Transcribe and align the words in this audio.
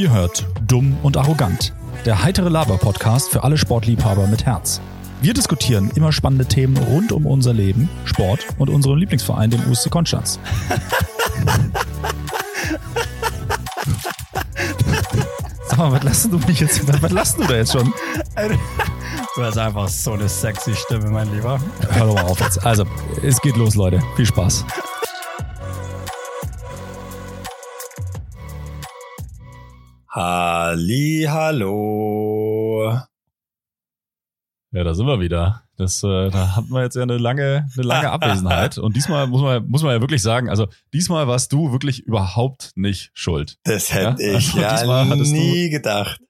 Ihr 0.00 0.10
hört 0.10 0.46
Dumm 0.66 0.96
und 1.02 1.18
Arrogant, 1.18 1.74
der 2.06 2.22
heitere 2.22 2.48
Laber-Podcast 2.48 3.28
für 3.28 3.44
alle 3.44 3.58
Sportliebhaber 3.58 4.28
mit 4.28 4.46
Herz. 4.46 4.80
Wir 5.20 5.34
diskutieren 5.34 5.90
immer 5.94 6.10
spannende 6.10 6.46
Themen 6.46 6.78
rund 6.78 7.12
um 7.12 7.26
unser 7.26 7.52
Leben, 7.52 7.90
Sport 8.06 8.46
und 8.56 8.70
unseren 8.70 8.96
Lieblingsverein, 8.96 9.50
den 9.50 9.62
USC 9.68 9.90
Konstanz. 9.90 10.40
Sag 15.66 15.76
mal, 15.76 15.92
was 15.92 16.02
lassen 16.02 16.30
du 16.30 16.38
mich 16.46 16.60
jetzt? 16.60 17.02
Was 17.02 17.12
lassen 17.12 17.42
du 17.42 17.46
da 17.48 17.56
jetzt 17.56 17.72
schon? 17.72 17.92
Du 19.36 19.44
hast 19.44 19.58
einfach 19.58 19.86
so 19.86 20.14
eine 20.14 20.30
sexy 20.30 20.74
Stimme, 20.76 21.10
mein 21.10 21.30
Lieber. 21.30 21.60
Hör 21.90 22.06
doch 22.06 22.14
mal 22.14 22.24
auf 22.24 22.40
jetzt. 22.40 22.64
Also, 22.64 22.86
es 23.22 23.38
geht 23.42 23.58
los, 23.58 23.74
Leute. 23.74 24.02
Viel 24.16 24.24
Spaß. 24.24 24.64
Halli, 30.70 31.26
hallo. 31.28 32.96
Ja, 34.70 34.84
da 34.84 34.94
sind 34.94 35.04
wir 35.04 35.18
wieder. 35.18 35.64
Das, 35.76 36.04
äh, 36.04 36.30
da 36.30 36.54
hatten 36.54 36.68
wir 36.68 36.82
jetzt 36.82 36.94
ja 36.94 37.02
eine 37.02 37.18
lange, 37.18 37.68
eine 37.74 37.82
lange 37.84 38.10
Abwesenheit. 38.12 38.78
Und 38.78 38.94
diesmal 38.94 39.26
muss 39.26 39.42
man, 39.42 39.66
muss 39.66 39.82
man 39.82 39.94
ja 39.94 40.00
wirklich 40.00 40.22
sagen, 40.22 40.48
also 40.48 40.68
diesmal 40.94 41.26
warst 41.26 41.52
du 41.52 41.72
wirklich 41.72 42.04
überhaupt 42.06 42.70
nicht 42.76 43.10
schuld. 43.14 43.58
Das 43.64 43.92
hätte 43.92 44.22
ja? 44.22 44.36
ich 44.36 44.54
also, 44.64 44.86
ja 44.86 45.04
nie 45.16 45.64
du, 45.64 45.70
gedacht. 45.70 46.20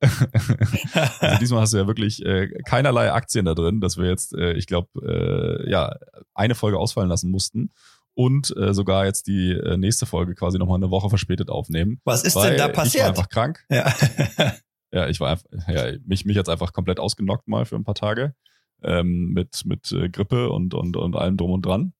also 0.00 1.38
diesmal 1.38 1.60
hast 1.60 1.72
du 1.72 1.76
ja 1.76 1.86
wirklich 1.86 2.26
äh, 2.26 2.48
keinerlei 2.66 3.12
Aktien 3.12 3.44
da 3.44 3.54
drin, 3.54 3.80
dass 3.80 3.96
wir 3.96 4.06
jetzt, 4.06 4.34
äh, 4.34 4.54
ich 4.54 4.66
glaube, 4.66 4.88
äh, 5.06 5.70
ja, 5.70 5.94
eine 6.34 6.56
Folge 6.56 6.80
ausfallen 6.80 7.08
lassen 7.08 7.30
mussten 7.30 7.70
und 8.16 8.56
äh, 8.56 8.72
sogar 8.72 9.04
jetzt 9.04 9.26
die 9.26 9.52
äh, 9.52 9.76
nächste 9.76 10.06
Folge 10.06 10.34
quasi 10.34 10.58
nochmal 10.58 10.78
eine 10.78 10.90
Woche 10.90 11.10
verspätet 11.10 11.50
aufnehmen. 11.50 12.00
Was 12.04 12.24
ist 12.24 12.34
denn 12.34 12.56
da 12.56 12.68
passiert? 12.68 12.94
Ich 12.94 13.00
war 13.02 13.08
einfach 13.08 13.28
krank. 13.28 13.64
Ja, 13.70 13.92
ja 14.92 15.08
ich 15.08 15.20
war 15.20 15.30
einfach, 15.32 15.44
ja, 15.68 15.92
mich, 16.06 16.24
mich 16.24 16.34
jetzt 16.34 16.48
einfach 16.48 16.72
komplett 16.72 16.98
ausgenockt 16.98 17.46
mal 17.46 17.66
für 17.66 17.76
ein 17.76 17.84
paar 17.84 17.94
Tage 17.94 18.34
ähm, 18.82 19.32
mit, 19.34 19.66
mit 19.66 19.92
äh, 19.92 20.08
Grippe 20.08 20.48
und, 20.48 20.72
und, 20.72 20.96
und 20.96 21.14
allem 21.14 21.36
drum 21.36 21.50
und 21.50 21.66
dran. 21.66 21.92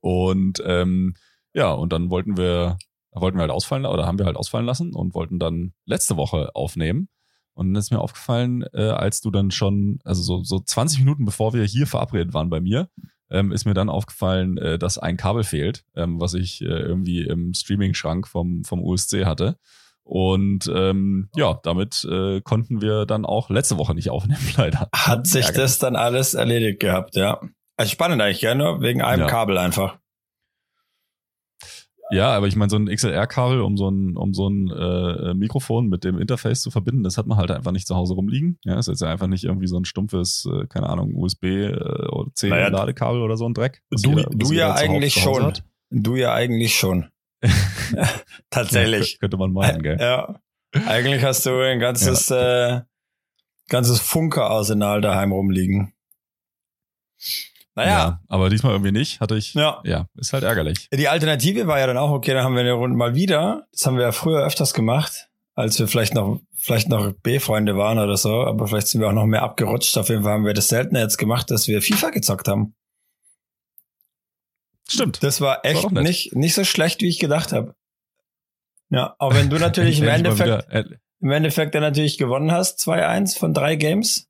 Und 0.00 0.62
ähm, 0.64 1.14
ja, 1.52 1.70
und 1.72 1.92
dann 1.92 2.08
wollten 2.08 2.38
wir, 2.38 2.78
wollten 3.10 3.36
wir 3.36 3.42
halt 3.42 3.50
ausfallen 3.50 3.84
oder 3.84 4.06
haben 4.06 4.18
wir 4.18 4.24
halt 4.24 4.36
ausfallen 4.36 4.64
lassen 4.64 4.94
und 4.94 5.14
wollten 5.14 5.38
dann 5.38 5.74
letzte 5.84 6.16
Woche 6.16 6.56
aufnehmen. 6.56 7.10
Und 7.52 7.74
dann 7.74 7.76
ist 7.76 7.90
mir 7.90 8.00
aufgefallen, 8.00 8.64
äh, 8.72 8.88
als 8.88 9.20
du 9.20 9.30
dann 9.30 9.50
schon, 9.50 9.98
also 10.02 10.22
so, 10.22 10.42
so 10.44 10.60
20 10.60 11.00
Minuten 11.00 11.26
bevor 11.26 11.52
wir 11.52 11.64
hier 11.64 11.86
verabredet 11.86 12.32
waren 12.32 12.48
bei 12.48 12.62
mir, 12.62 12.88
ähm, 13.32 13.50
ist 13.50 13.64
mir 13.64 13.74
dann 13.74 13.88
aufgefallen, 13.88 14.56
äh, 14.58 14.78
dass 14.78 14.98
ein 14.98 15.16
Kabel 15.16 15.42
fehlt, 15.42 15.84
ähm, 15.96 16.20
was 16.20 16.34
ich 16.34 16.60
äh, 16.62 16.66
irgendwie 16.66 17.22
im 17.22 17.54
Streaming-Schrank 17.54 18.28
vom, 18.28 18.62
vom 18.64 18.82
USC 18.82 19.24
hatte. 19.24 19.56
Und 20.04 20.70
ähm, 20.74 21.28
ja, 21.36 21.58
damit 21.62 22.04
äh, 22.10 22.40
konnten 22.40 22.80
wir 22.82 23.06
dann 23.06 23.24
auch 23.24 23.50
letzte 23.50 23.78
Woche 23.78 23.94
nicht 23.94 24.10
aufnehmen, 24.10 24.46
leider. 24.56 24.88
Hat 24.94 25.26
sich 25.26 25.50
das 25.50 25.78
dann 25.78 25.96
alles 25.96 26.34
erledigt 26.34 26.80
gehabt, 26.80 27.16
ja. 27.16 27.40
Also 27.76 27.90
spannend 27.90 28.20
eigentlich, 28.20 28.42
ja, 28.42 28.54
nur 28.54 28.80
wegen 28.82 29.02
einem 29.02 29.22
ja. 29.22 29.28
Kabel 29.28 29.58
einfach. 29.58 29.98
Ja, 32.12 32.30
aber 32.34 32.46
ich 32.46 32.56
meine, 32.56 32.70
so 32.70 32.76
ein 32.76 32.86
XLR-Kabel, 32.86 33.60
um 33.60 33.76
so 33.76 33.88
ein, 33.88 34.16
um 34.16 34.34
so 34.34 34.48
ein 34.48 34.70
äh, 34.70 35.30
äh, 35.30 35.34
Mikrofon 35.34 35.88
mit 35.88 36.04
dem 36.04 36.18
Interface 36.18 36.60
zu 36.60 36.70
verbinden, 36.70 37.02
das 37.02 37.16
hat 37.16 37.26
man 37.26 37.38
halt 37.38 37.50
einfach 37.50 37.72
nicht 37.72 37.86
zu 37.86 37.96
Hause 37.96 38.14
rumliegen. 38.14 38.58
Ja, 38.64 38.78
ist 38.78 38.88
jetzt 38.88 39.00
ja 39.00 39.08
einfach 39.08 39.26
nicht 39.26 39.44
irgendwie 39.44 39.66
so 39.66 39.78
ein 39.78 39.84
stumpfes, 39.84 40.46
äh, 40.52 40.66
keine 40.66 40.88
Ahnung, 40.88 41.14
USB 41.16 41.44
äh, 41.44 41.72
oder 42.08 42.30
C-Ladekabel 42.34 43.14
naja, 43.14 43.24
oder 43.24 43.36
so 43.36 43.48
ein 43.48 43.54
Dreck. 43.54 43.82
Du, 43.90 44.10
jeder, 44.10 44.30
du 44.30 44.52
ja 44.52 44.74
eigentlich 44.74 45.14
schon. 45.14 45.42
Hat. 45.42 45.64
Du 45.90 46.16
ja 46.16 46.34
eigentlich 46.34 46.74
schon. 46.74 47.08
Tatsächlich. 48.50 49.12
Ja, 49.12 49.18
könnte 49.18 49.36
man 49.36 49.52
meinen, 49.52 49.82
gell? 49.82 49.98
Ja. 49.98 50.40
Eigentlich 50.86 51.22
hast 51.22 51.44
du 51.44 51.58
ein 51.60 51.80
ganzes, 51.80 52.28
ja. 52.28 52.76
äh, 52.76 52.82
ganzes 53.68 54.00
Funkerarsenal 54.00 55.00
daheim 55.00 55.32
rumliegen. 55.32 55.92
Naja. 57.74 57.90
Ja, 57.90 58.20
aber 58.28 58.50
diesmal 58.50 58.72
irgendwie 58.72 58.92
nicht, 58.92 59.20
hatte 59.20 59.36
ich. 59.36 59.54
Ja. 59.54 59.80
Ja, 59.84 60.06
ist 60.16 60.32
halt 60.32 60.44
ärgerlich. 60.44 60.88
Die 60.92 61.08
Alternative 61.08 61.66
war 61.66 61.78
ja 61.78 61.86
dann 61.86 61.96
auch, 61.96 62.10
okay, 62.10 62.34
dann 62.34 62.44
haben 62.44 62.54
wir 62.54 62.60
eine 62.60 62.72
Runde 62.72 62.96
mal 62.96 63.14
wieder. 63.14 63.66
Das 63.72 63.86
haben 63.86 63.96
wir 63.96 64.04
ja 64.04 64.12
früher 64.12 64.44
öfters 64.44 64.74
gemacht, 64.74 65.30
als 65.54 65.78
wir 65.78 65.88
vielleicht 65.88 66.14
noch, 66.14 66.40
vielleicht 66.54 66.88
noch 66.90 67.12
B-Freunde 67.12 67.76
waren 67.76 67.98
oder 67.98 68.16
so, 68.18 68.42
aber 68.44 68.66
vielleicht 68.66 68.88
sind 68.88 69.00
wir 69.00 69.08
auch 69.08 69.14
noch 69.14 69.24
mehr 69.24 69.42
abgerutscht. 69.42 69.96
Auf 69.96 70.10
jeden 70.10 70.22
Fall 70.22 70.32
haben 70.32 70.44
wir 70.44 70.52
das 70.52 70.68
seltener 70.68 71.00
jetzt 71.00 71.16
gemacht, 71.16 71.50
dass 71.50 71.66
wir 71.66 71.80
FIFA 71.80 72.10
gezockt 72.10 72.46
haben. 72.46 72.74
Stimmt. 74.86 75.22
Das 75.22 75.40
war 75.40 75.64
echt 75.64 75.84
das 75.84 75.94
war 75.94 76.02
nicht, 76.02 76.34
nicht 76.34 76.54
so 76.54 76.64
schlecht, 76.64 77.00
wie 77.00 77.08
ich 77.08 77.18
gedacht 77.18 77.52
habe. 77.52 77.74
Ja, 78.90 79.16
auch 79.18 79.32
wenn 79.34 79.48
du 79.48 79.56
natürlich 79.58 80.00
im 80.00 80.08
Endeffekt, 80.08 80.70
äh, 80.70 80.84
im 81.20 81.30
Endeffekt 81.30 81.74
dann 81.74 81.82
natürlich 81.82 82.18
gewonnen 82.18 82.52
hast, 82.52 82.80
2-1 82.80 83.38
von 83.38 83.54
drei 83.54 83.76
Games. 83.76 84.28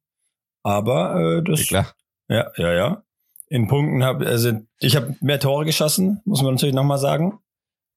Aber 0.62 1.38
äh, 1.38 1.42
das. 1.42 1.58
Ja, 1.58 1.66
klar. 1.66 1.94
Ja, 2.28 2.52
ja, 2.56 2.72
ja 2.72 3.02
in 3.52 3.68
Punkten 3.68 4.02
habe, 4.02 4.26
also 4.26 4.52
ich 4.78 4.96
habe 4.96 5.14
mehr 5.20 5.38
Tore 5.38 5.66
geschossen, 5.66 6.22
muss 6.24 6.40
man 6.40 6.54
natürlich 6.54 6.74
nochmal 6.74 6.96
sagen, 6.96 7.38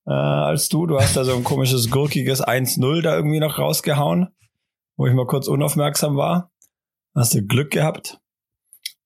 äh, 0.06 0.12
als 0.12 0.68
du. 0.68 0.86
Du 0.86 1.00
hast 1.00 1.16
da 1.16 1.24
so 1.24 1.34
ein 1.34 1.46
komisches, 1.46 1.90
gurkiges 1.92 2.44
1-0 2.44 3.02
da 3.02 3.16
irgendwie 3.16 3.40
noch 3.40 3.58
rausgehauen, 3.58 4.28
wo 4.98 5.08
ich 5.08 5.14
mal 5.14 5.26
kurz 5.26 5.48
unaufmerksam 5.48 6.18
war. 6.18 6.52
Hast 7.16 7.36
du 7.36 7.42
Glück 7.42 7.72
gehabt. 7.72 8.20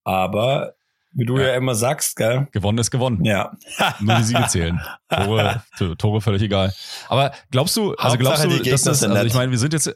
Aber 0.03 0.73
wie 1.11 1.25
du 1.25 1.37
ja, 1.37 1.49
ja 1.49 1.53
immer 1.53 1.75
sagst, 1.75 2.15
gell? 2.15 2.47
Gewonnen 2.51 2.79
ist 2.79 2.89
gewonnen. 2.89 3.23
Ja. 3.23 3.55
Nur 3.99 4.15
die 4.15 4.23
Siege 4.23 4.47
zählen. 4.47 4.81
Tore, 5.07 5.63
Tore 5.99 6.19
völlig 6.19 6.41
egal. 6.41 6.73
Aber 7.09 7.31
glaubst 7.51 7.77
du, 7.77 7.93
also 7.93 8.17
glaubst 8.17 8.43
du, 8.43 8.49
dass 8.49 8.81
das, 8.81 9.03
also 9.03 9.23
ich 9.23 9.35
meine, 9.35 9.51
wir 9.51 9.59
sind 9.59 9.73
jetzt, 9.73 9.93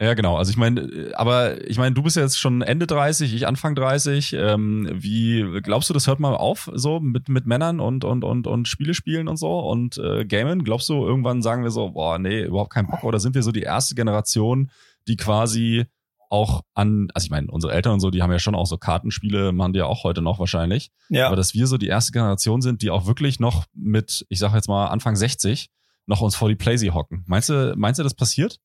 ja, 0.00 0.14
genau. 0.14 0.36
Also 0.36 0.50
ich 0.50 0.56
meine, 0.56 1.12
aber 1.14 1.68
ich 1.68 1.78
meine, 1.78 1.94
du 1.94 2.02
bist 2.02 2.16
jetzt 2.16 2.38
schon 2.38 2.62
Ende 2.62 2.86
30, 2.86 3.34
ich 3.34 3.46
Anfang 3.46 3.74
30. 3.74 4.32
Ähm, 4.34 4.88
wie 4.92 5.60
glaubst 5.62 5.90
du, 5.90 5.94
das 5.94 6.06
hört 6.06 6.20
mal 6.20 6.34
auf 6.34 6.70
so 6.72 7.00
mit 7.00 7.28
mit 7.28 7.46
Männern 7.46 7.80
und 7.80 8.04
und 8.04 8.22
und 8.24 8.46
und 8.46 8.68
Spiele 8.68 8.94
spielen 8.94 9.26
und 9.26 9.38
so 9.38 9.58
und 9.58 9.98
äh, 9.98 10.24
Gamen? 10.24 10.62
Glaubst 10.62 10.88
du, 10.88 11.04
irgendwann 11.04 11.42
sagen 11.42 11.64
wir 11.64 11.70
so, 11.70 11.90
boah, 11.90 12.18
nee, 12.18 12.42
überhaupt 12.42 12.72
keinen 12.72 12.86
Bock? 12.86 13.02
Oder 13.02 13.18
sind 13.18 13.34
wir 13.34 13.42
so 13.42 13.50
die 13.50 13.62
erste 13.62 13.94
Generation, 13.94 14.70
die 15.08 15.16
quasi 15.16 15.86
auch 16.30 16.62
an, 16.74 17.08
also 17.14 17.24
ich 17.24 17.30
meine, 17.30 17.50
unsere 17.50 17.72
Eltern 17.72 17.94
und 17.94 18.00
so, 18.00 18.10
die 18.10 18.22
haben 18.22 18.30
ja 18.30 18.38
schon 18.38 18.54
auch 18.54 18.66
so 18.66 18.76
Kartenspiele, 18.76 19.52
machen 19.52 19.72
die 19.72 19.78
ja 19.78 19.86
auch 19.86 20.04
heute 20.04 20.22
noch 20.22 20.38
wahrscheinlich. 20.38 20.90
Ja. 21.08 21.26
Aber 21.26 21.36
dass 21.36 21.54
wir 21.54 21.66
so 21.66 21.78
die 21.78 21.86
erste 21.88 22.12
Generation 22.12 22.60
sind, 22.60 22.82
die 22.82 22.90
auch 22.90 23.06
wirklich 23.06 23.40
noch 23.40 23.64
mit, 23.74 24.26
ich 24.28 24.38
sag 24.38 24.54
jetzt 24.54 24.68
mal 24.68 24.88
Anfang 24.88 25.16
60, 25.16 25.70
noch 26.06 26.20
uns 26.20 26.36
vor 26.36 26.48
die 26.48 26.56
Playsee 26.56 26.90
hocken. 26.90 27.24
Meinst 27.26 27.48
du, 27.48 27.74
meinst 27.76 27.98
du, 27.98 28.02
das 28.02 28.14
passiert? 28.14 28.60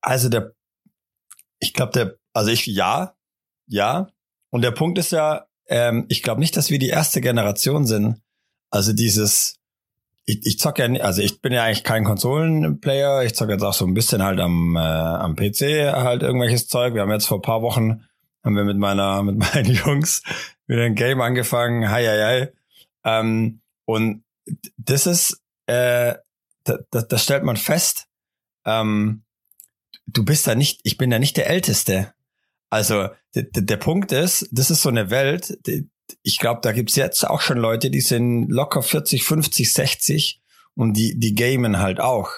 Also 0.00 0.28
der, 0.28 0.52
ich 1.58 1.72
glaube, 1.72 1.92
der, 1.92 2.14
also 2.32 2.50
ich, 2.50 2.66
ja, 2.66 3.14
ja. 3.66 4.08
Und 4.50 4.62
der 4.62 4.70
Punkt 4.70 4.98
ist 4.98 5.12
ja, 5.12 5.46
ähm, 5.68 6.06
ich 6.08 6.22
glaube 6.22 6.40
nicht, 6.40 6.56
dass 6.56 6.70
wir 6.70 6.78
die 6.78 6.88
erste 6.88 7.20
Generation 7.20 7.86
sind. 7.86 8.20
Also 8.70 8.92
dieses, 8.92 9.58
ich, 10.24 10.44
ich 10.44 10.58
zocke 10.58 10.86
ja, 10.86 11.02
also 11.02 11.22
ich 11.22 11.40
bin 11.40 11.52
ja 11.52 11.64
eigentlich 11.64 11.84
kein 11.84 12.04
Konsolenplayer. 12.04 13.24
Ich 13.24 13.34
zocke 13.34 13.52
jetzt 13.52 13.62
auch 13.62 13.74
so 13.74 13.86
ein 13.86 13.94
bisschen 13.94 14.22
halt 14.22 14.40
am, 14.40 14.76
äh, 14.76 14.80
am 14.80 15.36
PC 15.36 15.92
halt 15.92 16.22
irgendwelches 16.22 16.68
Zeug. 16.68 16.94
Wir 16.94 17.02
haben 17.02 17.10
jetzt 17.10 17.26
vor 17.26 17.42
paar 17.42 17.62
Wochen, 17.62 18.04
haben 18.44 18.56
wir 18.56 18.64
mit 18.64 18.76
meiner, 18.76 19.22
mit 19.24 19.36
meinen 19.36 19.72
Jungs 19.72 20.22
wieder 20.66 20.84
ein 20.84 20.94
Game 20.94 21.20
angefangen. 21.20 21.90
Hi, 21.90 22.04
hi, 22.04 22.22
hi. 22.22 22.48
Ähm, 23.04 23.60
und 23.84 24.24
das 24.76 25.06
ist, 25.06 25.40
äh, 25.66 26.14
da, 26.64 26.78
da, 26.90 27.02
das 27.02 27.22
stellt 27.22 27.44
man 27.44 27.56
fest, 27.56 28.08
ähm, 28.64 29.22
du 30.06 30.24
bist 30.24 30.46
da 30.46 30.54
nicht, 30.54 30.80
ich 30.84 30.96
bin 30.96 31.10
da 31.10 31.18
nicht 31.18 31.36
der 31.36 31.48
Älteste. 31.48 32.12
Also 32.70 33.08
der 33.34 33.76
Punkt 33.76 34.12
ist, 34.12 34.48
das 34.50 34.70
ist 34.70 34.82
so 34.82 34.88
eine 34.88 35.10
Welt, 35.10 35.58
die, 35.66 35.88
ich 36.22 36.38
glaube, 36.38 36.60
da 36.62 36.72
gibt's 36.72 36.96
jetzt 36.96 37.24
auch 37.24 37.40
schon 37.40 37.58
Leute, 37.58 37.90
die 37.90 38.00
sind 38.00 38.48
locker 38.48 38.82
40, 38.82 39.24
50, 39.24 39.72
60 39.72 40.42
und 40.74 40.94
die, 40.94 41.18
die 41.18 41.34
gamen 41.34 41.78
halt 41.78 42.00
auch. 42.00 42.30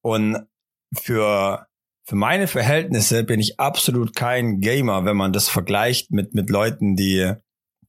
Und 0.00 0.46
für, 0.94 1.66
für 2.04 2.16
meine 2.16 2.46
Verhältnisse 2.46 3.24
bin 3.24 3.40
ich 3.40 3.60
absolut 3.60 4.14
kein 4.14 4.60
Gamer, 4.60 5.04
wenn 5.04 5.16
man 5.16 5.32
das 5.32 5.48
vergleicht 5.48 6.10
mit, 6.10 6.34
mit 6.34 6.50
Leuten, 6.50 6.96
die, 6.96 7.32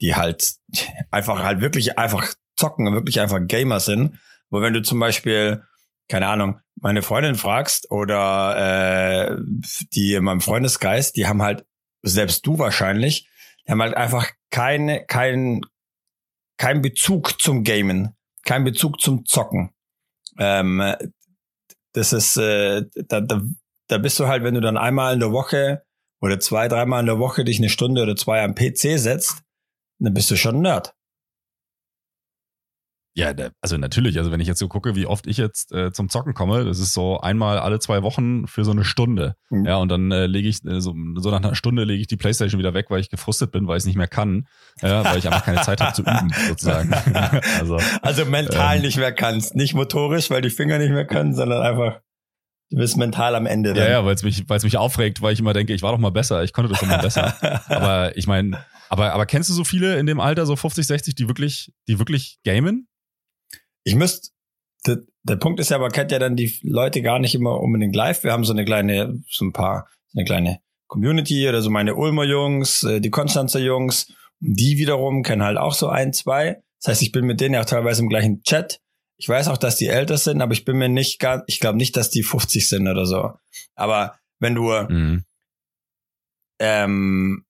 die 0.02 0.16
halt 0.16 0.56
einfach 1.12 1.44
halt 1.44 1.62
wirklich 1.62 1.98
einfach 1.98 2.34
zocken 2.56 2.88
und 2.88 2.94
wirklich 2.94 3.20
einfach 3.20 3.40
Gamer 3.46 3.80
sind. 3.80 4.20
Wo 4.50 4.62
wenn 4.62 4.74
du 4.74 4.82
zum 4.82 5.00
Beispiel 5.00 5.64
keine 6.10 6.28
Ahnung, 6.28 6.60
meine 6.82 7.02
Freundin 7.02 7.36
fragst 7.36 7.92
oder 7.92 9.32
äh, 9.32 9.38
die 9.94 10.14
in 10.14 10.24
meinem 10.24 10.42
Freundesgeist, 10.42 11.16
die 11.16 11.28
haben 11.28 11.42
halt, 11.42 11.66
selbst 12.02 12.46
du 12.46 12.58
wahrscheinlich, 12.58 13.28
die 13.66 13.72
haben 13.72 13.82
halt 13.82 13.96
einfach 13.96 14.32
keine, 14.50 15.06
kein, 15.06 15.62
kein 16.58 16.82
Bezug 16.82 17.42
zum 17.42 17.64
Gamen, 17.64 18.16
kein 18.44 18.64
Bezug 18.64 19.02
zum 19.02 19.26
Zocken. 19.26 19.72
Ähm, 20.38 20.96
das 21.94 22.14
ist, 22.14 22.38
äh, 22.38 22.84
da, 23.08 23.22
da, 23.22 23.42
da 23.88 23.98
bist 23.98 24.20
du 24.20 24.28
halt, 24.28 24.44
wenn 24.44 24.54
du 24.54 24.62
dann 24.62 24.78
einmal 24.78 25.14
in 25.14 25.20
der 25.20 25.32
Woche 25.32 25.84
oder 26.22 26.40
zwei, 26.40 26.68
dreimal 26.68 27.02
in 27.02 27.06
der 27.06 27.20
Woche 27.20 27.44
dich 27.44 27.58
eine 27.58 27.70
Stunde 27.70 28.04
oder 28.04 28.16
zwei 28.16 28.44
am 28.44 28.56
PC 28.56 29.00
setzt, 29.00 29.42
dann 30.00 30.14
bist 30.14 30.32
du 30.32 30.36
schon 30.36 30.62
Nerd. 30.62 30.96
Ja, 33.16 33.34
also 33.60 33.78
natürlich. 33.78 34.18
Also 34.18 34.32
wenn 34.32 34.40
ich 34.40 34.48
jetzt 34.48 34.60
so 34.60 34.68
gucke, 34.68 34.96
wie 34.96 35.06
oft 35.06 35.28
ich 35.28 35.38
jetzt 35.38 35.74
äh, 35.74 35.92
zum 35.92 36.10
Zocken 36.10 36.34
komme, 36.34 36.64
das 36.64 36.80
ist 36.80 36.94
so 36.94 37.20
einmal 37.20 37.58
alle 37.58 37.80
zwei 37.80 38.04
Wochen 38.04 38.48
für 38.48 38.64
so 38.64 38.72
eine 38.72 38.86
Stunde. 38.86 39.36
Mhm. 39.50 39.66
Ja, 39.66 39.78
und 39.78 39.90
dann 39.90 40.12
äh, 40.12 40.26
lege 40.26 40.48
ich 40.48 40.64
äh, 40.66 40.80
so, 40.80 40.96
so 41.16 41.32
nach 41.32 41.38
einer 41.38 41.56
Stunde 41.56 41.84
lege 41.84 42.02
ich 42.02 42.08
die 42.08 42.18
Playstation 42.18 42.60
wieder 42.60 42.74
weg, 42.74 42.86
weil 42.90 43.02
ich 43.02 43.10
gefrustet 43.10 43.52
bin, 43.52 43.68
weil 43.68 43.78
ich 43.78 43.82
es 43.82 43.88
nicht 43.88 43.98
mehr 43.98 44.08
kann, 44.08 44.48
ja, 44.82 45.04
weil 45.04 45.18
ich 45.18 45.28
einfach 45.28 45.44
keine 45.44 45.62
Zeit 45.62 45.82
habe 45.82 45.94
zu 45.94 46.04
üben 46.04 46.32
sozusagen. 46.48 46.94
also, 47.60 47.78
also 48.02 48.26
mental 48.26 48.78
ähm, 48.78 48.84
nicht 48.84 48.98
mehr 48.98 49.12
kannst, 49.12 49.56
nicht 49.56 49.74
motorisch, 49.74 50.30
weil 50.30 50.42
die 50.42 50.50
Finger 50.50 50.78
nicht 50.78 50.92
mehr 50.92 51.06
können, 51.06 51.34
sondern 51.34 51.62
einfach 51.62 52.00
Du 52.72 52.78
bist 52.78 52.98
mental 52.98 53.34
am 53.34 53.48
Ende. 53.48 53.74
Dann. 53.74 53.84
Ja, 53.84 53.90
ja, 53.90 54.06
weil 54.06 54.14
es 54.14 54.22
mich, 54.22 54.48
weil 54.48 54.58
es 54.58 54.64
mich 54.64 54.78
aufregt, 54.78 55.24
weil 55.24 55.34
ich 55.34 55.40
immer 55.40 55.54
denke, 55.54 55.74
ich 55.74 55.82
war 55.82 55.92
doch 55.92 55.98
mal 55.98 56.12
besser, 56.12 56.44
ich 56.44 56.54
konnte 56.54 56.72
das 56.72 56.80
doch 56.80 56.88
mal 56.88 57.02
besser. 57.02 57.34
aber 57.68 58.16
ich 58.16 58.28
meine, 58.28 58.64
aber, 58.90 59.14
aber 59.14 59.26
kennst 59.26 59.50
du 59.50 59.54
so 59.54 59.64
viele 59.64 59.98
in 59.98 60.06
dem 60.06 60.20
Alter, 60.20 60.46
so 60.46 60.56
50, 60.56 60.86
60, 60.86 61.16
die 61.16 61.28
wirklich, 61.28 61.72
die 61.88 61.98
wirklich 61.98 62.38
gamen? 62.46 62.88
Ich 63.90 63.96
müsste, 63.96 64.30
der, 64.86 65.00
der 65.24 65.36
Punkt 65.38 65.60
ist 65.60 65.72
ja, 65.72 65.80
man 65.80 65.92
kennt 65.92 66.12
ja 66.12 66.20
dann 66.20 66.36
die 66.36 66.60
Leute 66.62 67.02
gar 67.02 67.18
nicht 67.18 67.34
immer 67.34 67.60
unbedingt 67.60 67.96
live. 67.96 68.24
Wir 68.24 68.32
haben 68.32 68.44
so 68.44 68.54
eine 68.54 68.66
kleine, 68.66 69.20
so 69.28 69.46
ein 69.46 69.52
paar, 69.52 69.90
eine 70.14 70.26
kleine 70.26 70.60
Community 70.88 71.50
oder 71.50 71.64
so 71.64 71.72
meine 71.72 71.96
Ulmer 71.96 72.24
Jungs, 72.24 72.84
äh, 72.84 73.02
die 73.02 73.10
Konstanzer 73.10 73.60
Jungs. 73.60 74.14
Die 74.40 74.78
wiederum 74.78 75.24
kennen 75.24 75.44
halt 75.44 75.58
auch 75.58 75.74
so 75.74 75.88
ein, 75.88 76.14
zwei. 76.14 76.62
Das 76.80 76.92
heißt, 76.92 77.02
ich 77.02 77.12
bin 77.12 77.26
mit 77.26 77.42
denen 77.42 77.56
ja 77.56 77.62
auch 77.62 77.66
teilweise 77.66 78.04
im 78.04 78.10
gleichen 78.10 78.44
Chat. 78.44 78.80
Ich 79.18 79.28
weiß 79.28 79.48
auch, 79.50 79.58
dass 79.58 79.76
die 79.76 79.88
älter 79.88 80.18
sind, 80.18 80.42
aber 80.42 80.54
ich 80.54 80.66
bin 80.66 80.78
mir 80.78 80.88
nicht 80.88 81.20
gar, 81.20 81.44
ich 81.48 81.60
glaube 81.60 81.78
nicht, 81.78 81.98
dass 81.98 82.12
die 82.12 82.24
50 82.24 82.70
sind 82.70 82.88
oder 82.88 83.08
so. 83.08 83.34
Aber 83.76 84.18
wenn 84.40 84.54
du, 84.54 84.72
mhm. 84.72 85.26
ähm, 86.60 87.44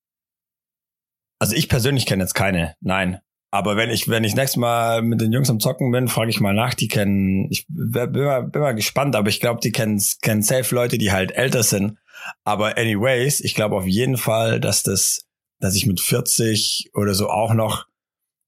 also 1.37 1.53
ich 1.53 1.67
persönlich 1.67 2.05
kenne 2.05 2.23
jetzt 2.23 2.33
keine, 2.33 2.75
nein. 2.79 3.19
Aber 3.51 3.75
wenn 3.75 3.89
ich, 3.89 4.07
wenn 4.07 4.23
ich 4.23 4.35
nächstes 4.35 4.57
Mal 4.57 5.01
mit 5.01 5.21
den 5.21 5.31
Jungs 5.31 5.49
am 5.49 5.59
Zocken 5.59 5.91
bin, 5.91 6.07
frage 6.07 6.29
ich 6.29 6.39
mal 6.39 6.53
nach. 6.53 6.75
Die 6.75 6.87
kennen, 6.87 7.47
ich 7.49 7.65
bin 7.67 8.11
mal, 8.11 8.43
bin 8.43 8.61
mal 8.61 8.75
gespannt, 8.75 9.15
aber 9.15 9.29
ich 9.29 9.39
glaube, 9.39 9.59
die 9.61 9.71
kennen, 9.71 10.01
kennen 10.21 10.43
safe 10.43 10.73
Leute, 10.75 10.99
die 10.99 11.11
halt 11.11 11.31
älter 11.31 11.63
sind. 11.63 11.97
Aber 12.43 12.77
anyways, 12.77 13.39
ich 13.39 13.55
glaube 13.55 13.75
auf 13.75 13.87
jeden 13.87 14.17
Fall, 14.17 14.59
dass 14.59 14.83
das, 14.83 15.25
dass 15.59 15.75
ich 15.75 15.87
mit 15.87 15.99
40 15.99 16.91
oder 16.93 17.15
so 17.15 17.29
auch 17.29 17.53
noch 17.53 17.87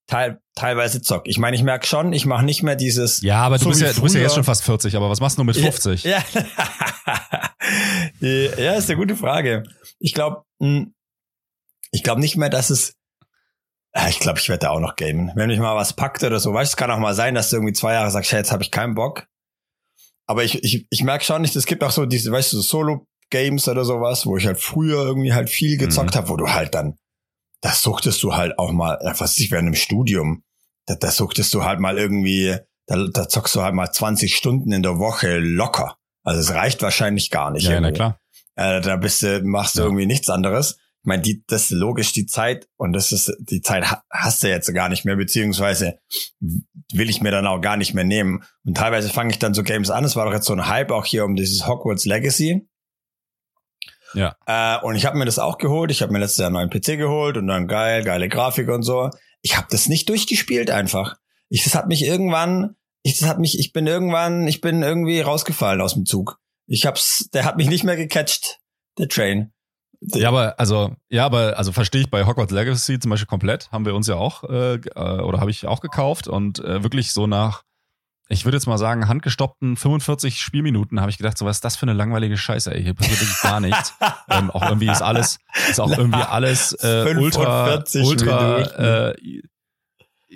teil, 0.05 0.39
teilweise 0.55 1.01
zock. 1.01 1.23
Ich 1.25 1.39
meine, 1.39 1.55
ich 1.55 1.63
merke 1.63 1.87
schon, 1.87 2.13
ich 2.13 2.25
mache 2.27 2.45
nicht 2.45 2.61
mehr 2.61 2.75
dieses. 2.75 3.21
Ja, 3.21 3.41
aber 3.41 3.57
du 3.57 3.69
bist 3.69 3.81
ja, 3.81 3.91
du 3.93 4.01
bist 4.01 4.13
ja 4.13 4.21
jetzt 4.21 4.35
schon 4.35 4.43
fast 4.43 4.63
40, 4.63 4.95
aber 4.95 5.09
was 5.09 5.19
machst 5.19 5.37
du 5.37 5.43
mit 5.43 5.57
50? 5.57 6.03
Ja, 6.03 6.23
ja. 8.19 8.73
ist 8.73 8.89
eine 8.89 8.99
gute 8.99 9.15
Frage. 9.15 9.63
Ich 9.99 10.13
glaube, 10.13 10.43
hm, 10.59 10.93
ich 11.91 12.03
glaube 12.03 12.21
nicht 12.21 12.37
mehr, 12.37 12.49
dass 12.49 12.69
es 12.69 12.97
ich 14.09 14.19
glaube, 14.19 14.39
ich 14.39 14.47
werde 14.47 14.61
da 14.61 14.69
auch 14.69 14.79
noch 14.79 14.95
gamen. 14.95 15.31
Wenn 15.35 15.49
mich 15.49 15.59
mal 15.59 15.75
was 15.75 15.93
packt 15.93 16.23
oder 16.23 16.39
so, 16.39 16.53
weißt 16.53 16.71
du, 16.71 16.73
es 16.73 16.77
kann 16.77 16.91
auch 16.91 16.99
mal 16.99 17.13
sein, 17.13 17.35
dass 17.35 17.49
du 17.49 17.57
irgendwie 17.57 17.73
zwei 17.73 17.93
Jahre 17.93 18.11
sagst, 18.11 18.31
hey, 18.31 18.39
jetzt 18.39 18.51
habe 18.51 18.63
ich 18.63 18.71
keinen 18.71 18.95
Bock. 18.95 19.27
Aber 20.27 20.43
ich, 20.43 20.63
ich, 20.63 20.87
ich 20.89 21.03
merke 21.03 21.25
schon 21.25 21.41
nicht, 21.41 21.55
es 21.55 21.65
gibt 21.65 21.83
auch 21.83 21.91
so 21.91 22.05
diese, 22.05 22.31
weißt 22.31 22.53
du, 22.53 22.57
so 22.57 22.63
Solo-Games 22.63 23.67
oder 23.67 23.83
sowas, 23.83 24.25
wo 24.25 24.37
ich 24.37 24.45
halt 24.45 24.59
früher 24.59 25.05
irgendwie 25.05 25.33
halt 25.33 25.49
viel 25.49 25.77
gezockt 25.77 26.13
mhm. 26.13 26.17
habe, 26.17 26.29
wo 26.29 26.37
du 26.37 26.53
halt 26.53 26.73
dann, 26.73 26.95
das 27.59 27.81
suchtest 27.81 28.23
du 28.23 28.33
halt 28.33 28.57
auch 28.57 28.71
mal, 28.71 28.97
was 29.17 29.37
ich 29.37 29.51
während 29.51 29.67
dem 29.67 29.75
Studium, 29.75 30.43
da, 30.85 30.95
da 30.95 31.11
suchtest 31.11 31.53
du 31.53 31.65
halt 31.65 31.79
mal 31.79 31.97
irgendwie, 31.97 32.55
da, 32.87 33.07
da 33.11 33.27
zockst 33.27 33.55
du 33.55 33.61
halt 33.61 33.75
mal 33.75 33.91
20 33.91 34.35
Stunden 34.35 34.71
in 34.71 34.83
der 34.83 34.99
Woche 34.99 35.37
locker. 35.39 35.97
Also 36.23 36.39
es 36.39 36.53
reicht 36.53 36.81
wahrscheinlich 36.81 37.29
gar 37.29 37.51
nicht. 37.51 37.65
Ja, 37.65 37.73
irgendwie. 37.73 37.91
na 37.91 37.95
klar. 37.95 38.19
Äh, 38.55 38.81
da 38.81 38.95
bist 38.95 39.21
du, 39.23 39.41
machst 39.43 39.75
du 39.75 39.79
ja. 39.79 39.85
irgendwie 39.85 40.05
nichts 40.05 40.29
anderes 40.29 40.77
ich 41.01 41.07
meine, 41.07 41.23
die, 41.23 41.43
das 41.47 41.63
ist 41.63 41.71
logisch 41.71 42.13
die 42.13 42.27
Zeit 42.27 42.67
und 42.77 42.93
das 42.93 43.11
ist, 43.11 43.35
die 43.39 43.61
Zeit 43.61 43.85
hast 44.11 44.43
du 44.43 44.49
jetzt 44.49 44.71
gar 44.71 44.87
nicht 44.87 45.03
mehr, 45.03 45.15
beziehungsweise 45.15 45.97
will 46.39 47.09
ich 47.09 47.21
mir 47.21 47.31
dann 47.31 47.47
auch 47.47 47.59
gar 47.59 47.75
nicht 47.75 47.95
mehr 47.95 48.03
nehmen. 48.03 48.43
Und 48.63 48.77
teilweise 48.77 49.09
fange 49.09 49.31
ich 49.31 49.39
dann 49.39 49.55
so 49.55 49.63
Games 49.63 49.89
an. 49.89 50.03
Es 50.03 50.15
war 50.15 50.25
doch 50.25 50.33
jetzt 50.33 50.45
so 50.45 50.53
ein 50.53 50.67
Hype 50.67 50.91
auch 50.91 51.07
hier 51.07 51.25
um 51.25 51.35
dieses 51.35 51.65
Hogwarts 51.65 52.05
Legacy. 52.05 52.67
Ja. 54.13 54.35
Äh, 54.45 54.85
und 54.85 54.95
ich 54.95 55.07
habe 55.07 55.17
mir 55.17 55.25
das 55.25 55.39
auch 55.39 55.57
geholt. 55.57 55.89
Ich 55.89 56.03
habe 56.03 56.13
mir 56.13 56.19
letztes 56.19 56.37
Jahr 56.37 56.47
einen 56.47 56.69
neuen 56.69 56.69
PC 56.69 56.97
geholt 56.99 57.35
und 57.35 57.47
dann 57.47 57.67
geil, 57.67 58.03
geile 58.03 58.29
Grafik 58.29 58.69
und 58.69 58.83
so. 58.83 59.09
Ich 59.41 59.57
habe 59.57 59.67
das 59.71 59.89
nicht 59.89 60.07
durchgespielt 60.07 60.69
einfach. 60.69 61.15
Ich, 61.49 61.63
das 61.63 61.73
hat 61.73 61.87
mich 61.87 62.05
irgendwann, 62.05 62.75
ich, 63.01 63.17
das 63.17 63.27
hat 63.27 63.39
mich, 63.39 63.57
ich 63.57 63.73
bin 63.73 63.87
irgendwann, 63.87 64.47
ich 64.47 64.61
bin 64.61 64.83
irgendwie 64.83 65.21
rausgefallen 65.21 65.81
aus 65.81 65.95
dem 65.95 66.05
Zug. 66.05 66.37
Ich 66.67 66.85
hab's, 66.85 67.27
der 67.33 67.43
hat 67.43 67.57
mich 67.57 67.69
nicht 67.69 67.83
mehr 67.83 67.97
gecatcht, 67.97 68.59
der 68.99 69.07
Train. 69.07 69.51
Ja, 70.01 70.29
aber 70.29 70.59
also 70.59 70.95
ja, 71.09 71.25
aber 71.25 71.57
also 71.57 71.71
verstehe 71.71 72.01
ich 72.01 72.09
bei 72.09 72.25
Hogwarts 72.25 72.51
Legacy 72.51 72.99
zum 72.99 73.11
Beispiel 73.11 73.27
komplett. 73.27 73.71
Haben 73.71 73.85
wir 73.85 73.93
uns 73.93 74.07
ja 74.07 74.15
auch 74.15 74.43
äh, 74.45 74.75
äh 74.75 75.21
oder 75.21 75.39
habe 75.39 75.51
ich 75.51 75.67
auch 75.67 75.79
gekauft 75.79 76.27
und 76.27 76.59
äh, 76.59 76.81
wirklich 76.81 77.13
so 77.13 77.27
nach, 77.27 77.63
ich 78.27 78.43
würde 78.45 78.57
jetzt 78.57 78.65
mal 78.65 78.79
sagen 78.79 79.07
handgestoppten 79.07 79.77
45 79.77 80.41
Spielminuten 80.41 80.99
habe 80.99 81.11
ich 81.11 81.17
gedacht, 81.17 81.37
so 81.37 81.45
was 81.45 81.57
ist 81.57 81.65
das 81.65 81.75
für 81.75 81.83
eine 81.83 81.93
langweilige 81.93 82.35
Scheiße. 82.35 82.73
Ey, 82.73 82.81
hier 82.81 82.95
passiert 82.95 83.21
wirklich 83.21 83.41
gar 83.41 83.59
nichts. 83.59 83.93
ähm, 84.29 84.49
auch 84.49 84.63
irgendwie 84.63 84.89
ist 84.89 85.03
alles, 85.03 85.37
ist 85.69 85.79
auch 85.79 85.95
irgendwie 85.95 86.23
alles 86.23 86.73
äh, 86.81 87.15
ultra, 87.15 87.83
ultra. 87.93 89.09
Äh, 89.09 89.41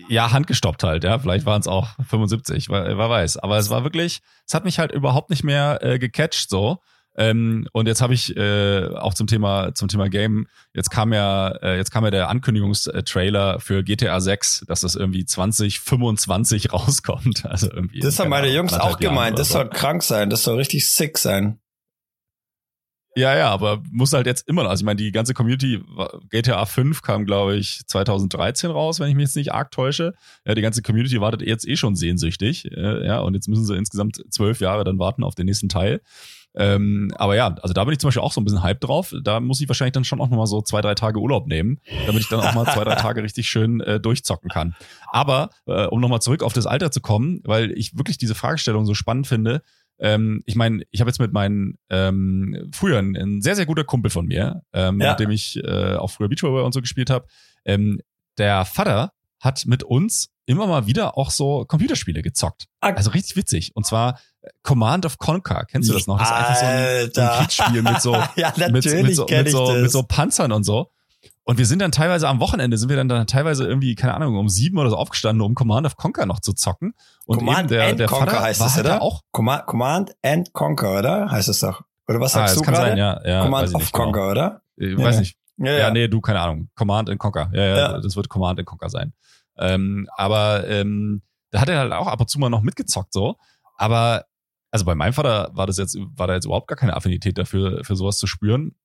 ja, 0.10 0.32
handgestoppt 0.32 0.84
halt, 0.84 1.04
ja. 1.04 1.18
Vielleicht 1.18 1.46
waren 1.46 1.62
es 1.62 1.68
auch 1.68 1.88
75, 2.08 2.70
wer, 2.70 2.98
wer 2.98 3.10
weiß. 3.10 3.38
Aber 3.38 3.58
es 3.58 3.70
war 3.70 3.84
wirklich, 3.84 4.22
es 4.46 4.54
hat 4.54 4.66
mich 4.66 4.78
halt 4.78 4.92
überhaupt 4.92 5.30
nicht 5.30 5.44
mehr 5.44 5.80
äh, 5.82 5.98
gecatcht 5.98 6.50
so. 6.50 6.82
Ähm, 7.18 7.68
und 7.72 7.88
jetzt 7.88 8.02
habe 8.02 8.14
ich 8.14 8.36
äh, 8.36 8.88
auch 8.96 9.14
zum 9.14 9.28
Thema 9.28 9.74
zum 9.74 9.88
Thema 9.88 10.10
Game. 10.10 10.48
Jetzt 10.74 10.90
kam 10.90 11.14
ja 11.14 11.50
äh, 11.62 11.78
jetzt 11.78 11.92
kam 11.92 12.04
ja 12.04 12.12
der 12.12 12.30
Ankündigungstrailer 12.30 13.60
für 13.60 13.84
GTA 13.84 14.20
6, 14.20 14.66
dass 14.68 14.82
das 14.82 14.96
irgendwie 14.96 15.26
2025 15.26 16.74
rauskommt. 16.74 17.46
Also 17.46 17.72
irgendwie. 17.72 18.00
Das 18.00 18.20
haben 18.20 18.30
meine 18.30 18.50
Jungs 18.50 18.74
auch 18.74 19.00
gemeint. 19.00 19.40
Das 19.40 19.50
so. 19.50 19.56
soll 19.56 19.70
krank 19.70 20.04
sein. 20.04 20.30
Das 20.30 20.44
soll 20.44 20.58
richtig 20.58 20.92
sick 20.92 21.18
sein. 21.18 21.60
Ja, 23.18 23.34
ja, 23.34 23.50
aber 23.50 23.82
muss 23.92 24.12
halt 24.12 24.26
jetzt 24.26 24.46
immer 24.50 24.64
noch. 24.64 24.70
Also 24.70 24.82
ich 24.82 24.86
meine, 24.86 24.98
die 24.98 25.14
ganze 25.14 25.34
Community, 25.34 25.82
GTA 26.32 26.66
5 26.66 27.02
kam, 27.02 27.26
glaube 27.26 27.56
ich, 27.56 27.80
2013 27.88 28.70
raus, 28.72 29.00
wenn 29.00 29.08
ich 29.08 29.16
mich 29.16 29.24
jetzt 29.24 29.38
nicht 29.38 29.54
arg 29.54 29.72
täusche. 29.72 30.14
Ja, 30.46 30.54
die 30.54 30.62
ganze 30.62 30.82
Community 30.82 31.22
wartet 31.22 31.42
jetzt 31.42 31.66
eh 31.66 31.78
schon 31.78 31.96
sehnsüchtig. 31.96 32.70
Äh, 32.74 33.06
ja, 33.06 33.20
und 33.20 33.34
jetzt 33.34 33.48
müssen 33.48 33.64
sie 33.64 33.78
insgesamt 33.78 34.22
zwölf 34.30 34.60
Jahre 34.60 34.84
dann 34.84 35.00
warten 35.00 35.24
auf 35.24 35.34
den 35.34 35.46
nächsten 35.46 35.70
Teil. 35.70 36.02
Ähm, 36.58 37.12
aber 37.18 37.36
ja, 37.36 37.54
also 37.62 37.74
da 37.74 37.84
bin 37.84 37.94
ich 37.94 38.00
zum 38.00 38.08
Beispiel 38.08 38.22
auch 38.22 38.32
so 38.32 38.40
ein 38.40 38.46
bisschen 38.46 38.64
Hype 38.64 38.80
drauf. 38.80 39.14
Da 39.24 39.40
muss 39.40 39.60
ich 39.62 39.68
wahrscheinlich 39.68 39.94
dann 39.94 40.06
schon 40.06 40.22
auch 40.22 40.30
nochmal 40.30 40.48
so 40.48 40.62
zwei, 40.62 40.82
drei 40.82 40.96
Tage 40.96 41.20
Urlaub 41.20 41.48
nehmen, 41.48 41.80
damit 42.06 42.22
ich 42.22 42.30
dann 42.30 42.40
auch 42.40 42.54
mal 42.54 42.66
zwei, 42.66 42.84
drei 42.84 42.96
Tage 42.96 43.24
richtig 43.24 43.48
schön 43.48 43.82
äh, 43.82 44.00
durchzocken 44.00 44.50
kann. 44.50 44.76
Aber 45.12 45.50
äh, 45.68 45.86
um 45.86 46.00
nochmal 46.00 46.22
zurück 46.22 46.44
auf 46.44 46.54
das 46.54 46.66
Alter 46.66 46.92
zu 46.92 47.02
kommen, 47.02 47.42
weil 47.44 47.72
ich 47.72 47.98
wirklich 47.98 48.18
diese 48.18 48.36
Fragestellung 48.36 48.86
so 48.86 48.94
spannend 48.94 49.28
finde, 49.28 49.62
ähm, 50.00 50.44
ich 50.46 50.56
meine, 50.56 50.84
ich 50.92 51.00
habe 51.00 51.10
jetzt 51.10 51.20
mit 51.20 51.32
meinen 51.32 51.78
ähm, 51.90 52.70
früher 52.74 53.00
ein, 53.00 53.16
ein, 53.16 53.42
sehr, 53.42 53.56
sehr 53.56 53.66
guter 53.66 53.84
Kumpel 53.84 54.12
von 54.12 54.26
mir, 54.26 54.62
ähm, 54.74 55.00
ja. 55.00 55.12
mit 55.12 55.20
dem 55.20 55.32
ich 55.32 55.58
äh, 55.64 55.96
auch 55.96 56.12
früher 56.12 56.28
Beachvolleyball 56.28 56.66
und 56.66 56.74
so 56.74 56.82
gespielt 56.82 57.10
habe. 57.10 57.28
Ähm, 57.64 58.02
der 58.38 58.66
Vater 58.66 59.14
hat 59.40 59.66
mit 59.66 59.84
uns 59.84 60.32
immer 60.46 60.68
mal 60.68 60.88
wieder 60.88 61.18
auch 61.18 61.32
so 61.32 61.66
Computerspiele 61.66 62.22
gezockt. 62.22 62.66
Ah. 62.82 62.90
Also 62.90 63.12
richtig 63.12 63.36
witzig. 63.36 63.72
Und 63.76 63.86
zwar 63.86 64.20
Command 64.64 65.06
of 65.06 65.18
Conquer. 65.18 65.66
Kennst 65.66 65.90
du 65.90 65.94
das 65.94 66.08
noch? 66.08 66.20
Das 66.20 66.30
ist 66.30 66.34
einfach 66.34 66.56
so 66.56 66.66
ein, 66.66 67.12
so 67.14 67.22
ein 67.22 67.30
Kriegsspiel 67.40 67.82
mit 67.82 68.02
so, 68.02 68.14
ja, 68.36 68.54
mit, 68.56 68.72
mit, 68.72 68.84
so, 68.84 69.26
mit, 69.26 69.50
so, 69.50 69.72
mit 69.74 69.92
so 69.92 70.04
Panzern 70.04 70.52
und 70.52 70.64
so. 70.64 70.92
Und 71.48 71.60
wir 71.60 71.68
sind 71.68 71.80
dann 71.80 71.92
teilweise 71.92 72.28
am 72.28 72.40
Wochenende, 72.40 72.76
sind 72.78 72.90
wir 72.90 72.96
dann, 72.96 73.08
dann 73.08 73.28
teilweise 73.28 73.68
irgendwie, 73.68 73.94
keine 73.94 74.16
Ahnung, 74.16 74.36
um 74.36 74.50
sieben 74.50 74.80
oder 74.80 74.90
so 74.90 74.98
aufgestanden, 74.98 75.46
um 75.46 75.54
Command 75.54 75.86
of 75.86 75.96
Conquer 75.96 76.26
noch 76.26 76.40
zu 76.40 76.54
zocken. 76.54 76.96
Und 77.28 77.38
Command 77.38 77.70
der, 77.70 77.88
and 77.88 78.00
der 78.00 78.08
Conquer 78.08 78.32
Vater 78.32 78.42
heißt 78.42 78.62
es, 78.62 78.76
halt 78.76 78.86
oder? 78.86 79.02
Auch 79.04 79.22
Command, 79.32 79.68
Command 79.68 80.16
and 80.24 80.54
Conquer, 80.54 81.00
oder? 81.00 81.30
Heißt 81.30 81.48
es 81.48 81.60
doch. 81.60 81.84
Oder 82.08 82.20
was 82.20 82.34
sagst 82.34 82.58
ah, 82.58 82.60
du 82.60 82.66
gerade? 82.66 82.98
Ja, 82.98 83.22
ja, 83.24 83.44
Command 83.44 83.76
of 83.76 83.92
genau. 83.92 84.04
Conquer, 84.06 84.32
oder? 84.32 84.62
Ich 84.76 84.98
ja. 84.98 85.06
weiß 85.06 85.20
nicht. 85.20 85.38
Ja, 85.58 85.72
ja, 85.72 85.78
ja, 85.78 85.92
nee, 85.92 86.08
du, 86.08 86.20
keine 86.20 86.42
Ahnung. 86.42 86.70
Command 86.76 87.12
and 87.12 87.20
Conquer. 87.20 87.50
Ja, 87.54 87.64
ja, 87.64 87.78
ja, 87.78 88.00
das 88.00 88.16
wird 88.16 88.28
Command 88.28 88.60
and 88.60 88.68
Conquer 88.68 88.90
sein. 88.90 89.14
Ähm, 89.58 90.08
aber 90.16 90.68
ähm, 90.68 91.22
da 91.52 91.62
hat 91.62 91.70
er 91.70 91.78
halt 91.80 91.94
auch 91.94 92.08
ab 92.08 92.20
und 92.20 92.30
zu 92.30 92.40
mal 92.40 92.50
noch 92.50 92.62
mitgezockt 92.62 93.14
so. 93.14 93.38
Aber 93.78 94.26
also 94.76 94.84
bei 94.84 94.94
meinem 94.94 95.14
Vater 95.14 95.52
war 95.54 95.68
das 95.68 95.78
jetzt, 95.78 95.98
war 96.18 96.28
da 96.28 96.34
jetzt 96.34 96.44
überhaupt 96.44 96.68
gar 96.68 96.76
keine 96.76 96.98
Affinität 96.98 97.38
dafür, 97.38 97.86
für 97.86 97.96
sowas 97.96 98.18
zu 98.18 98.28
spüren. 98.28 98.76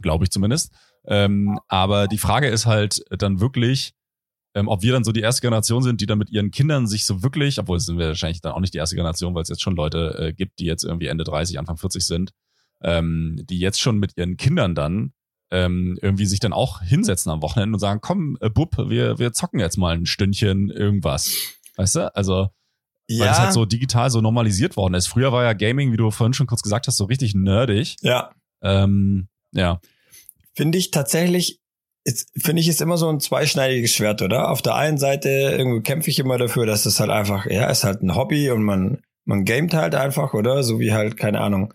Glaube 0.00 0.22
ich 0.22 0.30
zumindest. 0.30 0.72
Ähm, 1.04 1.58
aber 1.66 2.06
die 2.06 2.18
Frage 2.18 2.46
ist 2.46 2.66
halt 2.66 3.02
dann 3.10 3.40
wirklich, 3.40 3.94
ähm, 4.54 4.68
ob 4.68 4.82
wir 4.82 4.92
dann 4.92 5.02
so 5.02 5.10
die 5.10 5.22
erste 5.22 5.40
Generation 5.40 5.82
sind, 5.82 6.00
die 6.00 6.06
dann 6.06 6.18
mit 6.18 6.30
ihren 6.30 6.52
Kindern 6.52 6.86
sich 6.86 7.06
so 7.06 7.24
wirklich, 7.24 7.58
obwohl 7.58 7.78
es 7.78 7.86
sind 7.86 7.98
wir 7.98 8.06
wahrscheinlich 8.06 8.40
dann 8.40 8.52
auch 8.52 8.60
nicht 8.60 8.72
die 8.72 8.78
erste 8.78 8.94
Generation, 8.94 9.34
weil 9.34 9.42
es 9.42 9.48
jetzt 9.48 9.62
schon 9.62 9.74
Leute 9.74 10.16
äh, 10.16 10.32
gibt, 10.32 10.60
die 10.60 10.66
jetzt 10.66 10.84
irgendwie 10.84 11.08
Ende 11.08 11.24
30, 11.24 11.58
Anfang 11.58 11.76
40 11.76 12.06
sind, 12.06 12.30
ähm, 12.82 13.42
die 13.50 13.58
jetzt 13.58 13.80
schon 13.80 13.98
mit 13.98 14.16
ihren 14.16 14.36
Kindern 14.36 14.76
dann 14.76 15.12
ähm, 15.50 15.98
irgendwie 16.00 16.26
sich 16.26 16.38
dann 16.38 16.52
auch 16.52 16.82
hinsetzen 16.82 17.32
am 17.32 17.42
Wochenende 17.42 17.74
und 17.74 17.80
sagen, 17.80 17.98
komm, 18.00 18.38
äh, 18.40 18.48
Bub, 18.48 18.78
wir, 18.78 19.18
wir 19.18 19.32
zocken 19.32 19.58
jetzt 19.58 19.76
mal 19.76 19.96
ein 19.96 20.06
Stündchen 20.06 20.70
irgendwas. 20.70 21.36
Weißt 21.76 21.96
du? 21.96 22.14
Also, 22.14 22.50
ja. 23.08 23.24
weil 23.24 23.32
es 23.32 23.38
halt 23.38 23.52
so 23.52 23.64
digital 23.64 24.10
so 24.10 24.20
normalisiert 24.20 24.76
worden 24.76 24.94
ist. 24.94 25.06
Früher 25.06 25.32
war 25.32 25.44
ja 25.44 25.52
Gaming, 25.52 25.92
wie 25.92 25.96
du 25.96 26.10
vorhin 26.10 26.34
schon 26.34 26.46
kurz 26.46 26.62
gesagt 26.62 26.86
hast, 26.86 26.96
so 26.96 27.04
richtig 27.04 27.34
nerdig. 27.34 27.96
Ja. 28.00 28.30
Ähm, 28.62 29.28
ja. 29.52 29.80
Finde 30.54 30.78
ich 30.78 30.90
tatsächlich 30.90 31.60
finde 32.40 32.62
ich, 32.62 32.68
ist 32.68 32.80
immer 32.80 32.98
so 32.98 33.08
ein 33.08 33.18
zweischneidiges 33.18 33.92
Schwert, 33.92 34.22
oder? 34.22 34.50
Auf 34.50 34.62
der 34.62 34.76
einen 34.76 34.96
Seite 34.96 35.28
irgendwie 35.28 35.82
kämpfe 35.82 36.08
ich 36.08 36.20
immer 36.20 36.38
dafür, 36.38 36.64
dass 36.64 36.86
es 36.86 37.00
halt 37.00 37.10
einfach, 37.10 37.46
ja, 37.46 37.68
ist 37.68 37.82
halt 37.82 38.00
ein 38.00 38.14
Hobby 38.14 38.50
und 38.50 38.62
man 38.62 38.98
man 39.26 39.44
gamet 39.44 39.74
halt 39.74 39.94
einfach, 39.94 40.34
oder? 40.34 40.62
So 40.62 40.78
wie 40.78 40.92
halt, 40.92 41.16
keine 41.16 41.40
Ahnung, 41.40 41.74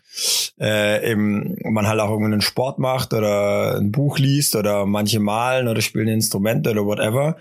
äh, 0.59 1.11
eben 1.11 1.57
man 1.63 1.85
halt 1.85 1.99
auch 1.99 2.09
irgendwie 2.09 2.31
einen 2.31 2.41
Sport 2.41 2.79
macht 2.79 3.13
oder 3.13 3.77
ein 3.77 3.91
Buch 3.91 4.17
liest 4.17 4.55
oder 4.55 4.85
manche 4.85 5.19
malen 5.19 5.67
oder 5.67 5.81
spielen 5.81 6.07
Instrumente 6.07 6.71
oder 6.71 6.85
whatever. 6.85 7.37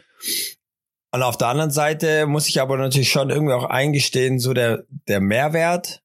Und 1.13 1.23
auf 1.23 1.37
der 1.37 1.49
anderen 1.49 1.71
Seite 1.71 2.27
muss 2.27 2.49
ich 2.49 2.61
aber 2.61 2.77
natürlich 2.77 3.11
schon 3.11 3.31
irgendwie 3.31 3.55
auch 3.55 3.65
eingestehen, 3.65 4.39
so 4.39 4.53
der, 4.53 4.85
der 5.09 5.21
Mehrwert 5.21 6.03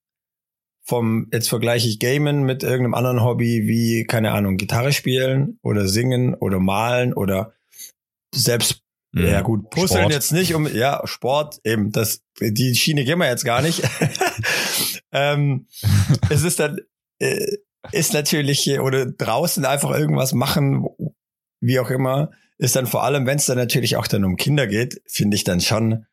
vom, 0.83 1.27
jetzt 1.31 1.49
vergleiche 1.49 1.87
ich 1.87 1.99
Gamen 1.99 2.43
mit 2.43 2.63
irgendeinem 2.63 2.93
anderen 2.93 3.23
Hobby 3.23 3.67
wie, 3.67 4.05
keine 4.05 4.31
Ahnung, 4.31 4.57
Gitarre 4.57 4.93
spielen 4.93 5.59
oder 5.63 5.87
singen 5.87 6.35
oder 6.35 6.59
malen 6.59 7.13
oder 7.13 7.53
selbst 8.33 8.85
Mhm. 9.15 9.27
Ja 9.27 9.41
gut, 9.41 9.69
Puzzeln 9.69 10.01
Sport. 10.01 10.13
jetzt 10.13 10.33
nicht 10.33 10.53
um, 10.53 10.67
ja, 10.67 11.01
Sport, 11.05 11.61
eben, 11.63 11.93
das, 11.93 12.21
die 12.39 12.75
Schiene 12.75 13.05
gehen 13.05 13.17
wir 13.17 13.29
jetzt 13.29 13.45
gar 13.45 13.61
nicht. 13.61 13.81
ähm, 15.13 15.67
es 16.29 16.43
ist 16.43 16.59
dann, 16.59 16.81
äh, 17.19 17.57
ist 17.93 18.13
natürlich, 18.13 18.77
oder 18.77 19.05
draußen 19.05 19.63
einfach 19.63 19.91
irgendwas 19.91 20.33
machen, 20.33 20.85
wie 21.61 21.79
auch 21.79 21.91
immer, 21.91 22.31
ist 22.57 22.75
dann 22.75 22.87
vor 22.87 23.03
allem, 23.03 23.25
wenn 23.25 23.37
es 23.37 23.45
dann 23.45 23.57
natürlich 23.57 23.95
auch 23.95 24.07
dann 24.07 24.25
um 24.25 24.37
Kinder 24.37 24.67
geht, 24.67 25.01
finde 25.07 25.35
ich 25.35 25.43
dann 25.43 25.61
schon, 25.61 26.05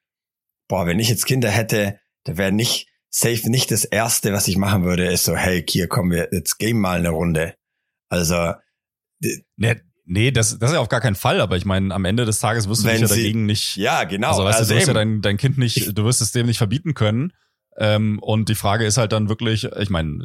boah, 0.68 0.86
wenn 0.86 0.98
ich 0.98 1.08
jetzt 1.08 1.26
Kinder 1.26 1.50
hätte, 1.50 1.98
da 2.24 2.36
wäre 2.36 2.52
nicht, 2.52 2.88
safe 3.08 3.50
nicht 3.50 3.70
das 3.70 3.84
erste, 3.84 4.32
was 4.32 4.48
ich 4.48 4.56
machen 4.56 4.84
würde, 4.84 5.06
ist 5.06 5.24
so, 5.24 5.36
hey, 5.36 5.64
hier 5.68 5.88
kommen 5.88 6.10
wir, 6.10 6.28
jetzt 6.32 6.58
game 6.58 6.80
mal 6.80 6.98
eine 6.98 7.10
Runde. 7.10 7.54
Also, 8.08 8.54
ne, 9.56 9.80
Nee, 10.04 10.32
das, 10.32 10.58
das 10.58 10.70
ist 10.70 10.74
ja 10.74 10.80
auf 10.80 10.88
gar 10.88 11.00
keinen 11.00 11.14
Fall, 11.14 11.40
aber 11.40 11.56
ich 11.56 11.64
meine, 11.64 11.94
am 11.94 12.04
Ende 12.04 12.24
des 12.24 12.40
Tages 12.40 12.68
wirst 12.68 12.84
du 12.84 12.88
dich 12.88 13.00
ja 13.00 13.06
dagegen 13.06 13.46
nicht. 13.46 13.76
Ja, 13.76 14.02
genau. 14.04 14.30
Also 14.30 14.44
weißt 14.44 14.58
also 14.58 14.68
du, 14.68 14.74
du 14.74 14.78
wirst 14.80 14.88
ja 14.88 14.94
dein, 14.94 15.22
dein 15.22 15.36
Kind 15.36 15.58
nicht, 15.58 15.96
du 15.96 16.04
wirst 16.04 16.20
es 16.20 16.32
dem 16.32 16.46
nicht 16.46 16.58
verbieten 16.58 16.94
können. 16.94 17.32
Ähm, 17.78 18.18
und 18.18 18.48
die 18.48 18.54
Frage 18.54 18.84
ist 18.84 18.98
halt 18.98 19.12
dann 19.12 19.28
wirklich, 19.28 19.64
ich 19.64 19.90
meine, 19.90 20.24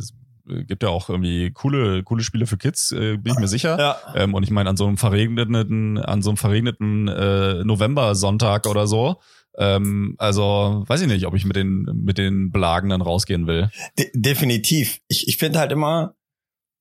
gibt 0.65 0.83
ja 0.83 0.89
auch 0.89 1.09
irgendwie 1.09 1.51
coole, 1.51 2.03
coole 2.03 2.23
Spiele 2.23 2.47
für 2.47 2.57
Kids, 2.57 2.91
äh, 2.91 3.17
bin 3.17 3.33
ich 3.33 3.39
mir 3.39 3.47
sicher. 3.47 3.77
Ja. 3.79 3.97
Ähm, 4.15 4.33
und 4.33 4.43
ich 4.43 4.51
meine, 4.51 4.69
an 4.69 4.77
so 4.77 4.87
einem 4.87 4.97
verregneten, 4.97 5.97
an 5.97 6.21
so 6.21 6.29
einem 6.29 6.37
verregneten 6.37 7.07
äh, 7.07 7.63
November-Sonntag 7.63 8.67
oder 8.67 8.87
so, 8.87 9.17
ähm, 9.57 10.15
also 10.19 10.83
weiß 10.87 11.01
ich 11.01 11.07
nicht, 11.07 11.25
ob 11.25 11.33
ich 11.33 11.45
mit 11.45 11.55
den, 11.55 11.83
mit 12.03 12.17
den 12.17 12.51
Belagen 12.51 12.89
dann 12.89 13.01
rausgehen 13.01 13.47
will. 13.47 13.69
De 13.97 14.09
definitiv. 14.13 14.99
Ich, 15.07 15.27
ich 15.27 15.37
finde 15.37 15.59
halt 15.59 15.71
immer, 15.71 16.15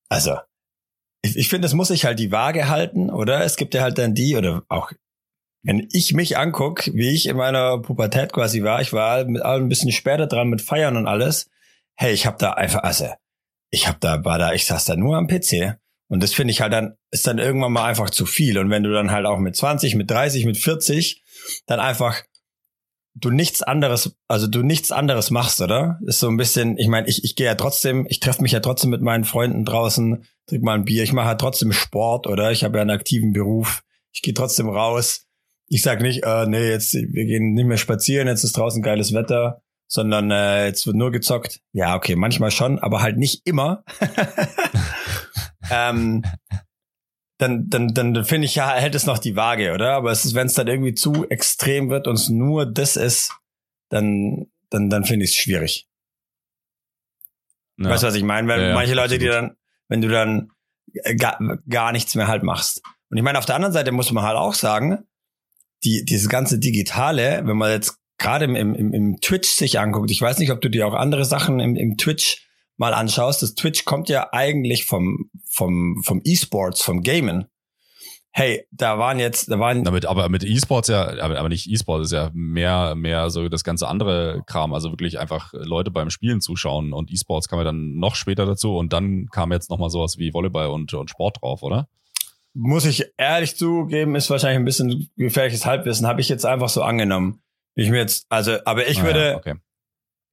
also 0.09 0.37
ich, 1.23 1.37
ich 1.37 1.49
finde, 1.49 1.67
es 1.67 1.75
muss 1.75 1.89
sich 1.89 2.05
halt 2.05 2.19
die 2.19 2.33
Waage 2.33 2.69
halten, 2.69 3.11
oder? 3.11 3.45
Es 3.45 3.57
gibt 3.57 3.75
ja 3.75 3.83
halt 3.83 3.99
dann 3.99 4.15
die, 4.15 4.37
oder 4.37 4.63
auch, 4.69 4.93
wenn 5.63 5.89
ich 5.91 6.13
mich 6.13 6.37
anguck, 6.37 6.87
wie 6.95 7.09
ich 7.09 7.27
in 7.27 7.37
meiner 7.37 7.79
Pubertät 7.79 8.33
quasi 8.33 8.63
war, 8.63 8.81
ich 8.81 8.93
war 8.93 9.25
mit 9.25 9.43
allem 9.43 9.65
ein 9.65 9.69
bisschen 9.69 9.91
später 9.91 10.27
dran 10.27 10.49
mit 10.49 10.63
Feiern 10.63 10.97
und 10.97 11.07
alles. 11.07 11.51
Hey, 11.97 12.13
ich 12.13 12.27
habe 12.27 12.37
da 12.39 12.53
einfach, 12.53 12.83
also, 12.83 13.07
ich 13.77 13.87
habe 13.87 13.99
da, 14.01 14.25
war 14.25 14.39
da, 14.39 14.55
ich 14.55 14.65
saß 14.65 14.87
da 14.87 14.97
nur 14.97 15.17
am 15.17 15.29
PC. 15.29 15.79
Und 16.09 16.23
das 16.23 16.33
finde 16.33 16.53
ich 16.53 16.63
halt 16.63 16.73
dann, 16.73 16.97
ist 17.11 17.27
dann 17.27 17.39
irgendwann 17.39 17.73
mal 17.73 17.85
einfach 17.85 18.09
zu 18.09 18.25
viel. 18.25 18.59
Und 18.59 18.71
wenn 18.71 18.83
du 18.83 18.93
dann 18.93 19.11
halt 19.11 19.27
auch 19.27 19.39
mit 19.39 19.55
20, 19.55 19.97
mit 19.97 20.11
30, 20.11 20.47
mit 20.47 20.57
40 20.57 21.23
dann 21.67 21.79
einfach 21.79 22.23
du 23.15 23.31
nichts 23.31 23.63
anderes, 23.63 24.17
also 24.29 24.47
du 24.47 24.63
nichts 24.63 24.93
anderes 24.93 25.31
machst, 25.31 25.61
oder? 25.61 25.99
Ist 26.07 26.21
so 26.21 26.29
ein 26.29 26.39
bisschen, 26.39 26.79
ich 26.79 26.89
meine, 26.89 27.07
ich, 27.09 27.23
ich 27.25 27.37
gehe 27.37 27.47
ja 27.47 27.55
trotzdem, 27.55 28.07
ich 28.09 28.21
treffe 28.21 28.43
mich 28.43 28.53
ja 28.53 28.61
trotzdem 28.61 28.91
mit 28.91 29.03
meinen 29.03 29.25
Freunden 29.25 29.65
draußen, 29.65 30.25
trink 30.47 30.63
mal 30.63 30.75
ein 30.75 30.85
Bier, 30.85 31.03
ich 31.03 31.13
mache 31.13 31.27
halt 31.27 31.41
trotzdem 31.41 31.73
Sport, 31.73 32.27
oder? 32.27 32.53
Ich 32.53 32.65
habe 32.65 32.79
ja 32.79 32.83
einen 32.83 32.91
aktiven 32.91 33.33
Beruf, 33.33 33.83
ich 34.13 34.23
gehe 34.23 34.35
trotzdem 34.35 34.69
raus. 34.69 35.27
Ich 35.69 35.83
sag 35.83 36.01
nicht, 36.01 36.25
äh, 36.25 36.47
nee, 36.47 36.69
jetzt 36.69 36.95
wir 36.95 37.25
gehen 37.25 37.53
nicht 37.53 37.67
mehr 37.67 37.79
spazieren, 37.79 38.29
jetzt 38.29 38.45
ist 38.45 38.57
draußen 38.57 38.83
geiles 38.83 39.13
Wetter, 39.13 39.63
sondern 39.89 40.31
äh, 40.31 40.67
jetzt 40.67 40.87
wird 40.87 40.97
nur 40.97 41.13
gezockt. 41.13 41.61
Ja, 41.73 41.95
okay, 41.95 42.17
manchmal 42.17 42.51
schon, 42.51 42.79
aber 42.79 43.03
halt 43.03 43.17
nicht 43.17 43.47
immer. 43.47 43.85
ähm, 45.71 46.23
dann, 47.39 47.69
dann, 47.69 47.93
dann 47.95 48.25
finde 48.25 48.47
ich 48.47 48.55
ja, 48.55 48.73
hält 48.73 48.95
es 48.95 49.07
noch 49.07 49.19
die 49.19 49.37
Waage, 49.37 49.73
oder? 49.73 49.93
Aber 49.93 50.11
es 50.11 50.25
ist, 50.25 50.35
wenn 50.35 50.47
es 50.47 50.55
dann 50.55 50.69
irgendwie 50.69 50.95
zu 50.95 51.29
extrem 51.29 51.91
wird 51.91 52.07
und 52.09 52.15
es 52.15 52.29
nur 52.29 52.67
das 52.67 52.97
ist, 52.97 53.33
dann, 53.91 54.47
dann, 54.71 54.89
dann 54.91 55.05
finde 55.05 55.25
ich 55.25 55.33
es 55.33 55.37
schwierig. 55.37 55.87
Ja. 57.79 57.91
Weißt 57.91 58.03
du, 58.03 58.07
was 58.09 58.15
ich 58.15 58.23
meine? 58.23 58.49
Weil 58.49 58.69
ja, 58.69 58.75
manche 58.75 58.95
Leute, 58.95 59.15
absolut. 59.15 59.23
die 59.23 59.27
dann, 59.27 59.57
wenn 59.89 60.01
du 60.01 60.09
dann 60.09 60.51
gar, 61.19 61.39
gar 61.69 61.93
nichts 61.93 62.15
mehr 62.15 62.27
halt 62.27 62.43
machst. 62.43 62.83
Und 63.11 63.19
ich 63.19 63.23
meine, 63.23 63.39
auf 63.39 63.47
der 63.47 63.55
anderen 63.55 63.75
Seite 63.75 63.93
muss 63.93 64.11
man 64.13 64.25
halt 64.25 64.37
auch 64.37 64.55
sagen, 64.55 65.05
die, 65.85 66.05
dieses 66.05 66.29
ganze 66.29 66.59
Digitale, 66.59 67.43
wenn 67.45 67.57
man 67.57 67.71
jetzt 67.71 67.99
gerade 68.19 68.45
im, 68.47 68.55
im, 68.55 68.93
im 68.93 69.21
Twitch 69.21 69.49
sich 69.49 69.79
anguckt, 69.79 70.11
ich 70.11 70.21
weiß 70.21 70.39
nicht, 70.39 70.51
ob 70.51 70.61
du 70.61 70.71
dir 70.71 70.87
auch 70.87 70.95
andere 70.95 71.25
Sachen 71.25 71.61
im, 71.61 71.77
im 71.77 71.97
Twitch 71.97 72.47
mal 72.77 72.95
anschaust, 72.95 73.43
das 73.43 73.55
Twitch 73.55 73.85
kommt 73.85 74.09
ja 74.09 74.29
eigentlich 74.33 74.85
vom, 74.85 75.31
vom, 75.49 76.03
vom 76.05 76.21
E-Sports, 76.25 76.83
vom 76.83 77.03
Gamen. 77.03 77.47
Hey, 78.33 78.67
da 78.71 78.99
waren 78.99 79.19
jetzt, 79.19 79.51
da 79.51 79.59
waren. 79.59 79.83
Damit, 79.83 80.05
aber 80.05 80.29
mit 80.29 80.45
E-Sports 80.45 80.89
ja, 80.89 81.09
aber, 81.23 81.39
aber 81.39 81.49
nicht 81.49 81.71
E-Sports 81.71 82.07
ist 82.07 82.13
ja 82.13 82.31
mehr, 82.35 82.95
mehr 82.95 83.31
so 83.31 83.49
das 83.49 83.65
ganze 83.65 83.89
andere 83.89 84.43
Kram, 84.47 84.75
also 84.75 84.91
wirklich 84.91 85.19
einfach 85.19 85.55
Leute 85.55 85.91
beim 85.91 86.11
Spielen 86.11 86.43
zuschauen 86.43 86.93
und 86.93 87.11
E-Sports 87.11 87.49
kam 87.49 87.61
ja 87.61 87.65
dann 87.65 87.97
noch 87.97 88.15
später 88.15 88.45
dazu 88.45 88.77
und 88.77 88.93
dann 88.93 89.29
kam 89.31 89.53
jetzt 89.53 89.71
nochmal 89.71 89.89
sowas 89.89 90.19
wie 90.19 90.35
Volleyball 90.35 90.67
und, 90.67 90.93
und 90.93 91.09
Sport 91.09 91.39
drauf, 91.41 91.63
oder? 91.63 91.89
Muss 92.53 92.85
ich 92.85 93.07
ehrlich 93.17 93.57
zugeben, 93.57 94.15
ist 94.15 94.29
wahrscheinlich 94.29 94.59
ein 94.59 94.65
bisschen 94.67 95.11
gefährliches 95.17 95.65
Halbwissen, 95.65 96.07
habe 96.07 96.21
ich 96.21 96.29
jetzt 96.29 96.45
einfach 96.45 96.69
so 96.69 96.83
angenommen. 96.83 97.41
Ich 97.77 97.91
mir 97.91 97.99
jetzt, 97.99 98.27
also, 98.29 98.59
aber 98.65 98.89
ich 98.89 99.01
ah, 99.01 99.05
würde, 99.05 99.29
ja, 99.31 99.37
okay 99.37 99.55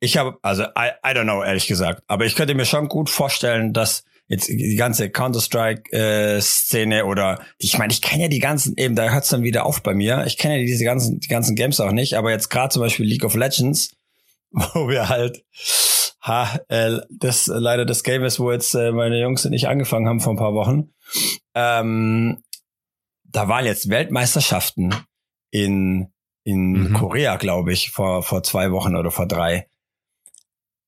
ich 0.04 0.18
habe, 0.18 0.38
also 0.42 0.64
I, 0.64 0.92
I 1.06 1.12
don't 1.12 1.24
know, 1.24 1.42
ehrlich 1.44 1.66
gesagt, 1.66 2.04
aber 2.08 2.26
ich 2.26 2.36
könnte 2.36 2.56
mir 2.56 2.66
schon 2.66 2.90
gut 2.90 3.10
vorstellen, 3.10 3.72
dass 3.72 4.04
jetzt 4.28 4.50
die 4.50 4.76
ganze 4.76 5.10
Counter-Strike-Szene 5.10 7.00
äh, 7.00 7.04
oder 7.04 7.40
ich 7.58 7.78
meine, 7.78 7.94
ich 7.94 8.02
kenne 8.02 8.24
ja 8.24 8.28
die 8.28 8.40
ganzen, 8.40 8.76
eben, 8.76 8.98
da 8.98 9.10
hört 9.10 9.24
es 9.24 9.30
dann 9.30 9.44
wieder 9.44 9.66
auf 9.66 9.82
bei 9.82 9.94
mir. 9.94 10.26
Ich 10.26 10.38
kenne 10.38 10.60
ja 10.60 10.66
diese 10.66 10.84
ganzen, 10.84 11.22
die 11.22 11.30
ganzen 11.30 11.56
Games 11.56 11.80
auch 11.80 11.94
nicht, 11.94 12.16
aber 12.16 12.32
jetzt 12.32 12.50
gerade 12.50 12.74
zum 12.74 12.82
Beispiel 12.82 13.06
League 13.06 13.24
of 13.24 13.36
Legends, 13.36 13.96
wo 14.52 14.90
wir 14.90 15.08
halt, 15.08 15.46
ha, 16.22 16.60
äh, 16.68 16.98
das 17.10 17.48
leider 17.48 17.86
das 17.86 18.04
Game 18.04 18.26
ist, 18.26 18.42
wo 18.42 18.52
jetzt 18.52 18.76
äh, 18.76 18.92
meine 18.92 19.22
Jungs 19.22 19.46
und 19.46 19.54
ich 19.54 19.70
angefangen 19.70 20.10
haben 20.10 20.20
vor 20.20 20.34
ein 20.34 20.38
paar 20.38 20.54
Wochen. 20.54 20.90
Ähm, 21.56 22.44
da 23.24 23.48
waren 23.48 23.66
jetzt 23.66 23.90
Weltmeisterschaften 23.90 24.94
in 25.50 26.13
in 26.44 26.90
mhm. 26.90 26.94
Korea, 26.94 27.38
glaube 27.38 27.74
ich, 27.74 27.92
vor 27.92 28.24
vor 28.24 28.44
zwei 28.44 28.72
Wochen 28.72 28.96
oder 28.96 29.12
vor 29.12 29.28
drei 29.28 29.68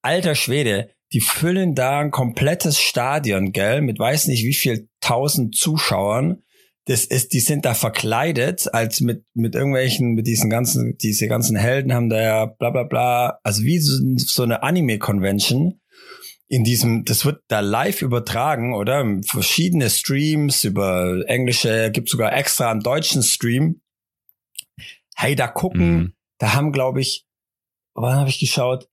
alter 0.06 0.36
Schwede, 0.36 0.92
die 1.12 1.20
füllen 1.20 1.76
da 1.76 2.00
ein 2.00 2.12
komplettes 2.12 2.80
Stadion, 2.80 3.52
gell, 3.52 3.82
mit 3.82 4.00
weiß 4.00 4.28
nicht 4.28 4.46
wie 4.46 4.54
viel 4.54 4.88
tausend 5.02 5.56
Zuschauern. 5.56 6.44
Das 6.86 7.06
ist, 7.06 7.34
die 7.34 7.40
sind 7.40 7.66
da 7.66 7.74
verkleidet, 7.74 8.72
als 8.72 9.02
mit, 9.02 9.24
mit 9.34 9.56
irgendwelchen, 9.56 10.14
mit 10.14 10.28
diesen 10.28 10.52
ganzen, 10.52 10.98
diese 10.98 11.28
ganzen 11.28 11.56
Helden 11.56 11.94
haben 11.94 12.10
da 12.10 12.22
ja 12.22 12.46
bla 12.46 12.70
bla 12.70 12.84
bla, 12.84 13.40
also 13.44 13.64
wie 13.64 13.80
so, 13.80 13.98
so 14.18 14.44
eine 14.44 14.62
Anime-Convention. 14.62 15.82
In 16.48 16.64
diesem, 16.64 17.06
das 17.06 17.26
wird 17.26 17.42
da 17.48 17.62
live 17.62 18.04
übertragen, 18.04 18.76
oder? 18.76 19.04
Verschiedene 19.26 19.90
Streams 19.90 20.64
über 20.64 21.24
englische, 21.26 21.90
gibt 21.92 22.10
sogar 22.10 22.38
extra 22.38 22.70
einen 22.70 22.82
deutschen 22.82 23.24
Stream. 23.24 23.82
Hey, 25.16 25.36
da 25.36 25.48
gucken, 25.48 25.96
mhm. 25.96 26.14
da 26.40 26.54
haben, 26.54 26.72
glaube 26.72 27.02
ich, 27.02 27.26
wann 27.94 28.16
habe 28.16 28.30
ich 28.30 28.40
geschaut? 28.40 28.90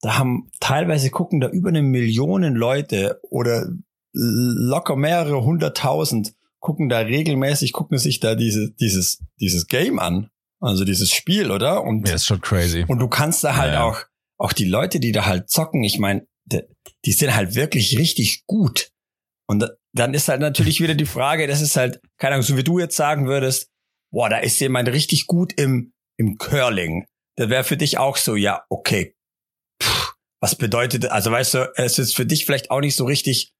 da 0.00 0.18
haben 0.18 0.50
teilweise 0.60 1.10
gucken 1.10 1.40
da 1.40 1.48
über 1.48 1.68
eine 1.68 1.82
Million 1.82 2.42
Leute 2.54 3.20
oder 3.30 3.68
locker 4.12 4.96
mehrere 4.96 5.44
hunderttausend 5.44 6.34
gucken 6.58 6.88
da 6.88 6.98
regelmäßig, 6.98 7.72
gucken 7.72 7.98
sich 7.98 8.20
da 8.20 8.34
diese, 8.34 8.72
dieses, 8.72 9.22
dieses 9.40 9.66
Game 9.66 9.98
an. 9.98 10.30
Also 10.60 10.84
dieses 10.84 11.10
Spiel, 11.10 11.50
oder? 11.50 11.84
Und, 11.84 12.06
ja, 12.06 12.14
ist 12.14 12.26
schon 12.26 12.42
crazy. 12.42 12.84
Und 12.86 12.98
du 12.98 13.08
kannst 13.08 13.42
da 13.44 13.56
halt 13.56 13.72
ja. 13.72 13.84
auch, 13.84 14.02
auch 14.36 14.52
die 14.52 14.66
Leute, 14.66 15.00
die 15.00 15.12
da 15.12 15.24
halt 15.24 15.48
zocken, 15.48 15.82
ich 15.84 15.98
meine, 15.98 16.26
die, 16.44 16.60
die 17.06 17.12
sind 17.12 17.34
halt 17.34 17.54
wirklich 17.54 17.96
richtig 17.96 18.44
gut. 18.46 18.90
Und 19.46 19.70
dann 19.94 20.12
ist 20.12 20.28
halt 20.28 20.42
natürlich 20.42 20.80
wieder 20.80 20.94
die 20.94 21.06
Frage, 21.06 21.46
das 21.46 21.62
ist 21.62 21.76
halt, 21.76 22.00
keine 22.18 22.34
Ahnung, 22.34 22.44
so 22.44 22.58
wie 22.58 22.64
du 22.64 22.78
jetzt 22.78 22.96
sagen 22.96 23.26
würdest, 23.26 23.69
boah, 24.10 24.28
da 24.28 24.38
ist 24.38 24.60
jemand 24.60 24.88
richtig 24.88 25.26
gut 25.26 25.52
im, 25.52 25.92
im 26.16 26.36
Curling. 26.38 27.06
Das 27.36 27.48
wäre 27.48 27.64
für 27.64 27.76
dich 27.76 27.98
auch 27.98 28.16
so, 28.16 28.36
ja, 28.36 28.64
okay, 28.68 29.14
was 30.40 30.56
bedeutet, 30.56 31.06
also 31.06 31.30
weißt 31.30 31.54
du, 31.54 31.72
es 31.76 31.98
ist 31.98 32.16
für 32.16 32.26
dich 32.26 32.46
vielleicht 32.46 32.70
auch 32.70 32.80
nicht 32.80 32.96
so 32.96 33.04
richtig, 33.04 33.52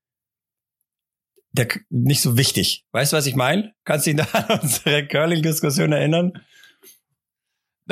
der, 1.53 1.69
nicht 1.91 2.23
so 2.23 2.37
wichtig. 2.37 2.85
Weißt 2.93 3.13
du, 3.13 3.17
was 3.17 3.27
ich 3.27 3.35
meine? 3.35 3.75
Kannst 3.85 4.07
du 4.07 4.15
dich 4.15 4.35
an 4.35 4.61
unsere 4.61 5.07
Curling-Diskussion 5.07 5.93
erinnern? 5.93 6.33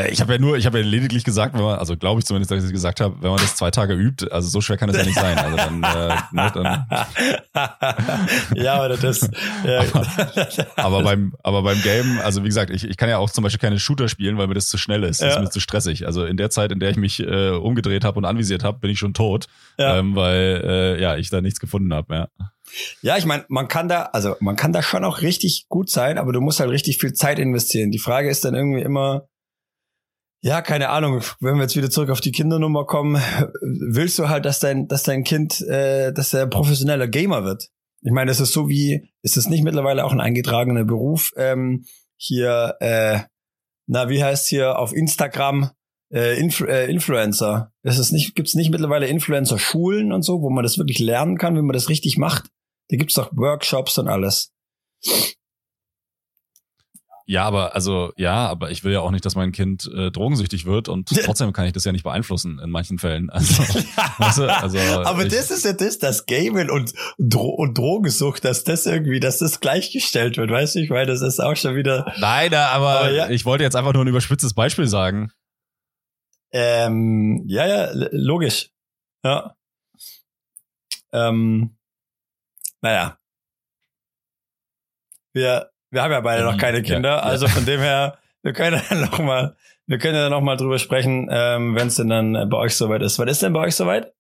Ich 0.07 0.21
habe 0.21 0.35
ja 0.35 0.39
nur, 0.39 0.57
ich 0.57 0.67
habe 0.67 0.79
ja 0.79 0.85
lediglich 0.85 1.25
gesagt, 1.25 1.55
wenn 1.55 1.63
man, 1.63 1.79
also 1.79 1.97
glaube 1.97 2.21
ich 2.21 2.27
zumindest, 2.27 2.53
dass 2.53 2.65
ich 2.65 2.73
gesagt 2.73 3.01
habe, 3.01 3.17
wenn 3.21 3.31
man 3.31 3.41
das 3.41 3.57
zwei 3.57 3.71
Tage 3.71 3.95
übt, 3.95 4.31
also 4.31 4.49
so 4.49 4.61
schwer 4.61 4.77
kann 4.77 4.89
es 4.91 4.97
ja 4.97 5.05
nicht 5.05 5.19
sein. 5.19 5.37
Also 5.37 5.57
dann, 5.57 5.83
äh, 5.83 6.17
ne, 6.33 6.53
dann 6.55 6.87
ja, 8.55 8.75
aber 8.75 8.97
das. 8.97 9.29
Ja. 9.65 9.85
Aber, 10.77 10.99
aber, 10.99 11.03
beim, 11.03 11.35
aber 11.43 11.63
beim 11.63 11.81
Game, 11.83 12.21
also 12.23 12.43
wie 12.43 12.49
gesagt, 12.49 12.71
ich, 12.71 12.85
ich 12.85 12.97
kann 12.97 13.09
ja 13.09 13.19
auch 13.19 13.31
zum 13.31 13.43
Beispiel 13.45 13.61
keine 13.61 13.79
Shooter 13.79 14.09
spielen, 14.09 14.39
weil 14.39 14.47
mir 14.47 14.55
das 14.55 14.69
zu 14.69 14.79
schnell 14.79 15.03
ist. 15.05 15.21
Das 15.21 15.35
ja. 15.35 15.37
ist 15.37 15.45
mir 15.45 15.51
zu 15.51 15.61
stressig. 15.61 16.07
Also 16.07 16.25
in 16.25 16.37
der 16.37 16.51
Zeit, 16.51 16.73
in 16.73 16.81
der 16.81 16.91
ich 16.91 16.97
mich 16.97 17.21
äh, 17.21 17.51
umgedreht 17.51 18.05
habe 18.05 18.19
und 18.19 18.25
anvisiert 18.25 18.65
habe, 18.65 18.79
bin 18.79 18.91
ich 18.91 18.99
schon 18.99 19.15
tot, 19.15 19.47
ja. 19.79 19.99
ähm, 19.99 20.15
weil 20.15 20.63
äh, 20.65 21.01
ja 21.01 21.17
ich 21.17 21.31
da 21.31 21.41
nichts 21.41 21.61
gefunden 21.61 21.93
habe. 21.93 22.15
Ja. 22.15 22.29
Ja, 23.03 23.17
ich 23.17 23.25
meine, 23.25 23.45
man 23.49 23.69
kann 23.69 23.89
da, 23.89 24.03
also 24.13 24.37
man 24.41 24.57
kann 24.57 24.73
da 24.73 24.83
schon 24.83 25.05
auch 25.05 25.23
richtig 25.23 25.67
gut 25.69 25.91
sein, 25.91 26.19
aber 26.19 26.33
du 26.33 26.41
musst 26.41 26.61
halt 26.61 26.71
richtig 26.71 26.99
viel 26.99 27.13
Zeit 27.13 27.39
investieren. 27.39 27.91
Die 27.91 27.99
Frage 27.99 28.29
ist 28.29 28.45
dann 28.45 28.55
irgendwie 28.55 28.83
immer, 28.83 29.29
ja, 30.41 30.63
keine 30.63 30.91
Ahnung, 30.91 31.23
wenn 31.41 31.57
wir 31.57 31.63
jetzt 31.63 31.77
wieder 31.77 31.91
zurück 31.91 32.11
auf 32.11 32.21
die 32.21 32.33
Kindernummer 32.33 32.85
kommen, 32.87 33.21
willst 33.61 34.19
du 34.19 34.29
halt, 34.29 34.45
dass 34.45 34.61
dein, 34.61 34.87
dass 34.87 35.03
dein 35.03 35.25
Kind, 35.25 35.61
äh, 35.63 36.13
dass 36.13 36.31
der 36.31 36.47
professioneller 36.47 37.09
Gamer 37.09 37.45
wird? 37.45 37.69
Ich 38.03 38.13
meine, 38.13 38.31
das 38.31 38.39
ist 38.41 38.53
so 38.53 38.69
wie, 38.69 39.11
ist 39.23 39.37
es 39.37 39.49
nicht 39.49 39.65
mittlerweile 39.65 40.05
auch 40.05 40.13
ein 40.13 40.21
eingetragener 40.21 40.85
Beruf? 40.85 41.33
Ähm, 41.37 41.85
hier, 42.17 42.77
äh, 42.81 43.21
na, 43.87 44.09
wie 44.09 44.23
heißt 44.23 44.47
hier 44.47 44.79
auf 44.79 44.93
Instagram 44.93 45.71
äh, 46.13 46.39
Inf 46.39 46.61
äh, 46.61 46.89
Influencer? 46.89 47.73
Ist 47.83 47.99
es 47.99 48.13
nicht, 48.13 48.37
gibt's 48.37 48.55
nicht 48.55 48.71
mittlerweile 48.71 49.09
Influencer-Schulen 49.09 50.13
und 50.13 50.23
so, 50.23 50.41
wo 50.43 50.51
man 50.51 50.63
das 50.63 50.79
wirklich 50.79 51.01
lernen 51.01 51.39
kann, 51.39 51.57
wie 51.57 51.63
man 51.63 51.75
das 51.75 51.89
richtig 51.89 52.17
macht? 52.19 52.49
Da 52.91 52.97
gibt's 52.97 53.15
doch 53.15 53.33
Workshops 53.37 53.99
und 53.99 54.09
alles. 54.09 54.53
Ja, 57.31 57.45
aber 57.45 57.75
also 57.75 58.11
ja, 58.17 58.47
aber 58.47 58.71
ich 58.71 58.85
will 58.85 58.93
ja 58.95 59.01
auch 59.01 59.11
nicht, 59.11 59.23
dass 59.27 59.35
mein 59.35 59.53
Kind 59.53 59.87
äh, 59.95 60.11
drogensüchtig 60.11 60.65
wird 60.65 60.89
und 60.89 61.09
trotzdem 61.25 61.53
kann 61.53 61.67
ich 61.67 61.75
das 61.75 61.85
ja 61.85 61.93
nicht 61.93 62.03
beeinflussen 62.03 62.59
in 62.59 62.71
manchen 62.71 62.99
Fällen. 62.99 63.29
Also, 63.29 63.63
weißt 64.19 64.39
du, 64.39 64.51
also 64.51 64.79
aber 64.79 65.27
ich, 65.27 65.33
das 65.35 65.51
ist 65.51 65.67
ja 65.67 65.75
das, 65.75 65.99
das 65.99 66.25
Gamen 66.25 66.71
und, 66.71 66.95
Dro 67.19 67.51
und 67.51 67.77
Drogensucht, 67.77 68.47
dass 68.47 68.65
das 68.65 68.87
irgendwie, 68.87 69.21
dass 69.21 69.37
das 69.41 69.61
gleichgestellt 69.61 70.39
wird, 70.39 70.51
weißt 70.51 70.77
du? 70.77 70.79
Ich 70.81 70.89
meine, 70.89 71.05
das 71.05 71.21
ist 71.21 71.39
auch 71.39 71.55
schon 71.55 71.77
wieder. 71.77 72.11
Nein, 72.19 72.55
aber, 72.55 73.01
aber 73.01 73.13
ja. 73.13 73.29
ich 73.29 73.45
wollte 73.45 73.63
jetzt 73.63 73.77
einfach 73.77 73.93
nur 73.93 74.07
ein 74.07 74.09
überspitztes 74.09 74.55
Beispiel 74.55 74.87
sagen. 74.87 75.31
Ähm, 76.51 77.45
ja, 77.47 77.67
ja, 77.67 77.91
logisch. 77.93 78.71
Ja. 79.23 79.55
Ähm, 81.13 81.77
naja. 82.81 83.19
Wir 85.35 85.71
wir 85.91 86.03
haben 86.03 86.13
ja 86.13 86.21
beide 86.21 86.45
noch 86.45 86.57
keine 86.57 86.83
Kinder, 86.83 87.17
ja, 87.17 87.19
also 87.21 87.49
von 87.49 87.65
dem 87.65 87.81
her, 87.81 88.19
wir 88.43 88.53
können 88.53 88.81
ja 88.91 88.97
noch 88.97 89.19
mal, 89.19 89.57
wir 89.87 89.99
können 89.99 90.17
ja 90.17 90.29
noch 90.29 90.41
mal 90.41 90.57
drüber 90.57 90.79
sprechen, 90.79 91.29
ähm, 91.31 91.75
wenn 91.75 91.89
es 91.89 91.97
denn 91.97 92.09
dann 92.09 92.49
bei 92.49 92.57
euch 92.57 92.77
soweit 92.77 93.03
ist. 93.03 93.19
Was 93.19 93.31
ist 93.31 93.43
denn 93.43 93.53
bei 93.53 93.61
euch 93.61 93.75
soweit? 93.75 94.13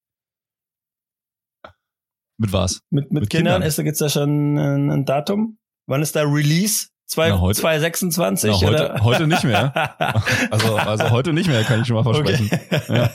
Mit 2.38 2.52
was? 2.52 2.80
Mit, 2.90 3.10
mit, 3.10 3.22
mit 3.22 3.30
Kindern? 3.30 3.54
Kindern? 3.54 3.68
Ist, 3.68 3.82
gibt's 3.82 3.98
da 3.98 4.08
schon 4.08 4.56
ein, 4.56 4.90
ein, 4.90 5.04
Datum? 5.04 5.58
Wann 5.86 6.02
ist 6.02 6.14
da 6.14 6.22
Release? 6.22 6.88
Zwei, 7.06 7.30
Na, 7.30 7.40
heute, 7.40 7.58
2026? 7.60 8.50
Na, 8.50 8.56
heute, 8.66 8.92
oder? 8.92 9.04
heute 9.04 9.26
nicht 9.26 9.44
mehr. 9.44 9.72
also, 10.52 10.76
also 10.76 11.10
heute 11.10 11.32
nicht 11.32 11.48
mehr, 11.48 11.64
kann 11.64 11.80
ich 11.80 11.86
schon 11.86 11.96
mal 11.96 12.04
versprechen. 12.04 12.50
Okay. 12.52 13.10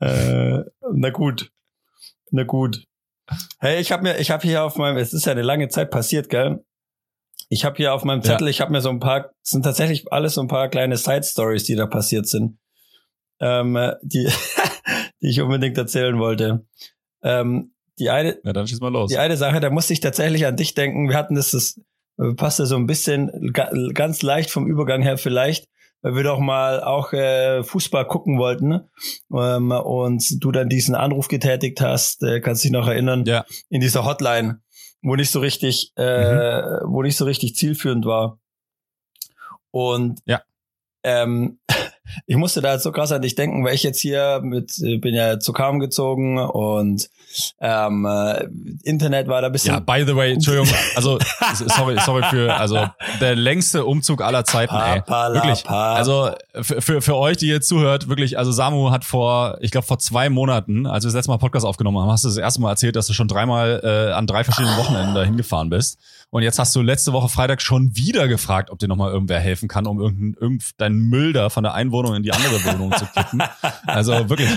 Ja. 0.00 0.56
äh, 0.58 0.64
na 0.92 1.10
gut. 1.10 1.52
Na 2.30 2.44
gut. 2.44 2.84
Hey, 3.60 3.80
ich 3.80 3.92
habe 3.92 4.02
mir, 4.02 4.18
ich 4.18 4.30
habe 4.30 4.42
hier 4.42 4.64
auf 4.64 4.76
meinem, 4.76 4.96
es 4.96 5.12
ist 5.12 5.26
ja 5.26 5.32
eine 5.32 5.42
lange 5.42 5.68
Zeit 5.68 5.90
passiert, 5.90 6.28
gell? 6.28 6.64
Ich 7.52 7.64
habe 7.64 7.76
hier 7.76 7.92
auf 7.92 8.04
meinem 8.04 8.22
Zettel, 8.22 8.46
ja. 8.46 8.50
ich 8.50 8.60
habe 8.60 8.70
mir 8.70 8.80
so 8.80 8.90
ein 8.90 9.00
paar, 9.00 9.32
sind 9.42 9.64
tatsächlich 9.64 10.10
alles 10.12 10.34
so 10.34 10.40
ein 10.40 10.46
paar 10.46 10.68
kleine 10.68 10.96
Side 10.96 11.24
Stories, 11.24 11.64
die 11.64 11.74
da 11.74 11.86
passiert 11.86 12.28
sind, 12.28 12.58
ähm, 13.40 13.76
die, 14.02 14.28
die 15.20 15.28
ich 15.28 15.40
unbedingt 15.40 15.76
erzählen 15.76 16.16
wollte. 16.20 16.64
Ähm, 17.24 17.74
die 17.98 18.08
eine, 18.08 18.38
ja, 18.44 18.52
dann 18.52 18.68
schieß 18.68 18.80
mal 18.80 18.92
los. 18.92 19.10
Die 19.10 19.18
eine 19.18 19.36
Sache, 19.36 19.58
da 19.58 19.68
musste 19.68 19.92
ich 19.92 20.00
tatsächlich 20.00 20.46
an 20.46 20.56
dich 20.56 20.74
denken. 20.74 21.08
Wir 21.08 21.16
hatten 21.16 21.34
das, 21.34 21.50
das 21.50 21.80
passte 22.36 22.66
so 22.66 22.76
ein 22.76 22.86
bisschen 22.86 23.52
ganz 23.52 24.22
leicht 24.22 24.50
vom 24.50 24.68
Übergang 24.68 25.02
her 25.02 25.18
vielleicht, 25.18 25.66
weil 26.02 26.14
wir 26.14 26.22
doch 26.22 26.38
mal 26.38 26.84
auch 26.84 27.12
äh, 27.12 27.64
Fußball 27.64 28.06
gucken 28.06 28.38
wollten 28.38 28.88
ähm, 29.36 29.72
und 29.72 30.42
du 30.42 30.52
dann 30.52 30.68
diesen 30.68 30.94
Anruf 30.94 31.26
getätigt 31.26 31.80
hast, 31.80 32.22
äh, 32.22 32.40
kannst 32.40 32.62
dich 32.62 32.70
noch 32.70 32.86
erinnern, 32.86 33.24
ja. 33.26 33.44
in 33.68 33.80
dieser 33.80 34.04
Hotline 34.04 34.60
wo 35.02 35.16
nicht 35.16 35.30
so 35.30 35.40
richtig, 35.40 35.92
äh, 35.96 36.62
mhm. 36.62 36.92
wo 36.92 37.02
nicht 37.02 37.16
so 37.16 37.24
richtig 37.24 37.56
zielführend 37.56 38.04
war. 38.04 38.38
Und 39.70 40.20
ja. 40.26 40.42
ähm, 41.02 41.58
ich 42.26 42.36
musste 42.36 42.60
da 42.60 42.78
so 42.78 42.92
krass 42.92 43.12
an 43.12 43.22
dich 43.22 43.34
denken, 43.34 43.64
weil 43.64 43.74
ich 43.74 43.82
jetzt 43.82 44.00
hier 44.00 44.40
mit, 44.42 44.78
äh, 44.82 44.98
bin 44.98 45.14
ja 45.14 45.38
zu 45.38 45.52
Kam 45.52 45.78
gezogen 45.78 46.38
und 46.38 47.08
ähm, 47.60 48.06
äh, 48.06 48.48
Internet 48.82 49.28
war 49.28 49.40
da 49.40 49.46
ein 49.46 49.52
bisschen. 49.52 49.74
Ja, 49.74 49.80
by 49.80 50.04
the 50.06 50.16
way, 50.16 50.32
Entschuldigung, 50.32 50.68
also 50.96 51.18
sorry, 51.66 51.96
sorry 52.04 52.24
für, 52.24 52.54
also 52.54 52.86
der 53.20 53.36
längste 53.36 53.84
Umzug 53.84 54.22
aller 54.22 54.44
Zeiten, 54.44 54.74
ey. 54.74 55.02
Wirklich. 55.06 55.68
Also 55.68 56.30
für, 56.60 56.80
für, 56.80 57.02
für 57.02 57.16
euch, 57.16 57.36
die 57.36 57.46
jetzt 57.46 57.68
zuhört, 57.68 58.08
wirklich, 58.08 58.38
also 58.38 58.52
Samu 58.52 58.90
hat 58.90 59.04
vor, 59.04 59.58
ich 59.60 59.70
glaube 59.70 59.86
vor 59.86 59.98
zwei 59.98 60.28
Monaten, 60.28 60.86
als 60.86 61.04
wir 61.04 61.08
das 61.08 61.14
letzte 61.14 61.30
Mal 61.30 61.38
Podcast 61.38 61.64
aufgenommen 61.66 61.98
haben, 61.98 62.10
hast 62.10 62.24
du 62.24 62.28
das 62.28 62.36
erste 62.36 62.60
Mal 62.60 62.70
erzählt, 62.70 62.96
dass 62.96 63.06
du 63.06 63.12
schon 63.12 63.28
dreimal 63.28 63.80
äh, 63.84 64.12
an 64.12 64.26
drei 64.26 64.44
verschiedenen 64.44 64.76
Wochenenden 64.76 65.14
dahin 65.14 65.36
gefahren 65.36 65.70
bist. 65.70 65.98
Und 66.32 66.44
jetzt 66.44 66.60
hast 66.60 66.74
du 66.76 66.80
letzte 66.80 67.12
Woche 67.12 67.28
Freitag 67.28 67.60
schon 67.60 67.96
wieder 67.96 68.28
gefragt, 68.28 68.70
ob 68.70 68.78
dir 68.78 68.86
nochmal 68.86 69.12
irgendwer 69.12 69.40
helfen 69.40 69.68
kann, 69.68 69.86
um 69.86 69.98
irgendeinen 69.98 70.34
irgendein, 70.34 70.68
deinen 70.76 71.00
Müll 71.08 71.32
da 71.32 71.50
von 71.50 71.64
der 71.64 71.74
einen 71.74 71.90
Wohnung 71.90 72.14
in 72.14 72.22
die 72.22 72.32
andere 72.32 72.64
Wohnung 72.64 72.92
zu 72.96 73.04
kippen. 73.06 73.42
Also 73.84 74.28
wirklich, 74.28 74.48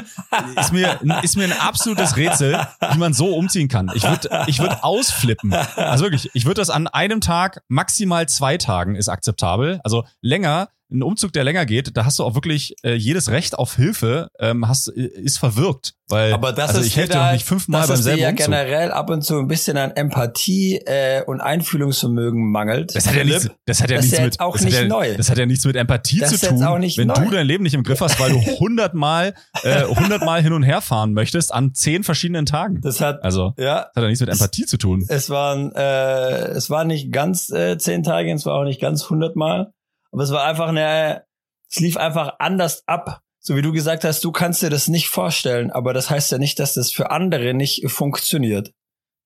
ist 0.55 0.71
mir, 0.71 0.99
ist 1.23 1.35
mir 1.35 1.45
ein 1.45 1.59
absolutes 1.59 2.15
Rätsel, 2.15 2.59
wie 2.91 2.97
man 2.99 3.13
so 3.13 3.35
umziehen 3.35 3.67
kann. 3.67 3.91
Ich 3.95 4.03
würde 4.03 4.45
ich 4.47 4.59
würd 4.59 4.83
ausflippen. 4.83 5.53
Also 5.53 6.05
wirklich, 6.05 6.29
ich 6.33 6.45
würde 6.45 6.61
das 6.61 6.69
an 6.69 6.87
einem 6.87 7.21
Tag, 7.21 7.63
maximal 7.67 8.27
zwei 8.29 8.57
Tagen 8.57 8.95
ist 8.95 9.09
akzeptabel. 9.09 9.79
Also 9.83 10.05
länger 10.21 10.69
ein 10.93 11.03
Umzug, 11.03 11.33
der 11.33 11.43
länger 11.43 11.65
geht, 11.65 11.97
da 11.97 12.05
hast 12.05 12.19
du 12.19 12.23
auch 12.23 12.35
wirklich 12.35 12.75
äh, 12.83 12.93
jedes 12.93 13.29
Recht 13.29 13.57
auf 13.57 13.75
Hilfe, 13.75 14.29
ähm, 14.39 14.67
hast, 14.67 14.87
ist 14.87 15.39
verwirkt. 15.39 15.93
Weil, 16.09 16.33
Aber 16.33 16.51
das 16.51 16.69
also 16.69 16.81
ist 16.81 16.87
ich 16.87 16.97
helfe 16.97 17.13
dir 17.13 17.31
nicht 17.31 17.45
fünfmal 17.45 17.87
beim 17.87 17.97
selben 17.97 18.21
ja 18.21 18.29
Umzug. 18.29 18.45
generell 18.45 18.91
ab 18.91 19.09
und 19.09 19.23
zu 19.23 19.39
ein 19.39 19.47
bisschen 19.47 19.77
an 19.77 19.91
Empathie 19.91 20.75
äh, 20.85 21.23
und 21.23 21.41
Einfühlungsvermögen 21.41 22.51
mangelt. 22.51 22.93
Das 22.93 23.07
hat 23.07 23.15
ja 23.15 23.23
nichts, 23.23 23.49
das 23.65 23.81
hat 23.81 23.89
ja 23.89 23.97
das 23.97 24.05
nichts 24.05 24.21
mit, 24.21 24.39
auch 24.39 24.59
nicht 24.59 24.73
ja, 24.73 24.85
neu. 24.85 25.15
Das 25.15 25.29
hat 25.29 25.37
ja 25.37 25.45
nichts 25.45 25.65
mit 25.65 25.75
Empathie 25.75 26.19
das 26.19 26.39
zu 26.39 26.49
tun, 26.49 26.59
wenn 26.59 27.07
neu. 27.07 27.13
du 27.15 27.29
dein 27.31 27.47
Leben 27.47 27.63
nicht 27.63 27.73
im 27.73 27.83
Griff 27.83 28.01
hast, 28.01 28.19
weil 28.19 28.31
du 28.31 28.39
hundertmal, 28.59 29.33
äh, 29.63 29.83
hundertmal 29.83 30.43
hin 30.43 30.53
und 30.53 30.63
her 30.63 30.81
fahren 30.81 31.13
möchtest 31.13 31.53
an 31.53 31.73
zehn 31.73 32.03
verschiedenen 32.03 32.45
Tagen. 32.45 32.81
Das 32.81 33.01
hat, 33.01 33.23
also, 33.23 33.53
ja, 33.57 33.87
das 33.93 33.95
hat 33.95 34.03
ja 34.03 34.07
nichts 34.07 34.21
mit 34.21 34.29
Empathie 34.29 34.63
es, 34.63 34.69
zu 34.69 34.77
tun. 34.77 35.05
Es 35.07 35.29
waren, 35.29 35.71
äh, 35.73 36.49
es 36.49 36.69
war 36.69 36.83
nicht 36.83 37.11
ganz 37.11 37.49
äh, 37.49 37.77
zehn 37.77 38.03
Tage, 38.03 38.31
es 38.31 38.45
war 38.45 38.55
auch 38.55 38.65
nicht 38.65 38.81
ganz 38.81 39.09
hundertmal, 39.09 39.71
aber 40.13 40.23
es 40.23 40.31
war 40.31 40.45
einfach 40.45 40.69
eine 40.69 41.25
es 41.73 41.79
lief 41.79 41.97
einfach 41.97 42.35
anders 42.37 42.83
ab. 42.87 43.21
So 43.39 43.55
wie 43.55 43.61
du 43.61 43.71
gesagt 43.71 44.03
hast, 44.03 44.23
du 44.23 44.31
kannst 44.31 44.61
dir 44.61 44.69
das 44.69 44.87
nicht 44.87 45.09
vorstellen, 45.09 45.71
aber 45.71 45.91
das 45.93 46.09
heißt 46.09 46.31
ja 46.31 46.37
nicht, 46.37 46.59
dass 46.59 46.75
das 46.75 46.91
für 46.91 47.11
andere 47.11 47.53
nicht 47.53 47.89
funktioniert. 47.89 48.73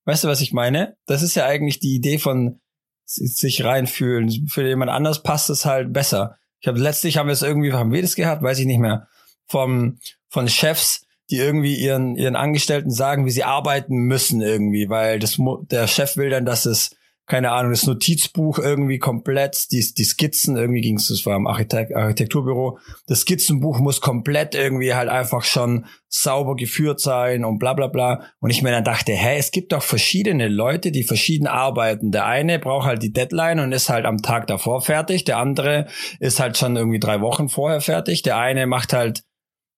Weißt 0.05 0.23
du, 0.23 0.27
was 0.29 0.41
ich 0.41 0.53
meine? 0.53 0.95
Das 1.05 1.21
ist 1.21 1.35
ja 1.35 1.45
eigentlich 1.45 1.79
die 1.79 1.93
Idee 1.93 2.17
von 2.17 2.61
sich 3.05 3.63
reinfühlen. 3.63 4.47
Für 4.47 4.65
jemand 4.65 4.91
anders 4.91 5.23
passt 5.23 5.49
es 5.49 5.65
halt 5.65 5.91
besser. 5.91 6.37
Ich 6.59 6.67
habe 6.67 6.79
letztlich 6.79 7.17
haben 7.17 7.27
wir 7.27 7.33
es 7.33 7.41
irgendwie, 7.41 7.73
haben 7.73 7.91
wir 7.91 8.01
das 8.01 8.15
gehabt, 8.15 8.41
weiß 8.41 8.59
ich 8.59 8.65
nicht 8.65 8.79
mehr, 8.79 9.07
vom 9.45 9.99
von 10.29 10.47
Chefs, 10.47 11.05
die 11.29 11.37
irgendwie 11.37 11.75
ihren 11.75 12.15
ihren 12.15 12.35
Angestellten 12.37 12.91
sagen, 12.91 13.25
wie 13.25 13.31
sie 13.31 13.43
arbeiten 13.43 13.97
müssen 13.97 14.41
irgendwie, 14.41 14.89
weil 14.89 15.19
das 15.19 15.37
der 15.69 15.87
Chef 15.87 16.15
will 16.15 16.29
dann, 16.29 16.45
dass 16.45 16.65
es 16.65 16.95
keine 17.27 17.51
Ahnung, 17.51 17.71
das 17.71 17.85
Notizbuch 17.85 18.57
irgendwie 18.57 18.99
komplett, 18.99 19.69
die, 19.73 19.85
die 19.93 20.05
Skizzen, 20.05 20.55
irgendwie 20.55 20.79
ging 20.79 20.95
es, 20.95 21.09
das 21.09 21.25
war 21.25 21.35
im 21.35 21.45
Architekt, 21.45 21.93
Architekturbüro, 21.93 22.79
das 23.05 23.21
Skizzenbuch 23.21 23.79
muss 23.79 23.99
komplett 23.99 24.55
irgendwie 24.55 24.93
halt 24.93 25.09
einfach 25.09 25.43
schon 25.43 25.85
sauber 26.07 26.55
geführt 26.55 27.01
sein 27.01 27.43
und 27.43 27.59
bla 27.59 27.73
bla 27.73 27.87
bla. 27.87 28.23
Und 28.39 28.49
ich 28.49 28.61
mir 28.61 28.71
dann 28.71 28.85
dachte, 28.85 29.11
hä, 29.11 29.37
es 29.37 29.51
gibt 29.51 29.73
doch 29.73 29.83
verschiedene 29.83 30.47
Leute, 30.47 30.93
die 30.93 31.03
verschieden 31.03 31.47
arbeiten. 31.47 32.11
Der 32.11 32.25
eine 32.25 32.59
braucht 32.59 32.87
halt 32.87 33.03
die 33.03 33.11
Deadline 33.11 33.59
und 33.59 33.73
ist 33.73 33.89
halt 33.89 34.05
am 34.05 34.21
Tag 34.21 34.47
davor 34.47 34.81
fertig, 34.81 35.25
der 35.25 35.37
andere 35.37 35.87
ist 36.21 36.39
halt 36.39 36.57
schon 36.57 36.77
irgendwie 36.77 36.99
drei 36.99 37.19
Wochen 37.19 37.49
vorher 37.49 37.81
fertig, 37.81 38.21
der 38.21 38.37
eine 38.37 38.67
macht 38.67 38.93
halt 38.93 39.25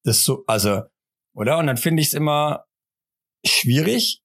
das 0.04 0.24
so, 0.24 0.44
also, 0.46 0.84
oder? 1.34 1.58
Und 1.58 1.66
dann 1.66 1.78
finde 1.78 2.02
ich 2.02 2.10
es 2.10 2.14
immer 2.14 2.66
schwierig. 3.44 4.22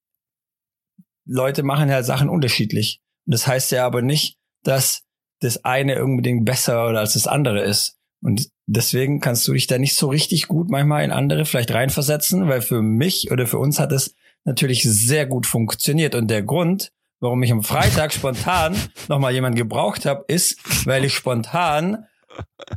Leute 1.26 1.62
machen 1.62 1.90
halt 1.90 2.04
Sachen 2.04 2.28
unterschiedlich. 2.28 3.00
Das 3.26 3.46
heißt 3.46 3.72
ja 3.72 3.86
aber 3.86 4.02
nicht, 4.02 4.36
dass 4.62 5.02
das 5.40 5.64
eine 5.64 6.02
unbedingt 6.02 6.44
besser 6.44 6.88
oder 6.88 7.00
als 7.00 7.14
das 7.14 7.26
andere 7.26 7.60
ist. 7.60 7.96
Und 8.22 8.48
deswegen 8.66 9.20
kannst 9.20 9.46
du 9.46 9.52
dich 9.52 9.66
da 9.66 9.78
nicht 9.78 9.96
so 9.96 10.08
richtig 10.08 10.48
gut 10.48 10.70
manchmal 10.70 11.04
in 11.04 11.12
andere 11.12 11.44
vielleicht 11.44 11.72
reinversetzen, 11.72 12.48
weil 12.48 12.62
für 12.62 12.80
mich 12.80 13.30
oder 13.30 13.46
für 13.46 13.58
uns 13.58 13.78
hat 13.78 13.92
es 13.92 14.14
natürlich 14.44 14.82
sehr 14.82 15.26
gut 15.26 15.46
funktioniert. 15.46 16.14
Und 16.14 16.28
der 16.28 16.42
Grund, 16.42 16.90
warum 17.20 17.42
ich 17.42 17.52
am 17.52 17.62
Freitag 17.62 18.12
spontan 18.12 18.76
nochmal 19.08 19.34
jemand 19.34 19.56
gebraucht 19.56 20.06
habe, 20.06 20.24
ist, 20.28 20.86
weil 20.86 21.04
ich 21.04 21.12
spontan 21.12 22.06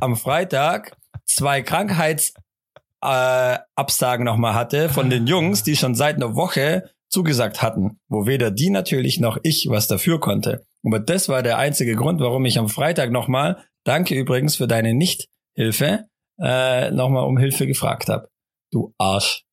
am 0.00 0.16
Freitag 0.16 0.96
zwei 1.24 1.62
Krankheitsabsagen 1.62 4.26
äh, 4.26 4.30
nochmal 4.30 4.54
hatte 4.54 4.90
von 4.90 5.10
den 5.10 5.26
Jungs, 5.26 5.62
die 5.62 5.76
schon 5.76 5.94
seit 5.94 6.16
einer 6.16 6.34
Woche 6.34 6.90
zugesagt 7.08 7.62
hatten, 7.62 7.98
wo 8.08 8.26
weder 8.26 8.50
die 8.50 8.70
natürlich 8.70 9.20
noch 9.20 9.38
ich 9.42 9.66
was 9.68 9.88
dafür 9.88 10.20
konnte. 10.20 10.64
Aber 10.84 11.00
das 11.00 11.28
war 11.28 11.42
der 11.42 11.58
einzige 11.58 11.96
Grund, 11.96 12.20
warum 12.20 12.44
ich 12.44 12.58
am 12.58 12.68
Freitag 12.68 13.10
nochmal, 13.10 13.64
danke 13.84 14.14
übrigens 14.14 14.56
für 14.56 14.66
deine 14.66 14.94
Nichthilfe, 14.94 16.06
äh, 16.40 16.90
nochmal 16.90 17.24
um 17.24 17.38
Hilfe 17.38 17.66
gefragt 17.66 18.08
habe. 18.08 18.28
Du 18.70 18.94
Arsch. 18.98 19.44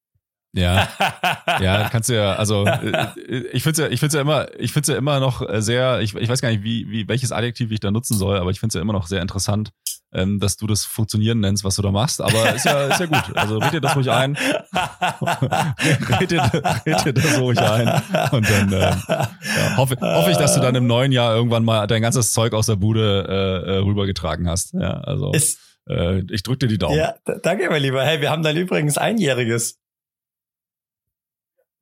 Ja, 0.54 0.88
ja, 1.60 1.90
kannst 1.90 2.10
du 2.10 2.16
ja, 2.16 2.36
also 2.36 2.66
äh, 2.66 3.08
ich 3.52 3.64
finde 3.64 3.84
ja, 3.84 3.88
ich 3.90 4.00
finde 4.00 4.16
ja 4.16 4.22
immer, 4.22 4.48
ich 4.58 4.72
finde 4.72 4.94
ja 4.94 4.98
immer 4.98 5.20
noch 5.20 5.46
sehr, 5.62 6.00
ich, 6.00 6.16
ich 6.16 6.30
weiß 6.30 6.42
gar 6.42 6.50
nicht, 6.50 6.64
wie, 6.64 6.90
wie 6.90 7.08
welches 7.10 7.34
Adjektiv 7.34 7.72
ich 7.72 7.82
da 7.82 7.92
nutzen 7.92 8.18
soll, 8.18 8.38
aber 8.38 8.52
ich 8.52 8.60
finde 8.62 8.70
es 8.70 8.76
ja 8.76 8.82
immer 8.82 8.94
noch 8.94 9.08
sehr 9.08 9.22
interessant, 9.22 9.72
ähm, 10.16 10.40
dass 10.40 10.58
du 10.58 10.66
das 10.66 10.86
Funktionieren 10.86 11.40
nennst, 11.42 11.64
was 11.64 11.76
du 11.76 11.82
da 11.82 11.92
machst. 11.92 12.22
Aber 12.22 12.56
ist 12.56 12.66
ja, 12.66 12.88
ist 12.88 13.00
ja 13.00 13.06
gut. 13.06 13.36
Also 13.36 13.58
red 13.58 13.74
dir 13.74 13.82
das 13.82 13.96
ruhig 13.96 14.10
ein. 14.10 14.36
red, 16.20 16.32
dir, 16.32 16.42
red 16.86 17.06
dir 17.06 17.14
das 17.14 17.40
ruhig 17.40 17.60
ein. 17.60 17.88
Und 18.32 18.50
dann 18.50 18.74
äh, 18.74 18.80
ja, 18.80 19.78
hoffe, 19.78 19.98
hoffe 20.00 20.32
ich, 20.32 20.38
dass 20.38 20.56
du 20.56 20.62
dann 20.62 20.76
im 20.76 20.88
neuen 20.88 21.12
Jahr 21.12 21.36
irgendwann 21.36 21.66
mal 21.66 21.86
dein 21.88 22.02
ganzes 22.02 22.32
Zeug 22.32 22.54
aus 22.54 22.68
der 22.68 22.78
Bude 22.78 23.26
äh, 23.28 23.72
äh 23.72 23.78
rübergetragen 23.80 24.50
hast. 24.50 24.74
Ja, 24.74 25.02
also. 25.02 25.32
Ist, 25.34 25.60
äh, 25.90 26.22
ich 26.32 26.44
drücke 26.44 26.60
dir 26.60 26.68
die 26.68 26.78
Daumen. 26.78 26.98
Ja, 26.98 27.16
danke, 27.44 27.70
mein 27.70 27.82
Lieber. 27.82 28.04
Hey, 28.04 28.22
wir 28.22 28.32
haben 28.32 28.44
dann 28.44 28.56
übrigens 28.56 28.98
einjähriges. 28.98 29.78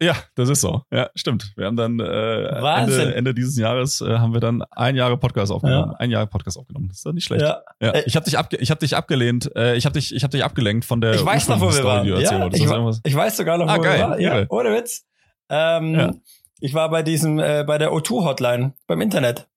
Ja, 0.01 0.15
das 0.35 0.49
ist 0.49 0.61
so. 0.61 0.81
Ja, 0.91 1.09
stimmt. 1.15 1.53
Wir 1.55 1.65
haben 1.65 1.77
dann 1.77 1.99
äh, 1.99 2.45
Ende, 2.47 3.15
Ende 3.15 3.33
dieses 3.33 3.57
Jahres 3.57 4.01
äh, 4.01 4.17
haben 4.17 4.33
wir 4.33 4.41
dann 4.41 4.63
ein 4.71 4.95
Jahre 4.95 5.17
Podcast 5.17 5.51
aufgenommen. 5.51 5.91
Ja. 5.91 5.97
Ein 5.97 6.11
Jahr 6.11 6.25
Podcast 6.25 6.57
aufgenommen. 6.57 6.87
Das 6.89 6.97
ist 6.97 7.05
doch 7.05 7.13
nicht 7.13 7.23
schlecht. 7.23 7.43
Ja. 7.43 7.61
ja. 7.79 7.91
Äh, 7.91 8.03
ich 8.05 8.15
habe 8.15 8.25
dich 8.25 8.37
abge 8.37 8.57
ich 8.57 8.69
habe 8.71 8.79
dich 8.79 8.95
abgelehnt. 8.95 9.55
Äh, 9.55 9.75
ich 9.75 9.85
habe 9.85 9.93
dich 9.93 10.13
ich 10.13 10.23
habe 10.23 10.31
dich 10.31 10.43
abgelenkt 10.43 10.85
von 10.85 10.99
der 10.99 11.13
Ich 11.13 11.25
weiß 11.25 11.47
noch, 11.47 11.61
wo 11.61 11.71
wir 11.71 11.83
waren. 11.83 12.07
Ja, 12.07 12.17
ich, 12.17 12.61
ich, 13.03 13.15
weiß 13.15 13.37
sogar 13.37 13.57
noch, 13.57 13.67
ah, 13.67 13.77
wo 13.77 13.81
geil. 13.81 13.99
wir 13.99 14.09
waren. 14.09 14.19
Ja, 14.19 14.45
ohne 14.49 14.73
Witz. 14.73 15.05
Ähm, 15.49 15.93
ja. 15.93 16.13
Ich 16.59 16.73
war 16.73 16.89
bei 16.89 17.03
diesem 17.03 17.39
äh, 17.39 17.63
bei 17.65 17.77
der 17.77 17.91
O2 17.91 18.25
Hotline 18.25 18.73
beim 18.87 19.01
Internet. 19.01 19.47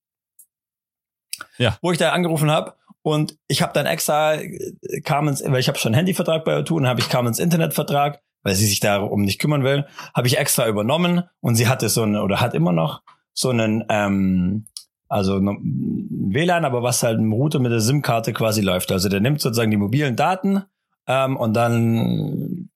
Ja. 1.59 1.79
Wo 1.81 1.92
ich 1.92 1.99
da 1.99 2.12
angerufen 2.12 2.51
habe 2.51 2.75
und 3.03 3.38
ich 3.49 3.62
habe 3.62 3.72
dann 3.72 3.87
extra 3.87 4.35
äh, 4.35 5.01
kam 5.05 5.29
ins, 5.29 5.42
weil 5.44 5.61
ich 5.61 5.68
habe 5.68 5.79
schon 5.79 5.90
einen 5.90 5.99
Handyvertrag 5.99 6.44
bei 6.44 6.59
O2 6.59 6.72
und 6.72 6.87
habe 6.87 7.01
ich 7.01 7.09
kam 7.09 7.27
ins 7.27 7.38
Internetvertrag 7.38 8.20
weil 8.42 8.55
sie 8.55 8.66
sich 8.66 8.81
darum 8.81 9.22
nicht 9.22 9.40
kümmern 9.40 9.64
will, 9.64 9.87
habe 10.14 10.27
ich 10.27 10.38
extra 10.38 10.68
übernommen 10.68 11.25
und 11.40 11.57
sie 11.57 11.68
hatte 11.68 11.88
so 11.88 12.03
einen, 12.03 12.16
oder 12.16 12.40
hat 12.40 12.55
immer 12.55 12.72
noch 12.72 13.03
so 13.33 13.51
einen, 13.51 13.85
ähm, 13.88 14.66
also 15.09 15.40
WLAN, 15.40 16.64
aber 16.64 16.83
was 16.83 17.03
halt 17.03 17.18
im 17.18 17.33
Router 17.33 17.59
mit 17.59 17.72
der 17.72 17.81
SIM-Karte 17.81 18.33
quasi 18.33 18.61
läuft. 18.61 18.90
Also 18.90 19.09
der 19.09 19.20
nimmt 19.20 19.40
sozusagen 19.40 19.70
die 19.70 19.77
mobilen 19.77 20.16
Daten 20.16 20.62
ähm, 21.07 21.37
und 21.37 21.55
dann 21.55 22.70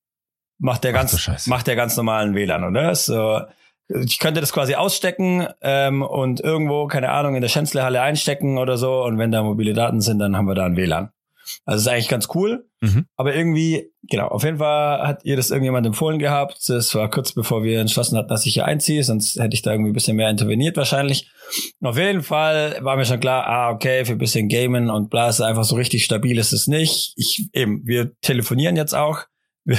macht 0.58 0.84
der 0.84 0.92
ganz, 0.92 1.28
Ach, 1.28 1.46
macht 1.46 1.66
der 1.66 1.76
ganz 1.76 1.96
normalen 1.96 2.34
WLAN, 2.34 2.64
oder? 2.64 2.94
So, 2.94 3.40
ich 3.88 4.18
könnte 4.18 4.40
das 4.40 4.52
quasi 4.52 4.74
ausstecken 4.74 5.48
ähm, 5.62 6.02
und 6.02 6.40
irgendwo, 6.40 6.86
keine 6.86 7.10
Ahnung, 7.10 7.34
in 7.34 7.42
der 7.42 7.48
Schänzlehalle 7.48 8.00
einstecken 8.00 8.58
oder 8.58 8.76
so. 8.76 9.02
Und 9.04 9.18
wenn 9.18 9.32
da 9.32 9.42
mobile 9.42 9.72
Daten 9.72 10.00
sind, 10.00 10.18
dann 10.18 10.36
haben 10.36 10.46
wir 10.46 10.54
da 10.54 10.66
ein 10.66 10.76
WLAN. 10.76 11.10
Also 11.64 11.82
ist 11.82 11.88
eigentlich 11.88 12.08
ganz 12.08 12.28
cool. 12.34 12.66
Mhm. 12.80 13.06
Aber 13.16 13.34
irgendwie, 13.34 13.90
genau, 14.02 14.28
auf 14.28 14.42
jeden 14.42 14.58
Fall 14.58 15.06
hat 15.06 15.24
ihr 15.24 15.36
das 15.36 15.50
irgendjemand 15.50 15.86
empfohlen 15.86 16.18
gehabt. 16.18 16.68
Das 16.68 16.94
war 16.94 17.10
kurz 17.10 17.32
bevor 17.32 17.62
wir 17.62 17.80
entschlossen 17.80 18.16
hatten, 18.16 18.28
dass 18.28 18.46
ich 18.46 18.54
hier 18.54 18.64
einziehe, 18.64 19.04
sonst 19.04 19.38
hätte 19.38 19.54
ich 19.54 19.62
da 19.62 19.72
irgendwie 19.72 19.90
ein 19.90 19.94
bisschen 19.94 20.16
mehr 20.16 20.30
interveniert 20.30 20.76
wahrscheinlich. 20.76 21.30
Und 21.80 21.88
auf 21.88 21.98
jeden 21.98 22.22
Fall 22.22 22.78
war 22.80 22.96
mir 22.96 23.04
schon 23.04 23.20
klar, 23.20 23.46
ah, 23.46 23.70
okay, 23.70 24.04
für 24.04 24.12
ein 24.12 24.18
bisschen 24.18 24.48
Gamen 24.48 24.90
und 24.90 25.10
bla, 25.10 25.28
ist 25.28 25.40
einfach 25.40 25.64
so 25.64 25.76
richtig 25.76 26.04
stabil 26.04 26.38
ist 26.38 26.52
es 26.52 26.66
nicht. 26.66 27.12
Ich 27.16 27.48
eben, 27.52 27.86
wir 27.86 28.12
telefonieren 28.20 28.76
jetzt 28.76 28.94
auch. 28.94 29.24
Wir, 29.66 29.78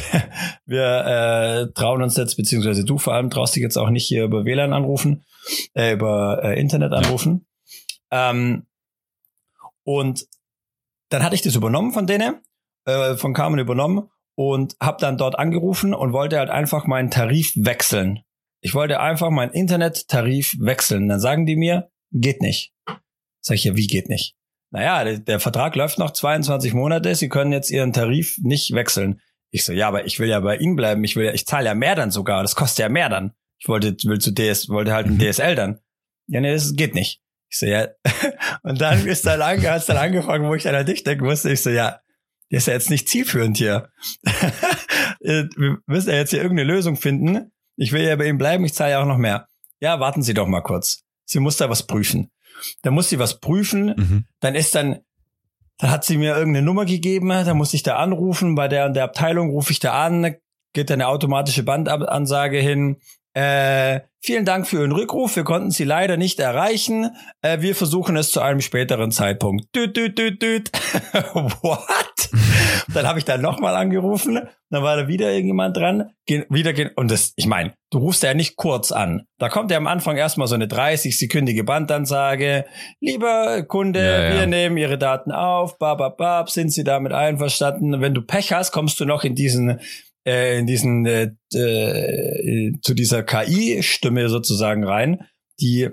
wir 0.67 1.65
äh, 1.67 1.73
trauen 1.73 2.03
uns 2.03 2.15
jetzt, 2.15 2.37
beziehungsweise 2.37 2.85
du 2.85 2.99
vor 2.99 3.15
allem 3.15 3.31
traust 3.31 3.55
dich 3.55 3.63
jetzt 3.63 3.77
auch 3.77 3.89
nicht 3.89 4.05
hier 4.05 4.25
über 4.25 4.45
WLAN 4.45 4.73
anrufen, 4.73 5.25
äh, 5.73 5.93
über 5.93 6.39
äh, 6.43 6.59
Internet 6.59 6.93
anrufen. 6.93 7.47
Ja. 8.11 8.29
Ähm, 8.29 8.67
und 9.83 10.27
dann 11.11 11.23
hatte 11.23 11.35
ich 11.35 11.41
das 11.41 11.55
übernommen 11.55 11.91
von 11.91 12.07
denen, 12.07 12.41
äh, 12.85 13.15
von 13.15 13.33
Carmen 13.33 13.59
übernommen 13.59 14.09
und 14.35 14.75
habe 14.81 14.97
dann 14.99 15.17
dort 15.17 15.37
angerufen 15.37 15.93
und 15.93 16.13
wollte 16.13 16.39
halt 16.39 16.49
einfach 16.49 16.87
meinen 16.87 17.11
Tarif 17.11 17.53
wechseln. 17.55 18.21
Ich 18.61 18.73
wollte 18.73 18.99
einfach 18.99 19.29
meinen 19.29 19.51
Internettarif 19.51 20.55
wechseln. 20.59 21.07
Dann 21.09 21.19
sagen 21.19 21.45
die 21.45 21.55
mir, 21.55 21.91
geht 22.11 22.41
nicht. 22.41 22.73
Sag 23.41 23.55
ich 23.55 23.63
ja, 23.63 23.75
wie 23.75 23.87
geht 23.87 24.07
nicht? 24.07 24.35
Naja, 24.71 25.03
der, 25.03 25.19
der 25.19 25.39
Vertrag 25.39 25.75
läuft 25.75 25.99
noch 25.99 26.11
22 26.11 26.73
Monate, 26.73 27.13
Sie 27.15 27.27
können 27.27 27.51
jetzt 27.51 27.71
Ihren 27.71 27.91
Tarif 27.91 28.37
nicht 28.41 28.73
wechseln. 28.73 29.19
Ich 29.49 29.65
so, 29.65 29.73
ja, 29.73 29.89
aber 29.89 30.05
ich 30.05 30.19
will 30.19 30.29
ja 30.29 30.39
bei 30.39 30.57
Ihnen 30.57 30.77
bleiben. 30.77 31.03
Ich 31.03 31.17
will 31.17 31.25
ja, 31.25 31.33
ich 31.33 31.45
zahle 31.45 31.65
ja 31.65 31.73
mehr 31.73 31.95
dann 31.95 32.11
sogar. 32.11 32.41
Das 32.41 32.55
kostet 32.55 32.79
ja 32.79 32.89
mehr 32.89 33.09
dann. 33.09 33.33
Ich 33.59 33.67
wollte, 33.67 33.97
will 34.05 34.19
zu 34.19 34.31
DS, 34.31 34.69
wollte 34.69 34.93
halt 34.93 35.07
ein 35.07 35.15
mhm. 35.15 35.19
DSL 35.19 35.55
dann. 35.55 35.79
Ja, 36.27 36.39
nee, 36.39 36.53
das 36.53 36.73
geht 36.75 36.95
nicht. 36.95 37.21
Ich 37.51 37.59
so, 37.59 37.65
ja. 37.65 37.87
Und 38.63 38.79
dann 38.79 39.05
ist 39.05 39.25
dann, 39.25 39.41
ange, 39.41 39.69
hat's 39.69 39.85
dann 39.85 39.97
angefangen, 39.97 40.47
wo 40.47 40.55
ich 40.55 40.67
an 40.67 40.85
dich 40.85 41.03
denken 41.03 41.25
musste. 41.25 41.51
Ich 41.51 41.61
so, 41.61 41.69
ja, 41.69 41.99
der 42.49 42.57
ist 42.57 42.67
ja 42.67 42.73
jetzt 42.73 42.89
nicht 42.89 43.09
zielführend 43.09 43.57
hier. 43.57 43.89
Wir 45.19 45.77
müssen 45.85 46.09
ja 46.09 46.15
jetzt 46.15 46.31
hier 46.31 46.41
irgendeine 46.41 46.71
Lösung 46.71 46.95
finden. 46.95 47.51
Ich 47.75 47.91
will 47.91 48.03
ja 48.03 48.15
bei 48.15 48.25
ihm 48.25 48.37
bleiben, 48.37 48.65
ich 48.65 48.73
zahle 48.73 48.91
ja 48.91 49.01
auch 49.01 49.05
noch 49.05 49.17
mehr. 49.17 49.47
Ja, 49.79 49.99
warten 49.99 50.23
Sie 50.23 50.33
doch 50.33 50.47
mal 50.47 50.61
kurz. 50.61 51.03
Sie 51.25 51.39
muss 51.39 51.57
da 51.57 51.69
was 51.69 51.85
prüfen. 51.85 52.31
Da 52.81 52.91
muss 52.91 53.09
sie 53.09 53.19
was 53.19 53.39
prüfen. 53.39 53.93
Mhm. 53.97 54.25
Dann 54.39 54.55
ist 54.55 54.75
dann, 54.75 54.99
dann 55.77 55.91
hat 55.91 56.05
sie 56.05 56.17
mir 56.17 56.35
irgendeine 56.35 56.65
Nummer 56.65 56.85
gegeben, 56.85 57.29
da 57.29 57.53
muss 57.53 57.73
ich 57.73 57.83
da 57.83 57.97
anrufen, 57.97 58.55
bei 58.55 58.67
der, 58.67 58.89
der 58.89 59.05
Abteilung 59.05 59.49
rufe 59.49 59.71
ich 59.71 59.79
da 59.79 60.03
an, 60.03 60.35
geht 60.73 60.89
da 60.89 60.93
eine 60.93 61.07
automatische 61.07 61.63
Bandansage 61.63 62.59
hin, 62.59 62.97
äh, 63.33 64.01
vielen 64.19 64.45
Dank 64.45 64.67
für 64.67 64.79
Ihren 64.79 64.91
Rückruf. 64.91 65.35
Wir 65.35 65.43
konnten 65.43 65.71
Sie 65.71 65.83
leider 65.83 66.17
nicht 66.17 66.39
erreichen. 66.39 67.15
Äh, 67.41 67.61
wir 67.61 67.75
versuchen 67.75 68.17
es 68.17 68.31
zu 68.31 68.41
einem 68.41 68.61
späteren 68.61 69.11
Zeitpunkt. 69.11 69.73
Düt, 69.75 69.95
düt, 69.95 70.17
düt, 70.17 70.41
düt. 70.41 70.71
What? 71.33 72.29
dann 72.93 73.07
habe 73.07 73.19
ich 73.19 73.25
dann 73.25 73.41
nochmal 73.41 73.75
angerufen. 73.75 74.39
Dann 74.69 74.83
war 74.83 74.95
da 74.95 75.07
wieder 75.07 75.31
irgendjemand 75.31 75.75
dran. 75.75 76.11
Ge 76.25 76.45
wieder 76.49 76.73
ge 76.73 76.91
und 76.95 77.11
das, 77.11 77.33
ich 77.35 77.45
meine, 77.45 77.73
du 77.89 77.99
rufst 77.99 78.23
ja 78.23 78.33
nicht 78.33 78.55
kurz 78.55 78.91
an. 78.91 79.23
Da 79.37 79.49
kommt 79.49 79.71
ja 79.71 79.77
am 79.77 79.87
Anfang 79.87 80.17
erstmal 80.17 80.47
so 80.47 80.55
eine 80.55 80.67
30-sekündige 80.67 81.63
Bandansage. 81.63 82.65
Lieber 82.99 83.63
Kunde, 83.63 84.03
ja, 84.03 84.23
ja. 84.29 84.39
wir 84.39 84.47
nehmen 84.47 84.77
Ihre 84.77 84.97
Daten 84.97 85.31
auf. 85.31 85.77
Bababab, 85.77 86.49
sind 86.49 86.71
Sie 86.71 86.83
damit 86.83 87.11
einverstanden? 87.11 88.01
Wenn 88.01 88.13
du 88.13 88.21
Pech 88.21 88.53
hast, 88.53 88.71
kommst 88.71 88.99
du 88.99 89.05
noch 89.05 89.23
in 89.23 89.35
diesen 89.35 89.79
äh, 90.25 90.59
in 90.59 90.67
diesen 90.67 91.05
äh, 91.05 91.31
äh, 91.53 92.73
zu 92.81 92.93
dieser 92.93 93.23
KI-Stimme 93.23 94.29
sozusagen 94.29 94.83
rein, 94.83 95.27
die 95.59 95.89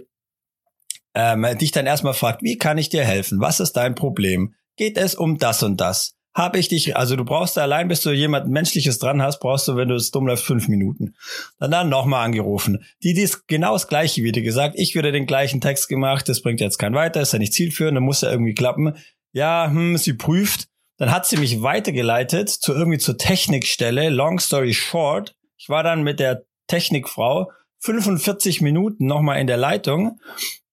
ähm, 1.14 1.46
dich 1.58 1.72
dann 1.72 1.86
erstmal 1.86 2.14
fragt, 2.14 2.42
wie 2.42 2.58
kann 2.58 2.78
ich 2.78 2.88
dir 2.88 3.04
helfen? 3.04 3.40
Was 3.40 3.60
ist 3.60 3.72
dein 3.72 3.94
Problem? 3.94 4.54
Geht 4.76 4.96
es 4.96 5.14
um 5.14 5.38
das 5.38 5.62
und 5.62 5.80
das? 5.80 6.14
Habe 6.34 6.58
ich 6.58 6.68
dich, 6.68 6.96
also 6.96 7.16
du 7.16 7.24
brauchst 7.24 7.56
da 7.56 7.62
allein, 7.62 7.88
bis 7.88 8.02
du 8.02 8.10
jemand 8.12 8.48
Menschliches 8.48 9.00
dran 9.00 9.20
hast, 9.20 9.40
brauchst 9.40 9.66
du, 9.66 9.74
wenn 9.74 9.88
du 9.88 9.96
es 9.96 10.12
dumm 10.12 10.28
läuft, 10.28 10.44
fünf 10.44 10.68
Minuten. 10.68 11.16
Dann 11.58 11.72
dann 11.72 11.88
nochmal 11.88 12.24
angerufen. 12.24 12.84
Die, 13.02 13.12
die 13.12 13.22
ist 13.22 13.48
genau 13.48 13.72
das 13.72 13.88
gleiche 13.88 14.22
wie 14.22 14.30
dir 14.30 14.42
gesagt. 14.42 14.76
Ich 14.78 14.94
würde 14.94 15.10
den 15.10 15.26
gleichen 15.26 15.60
Text 15.60 15.88
gemacht, 15.88 16.28
das 16.28 16.42
bringt 16.42 16.60
jetzt 16.60 16.78
kein 16.78 16.94
weiter, 16.94 17.22
ist 17.22 17.32
ja 17.32 17.40
nicht 17.40 17.54
zielführend, 17.54 17.96
dann 17.96 18.04
muss 18.04 18.20
ja 18.20 18.30
irgendwie 18.30 18.54
klappen. 18.54 18.94
Ja, 19.32 19.68
hm, 19.68 19.96
sie 19.96 20.12
prüft. 20.12 20.68
Dann 20.98 21.12
hat 21.12 21.26
sie 21.26 21.36
mich 21.36 21.62
weitergeleitet 21.62 22.50
zu 22.50 22.74
irgendwie 22.74 22.98
zur 22.98 23.16
Technikstelle. 23.16 24.10
Long 24.10 24.40
story 24.40 24.74
short. 24.74 25.34
Ich 25.56 25.68
war 25.68 25.82
dann 25.82 26.02
mit 26.02 26.20
der 26.20 26.44
Technikfrau 26.66 27.50
45 27.80 28.60
Minuten 28.60 29.06
nochmal 29.06 29.40
in 29.40 29.46
der 29.46 29.56
Leitung. 29.56 30.20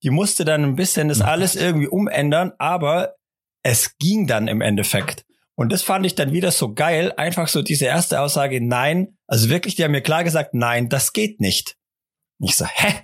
Die 0.04 0.10
musste 0.10 0.44
dann 0.44 0.64
ein 0.64 0.76
bisschen 0.76 1.08
das 1.08 1.22
alles 1.22 1.56
irgendwie 1.56 1.88
umändern, 1.88 2.52
aber 2.58 3.16
es 3.64 3.98
ging 3.98 4.28
dann 4.28 4.48
im 4.48 4.62
Endeffekt. 4.62 5.26
Und 5.56 5.72
das 5.72 5.84
fand 5.84 6.06
ich 6.06 6.16
dann 6.16 6.34
wieder 6.34 6.52
so 6.52 6.74
geil. 6.74 7.14
Einfach 7.16 7.48
so 7.48 7.62
diese 7.62 7.86
erste 7.86 8.20
Aussage, 8.20 8.66
nein. 8.66 9.18
Also 9.28 9.50
wirklich, 9.50 9.76
die 9.76 9.84
haben 9.84 9.92
mir 9.92 10.02
klar 10.02 10.24
gesagt, 10.24 10.54
nein, 10.54 10.90
das 10.90 11.14
geht 11.14 11.40
nicht. 11.40 11.78
Und 12.40 12.50
ich 12.50 12.56
so, 12.58 12.66
hä? 12.66 13.04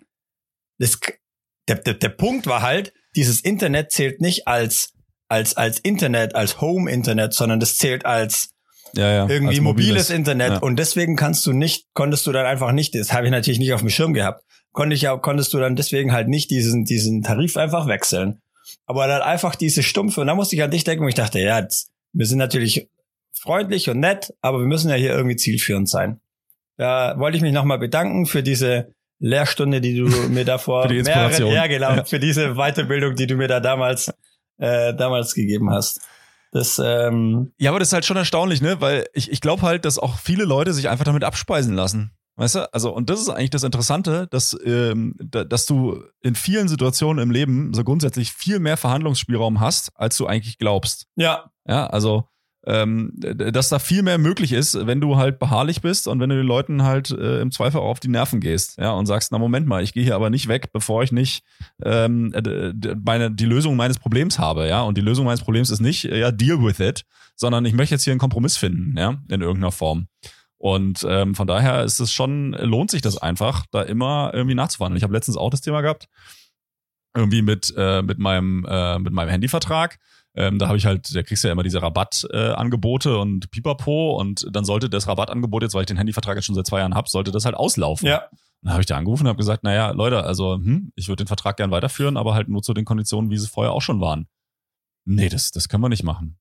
Das, 0.78 1.00
der, 1.68 1.78
der, 1.78 1.94
der 1.94 2.10
Punkt 2.10 2.48
war 2.48 2.62
halt, 2.62 2.94
dieses 3.16 3.42
Internet 3.42 3.92
zählt 3.92 4.22
nicht 4.22 4.48
als 4.48 4.94
als, 5.32 5.56
als 5.56 5.80
Internet, 5.80 6.36
als 6.36 6.60
Home-Internet, 6.60 7.34
sondern 7.34 7.62
das 7.62 7.78
zählt 7.78 8.06
als 8.06 8.50
ja, 8.94 9.10
ja, 9.10 9.30
irgendwie 9.30 9.56
als 9.56 9.62
mobiles, 9.62 9.90
mobiles, 9.90 10.10
Internet. 10.10 10.52
Ja. 10.52 10.58
Und 10.58 10.78
deswegen 10.78 11.16
kannst 11.16 11.46
du 11.46 11.54
nicht, 11.54 11.86
konntest 11.94 12.28
du 12.28 12.34
dann 12.34 12.46
einfach 12.46 12.74
nicht, 12.74 12.94
das 12.96 13.14
habe 13.14 13.26
ich 13.28 13.32
natürlich 13.32 13.60
nicht 13.60 13.72
auf 13.72 13.80
dem 13.80 13.90
Schirm 13.90 14.14
gehabt, 14.14 14.44
konnte 14.74 14.94
ich 14.94 15.04
ja, 15.04 15.16
konntest 15.16 15.54
du 15.54 15.60
dann 15.60 15.78
deswegen 15.78 16.12
halt 16.12 16.28
nicht 16.28 16.52
diesen, 16.52 16.84
diesen 16.84 17.24
Tarif 17.24 17.56
einfach 17.56 17.88
wechseln. 17.88 18.42
Aber 18.86 19.08
dann 19.08 19.22
einfach 19.22 19.56
diese 19.56 19.84
Stumpfe, 19.84 20.20
und 20.20 20.28
da 20.28 20.36
musste 20.36 20.56
ich 20.56 20.64
an 20.64 20.72
dich 20.72 20.84
denken, 20.84 21.04
und 21.04 21.10
ich 21.10 21.16
dachte, 21.16 21.40
ja, 21.40 21.60
jetzt, 21.60 21.92
wir 22.12 22.26
sind 22.26 22.38
natürlich 22.38 22.90
freundlich 23.34 23.90
und 23.90 24.00
nett, 24.00 24.34
aber 24.42 24.60
wir 24.60 24.68
müssen 24.68 24.90
ja 24.90 24.96
hier 24.96 25.12
irgendwie 25.12 25.38
zielführend 25.38 25.90
sein. 25.90 26.20
Da 26.78 27.18
wollte 27.18 27.38
ich 27.38 27.42
mich 27.42 27.54
nochmal 27.54 27.80
bedanken 27.80 28.26
für 28.26 28.44
diese 28.44 28.94
Lehrstunde, 29.20 29.80
die 29.80 29.96
du 29.96 30.08
mir 30.08 30.44
davor 30.44 30.88
mehreren, 30.90 31.48
ja 31.48 31.68
genau, 31.68 31.96
ja. 31.96 32.04
für 32.04 32.20
diese 32.20 32.56
Weiterbildung, 32.56 33.16
die 33.16 33.28
du 33.28 33.36
mir 33.36 33.48
da 33.48 33.62
damals 33.62 34.12
äh, 34.62 34.96
damals 34.96 35.34
gegeben 35.34 35.70
hast. 35.72 36.02
Das, 36.52 36.82
ähm 36.84 37.54
ja, 37.58 37.70
aber 37.72 37.80
das 37.80 37.90
ist 37.90 37.94
halt 37.94 38.06
schon 38.06 38.18
erstaunlich, 38.18 38.62
ne? 38.62 38.80
Weil 38.80 39.06
ich, 39.14 39.32
ich 39.32 39.42
glaube 39.42 39.64
halt, 39.64 39.86
dass 39.86 39.98
auch 39.98 40.18
viele 40.18 40.44
Leute 40.44 40.74
sich 40.74 40.90
einfach 40.90 41.06
damit 41.06 41.24
abspeisen 41.24 41.74
lassen. 41.76 42.12
Weißt 42.36 42.56
du, 42.56 42.74
also, 42.74 42.94
und 42.94 43.10
das 43.10 43.20
ist 43.22 43.30
eigentlich 43.30 43.50
das 43.50 43.64
Interessante, 43.64 44.28
dass, 44.28 44.58
ähm, 44.66 45.16
da, 45.20 45.44
dass 45.44 45.66
du 45.66 46.04
in 46.22 46.36
vielen 46.36 46.68
Situationen 46.68 47.22
im 47.22 47.32
Leben 47.32 47.74
so 47.74 47.84
grundsätzlich 47.84 48.32
viel 48.32 48.60
mehr 48.60 48.78
Verhandlungsspielraum 48.78 49.60
hast, 49.60 49.92
als 49.96 50.18
du 50.18 50.28
eigentlich 50.28 50.58
glaubst. 50.58 51.08
Ja. 51.16 51.52
Ja, 51.68 51.88
also, 51.88 52.28
ähm, 52.66 53.12
dass 53.16 53.70
da 53.70 53.80
viel 53.80 54.04
mehr 54.04 54.18
möglich 54.18 54.52
ist, 54.52 54.86
wenn 54.86 55.02
du 55.02 55.18
halt 55.18 55.40
beharrlich 55.40 55.82
bist 55.82 56.08
und 56.08 56.20
wenn 56.20 56.30
du 56.30 56.36
den 56.36 56.46
Leuten 56.46 56.84
halt 56.84 57.10
äh, 57.10 57.42
im 57.42 57.52
Zweifel 57.52 57.80
auch 57.80 57.90
auf 57.90 58.00
die 58.00 58.08
Nerven 58.08 58.40
gehst, 58.40 58.78
ja, 58.78 58.92
und 58.92 59.08
sagst, 59.08 59.32
na 59.32 59.40
Moment 59.40 59.68
mal, 59.68 59.84
ich 59.84 59.94
gehe 59.94 60.04
hier 60.04 60.16
aber 60.16 60.30
nicht 60.30 60.48
weg, 60.48 60.72
bevor 60.72 61.02
ich 61.02 61.12
nicht 61.12 61.44
ähm, 61.84 62.34
meine, 63.04 63.32
die 63.32 63.46
Lösung 63.46 63.76
meines 63.76 63.98
Problems 63.98 64.38
habe, 64.38 64.68
ja, 64.68 64.82
und 64.82 64.98
die 64.98 65.02
Lösung 65.02 65.26
meines 65.26 65.42
Problems 65.42 65.72
ist 65.72 65.80
nicht, 65.80 66.04
ja, 66.04 66.32
deal 66.32 66.64
with 66.64 66.80
it, 66.80 67.04
sondern 67.36 67.66
ich 67.66 67.74
möchte 67.74 67.96
jetzt 67.96 68.04
hier 68.04 68.12
einen 68.12 68.20
Kompromiss 68.20 68.58
finden, 68.58 68.96
ja, 68.98 69.18
in 69.30 69.42
irgendeiner 69.42 69.72
Form. 69.72 70.08
Und 70.58 71.04
ähm, 71.10 71.34
von 71.34 71.48
daher 71.48 71.84
ist 71.84 72.00
es 72.00 72.14
schon, 72.14 72.52
lohnt 72.52 72.92
sich 72.92 73.02
das 73.02 73.18
einfach, 73.18 73.66
da 73.72 73.82
immer 73.82 74.30
irgendwie 74.36 74.54
nachzuverhandeln. 74.54 74.98
Ich 74.98 75.04
habe 75.04 75.14
letztens 75.14 75.36
auch 75.36 75.50
das 75.50 75.62
Thema 75.62 75.82
gehabt, 75.82 76.08
irgendwie 77.16 77.42
mit, 77.42 77.74
äh, 77.76 78.04
mit 78.04 78.20
meinem, 78.20 78.64
äh, 78.70 79.00
mit 79.00 79.12
meinem 79.12 79.30
Handyvertrag. 79.30 79.98
Ähm, 80.36 80.60
da 80.60 80.68
habe 80.68 80.78
ich 80.78 80.86
halt, 80.86 81.14
da 81.14 81.24
kriegst 81.24 81.44
du 81.44 81.50
ja 81.50 81.52
immer 81.52 81.64
diese 81.64 81.82
Rabattangebote 81.82 83.10
äh, 83.10 83.16
und 83.16 83.52
Pipapo 83.52 84.18
und 84.20 84.48
dann 84.52 84.64
sollte 84.64 84.90
das 84.90 85.08
Rabattangebot 85.08 85.64
jetzt, 85.64 85.74
weil 85.74 85.82
ich 85.82 85.88
den 85.88 85.98
Handyvertrag 85.98 86.38
jetzt 86.38 86.46
schon 86.46 86.56
seit 86.56 86.68
zwei 86.68 86.80
Jahren 86.80 86.96
habe, 86.96 87.10
sollte 87.10 87.32
das 87.32 87.46
halt 87.46 87.56
auslaufen. 87.56 88.08
Ja. 88.08 88.24
Dann 88.62 88.74
habe 88.74 88.82
ich 88.82 88.88
da 88.88 88.96
angerufen 88.96 89.24
und 89.24 89.30
habe 89.30 89.38
gesagt, 89.38 89.64
naja, 89.64 89.92
Leute, 89.92 90.24
also 90.24 90.56
hm, 90.56 90.92
ich 90.96 91.08
würde 91.08 91.24
den 91.24 91.28
Vertrag 91.28 91.58
gern 91.58 91.72
weiterführen, 91.72 92.16
aber 92.16 92.34
halt 92.34 92.48
nur 92.48 92.62
zu 92.62 92.74
den 92.74 92.86
Konditionen, 92.86 93.30
wie 93.30 93.38
sie 93.38 93.48
vorher 93.48 93.74
auch 93.74 93.82
schon 93.82 94.00
waren. 94.00 94.28
Nee, 95.04 95.30
das, 95.30 95.52
das 95.52 95.68
können 95.68 95.84
wir 95.84 95.90
nicht 95.90 96.04
machen 96.04 96.38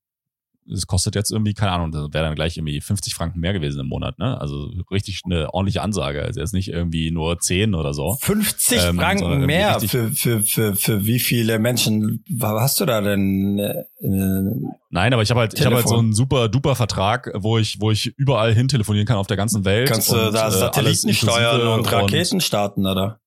es 0.73 0.87
kostet 0.87 1.15
jetzt 1.15 1.31
irgendwie, 1.31 1.55
keine 1.55 1.73
Ahnung, 1.73 1.93
das 1.93 2.13
wäre 2.13 2.25
dann 2.25 2.35
gleich 2.35 2.57
irgendwie 2.57 2.81
50 2.81 3.15
Franken 3.15 3.41
mehr 3.41 3.53
gewesen 3.53 3.81
im 3.81 3.87
Monat, 3.87 4.19
ne? 4.19 4.41
Also 4.41 4.71
richtig 4.91 5.23
eine 5.25 5.53
ordentliche 5.53 5.83
Ansage. 5.83 6.23
Also 6.23 6.41
jetzt 6.41 6.53
nicht 6.53 6.69
irgendwie 6.69 7.11
nur 7.11 7.39
10 7.39 7.75
oder 7.75 7.95
so. 7.95 8.17
50 8.21 8.85
ähm, 8.85 8.97
Franken 8.97 9.47
mehr 9.47 9.81
für, 9.81 10.11
für, 10.11 10.43
für, 10.43 10.77
für 10.77 11.07
wie 11.07 11.19
viele 11.19 11.59
Menschen 11.59 12.25
hast 12.41 12.81
du 12.81 12.87
da 12.87 13.01
denn? 13.01 13.59
Äh, 13.59 13.85
Nein, 14.91 15.13
aber 15.13 15.23
ich 15.23 15.31
habe 15.31 15.41
halt, 15.41 15.55
ich 15.55 15.65
habe 15.65 15.77
halt 15.77 15.89
so 15.89 15.99
einen 15.99 16.13
super 16.13 16.49
duper 16.49 16.75
Vertrag, 16.75 17.31
wo 17.35 17.59
ich, 17.59 17.81
wo 17.81 17.91
ich 17.91 18.07
überall 18.17 18.55
hin 18.55 18.69
telefonieren 18.69 19.07
kann 19.07 19.17
auf 19.17 19.27
der 19.27 19.37
ganzen 19.37 19.65
Welt. 19.65 19.89
Kannst 19.89 20.11
du 20.11 20.17
da 20.17 20.49
äh, 20.49 20.51
Satelliten 20.51 21.15
steuern 21.15 21.67
und 21.67 21.91
Raketen 21.91 22.41
starten, 22.41 22.87
oder? 22.87 23.21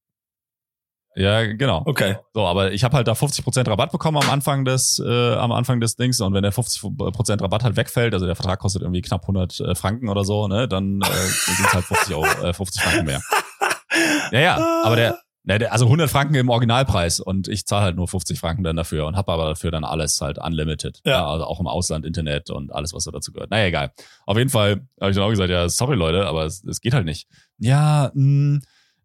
Ja, 1.16 1.46
genau. 1.46 1.84
Okay. 1.86 2.18
So, 2.34 2.46
aber 2.46 2.72
ich 2.72 2.84
habe 2.84 2.98
halt 2.98 3.08
da 3.08 3.14
50% 3.14 3.70
Rabatt 3.70 3.92
bekommen 3.92 4.18
am 4.18 4.30
Anfang 4.30 4.66
des 4.66 5.00
äh, 5.00 5.34
am 5.36 5.52
Anfang 5.52 5.80
des 5.80 5.96
Dings 5.96 6.20
und 6.22 6.34
wenn 6.34 6.44
der 6.44 6.54
50% 6.54 7.42
Rabatt 7.42 7.64
halt 7.64 7.76
wegfällt, 7.78 8.14
also 8.14 8.26
der 8.26 8.36
Vertrag 8.36 8.60
kostet 8.60 8.82
irgendwie 8.82 9.02
knapp 9.02 9.22
100 9.22 9.60
äh, 9.60 9.76
Franken 9.76 10.10
oder 10.10 10.26
so, 10.26 10.48
ne, 10.48 10.68
dann 10.68 11.02
äh, 11.02 11.06
sind 11.06 11.68
es 11.68 11.74
halt 11.74 11.86
50 11.86 12.16
Euro, 12.16 12.26
äh, 12.46 12.54
50 12.54 12.82
Franken 12.82 13.06
mehr. 13.06 13.22
Ja, 14.32 14.40
ja, 14.40 14.84
aber 14.84 14.96
der, 14.96 15.20
ne, 15.44 15.60
der 15.60 15.72
also 15.72 15.86
100 15.86 16.10
Franken 16.10 16.34
im 16.36 16.50
Originalpreis 16.50 17.20
und 17.20 17.48
ich 17.48 17.68
zahle 17.68 17.84
halt 17.84 17.96
nur 17.96 18.08
50 18.08 18.40
Franken 18.40 18.64
dann 18.64 18.76
dafür 18.76 19.06
und 19.06 19.16
habe 19.16 19.32
aber 19.32 19.50
dafür 19.50 19.70
dann 19.70 19.84
alles 19.84 20.20
halt 20.20 20.40
unlimited. 20.40 21.02
Ja. 21.06 21.12
ja. 21.12 21.28
Also 21.28 21.46
auch 21.46 21.60
im 21.60 21.68
Ausland 21.68 22.06
Internet 22.06 22.50
und 22.50 22.74
alles, 22.74 22.94
was 22.94 23.04
so 23.04 23.12
dazu 23.12 23.32
gehört. 23.32 23.52
Naja, 23.52 23.68
egal. 23.68 23.92
Auf 24.26 24.38
jeden 24.38 24.50
Fall 24.50 24.88
habe 25.00 25.12
ich 25.12 25.16
dann 25.16 25.26
auch 25.26 25.30
gesagt, 25.30 25.52
ja, 25.52 25.70
sorry 25.70 25.96
Leute, 25.96 26.26
aber 26.26 26.46
es, 26.46 26.64
es 26.64 26.82
geht 26.82 26.94
halt 26.94 27.06
nicht. 27.06 27.28
Ja, 27.60 28.12
mh, 28.16 28.62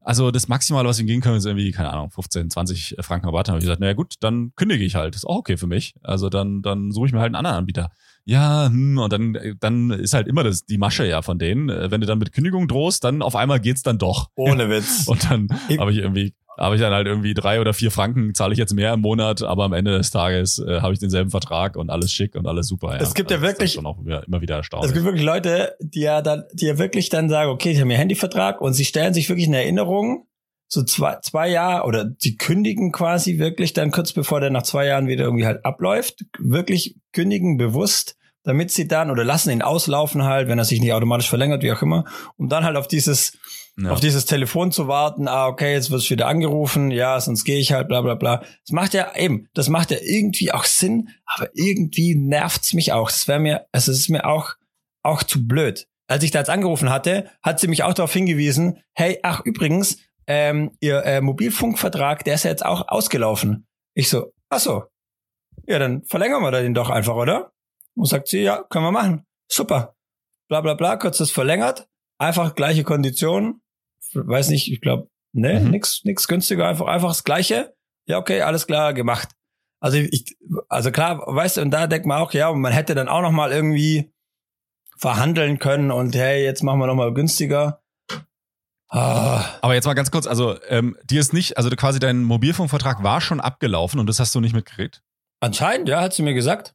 also 0.09 0.31
das 0.31 0.49
Maximale, 0.49 0.89
was 0.89 0.99
wir 0.99 1.05
gehen 1.05 1.21
können, 1.21 1.37
ist 1.37 1.45
irgendwie, 1.45 1.71
keine 1.71 1.91
Ahnung, 1.91 2.11
15, 2.11 2.49
20 2.49 2.97
Franken 3.01 3.27
Rabatt. 3.27 3.47
Dann 3.47 3.53
habe 3.53 3.59
ich 3.59 3.67
gesagt, 3.67 3.81
naja 3.81 3.93
gut, 3.93 4.15
dann 4.21 4.53
kündige 4.57 4.83
ich 4.83 4.95
halt. 4.95 5.15
ist 5.15 5.27
auch 5.27 5.37
okay 5.37 5.59
für 5.59 5.67
mich. 5.67 5.97
Also 6.03 6.31
dann, 6.31 6.63
dann 6.63 6.93
suche 6.93 7.09
ich 7.09 7.13
mir 7.13 7.19
halt 7.19 7.27
einen 7.27 7.35
anderen 7.35 7.59
Anbieter. 7.59 7.91
Ja, 8.25 8.69
hm, 8.69 8.97
und 8.97 9.13
dann, 9.13 9.37
dann 9.61 9.91
ist 9.91 10.15
halt 10.15 10.27
immer 10.27 10.45
das, 10.45 10.65
die 10.65 10.79
Masche 10.79 11.07
ja 11.07 11.21
von 11.21 11.39
denen. 11.39 11.69
Wenn 11.69 12.01
du 12.01 12.07
dann 12.07 12.19
mit 12.19 12.33
Kündigung 12.33 12.69
drohst, 12.69 13.05
dann 13.05 13.21
auf 13.21 13.37
einmal 13.37 13.61
geht's 13.61 13.83
dann 13.83 13.99
doch. 13.99 14.31
Ohne 14.35 14.71
Witz. 14.71 15.07
Und 15.09 15.31
dann 15.31 15.49
habe 15.79 15.93
ich 15.93 15.99
irgendwie 15.99 16.33
habe 16.59 16.75
ich 16.75 16.81
dann 16.81 16.93
halt 16.93 17.07
irgendwie 17.07 17.35
drei 17.35 17.61
oder 17.61 17.73
vier 17.73 17.91
Franken, 17.91 18.35
zahle 18.35 18.53
ich 18.53 18.59
jetzt 18.59 18.75
mehr 18.75 18.93
im 18.95 19.01
Monat, 19.01 19.43
aber 19.43 19.65
am 19.65 19.73
Ende 19.73 19.97
des 19.97 20.11
Tages 20.11 20.59
äh, 20.59 20.81
habe 20.81 20.93
ich 20.93 20.99
denselben 20.99 21.31
Vertrag 21.31 21.77
und 21.77 21.91
alles 21.91 22.13
schick 22.13 22.35
und 22.35 22.47
alles 22.47 22.67
super. 22.69 22.95
Ja. 22.95 23.01
Es 23.01 23.15
gibt 23.15 23.31
ja 23.31 23.41
wirklich 23.41 23.73
schon 23.73 23.87
auch 23.87 23.99
immer 23.99 24.41
wieder 24.41 24.57
erstaunlich. 24.57 24.89
Es 24.89 24.95
gibt 24.95 25.05
wirklich 25.05 25.25
Leute, 25.25 25.75
die 25.81 26.01
ja 26.01 26.21
dann, 26.21 26.45
die 26.53 26.67
ja 26.67 26.79
wirklich 26.79 27.09
dann 27.09 27.29
sagen, 27.29 27.51
okay, 27.51 27.71
ich 27.71 27.79
habe 27.79 27.87
mir 27.87 27.97
Handyvertrag 27.97 28.61
und 28.61 28.75
sie 28.75 28.85
stellen 28.85 29.15
sich 29.15 29.29
wirklich 29.29 29.47
eine 29.47 29.59
Erinnerung 29.59 30.27
so 30.69 30.83
zwei, 30.83 31.17
zwei 31.23 31.49
Jahre 31.49 31.87
oder 31.87 32.11
sie 32.19 32.37
kündigen 32.37 32.93
quasi 32.93 33.39
wirklich 33.39 33.73
dann 33.73 33.91
kurz 33.91 34.13
bevor 34.13 34.41
der 34.41 34.51
nach 34.51 34.63
zwei 34.63 34.87
Jahren 34.87 35.07
wieder 35.07 35.25
irgendwie 35.25 35.47
halt 35.47 35.65
abläuft, 35.65 36.27
wirklich 36.39 36.97
kündigen 37.13 37.57
bewusst, 37.57 38.17
damit 38.45 38.71
sie 38.71 38.87
dann 38.87 39.11
oder 39.11 39.25
lassen 39.25 39.51
ihn 39.51 39.63
auslaufen 39.63 40.25
halt, 40.25 40.49
wenn 40.49 40.59
er 40.59 40.65
sich 40.65 40.81
nicht 40.81 40.93
automatisch 40.93 41.29
verlängert, 41.29 41.63
wie 41.63 41.73
auch 41.73 41.83
immer, 41.83 42.05
um 42.37 42.49
dann 42.49 42.65
halt 42.65 42.77
auf 42.77 42.87
dieses 42.87 43.39
ja. 43.81 43.91
auf 43.91 44.01
dieses 44.01 44.27
Telefon 44.27 44.73
zu 44.73 44.89
warten, 44.89 45.29
ah, 45.29 45.47
okay, 45.47 45.73
jetzt 45.73 45.91
wirst 45.91 46.07
du 46.07 46.15
wieder 46.15 46.27
angerufen, 46.27 46.91
ja, 46.91 47.21
sonst 47.21 47.45
gehe 47.45 47.59
ich 47.59 47.73
halt, 47.73 47.89
bla 47.89 48.01
bla 48.01 48.15
bla. 48.15 48.41
Das 48.41 48.73
macht 48.73 48.95
ja 48.95 49.15
eben, 49.17 49.49
das 49.55 49.69
macht 49.69 49.91
ja 49.91 49.99
irgendwie 50.01 50.53
auch 50.53 50.65
Sinn, 50.65 51.11
aber 51.27 51.49
irgendwie 51.55 52.15
nervt's 52.15 52.75
mich 52.75 52.93
auch. 52.93 53.11
Das 53.11 53.29
wäre 53.29 53.39
mir, 53.39 53.67
also 53.73 53.93
es 53.93 53.99
ist 53.99 54.11
mir 54.11 54.27
auch, 54.27 54.55
auch 55.03 55.23
zu 55.23 55.47
blöd. 55.47 55.87
Als 56.09 56.25
ich 56.25 56.31
da 56.31 56.41
jetzt 56.41 56.51
angerufen 56.51 56.91
hatte, 56.91 57.31
hat 57.43 57.61
sie 57.61 57.69
mich 57.69 57.83
auch 57.83 57.95
darauf 57.95 58.13
hingewiesen, 58.13 58.83
hey, 58.95 59.21
ach 59.23 59.43
übrigens, 59.45 59.99
ähm, 60.27 60.77
ihr 60.81 61.05
äh, 61.05 61.21
Mobilfunkvertrag, 61.21 62.25
der 62.25 62.35
ist 62.35 62.45
ja 62.45 62.51
jetzt 62.51 62.65
auch 62.65 62.89
ausgelaufen. 62.89 63.67
Ich 63.95 64.09
so, 64.09 64.33
ach 64.49 64.61
so. 64.61 64.85
Ja, 65.67 65.79
dann 65.79 66.03
verlängern 66.05 66.43
wir 66.43 66.51
den 66.51 66.75
doch 66.75 66.91
einfach, 66.91 67.15
oder? 67.15 67.53
Und 67.95 68.07
sagt 68.07 68.29
sie, 68.29 68.41
ja, 68.41 68.63
können 68.63 68.85
wir 68.85 68.93
machen. 68.93 69.27
Super. 69.49 69.95
Bla 70.49 70.63
bla 70.63 70.75
bla, 70.75 70.97
kurz 70.97 71.19
das 71.19 71.31
verlängert. 71.31 71.89
Einfach 72.19 72.55
gleiche 72.55 72.85
Konditionen. 72.85 73.61
Weiß 74.15 74.49
nicht, 74.49 74.73
ich 74.73 74.81
glaube, 74.81 75.09
ne, 75.33 75.61
mhm. 75.61 75.71
nix, 75.71 76.05
nix 76.05 76.29
günstiger, 76.29 76.67
einfach, 76.67 76.87
einfach 76.87 77.09
das 77.09 77.25
gleiche. 77.25 77.75
Ja, 78.07 78.19
okay, 78.19 78.43
alles 78.43 78.67
klar, 78.67 78.95
gemacht. 78.95 79.29
Also 79.81 79.99
ich, 79.99 80.37
also 80.69 80.91
klar, 80.91 81.23
weißt 81.27 81.59
du, 81.59 81.63
und 81.63 81.71
da 81.71 81.87
denkt 81.87 82.07
man 82.07 82.21
auch, 82.21 82.33
ja, 82.33 82.53
man 82.53 82.73
hätte 82.73 82.95
dann 82.95 83.09
auch 83.09 83.23
noch 83.23 83.31
mal 83.31 83.53
irgendwie 83.53 84.13
verhandeln 84.97 85.59
können 85.59 85.91
und 85.91 86.17
hey, 86.17 86.43
jetzt 86.43 86.63
machen 86.63 86.81
wir 86.81 86.87
noch 86.87 86.97
mal 86.97 87.15
günstiger. 87.15 87.83
Ah. 88.89 89.45
Aber 89.61 89.75
jetzt 89.75 89.85
mal 89.85 89.95
ganz 89.95 90.11
kurz, 90.11 90.27
also 90.27 90.59
ähm, 90.69 90.97
dir 91.05 91.21
ist 91.21 91.33
nicht, 91.33 91.57
also 91.57 91.69
quasi 91.71 91.99
dein 91.99 92.23
Mobilfunkvertrag 92.25 93.03
war 93.03 93.21
schon 93.21 93.41
abgelaufen 93.41 94.01
und 94.01 94.07
das 94.09 94.19
hast 94.19 94.35
du 94.35 94.41
nicht 94.41 94.55
mitgekriegt? 94.55 95.03
Anscheinend, 95.41 95.89
ja, 95.89 96.01
hat 96.01 96.15
sie 96.15 96.23
mir 96.23 96.35
gesagt. 96.35 96.75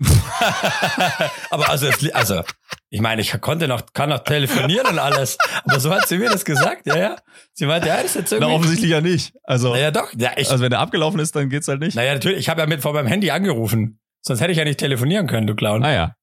aber 1.50 1.68
also, 1.68 1.88
also, 2.12 2.42
ich 2.88 3.00
meine, 3.00 3.20
ich 3.20 3.38
konnte 3.40 3.68
noch, 3.68 3.82
kann 3.92 4.08
noch 4.08 4.20
telefonieren 4.20 4.86
und 4.86 4.98
alles. 4.98 5.36
Aber 5.64 5.78
so 5.78 5.94
hat 5.94 6.08
sie 6.08 6.18
mir 6.18 6.30
das 6.30 6.44
gesagt, 6.44 6.86
ja, 6.86 6.96
ja. 6.96 7.16
Sie 7.52 7.66
meinte, 7.66 7.88
ja, 7.88 7.96
das 7.96 8.06
ist 8.06 8.14
jetzt 8.16 8.32
irgendwie. 8.32 8.50
Na, 8.50 8.56
offensichtlich 8.56 8.90
ja 8.90 9.00
nicht. 9.00 9.34
Also, 9.44 9.72
naja, 9.72 9.90
doch. 9.90 10.12
Ja, 10.16 10.32
ich, 10.36 10.50
also, 10.50 10.62
wenn 10.62 10.70
der 10.70 10.80
abgelaufen 10.80 11.20
ist, 11.20 11.36
dann 11.36 11.50
geht's 11.50 11.68
halt 11.68 11.80
nicht. 11.80 11.96
Naja, 11.96 12.14
natürlich. 12.14 12.38
Ich 12.38 12.48
habe 12.48 12.60
ja 12.60 12.66
mit 12.66 12.80
vor 12.80 12.94
meinem 12.94 13.08
Handy 13.08 13.30
angerufen. 13.30 14.00
Sonst 14.22 14.40
hätte 14.40 14.52
ich 14.52 14.58
ja 14.58 14.64
nicht 14.64 14.78
telefonieren 14.78 15.26
können, 15.26 15.46
du 15.46 15.54
Clown. 15.54 15.84
Ah 15.84 15.92
ja. 15.92 16.14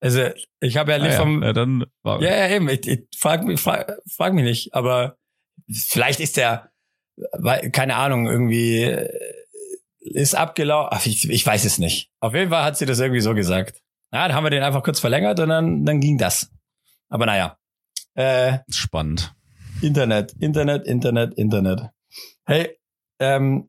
Also 0.00 0.28
ich 0.60 0.76
habe 0.76 0.92
ja 0.92 0.98
nicht 0.98 1.14
ah, 1.14 1.20
vom. 1.20 1.42
Ja, 1.42 1.52
dann 1.52 1.84
war 2.02 2.22
ja, 2.22 2.30
ja, 2.30 2.48
eben. 2.54 2.68
Ich, 2.68 2.86
ich 2.86 3.06
frag, 3.18 3.44
mich, 3.44 3.60
frag, 3.60 3.98
frag 4.10 4.32
mich 4.32 4.44
nicht, 4.44 4.74
aber 4.74 5.16
vielleicht 5.70 6.20
ist 6.20 6.36
der, 6.36 6.70
keine 7.72 7.96
Ahnung, 7.96 8.28
irgendwie 8.28 8.82
äh, 8.82 9.37
ist 10.00 10.34
abgelaufen. 10.34 10.90
Ach, 10.92 11.06
ich, 11.06 11.28
ich 11.28 11.44
weiß 11.44 11.64
es 11.64 11.78
nicht. 11.78 12.10
Auf 12.20 12.34
jeden 12.34 12.50
Fall 12.50 12.64
hat 12.64 12.76
sie 12.76 12.86
das 12.86 12.98
irgendwie 12.98 13.20
so 13.20 13.34
gesagt. 13.34 13.82
Ja, 14.12 14.26
dann 14.26 14.36
haben 14.36 14.44
wir 14.44 14.50
den 14.50 14.62
einfach 14.62 14.82
kurz 14.82 15.00
verlängert 15.00 15.38
und 15.40 15.48
dann, 15.48 15.84
dann 15.84 16.00
ging 16.00 16.18
das. 16.18 16.50
Aber 17.08 17.26
naja. 17.26 17.58
Äh, 18.14 18.58
Spannend. 18.70 19.34
Internet, 19.80 20.32
Internet, 20.40 20.86
Internet, 20.86 21.34
Internet. 21.34 21.90
Hey, 22.46 22.78
ähm, 23.20 23.68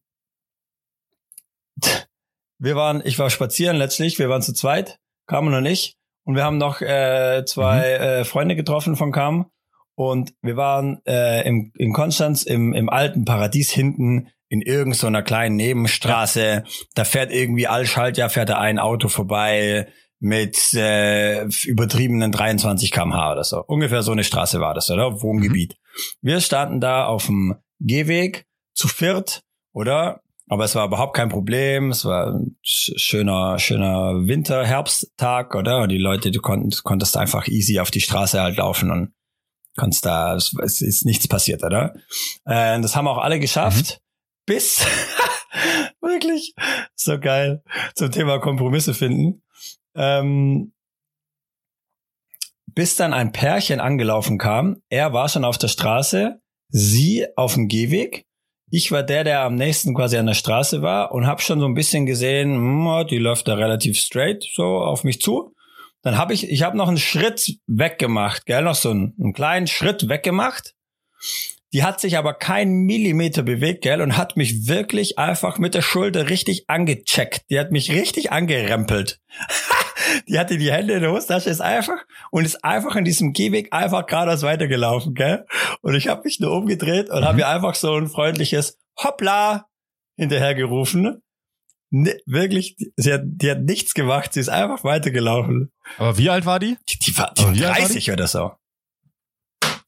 wir 2.58 2.76
waren, 2.76 3.02
ich 3.06 3.20
war 3.20 3.30
spazieren 3.30 3.78
letztlich, 3.78 4.20
wir 4.20 4.30
waren 4.30 4.42
zu 4.42 4.54
zweit, 4.54 5.00
kamen 5.28 5.52
noch 5.52 5.62
nicht. 5.62 5.98
Und 6.26 6.36
wir 6.36 6.44
haben 6.44 6.58
noch 6.58 6.82
äh, 6.82 7.44
zwei 7.46 7.78
mhm. 7.78 8.04
äh, 8.04 8.26
Freunde 8.26 8.56
getroffen 8.56 8.96
von 8.96 9.12
Kam. 9.12 9.50
Und 9.96 10.34
wir 10.42 10.56
waren 10.58 11.02
äh, 11.06 11.46
im, 11.48 11.72
in 11.76 11.92
Konstanz 11.92 12.44
im, 12.44 12.74
im 12.74 12.90
alten 12.90 13.26
Paradies 13.26 13.72
hinten 13.72 14.30
in 14.50 14.62
irgendeiner 14.62 15.20
so 15.20 15.24
kleinen 15.24 15.56
Nebenstraße. 15.56 16.64
Da 16.96 17.04
fährt 17.04 17.32
irgendwie 17.32 17.68
Allschaltjahr 17.68 18.30
fährt 18.30 18.50
da 18.50 18.58
ein 18.58 18.80
Auto 18.80 19.08
vorbei 19.08 19.88
mit 20.20 20.74
äh, 20.74 21.46
übertriebenen 21.66 22.32
23 22.32 22.92
kmh 22.92 23.32
oder 23.32 23.44
so. 23.44 23.64
Ungefähr 23.66 24.04
so 24.04 24.12
eine 24.12 24.24
Straße 24.24 24.60
war 24.60 24.74
das, 24.74 24.90
oder? 24.90 25.22
Wohngebiet. 25.22 25.74
Mhm. 25.74 26.28
Wir 26.28 26.42
standen 26.42 26.82
da 26.82 27.06
auf 27.06 27.28
dem 27.28 27.56
Gehweg 27.80 28.46
zu 28.74 28.88
viert, 28.88 29.42
oder? 29.72 30.22
Aber 30.48 30.64
es 30.66 30.74
war 30.76 30.88
überhaupt 30.88 31.16
kein 31.16 31.30
Problem. 31.30 31.92
Es 31.92 32.06
war 32.06 32.34
ein 32.34 32.58
schöner, 32.64 33.60
schöner 33.60 34.26
Winter, 34.26 34.66
Herbsttag, 34.66 35.56
oder? 35.56 35.84
Und 35.84 35.90
die 35.90 35.98
Leute, 35.98 36.32
du 36.32 36.42
konntest, 36.42 36.84
konntest 36.84 37.16
einfach 37.16 37.48
easy 37.48 37.80
auf 37.80 37.92
die 37.92 38.02
Straße 38.02 38.42
halt 38.42 38.58
laufen 38.58 38.90
und 38.92 39.14
konntest 39.78 40.06
da, 40.06 40.36
es, 40.36 40.54
es 40.62 40.82
ist 40.82 41.06
nichts 41.06 41.28
passiert, 41.28 41.64
oder? 41.64 41.94
Äh, 42.46 42.82
das 42.82 42.96
haben 42.96 43.08
auch 43.08 43.20
alle 43.20 43.40
geschafft. 43.40 44.02
Mhm. 44.02 44.09
Bis, 44.50 44.84
wirklich, 46.02 46.56
so 46.96 47.20
geil, 47.20 47.62
zum 47.94 48.10
Thema 48.10 48.40
Kompromisse 48.40 48.96
finden. 48.96 49.44
Ähm, 49.94 50.74
bis 52.66 52.96
dann 52.96 53.14
ein 53.14 53.32
Pärchen 53.32 53.80
angelaufen 53.80 54.40
kam. 54.40 54.82
Er 54.90 55.14
war 55.14 55.30
schon 55.30 55.46
auf 55.46 55.60
der 55.60 55.68
Straße, 55.68 56.42
sie 56.70 57.28
auf 57.36 57.54
dem 57.54 57.68
Gehweg. 57.68 58.26
Ich 58.72 58.92
war 58.92 59.04
der, 59.04 59.24
der 59.24 59.42
am 59.42 59.54
nächsten 59.54 59.94
quasi 59.94 60.18
an 60.18 60.26
der 60.26 60.34
Straße 60.34 60.82
war 60.82 61.12
und 61.12 61.28
habe 61.28 61.44
schon 61.44 61.60
so 61.60 61.68
ein 61.68 61.76
bisschen 61.76 62.08
gesehen, 62.08 62.56
hm, 62.56 63.06
die 63.08 63.20
läuft 63.20 63.48
da 63.48 63.54
relativ 63.54 64.00
straight 64.00 64.44
so 64.52 64.64
auf 64.64 65.04
mich 65.04 65.22
zu. 65.22 65.54
Dann 66.02 66.18
habe 66.18 66.34
ich, 66.34 66.50
ich 66.50 66.64
habe 66.64 66.76
noch 66.76 66.88
einen 66.88 66.98
Schritt 66.98 67.60
weggemacht, 67.68 68.48
gell, 68.48 68.64
noch 68.64 68.74
so 68.74 68.90
einen, 68.90 69.14
einen 69.20 69.34
kleinen 69.34 69.68
Schritt 69.68 70.10
weggemacht. 70.10 70.74
Die 71.72 71.84
hat 71.84 72.02
sich 72.02 72.18
aber 72.18 72.34
keinen 72.34 72.86
Millimeter 72.86 73.44
bewegt, 73.44 73.84
gell, 73.84 74.02
und 74.02 74.18
hat 74.18 74.38
mich 74.38 74.68
wirklich 74.68 75.20
einfach 75.20 75.60
mit 75.60 75.76
der 75.76 75.84
Schulter 75.84 76.30
richtig 76.30 76.68
angecheckt. 76.68 77.44
Die 77.50 77.60
hat 77.60 77.72
mich 77.72 77.92
richtig 77.92 78.32
angerempelt. 78.32 79.20
die 80.28 80.40
hatte 80.40 80.58
die 80.58 80.72
Hände 80.72 80.94
in 80.94 81.02
der 81.02 81.12
Hosentasche, 81.12 81.50
ist 81.50 81.62
einfach 81.62 81.98
und 82.32 82.46
ist 82.46 82.64
einfach 82.64 82.96
in 82.96 83.06
diesem 83.06 83.34
Gehweg 83.34 83.72
einfach 83.72 84.08
geradeaus 84.08 84.42
weitergelaufen, 84.42 85.14
gell? 85.14 85.46
Und 85.82 85.94
ich 85.94 86.08
habe 86.08 86.24
mich 86.24 86.40
nur 86.40 86.52
umgedreht 86.52 87.10
und 87.12 87.22
mhm. 87.22 87.26
habe 87.26 87.40
ihr 87.40 87.48
einfach 87.48 87.76
so 87.76 87.94
ein 87.96 88.08
freundliches 88.08 88.80
Hoppla 88.98 89.68
hinterhergerufen. 90.18 91.22
Ne, 91.92 92.18
wirklich, 92.26 92.78
sie 92.98 93.14
hat, 93.14 93.22
die 93.26 93.50
hat 93.50 93.62
nichts 93.62 93.94
gemacht, 93.94 94.34
sie 94.34 94.40
ist 94.40 94.50
einfach 94.50 94.84
weitergelaufen. 94.84 95.72
Aber 95.98 96.18
wie 96.18 96.30
alt 96.30 96.46
war 96.46 96.60
die? 96.60 96.78
Die, 96.88 97.00
die 97.00 97.18
war, 97.18 97.34
die 97.36 97.44
war 97.44 97.74
30 97.74 97.80
war 97.80 97.88
die? 97.88 98.12
oder 98.12 98.28
so. 98.28 98.52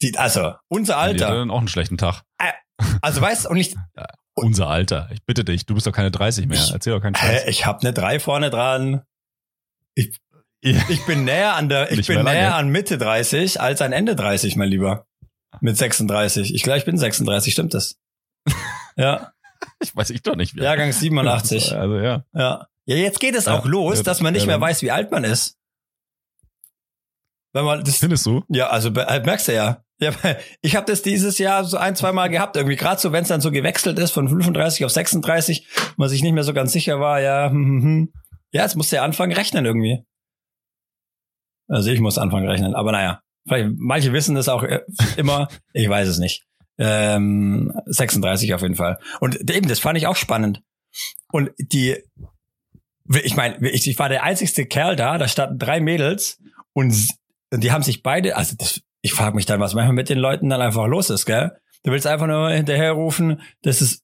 Die, 0.02 0.18
also, 0.18 0.54
unser 0.68 0.98
Alter. 0.98 1.28
Die 1.28 1.34
dann 1.34 1.52
auch 1.52 1.60
einen 1.60 1.68
schlechten 1.68 1.98
Tag. 1.98 2.24
Also 3.02 3.22
weißt 3.22 3.48
und 3.48 3.58
ich. 3.58 3.76
Ja, 3.96 4.08
unser 4.34 4.68
Alter. 4.68 5.10
Ich 5.12 5.24
bitte 5.24 5.44
dich, 5.44 5.66
du 5.66 5.76
bist 5.76 5.86
doch 5.86 5.92
keine 5.92 6.12
30 6.12 6.48
mehr. 6.48 6.58
Ich, 6.58 6.72
Erzähl 6.72 6.94
doch 6.94 7.02
keinen 7.02 7.16
Scheiß. 7.16 7.44
Äh, 7.44 7.50
ich 7.50 7.66
habe 7.66 7.82
eine 7.82 7.94
3 7.94 8.20
vorne 8.20 8.50
dran. 8.50 9.04
Ich, 9.94 10.20
ich 10.62 11.06
bin 11.06 11.24
näher 11.26 11.56
an 11.56 11.70
der, 11.70 11.92
ich 11.92 12.08
bin 12.08 12.24
näher 12.24 12.56
an 12.56 12.70
Mitte 12.70 12.98
30 12.98 13.60
als 13.60 13.82
an 13.82 13.92
Ende 13.94 14.16
30, 14.16 14.56
mein 14.56 14.70
Lieber. 14.70 15.08
Mit 15.60 15.76
36. 15.76 16.54
Ich 16.54 16.64
glaube, 16.64 16.80
ich 16.80 16.86
bin 16.86 16.98
36, 16.98 17.54
stimmt 17.54 17.74
das? 17.74 17.98
ja. 18.96 19.34
Ich 19.80 19.96
weiß 19.96 20.12
ich 20.12 20.22
doch 20.22 20.36
nicht. 20.36 20.56
Wie 20.56 20.62
Jahrgang 20.62 20.92
87. 20.92 21.72
Also 21.76 21.98
ja. 21.98 22.24
Ja. 22.34 22.68
Ja, 22.86 22.96
jetzt 22.96 23.20
geht 23.20 23.36
es 23.36 23.46
ja, 23.46 23.58
auch 23.58 23.66
los, 23.66 24.00
ja, 24.00 24.04
dass 24.04 24.22
man 24.22 24.34
nicht 24.34 24.44
ja, 24.44 24.48
mehr 24.48 24.62
weiß, 24.62 24.82
wie 24.82 24.92
alt 24.92 25.12
man 25.12 25.24
ist. 25.24 25.58
Wenn 27.54 27.66
man 27.66 27.84
das, 27.84 27.98
Findest 27.98 28.26
du? 28.26 28.44
Ja, 28.50 28.70
also 28.70 28.92
merkst 28.92 29.50
du 29.50 29.54
ja. 29.54 29.84
Ja 30.02 30.12
ich 30.62 30.76
habe 30.76 30.86
das 30.86 31.02
dieses 31.02 31.38
Jahr 31.38 31.64
so 31.64 31.78
ein, 31.78 31.96
zwei 31.96 32.12
Mal 32.12 32.28
gehabt, 32.28 32.56
irgendwie 32.56 32.76
gerade 32.76 33.00
so, 33.00 33.12
wenn 33.12 33.24
es 33.24 33.30
dann 33.30 33.42
so 33.42 33.52
gewechselt 33.52 34.00
ist 34.00 34.12
von 34.12 34.28
35 34.28 34.86
auf 34.86 34.92
36, 34.92 35.68
man 35.98 36.10
sich 36.10 36.24
nicht 36.24 36.34
mehr 36.34 36.44
so 36.44 36.54
ganz 36.54 36.74
sicher 36.74 37.00
war, 37.00 37.22
ja, 37.22 37.50
hm, 37.50 37.66
hm, 37.66 37.84
hm. 37.84 38.14
ja, 38.52 38.64
jetzt 38.64 38.76
musst 38.76 38.92
du 38.92 38.98
ja 38.98 39.04
anfangen 39.04 39.34
rechnen 39.34 39.66
irgendwie. 39.66 40.04
Also 41.68 41.90
ich 41.90 42.00
muss 42.00 42.18
anfangen 42.18 42.48
rechnen, 42.48 42.76
aber 42.76 42.92
naja, 42.92 43.22
vielleicht 43.48 43.70
manche 43.78 44.12
wissen 44.12 44.36
das 44.36 44.50
auch 44.50 44.64
äh, 44.64 44.82
immer, 45.18 45.48
ich 45.74 45.88
weiß 45.88 46.08
es 46.08 46.20
nicht. 46.20 46.44
Ähm, 46.78 47.72
36 47.86 48.54
auf 48.54 48.62
jeden 48.62 48.76
Fall. 48.76 48.98
Und 49.20 49.50
eben, 49.52 49.68
das 49.68 49.80
fand 49.80 49.98
ich 49.98 50.08
auch 50.08 50.16
spannend. 50.16 50.62
Und 51.32 51.52
die, 51.60 51.98
ich 53.24 53.36
meine, 53.36 53.70
ich, 53.70 53.88
ich 53.88 54.00
war 54.00 54.10
der 54.10 54.24
einzigste 54.24 54.66
Kerl 54.66 54.96
da, 54.96 55.18
da 55.18 55.28
standen 55.28 55.60
drei 55.60 55.80
Mädels 55.80 56.40
und 56.74 56.94
und 57.52 57.64
die 57.64 57.72
haben 57.72 57.84
sich 57.84 58.02
beide, 58.02 58.38
also 58.38 58.56
das, 58.58 58.82
ich 59.02 59.14
frage 59.14 59.36
mich 59.36 59.46
dann, 59.46 59.60
was 59.60 59.74
manchmal 59.74 59.96
mit 59.96 60.10
den 60.10 60.20
Leuten 60.20 60.50
dann 60.50 60.62
einfach 60.62 60.88
los 60.88 61.10
ist, 61.10 61.26
gell? 61.26 61.52
Du 61.84 61.92
willst 61.92 62.08
einfach 62.08 62.28
nur 62.28 62.50
hinterherrufen, 62.52 63.42
das 63.64 63.82
ist 63.82 64.04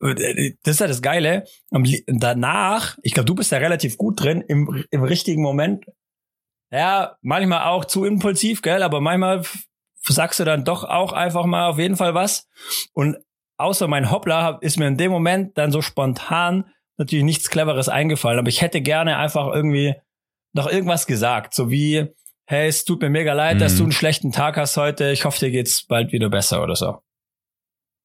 das 0.00 0.74
ist 0.74 0.80
ja 0.80 0.86
das 0.86 1.02
Geile. 1.02 1.44
Und 1.68 1.88
danach, 2.06 2.96
ich 3.02 3.12
glaube, 3.12 3.26
du 3.26 3.34
bist 3.34 3.52
da 3.52 3.58
relativ 3.58 3.98
gut 3.98 4.22
drin, 4.22 4.42
im, 4.48 4.84
im 4.90 5.02
richtigen 5.02 5.42
Moment. 5.42 5.84
Ja, 6.72 7.16
manchmal 7.20 7.64
auch 7.64 7.84
zu 7.84 8.04
impulsiv, 8.04 8.62
gell? 8.62 8.82
Aber 8.82 9.00
manchmal 9.00 9.42
sagst 10.02 10.40
du 10.40 10.44
dann 10.44 10.64
doch 10.64 10.84
auch 10.84 11.12
einfach 11.12 11.44
mal 11.44 11.68
auf 11.68 11.78
jeden 11.78 11.96
Fall 11.96 12.14
was. 12.14 12.48
Und 12.94 13.18
außer 13.58 13.88
mein 13.88 14.10
Hoppla 14.10 14.58
ist 14.62 14.78
mir 14.78 14.86
in 14.86 14.96
dem 14.96 15.10
Moment 15.10 15.58
dann 15.58 15.70
so 15.70 15.82
spontan 15.82 16.70
natürlich 16.96 17.24
nichts 17.24 17.50
Cleveres 17.50 17.90
eingefallen. 17.90 18.38
Aber 18.38 18.48
ich 18.48 18.62
hätte 18.62 18.80
gerne 18.80 19.18
einfach 19.18 19.52
irgendwie 19.52 19.94
noch 20.54 20.70
irgendwas 20.70 21.06
gesagt, 21.06 21.54
so 21.54 21.70
wie, 21.70 22.08
hey, 22.50 22.66
es 22.66 22.84
tut 22.84 23.00
mir 23.00 23.10
mega 23.10 23.32
leid, 23.32 23.56
mhm. 23.56 23.60
dass 23.60 23.76
du 23.76 23.84
einen 23.84 23.92
schlechten 23.92 24.32
Tag 24.32 24.56
hast 24.56 24.76
heute. 24.76 25.12
Ich 25.12 25.24
hoffe, 25.24 25.38
dir 25.38 25.52
geht's 25.52 25.86
bald 25.86 26.10
wieder 26.10 26.28
besser 26.28 26.62
oder 26.64 26.74
so. 26.74 26.98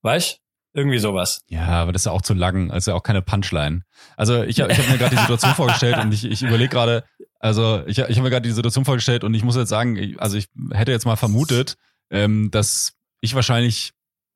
Weißt? 0.04 0.40
Irgendwie 0.74 1.00
sowas. 1.00 1.42
Ja, 1.50 1.68
aber 1.68 1.92
das 1.92 2.04
ist 2.04 2.06
ja 2.06 2.12
auch 2.12 2.22
zu 2.22 2.36
lang. 2.36 2.70
Also 2.70 2.94
auch 2.94 3.02
keine 3.02 3.24
Punchline. 3.24 3.82
Also 4.18 4.44
ich, 4.44 4.60
ich 4.60 4.62
habe 4.62 4.92
mir 4.92 5.00
gerade 5.00 5.16
die 5.16 5.22
Situation 5.22 5.52
vorgestellt 5.56 5.98
und 5.98 6.14
ich, 6.14 6.26
ich 6.26 6.44
überlege 6.44 6.70
gerade, 6.70 7.04
also 7.40 7.82
ich, 7.88 7.98
ich 7.98 8.04
habe 8.04 8.22
mir 8.22 8.30
gerade 8.30 8.48
die 8.48 8.54
Situation 8.54 8.86
vorgestellt 8.86 9.24
und 9.24 9.34
ich 9.34 9.44
muss 9.44 9.56
jetzt 9.56 9.70
sagen, 9.70 10.16
also 10.20 10.38
ich 10.38 10.48
hätte 10.72 10.92
jetzt 10.92 11.06
mal 11.06 11.16
vermutet, 11.16 11.76
ähm, 12.12 12.52
dass 12.52 12.94
ich 13.22 13.34
wahrscheinlich 13.34 13.94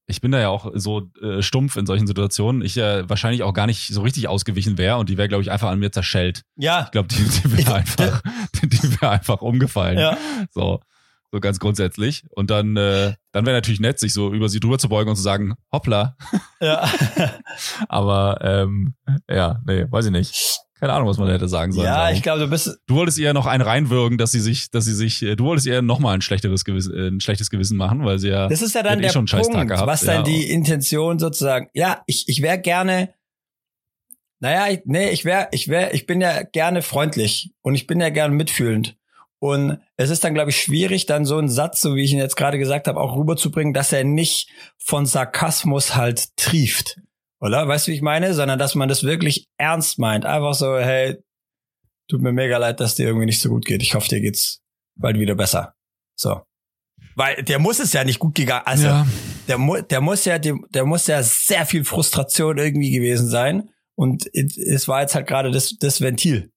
ich 0.09 0.21
bin 0.21 0.31
da 0.31 0.39
ja 0.39 0.49
auch 0.49 0.71
so 0.73 1.11
äh, 1.21 1.43
stumpf 1.43 1.77
in 1.77 1.85
solchen 1.85 2.07
Situationen, 2.07 2.63
ich 2.63 2.77
äh, 2.77 3.07
wahrscheinlich 3.07 3.43
auch 3.43 3.53
gar 3.53 3.67
nicht 3.67 3.93
so 3.93 4.01
richtig 4.01 4.27
ausgewichen 4.27 4.79
wäre 4.79 4.97
und 4.97 5.07
die 5.07 5.17
wäre, 5.17 5.27
glaube 5.27 5.43
ich, 5.43 5.51
einfach 5.51 5.69
an 5.69 5.77
mir 5.77 5.91
zerschellt. 5.91 6.41
Ja. 6.55 6.85
Ich 6.85 6.91
glaube, 6.91 7.09
die, 7.09 7.23
die 7.23 7.57
wäre 7.57 7.75
einfach, 7.75 8.21
die 8.63 9.01
wäre 9.01 9.09
einfach 9.09 9.41
umgefallen. 9.41 9.97
Ja. 9.97 10.17
So, 10.51 10.79
so 11.31 11.39
ganz 11.39 11.59
grundsätzlich. 11.59 12.23
Und 12.31 12.49
dann, 12.49 12.75
äh, 12.77 13.13
dann 13.31 13.45
wäre 13.45 13.57
natürlich 13.57 13.79
nett, 13.79 13.99
sich 13.99 14.13
so 14.13 14.33
über 14.33 14.49
sie 14.49 14.59
drüber 14.59 14.77
zu 14.77 14.89
beugen 14.89 15.09
und 15.09 15.15
zu 15.15 15.21
sagen, 15.21 15.55
hoppla. 15.71 16.15
Ja. 16.61 16.89
Aber 17.87 18.39
ähm, 18.41 18.93
ja, 19.29 19.61
nee, 19.65 19.85
weiß 19.89 20.07
ich 20.07 20.11
nicht. 20.11 20.59
Keine 20.77 20.91
Ahnung, 20.91 21.07
was 21.07 21.17
man 21.17 21.29
hätte 21.29 21.47
sagen 21.47 21.71
sollen. 21.71 21.87
Ja, 21.87 22.09
ich 22.11 22.21
glaube, 22.21 22.39
du 22.39 22.47
bist. 22.47 22.79
Du 22.85 22.95
wolltest 22.95 23.17
ihr 23.17 23.33
noch 23.33 23.45
einen 23.45 23.61
reinwürgen, 23.61 24.17
dass 24.17 24.31
sie 24.31 24.41
sich, 24.41 24.71
dass 24.71 24.83
sie 24.83 24.93
sich, 24.93 25.21
äh, 25.23 25.37
du 25.37 25.45
wolltest 25.45 25.67
ihr 25.67 25.81
noch 25.81 25.99
mal 25.99 26.13
ein 26.13 26.21
schlechteres 26.21 26.65
Gewissen, 26.65 26.93
äh, 26.93 27.07
ein 27.07 27.21
schlechtes 27.21 27.49
Gewissen 27.49 27.77
machen, 27.77 28.03
weil 28.03 28.19
sie 28.19 28.27
ja. 28.29 28.49
Das 28.49 28.61
ist 28.61 28.75
ja 28.75 28.83
dann 28.83 28.99
eh 28.99 29.03
der 29.03 29.11
eh 29.11 29.13
Punkt, 29.13 29.31
gehabt, 29.31 29.87
was 29.87 30.01
dann 30.01 30.17
ja. 30.17 30.21
die 30.23 30.49
Intention 30.49 31.19
sozusagen. 31.19 31.67
Ja, 31.73 32.01
ich, 32.07 32.25
ich 32.27 32.41
wäre 32.41 32.59
gerne. 32.59 33.13
Naja, 34.39 34.71
ich, 34.71 34.81
nee, 34.85 35.09
ich 35.09 35.25
wäre, 35.25 35.49
ich 35.51 35.67
wäre, 35.67 35.91
ich 35.91 36.05
bin 36.05 36.21
ja 36.21 36.43
gerne 36.43 36.81
freundlich 36.81 37.51
und 37.61 37.75
ich 37.75 37.87
bin 37.87 37.99
ja 37.99 38.09
gerne 38.09 38.33
mitfühlend. 38.33 38.95
Und 39.39 39.79
es 39.95 40.09
ist 40.09 40.23
dann, 40.23 40.33
glaube 40.33 40.49
ich, 40.49 40.61
schwierig, 40.61 41.05
dann 41.05 41.25
so 41.25 41.37
einen 41.37 41.49
Satz, 41.49 41.81
so 41.81 41.95
wie 41.95 42.03
ich 42.03 42.11
ihn 42.11 42.19
jetzt 42.19 42.35
gerade 42.35 42.59
gesagt 42.59 42.87
habe, 42.87 42.99
auch 42.99 43.15
rüberzubringen, 43.15 43.73
dass 43.73 43.93
er 43.93 44.03
nicht 44.03 44.49
von 44.77 45.05
Sarkasmus 45.05 45.95
halt 45.95 46.35
trieft. 46.35 46.99
Oder? 47.39 47.67
Weißt 47.67 47.87
du, 47.87 47.91
wie 47.91 47.95
ich 47.95 48.01
meine? 48.01 48.33
Sondern 48.33 48.59
dass 48.59 48.75
man 48.75 48.89
das 48.89 49.03
wirklich 49.03 49.47
ernst 49.57 49.97
meint. 49.97 50.25
Einfach 50.25 50.53
so, 50.53 50.77
hey, 50.77 51.17
tut 52.09 52.21
mir 52.21 52.33
mega 52.33 52.57
leid, 52.57 52.81
dass 52.81 52.95
dir 52.95 53.07
irgendwie 53.07 53.27
nicht 53.27 53.39
so 53.39 53.49
gut 53.49 53.65
geht. 53.65 53.81
Ich 53.81 53.95
hoffe, 53.95 54.09
dir 54.09 54.19
geht's 54.19 54.61
bald 54.95 55.17
wieder 55.17 55.35
besser. 55.35 55.73
So. 56.15 56.41
Weil 57.15 57.41
der 57.43 57.59
muss 57.59 57.79
es 57.79 57.93
ja 57.93 58.03
nicht 58.03 58.19
gut 58.19 58.35
gegangen. 58.35 58.65
Also 58.65 58.87
ja. 58.87 59.07
der, 59.47 59.57
mu 59.57 59.81
der 59.81 60.01
muss 60.01 60.25
ja, 60.25 60.37
der, 60.37 60.55
der 60.69 60.85
muss 60.85 61.07
ja 61.07 61.23
sehr 61.23 61.65
viel 61.65 61.85
Frustration 61.85 62.57
irgendwie 62.57 62.91
gewesen 62.91 63.27
sein. 63.29 63.69
Und 63.99 64.33
es 64.33 64.87
war 64.87 65.01
jetzt 65.01 65.15
halt 65.15 65.27
gerade 65.27 65.51
das, 65.51 65.77
das 65.77 65.99
Ventil. 65.99 66.51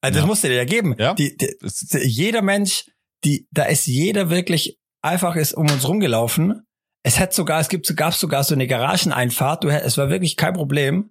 Also 0.00 0.18
das 0.18 0.26
musste 0.26 0.48
dir 0.48 0.56
ja 0.56 0.64
geben. 0.64 0.94
Ja. 0.98 1.14
Die, 1.14 1.36
die, 1.36 1.56
jeder 2.04 2.42
Mensch, 2.42 2.90
die, 3.24 3.46
da 3.50 3.64
ist 3.64 3.86
jeder 3.86 4.30
wirklich 4.30 4.78
einfach 5.00 5.36
ist 5.36 5.54
um 5.54 5.70
uns 5.70 5.86
rumgelaufen 5.86 6.62
es 7.02 7.18
hat 7.18 7.32
sogar, 7.34 7.60
es 7.60 7.68
gibt, 7.68 7.94
gab 7.96 8.14
sogar 8.14 8.44
so 8.44 8.54
eine 8.54 8.66
Garageneinfahrt. 8.66 9.64
Du, 9.64 9.68
es 9.68 9.98
war 9.98 10.08
wirklich 10.08 10.36
kein 10.36 10.54
Problem. 10.54 11.10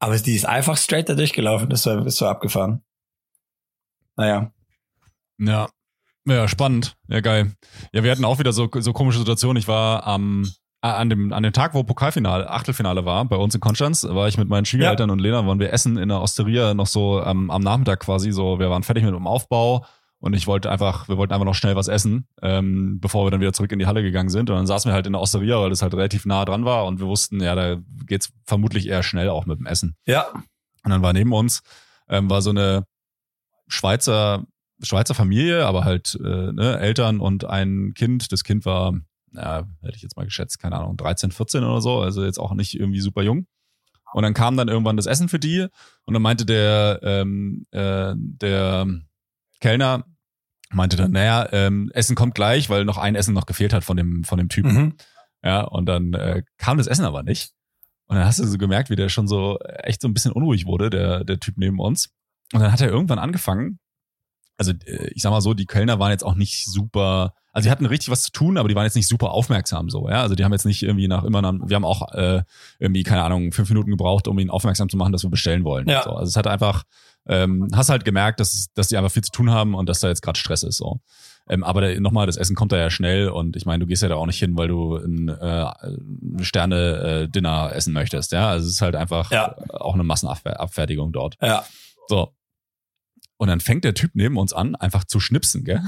Aber 0.00 0.18
die 0.18 0.34
ist 0.34 0.46
einfach 0.46 0.76
straight 0.76 1.08
da 1.08 1.14
durchgelaufen. 1.14 1.70
Das 1.70 1.86
war, 1.86 2.04
ist 2.06 2.16
so 2.16 2.26
abgefahren. 2.26 2.82
Naja. 4.16 4.52
Ja. 5.38 5.68
Ja, 6.24 6.46
spannend. 6.48 6.96
Ja, 7.08 7.20
geil. 7.20 7.52
Ja, 7.92 8.02
wir 8.02 8.10
hatten 8.10 8.24
auch 8.24 8.38
wieder 8.38 8.52
so, 8.52 8.68
so 8.72 8.92
komische 8.92 9.18
Situationen. 9.18 9.60
Ich 9.60 9.68
war 9.68 10.06
am, 10.06 10.50
an 10.80 11.10
dem, 11.10 11.32
an 11.32 11.42
dem 11.42 11.52
Tag, 11.52 11.74
wo 11.74 11.82
Pokalfinale, 11.82 12.48
Achtelfinale 12.48 13.04
war, 13.04 13.24
bei 13.24 13.36
uns 13.36 13.54
in 13.54 13.60
Konstanz, 13.60 14.04
war 14.04 14.28
ich 14.28 14.38
mit 14.38 14.48
meinen 14.48 14.64
Schwiegereltern 14.64 15.08
ja. 15.08 15.12
und 15.12 15.18
Lena, 15.18 15.46
waren 15.46 15.58
wir 15.58 15.72
essen 15.72 15.96
in 15.96 16.08
der 16.08 16.20
Osteria 16.20 16.74
noch 16.74 16.86
so 16.86 17.22
ähm, 17.22 17.50
am 17.50 17.62
Nachmittag 17.62 18.00
quasi 18.00 18.30
so, 18.30 18.58
wir 18.60 18.70
waren 18.70 18.84
fertig 18.84 19.04
mit 19.04 19.14
dem 19.14 19.26
Aufbau 19.26 19.84
und 20.20 20.34
ich 20.34 20.46
wollte 20.46 20.70
einfach, 20.70 21.08
wir 21.08 21.16
wollten 21.16 21.32
einfach 21.32 21.44
noch 21.44 21.54
schnell 21.54 21.76
was 21.76 21.88
essen, 21.88 22.26
ähm, 22.42 22.98
bevor 23.00 23.26
wir 23.26 23.30
dann 23.30 23.40
wieder 23.40 23.52
zurück 23.52 23.72
in 23.72 23.78
die 23.78 23.86
Halle 23.86 24.02
gegangen 24.02 24.30
sind. 24.30 24.50
Und 24.50 24.56
dann 24.56 24.66
saßen 24.66 24.88
wir 24.88 24.94
halt 24.94 25.06
in 25.06 25.12
der 25.12 25.22
Osteria, 25.22 25.60
weil 25.60 25.70
das 25.70 25.82
halt 25.82 25.94
relativ 25.94 26.26
nah 26.26 26.44
dran 26.44 26.64
war 26.64 26.86
und 26.86 27.00
wir 27.00 27.06
wussten, 27.06 27.40
ja, 27.40 27.54
da 27.54 27.76
geht's 28.06 28.32
vermutlich 28.44 28.88
eher 28.88 29.02
schnell 29.02 29.28
auch 29.28 29.46
mit 29.46 29.58
dem 29.58 29.66
Essen. 29.66 29.96
Ja. 30.06 30.26
Und 30.84 30.90
dann 30.90 31.02
war 31.02 31.12
neben 31.12 31.32
uns, 31.32 31.62
ähm, 32.08 32.30
war 32.30 32.42
so 32.42 32.50
eine 32.50 32.84
Schweizer, 33.68 34.44
Schweizer 34.82 35.14
Familie, 35.14 35.66
aber 35.66 35.84
halt 35.84 36.18
äh, 36.20 36.52
ne, 36.52 36.78
Eltern 36.78 37.20
und 37.20 37.44
ein 37.44 37.92
Kind. 37.94 38.32
Das 38.32 38.44
Kind 38.44 38.64
war, 38.64 38.94
ja, 39.32 39.66
hätte 39.82 39.96
ich 39.96 40.02
jetzt 40.02 40.16
mal 40.16 40.24
geschätzt, 40.24 40.58
keine 40.58 40.76
Ahnung, 40.76 40.96
13, 40.96 41.30
14 41.32 41.64
oder 41.64 41.80
so, 41.80 42.00
also 42.00 42.24
jetzt 42.24 42.38
auch 42.38 42.54
nicht 42.54 42.78
irgendwie 42.78 43.00
super 43.00 43.22
jung. 43.22 43.46
Und 44.12 44.22
dann 44.22 44.34
kam 44.34 44.56
dann 44.56 44.68
irgendwann 44.68 44.96
das 44.96 45.06
Essen 45.06 45.28
für 45.28 45.38
die 45.38 45.66
und 46.04 46.14
dann 46.14 46.22
meinte 46.22 46.46
der, 46.46 47.00
ähm, 47.02 47.66
äh, 47.72 48.14
der 48.16 48.86
Kellner 49.60 50.04
meinte 50.70 50.96
dann, 50.96 51.12
naja, 51.12 51.48
ähm, 51.52 51.90
Essen 51.92 52.16
kommt 52.16 52.34
gleich, 52.34 52.70
weil 52.70 52.84
noch 52.84 52.98
ein 52.98 53.14
Essen 53.14 53.34
noch 53.34 53.46
gefehlt 53.46 53.72
hat 53.72 53.84
von 53.84 53.96
dem, 53.96 54.24
von 54.24 54.38
dem 54.38 54.48
Typen. 54.48 54.72
Mhm. 54.72 54.94
Ja, 55.42 55.62
und 55.62 55.86
dann 55.86 56.14
äh, 56.14 56.42
kam 56.56 56.78
das 56.78 56.86
Essen 56.86 57.04
aber 57.04 57.22
nicht. 57.22 57.52
Und 58.06 58.16
dann 58.16 58.24
hast 58.24 58.38
du 58.38 58.46
so 58.46 58.58
gemerkt, 58.58 58.90
wie 58.90 58.96
der 58.96 59.08
schon 59.08 59.28
so 59.28 59.58
echt 59.60 60.00
so 60.00 60.08
ein 60.08 60.14
bisschen 60.14 60.32
unruhig 60.32 60.66
wurde, 60.66 60.90
der, 60.90 61.24
der 61.24 61.38
Typ 61.38 61.58
neben 61.58 61.78
uns. 61.78 62.10
Und 62.52 62.60
dann 62.60 62.72
hat 62.72 62.80
er 62.80 62.88
irgendwann 62.88 63.18
angefangen, 63.18 63.78
also 64.56 64.72
äh, 64.86 65.10
ich 65.14 65.22
sag 65.22 65.30
mal 65.30 65.40
so, 65.40 65.54
die 65.54 65.66
Kölner 65.66 65.98
waren 65.98 66.10
jetzt 66.10 66.24
auch 66.24 66.34
nicht 66.34 66.66
super, 66.66 67.34
also 67.58 67.66
die 67.66 67.72
hatten 67.72 67.86
richtig 67.86 68.08
was 68.08 68.22
zu 68.22 68.30
tun, 68.30 68.56
aber 68.56 68.68
die 68.68 68.76
waren 68.76 68.84
jetzt 68.84 68.94
nicht 68.94 69.08
super 69.08 69.32
aufmerksam 69.32 69.90
so, 69.90 70.08
ja. 70.08 70.22
Also 70.22 70.36
die 70.36 70.44
haben 70.44 70.52
jetzt 70.52 70.64
nicht 70.64 70.84
irgendwie 70.84 71.08
nach 71.08 71.24
immer, 71.24 71.42
wir 71.42 71.74
haben 71.74 71.84
auch 71.84 72.12
äh, 72.14 72.44
irgendwie, 72.78 73.02
keine 73.02 73.24
Ahnung, 73.24 73.50
fünf 73.50 73.68
Minuten 73.68 73.90
gebraucht, 73.90 74.28
um 74.28 74.38
ihn 74.38 74.48
aufmerksam 74.48 74.88
zu 74.88 74.96
machen, 74.96 75.10
dass 75.10 75.24
wir 75.24 75.30
bestellen 75.30 75.64
wollen. 75.64 75.88
Ja. 75.88 76.04
So. 76.04 76.10
Also 76.10 76.28
es 76.28 76.36
hat 76.36 76.46
einfach, 76.46 76.84
ähm, 77.26 77.66
hast 77.74 77.88
halt 77.88 78.04
gemerkt, 78.04 78.38
dass, 78.38 78.68
dass 78.74 78.86
die 78.86 78.96
einfach 78.96 79.10
viel 79.10 79.24
zu 79.24 79.32
tun 79.32 79.50
haben 79.50 79.74
und 79.74 79.88
dass 79.88 79.98
da 79.98 80.06
jetzt 80.06 80.22
gerade 80.22 80.38
Stress 80.38 80.62
ist. 80.62 80.76
so. 80.76 81.00
Ähm, 81.48 81.64
aber 81.64 81.98
nochmal, 81.98 82.26
das 82.26 82.36
Essen 82.36 82.54
kommt 82.54 82.70
da 82.70 82.76
ja 82.76 82.90
schnell 82.90 83.28
und 83.28 83.56
ich 83.56 83.66
meine, 83.66 83.80
du 83.80 83.86
gehst 83.88 84.04
ja 84.04 84.08
da 84.08 84.14
auch 84.14 84.26
nicht 84.26 84.38
hin, 84.38 84.56
weil 84.56 84.68
du 84.68 84.94
ein 84.94 85.28
äh, 85.28 85.66
Sterne-Dinner 86.40 87.70
äh, 87.72 87.74
essen 87.74 87.92
möchtest. 87.92 88.30
Ja, 88.30 88.50
also 88.50 88.68
es 88.68 88.74
ist 88.74 88.82
halt 88.82 88.94
einfach 88.94 89.32
ja. 89.32 89.56
auch 89.72 89.94
eine 89.94 90.04
Massenabfertigung 90.04 91.10
dort. 91.10 91.36
Ja. 91.42 91.64
So. 92.06 92.32
Und 93.36 93.48
dann 93.48 93.58
fängt 93.58 93.82
der 93.82 93.94
Typ 93.94 94.12
neben 94.14 94.36
uns 94.36 94.52
an, 94.52 94.76
einfach 94.76 95.02
zu 95.02 95.18
schnipsen, 95.18 95.64
gell? 95.64 95.82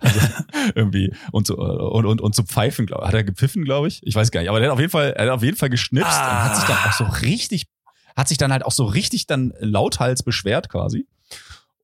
Also 0.00 0.20
irgendwie 0.74 1.14
und 1.32 1.46
zu, 1.46 1.56
und, 1.56 2.06
und, 2.06 2.20
und 2.20 2.34
zu 2.34 2.44
pfeifen, 2.44 2.86
glaub, 2.86 3.02
hat 3.02 3.14
er 3.14 3.24
gepfiffen, 3.24 3.64
glaube 3.64 3.88
ich. 3.88 4.00
Ich 4.04 4.14
weiß 4.14 4.30
gar 4.30 4.40
nicht, 4.40 4.50
aber 4.50 4.60
der 4.60 4.68
hat 4.68 4.74
auf 4.74 4.80
jeden 4.80 4.90
Fall, 4.90 5.12
er 5.12 5.26
hat 5.26 5.32
auf 5.32 5.42
jeden 5.42 5.56
Fall 5.56 5.70
geschnipst 5.70 6.10
ah. 6.10 6.30
und 6.30 6.44
hat 6.44 6.56
sich 6.56 6.64
dann 6.66 6.78
auch 6.78 6.92
so 6.92 7.04
richtig, 7.04 7.66
hat 8.16 8.28
sich 8.28 8.38
dann 8.38 8.52
halt 8.52 8.64
auch 8.64 8.72
so 8.72 8.84
richtig 8.84 9.26
dann 9.26 9.52
lauthals 9.58 10.22
beschwert 10.22 10.68
quasi. 10.68 11.06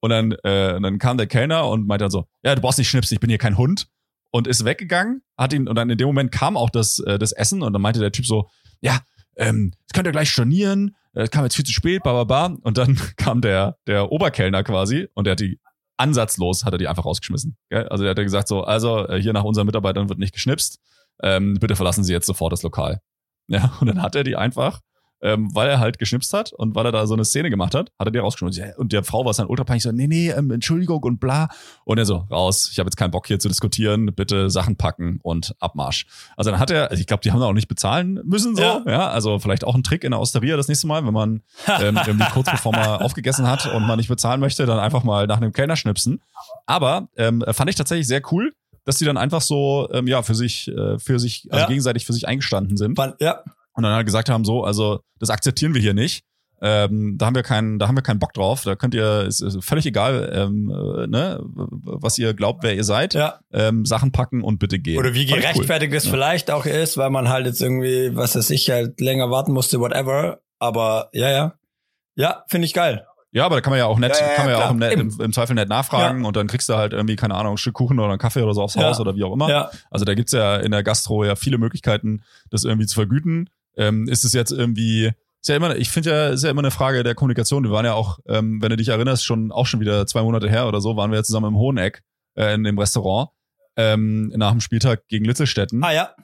Und 0.01 0.11
dann, 0.11 0.33
äh, 0.33 0.81
dann 0.81 0.99
kam 0.99 1.17
der 1.17 1.27
Kellner 1.27 1.69
und 1.69 1.87
meinte 1.87 2.05
dann 2.05 2.11
so, 2.11 2.27
ja, 2.43 2.55
du 2.55 2.61
brauchst 2.61 2.79
nicht 2.79 2.89
schnipsen, 2.89 3.15
ich 3.15 3.21
bin 3.21 3.31
hier 3.31 3.39
kein 3.39 3.59
Hund. 3.59 3.89
Und 4.31 4.47
ist 4.47 4.67
weggegangen, 4.67 5.23
hat 5.39 5.55
ihn, 5.55 5.67
und 5.69 5.75
dann 5.75 5.89
in 5.89 5.97
dem 5.97 6.07
Moment 6.07 6.31
kam 6.31 6.59
auch 6.59 6.69
das, 6.69 6.99
äh, 6.99 7.19
das 7.19 7.33
Essen 7.33 7.63
und 7.63 7.73
dann 7.73 7.81
meinte 7.81 7.99
der 7.99 8.13
Typ 8.13 8.27
so, 8.27 8.51
ja, 8.83 9.01
ähm, 9.37 9.73
das 9.87 9.95
könnt 9.95 10.07
ihr 10.07 10.13
gleich 10.13 10.29
stornieren, 10.29 10.95
das 11.15 11.31
kam 11.31 11.45
jetzt 11.45 11.57
viel 11.57 11.65
zu 11.65 11.73
spät, 11.73 12.03
bla, 12.03 12.13
bla, 12.13 12.25
bla. 12.25 12.59
Und 12.61 12.77
dann 12.77 13.01
kam 13.17 13.41
der, 13.41 13.79
der 13.87 14.13
Oberkellner 14.13 14.63
quasi 14.65 15.09
und 15.15 15.25
der 15.25 15.33
hat 15.33 15.41
die 15.41 15.59
ansatzlos, 15.99 16.65
hat 16.65 16.73
er 16.73 16.79
die 16.79 16.89
einfach 16.89 17.05
rausgeschmissen. 17.05 17.57
Gell? 17.71 17.89
Also 17.89 18.05
der 18.05 18.11
hat 18.11 18.17
gesagt 18.19 18.49
so, 18.49 18.63
also 18.63 19.07
äh, 19.09 19.21
hier 19.21 19.33
nach 19.33 19.45
unseren 19.45 19.67
Mitarbeitern 19.67 20.09
wird 20.09 20.19
nicht 20.19 20.33
geschnipst, 20.33 20.81
ähm, 21.23 21.55
bitte 21.61 21.77
verlassen 21.77 22.05
Sie 22.05 22.13
jetzt 22.13 22.27
sofort 22.27 22.53
das 22.53 22.63
Lokal. 22.63 23.01
Ja, 23.49 23.73
und 23.81 23.87
dann 23.87 24.03
hat 24.03 24.15
er 24.15 24.25
die 24.25 24.37
einfach 24.37 24.81
ähm, 25.21 25.55
weil 25.55 25.69
er 25.69 25.81
halt 25.81 25.99
geschnipst 25.99 26.33
hat 26.33 26.53
und 26.53 26.75
weil 26.75 26.87
er 26.87 26.93
da 26.93 27.07
so 27.07 27.15
eine 27.15 27.25
Szene 27.25 27.51
gemacht 27.51 27.75
hat, 27.75 27.91
hat 27.99 28.09
er 28.09 28.11
die 28.11 28.19
rausgeschnitten. 28.19 28.75
Und 28.77 28.93
der 28.93 29.03
Frau 29.03 29.25
war 29.25 29.31
es 29.31 29.39
dann 29.39 29.47
ultra 29.47 29.65
peinlich 29.65 29.83
so, 29.83 29.93
nee, 29.93 30.07
nee, 30.07 30.31
ähm, 30.31 30.51
Entschuldigung 30.51 31.03
und 31.03 31.19
bla. 31.19 31.49
Und 31.85 31.99
er 31.99 32.05
so, 32.05 32.27
raus, 32.31 32.69
ich 32.71 32.79
habe 32.79 32.87
jetzt 32.87 32.97
keinen 32.97 33.11
Bock 33.11 33.27
hier 33.27 33.39
zu 33.39 33.49
diskutieren, 33.49 34.13
bitte 34.15 34.51
Sachen 34.51 34.77
packen 34.77 35.19
und 35.23 35.55
Abmarsch. 35.59 36.07
Also 36.37 36.51
dann 36.51 36.61
hat 36.61 36.71
er, 36.71 36.91
also 36.91 37.01
ich 37.01 37.07
glaube, 37.07 37.23
die 37.23 37.33
haben 37.33 37.41
da 37.41 37.47
auch 37.47 37.53
nicht 37.53 37.69
bezahlen 37.69 38.21
müssen 38.25 38.57
so, 38.57 38.63
ja. 38.63 38.83
ja, 38.87 39.09
also 39.09 39.39
vielleicht 39.39 39.65
auch 39.65 39.75
ein 39.75 39.83
Trick 39.83 40.05
in 40.05 40.13
der 40.13 40.21
Osteria 40.21 40.57
das 40.57 40.69
nächste 40.69 40.87
Mal, 40.87 41.05
wenn 41.05 41.15
man 41.15 41.43
ähm, 41.81 41.99
irgendwie 42.07 42.31
kurz 42.33 42.51
bevor 42.51 42.73
man 42.73 43.01
aufgegessen 43.01 43.49
hat 43.49 43.67
und 43.73 43.87
man 43.87 43.99
nicht 43.99 44.09
bezahlen 44.09 44.41
möchte, 44.41 44.67
dann 44.67 44.79
einfach 44.79 45.03
mal 45.03 45.27
nach 45.27 45.39
einem 45.39 45.53
Kellner 45.53 45.77
schnipsen. 45.77 46.23
Aber 46.67 47.09
ähm, 47.17 47.45
fand 47.51 47.71
ich 47.71 47.77
tatsächlich 47.77 48.07
sehr 48.07 48.23
cool, 48.33 48.55
dass 48.85 48.97
die 48.97 49.05
dann 49.05 49.17
einfach 49.17 49.43
so 49.43 49.89
ähm, 49.93 50.07
ja 50.07 50.23
für 50.23 50.35
sich 50.35 50.69
äh, 50.69 50.99
für 50.99 51.19
sich 51.19 51.47
also 51.51 51.63
ja. 51.63 51.69
gegenseitig 51.69 52.07
für 52.07 52.13
sich 52.13 52.27
eingestanden 52.27 52.77
sind. 52.77 52.99
Ja 53.21 53.43
und 53.79 53.85
dann 53.85 53.93
halt 53.95 54.07
gesagt 54.07 54.29
haben, 54.29 54.45
so, 54.45 54.65
also 54.65 54.99
das 55.21 55.31
akzeptieren 55.31 55.73
wir 55.73 55.81
hier 55.81 55.95
nicht. 55.95 56.25
Ähm, 56.61 57.15
da 57.17 57.27
haben 57.27 57.37
wir 57.37 57.45
keinen, 57.45 57.79
da 57.79 57.87
haben 57.87 57.97
wir 57.97 58.03
keinen 58.03 58.19
Bock 58.19 58.33
drauf. 58.33 58.65
Da 58.65 58.75
könnt 58.75 58.93
ihr, 58.93 59.23
ist, 59.23 59.41
ist 59.41 59.65
völlig 59.65 59.87
egal, 59.87 60.33
ähm, 60.35 60.69
äh, 60.69 61.07
ne, 61.07 61.39
was 61.45 62.19
ihr 62.19 62.35
glaubt, 62.35 62.65
wer 62.65 62.75
ihr 62.75 62.83
seid. 62.83 63.15
Ja. 63.15 63.39
Ähm, 63.53 63.85
Sachen 63.85 64.11
packen 64.11 64.43
und 64.43 64.59
bitte 64.59 64.81
gehen. 64.81 64.99
Oder 64.99 65.15
wie 65.15 65.27
gerechtfertigt 65.27 65.95
es 65.95 66.07
cool. 66.07 66.11
vielleicht 66.11 66.51
auch 66.51 66.67
ist, 66.67 66.97
weil 66.97 67.11
man 67.11 67.29
halt 67.29 67.47
jetzt 67.47 67.63
irgendwie, 67.63 68.17
was 68.17 68.35
weiß 68.35 68.51
ich, 68.51 68.69
halt 68.69 69.01
länger 69.01 69.31
warten 69.31 69.53
musste, 69.53 69.79
whatever. 69.79 70.41
Aber 70.59 71.09
ja, 71.13 71.31
ja. 71.31 71.55
Ja, 72.17 72.43
finde 72.49 72.67
ich 72.67 72.75
geil. 72.75 73.07
Ja, 73.31 73.47
aber 73.47 73.55
da 73.55 73.61
kann 73.61 73.71
man 73.71 73.79
ja 73.79 73.87
auch 73.87 74.01
nett, 74.01 74.19
ja, 74.19 74.27
ja, 74.27 74.35
kann 74.35 74.47
man 74.47 74.55
ja 74.59 74.67
auch 74.67 74.71
im, 74.73 74.83
im, 74.83 75.21
im, 75.21 75.33
Zweifel 75.33 75.55
nett 75.55 75.69
nachfragen 75.69 76.23
ja. 76.23 76.27
und 76.27 76.37
dann 76.37 76.49
kriegst 76.49 76.69
du 76.69 76.75
halt 76.75 76.95
irgendwie, 76.95 77.15
keine 77.15 77.37
Ahnung, 77.37 77.55
ein 77.55 77.59
Stück 77.59 77.75
Kuchen 77.75 78.01
oder 78.01 78.09
einen 78.09 78.19
Kaffee 78.19 78.43
oder 78.43 78.55
so 78.55 78.63
aufs 78.63 78.77
Haus 78.77 78.99
oder 78.99 79.15
wie 79.15 79.23
auch 79.23 79.33
immer. 79.33 79.49
Ja. 79.49 79.71
Also 79.91 80.05
da 80.05 80.15
gibt's 80.15 80.33
ja 80.33 80.57
in 80.57 80.73
der 80.73 80.83
Gastro 80.83 81.25
ja 81.25 81.37
viele 81.37 81.59
Möglichkeiten, 81.59 82.23
das 82.51 82.65
irgendwie 82.65 82.87
zu 82.87 82.97
vergüten 82.97 83.49
ähm, 83.79 84.09
ist 84.09 84.25
es 84.25 84.35
jetzt 84.35 84.51
irgendwie, 84.51 85.07
ist 85.41 85.49
ja 85.49 85.57
immer, 85.57 85.75
ich 85.77 85.89
finde 85.89 86.11
ja, 86.11 86.29
ist 86.29 86.45
ja 86.45 86.51
immer 86.51 86.61
eine 86.61 86.71
Frage 86.71 87.03
der 87.03 87.15
Kommunikation. 87.15 87.65
Wir 87.65 87.71
waren 87.71 87.87
ja 87.87 87.95
auch, 87.95 88.19
ähm, 88.29 88.61
wenn 88.61 88.71
du 88.71 88.77
dich 88.77 88.89
erinnerst, 88.89 89.25
schon 89.25 89.53
auch 89.53 89.67
schon 89.67 89.81
wieder 89.81 90.07
zwei 90.07 90.23
Monate 90.23 90.51
her 90.51 90.69
oder 90.69 90.81
so, 90.81 90.97
waren 90.97 91.11
wir 91.11 91.19
ja 91.19 91.23
zusammen 91.23 91.49
im 91.49 91.57
Hoheneck 91.57 92.03
äh, 92.35 92.55
in 92.55 92.65
dem 92.65 92.79
Restaurant 92.79 93.31
ähm, 93.77 94.33
nach 94.37 94.51
dem 94.51 94.61
Spieltag 94.61 95.07
gegen 95.09 95.25
Litzelstetten. 95.25 95.83
Ah 95.83 95.93
ja. 95.93 96.15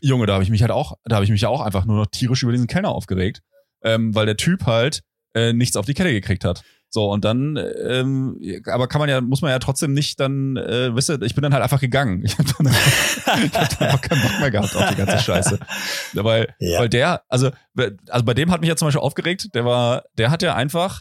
Junge, 0.00 0.26
da 0.26 0.34
habe 0.34 0.44
ich 0.44 0.50
mich 0.50 0.62
halt 0.62 0.72
auch, 0.72 0.96
da 1.04 1.16
habe 1.16 1.24
ich 1.24 1.30
mich 1.30 1.42
ja 1.42 1.48
auch 1.48 1.60
einfach 1.60 1.84
nur 1.84 1.96
noch 1.96 2.06
tierisch 2.06 2.42
über 2.42 2.52
diesen 2.52 2.66
Kellner 2.66 2.90
aufgeregt, 2.90 3.42
ähm, 3.82 4.14
weil 4.14 4.26
der 4.26 4.36
Typ 4.36 4.66
halt 4.66 5.02
äh, 5.34 5.52
nichts 5.52 5.76
auf 5.76 5.86
die 5.86 5.94
Kette 5.94 6.12
gekriegt 6.12 6.44
hat. 6.44 6.62
So, 6.94 7.10
und 7.10 7.24
dann, 7.24 7.56
ähm, 7.56 8.40
aber 8.66 8.86
kann 8.86 9.00
man 9.00 9.08
ja, 9.08 9.20
muss 9.20 9.42
man 9.42 9.50
ja 9.50 9.58
trotzdem 9.58 9.94
nicht 9.94 10.20
dann, 10.20 10.56
äh, 10.56 10.94
wisst 10.94 11.10
ihr, 11.10 11.20
ich 11.22 11.34
bin 11.34 11.42
dann 11.42 11.52
halt 11.52 11.64
einfach 11.64 11.80
gegangen. 11.80 12.22
Ich 12.24 12.38
habe 12.38 12.48
dann, 12.56 12.68
ich 13.44 13.52
hab 13.52 13.78
dann 13.78 13.88
einfach 13.88 14.00
keinen 14.00 14.22
Bock 14.22 14.38
mehr 14.38 14.52
gehabt 14.52 14.76
auf 14.76 14.90
die 14.90 14.94
ganze 14.94 15.18
Scheiße. 15.18 15.58
Weil, 16.12 16.54
ja. 16.60 16.78
weil 16.78 16.88
der, 16.88 17.24
also, 17.28 17.50
also 18.08 18.24
bei 18.24 18.32
dem 18.34 18.52
hat 18.52 18.60
mich 18.60 18.68
ja 18.68 18.76
zum 18.76 18.86
Beispiel 18.86 19.00
aufgeregt, 19.00 19.48
der 19.56 19.64
war, 19.64 20.04
der 20.16 20.30
hat 20.30 20.42
ja 20.42 20.54
einfach 20.54 21.00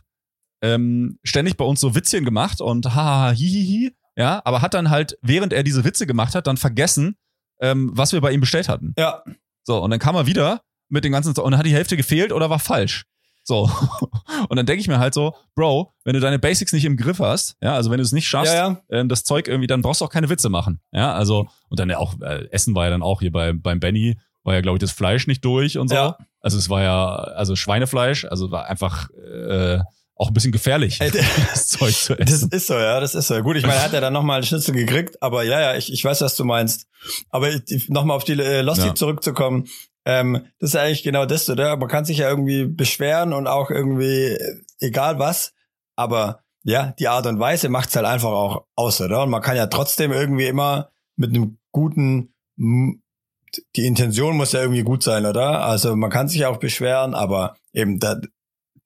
ähm, 0.63 1.19
ständig 1.23 1.57
bei 1.57 1.65
uns 1.65 1.79
so 1.79 1.93
Witzchen 1.93 2.25
gemacht 2.25 2.59
und 2.59 2.95
haha, 2.95 3.29
hihihi, 3.29 3.95
ja, 4.15 4.41
aber 4.45 4.63
hat 4.63 4.73
dann 4.73 4.89
halt, 4.89 5.19
während 5.21 5.53
er 5.53 5.61
diese 5.61 5.83
Witze 5.83 6.07
gemacht 6.07 6.33
hat, 6.33 6.47
dann 6.47 6.57
vergessen, 6.57 7.17
ähm, 7.61 7.91
was 7.93 8.13
wir 8.13 8.21
bei 8.21 8.31
ihm 8.31 8.39
bestellt 8.39 8.67
hatten. 8.67 8.95
Ja. 8.97 9.23
So, 9.63 9.79
und 9.83 9.91
dann 9.91 9.99
kam 9.99 10.15
er 10.15 10.25
wieder 10.25 10.61
mit 10.89 11.03
den 11.03 11.11
ganzen, 11.11 11.37
und 11.37 11.51
dann 11.51 11.59
hat 11.59 11.67
die 11.67 11.73
Hälfte 11.75 11.97
gefehlt 11.97 12.31
oder 12.31 12.49
war 12.49 12.57
falsch. 12.57 13.05
So. 13.43 13.69
Und 14.49 14.55
dann 14.55 14.65
denke 14.65 14.81
ich 14.81 14.87
mir 14.87 14.99
halt 14.99 15.13
so, 15.13 15.35
Bro, 15.55 15.93
wenn 16.03 16.13
du 16.13 16.19
deine 16.19 16.39
Basics 16.39 16.73
nicht 16.73 16.85
im 16.85 16.97
Griff 16.97 17.19
hast, 17.19 17.57
ja, 17.61 17.75
also 17.75 17.91
wenn 17.91 17.97
du 17.97 18.03
es 18.03 18.11
nicht 18.11 18.27
schaffst, 18.27 18.53
ja, 18.53 18.69
ja. 18.69 18.81
Ähm, 18.89 19.09
das 19.09 19.23
Zeug 19.23 19.47
irgendwie, 19.47 19.67
dann 19.67 19.81
brauchst 19.81 20.01
du 20.01 20.05
auch 20.05 20.09
keine 20.09 20.29
Witze 20.29 20.49
machen. 20.49 20.79
Ja, 20.91 21.13
also, 21.13 21.47
und 21.69 21.79
dann 21.79 21.89
ja 21.89 21.97
auch, 21.97 22.19
äh, 22.21 22.47
Essen 22.51 22.73
war 22.75 22.85
ja 22.85 22.91
dann 22.91 23.03
auch 23.03 23.19
hier 23.19 23.31
bei, 23.31 23.53
beim 23.53 23.79
Benny, 23.79 24.17
war 24.43 24.53
ja, 24.53 24.61
glaube 24.61 24.77
ich, 24.77 24.81
das 24.81 24.91
Fleisch 24.91 25.27
nicht 25.27 25.43
durch 25.45 25.77
und 25.77 25.89
so. 25.89 25.95
Ja. 25.95 26.17
Also 26.39 26.57
es 26.57 26.69
war 26.69 26.81
ja, 26.83 27.07
also 27.13 27.55
Schweinefleisch, 27.55 28.25
also 28.25 28.51
war 28.51 28.65
einfach 28.67 29.09
äh, 29.11 29.79
auch 30.15 30.27
ein 30.27 30.33
bisschen 30.33 30.51
gefährlich, 30.51 30.99
das 31.53 31.67
Zeug 31.67 31.93
zu 31.93 32.17
essen. 32.17 32.49
Das 32.49 32.61
ist 32.61 32.67
so, 32.67 32.75
ja, 32.75 32.99
das 32.99 33.15
ist 33.15 33.27
so. 33.27 33.41
Gut, 33.41 33.55
ich 33.55 33.63
meine, 33.63 33.75
er 33.75 33.83
hat 33.83 33.93
ja 33.93 34.01
dann 34.01 34.13
nochmal 34.13 34.37
einen 34.37 34.45
Schnitzel 34.45 34.75
gekriegt, 34.75 35.21
aber 35.21 35.43
ja, 35.43 35.59
ja, 35.59 35.75
ich, 35.75 35.91
ich 35.91 36.03
weiß, 36.03 36.21
was 36.21 36.35
du 36.35 36.43
meinst. 36.43 36.87
Aber 37.29 37.49
nochmal 37.87 38.17
auf 38.17 38.23
die 38.23 38.33
äh, 38.33 38.61
Losty 38.61 38.87
ja. 38.87 38.95
zurückzukommen, 38.95 39.67
ähm, 40.05 40.45
das 40.59 40.71
ist 40.71 40.75
eigentlich 40.75 41.03
genau 41.03 41.25
das, 41.25 41.49
oder? 41.49 41.77
Man 41.77 41.89
kann 41.89 42.05
sich 42.05 42.17
ja 42.19 42.29
irgendwie 42.29 42.65
beschweren 42.65 43.33
und 43.33 43.47
auch 43.47 43.69
irgendwie, 43.69 44.37
egal 44.79 45.19
was, 45.19 45.53
aber 45.95 46.43
ja, 46.63 46.93
die 46.99 47.07
Art 47.07 47.25
und 47.25 47.39
Weise 47.39 47.69
macht's 47.69 47.95
halt 47.95 48.05
einfach 48.05 48.31
auch 48.31 48.65
aus, 48.75 49.01
oder? 49.01 49.23
Und 49.23 49.29
man 49.29 49.41
kann 49.41 49.57
ja 49.57 49.67
trotzdem 49.67 50.11
irgendwie 50.11 50.47
immer 50.47 50.91
mit 51.15 51.31
einem 51.31 51.57
guten, 51.71 52.33
die 52.57 53.85
Intention 53.85 54.37
muss 54.37 54.53
ja 54.53 54.61
irgendwie 54.61 54.83
gut 54.83 55.03
sein, 55.03 55.25
oder? 55.25 55.63
Also 55.65 55.95
man 55.95 56.09
kann 56.09 56.27
sich 56.27 56.45
auch 56.45 56.57
beschweren, 56.57 57.13
aber 57.13 57.55
eben 57.73 57.99
da, 57.99 58.19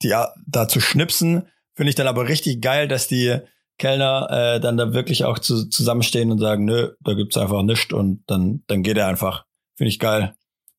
die, 0.01 0.13
da 0.47 0.67
zu 0.67 0.79
schnipsen, 0.79 1.47
finde 1.75 1.89
ich 1.89 1.95
dann 1.95 2.07
aber 2.07 2.27
richtig 2.27 2.61
geil, 2.61 2.87
dass 2.87 3.07
die 3.07 3.39
Kellner 3.77 4.27
äh, 4.31 4.59
dann 4.59 4.77
da 4.77 4.93
wirklich 4.93 5.23
auch 5.23 5.37
zu, 5.37 5.69
zusammenstehen 5.69 6.31
und 6.31 6.39
sagen, 6.39 6.65
nö, 6.65 6.93
da 7.01 7.13
gibt's 7.13 7.37
einfach 7.37 7.61
nichts 7.61 7.93
und 7.93 8.23
dann, 8.27 8.63
dann 8.67 8.81
geht 8.81 8.97
er 8.97 9.07
einfach. 9.07 9.45
Finde 9.75 9.89
ich 9.89 9.99
geil. 9.99 10.35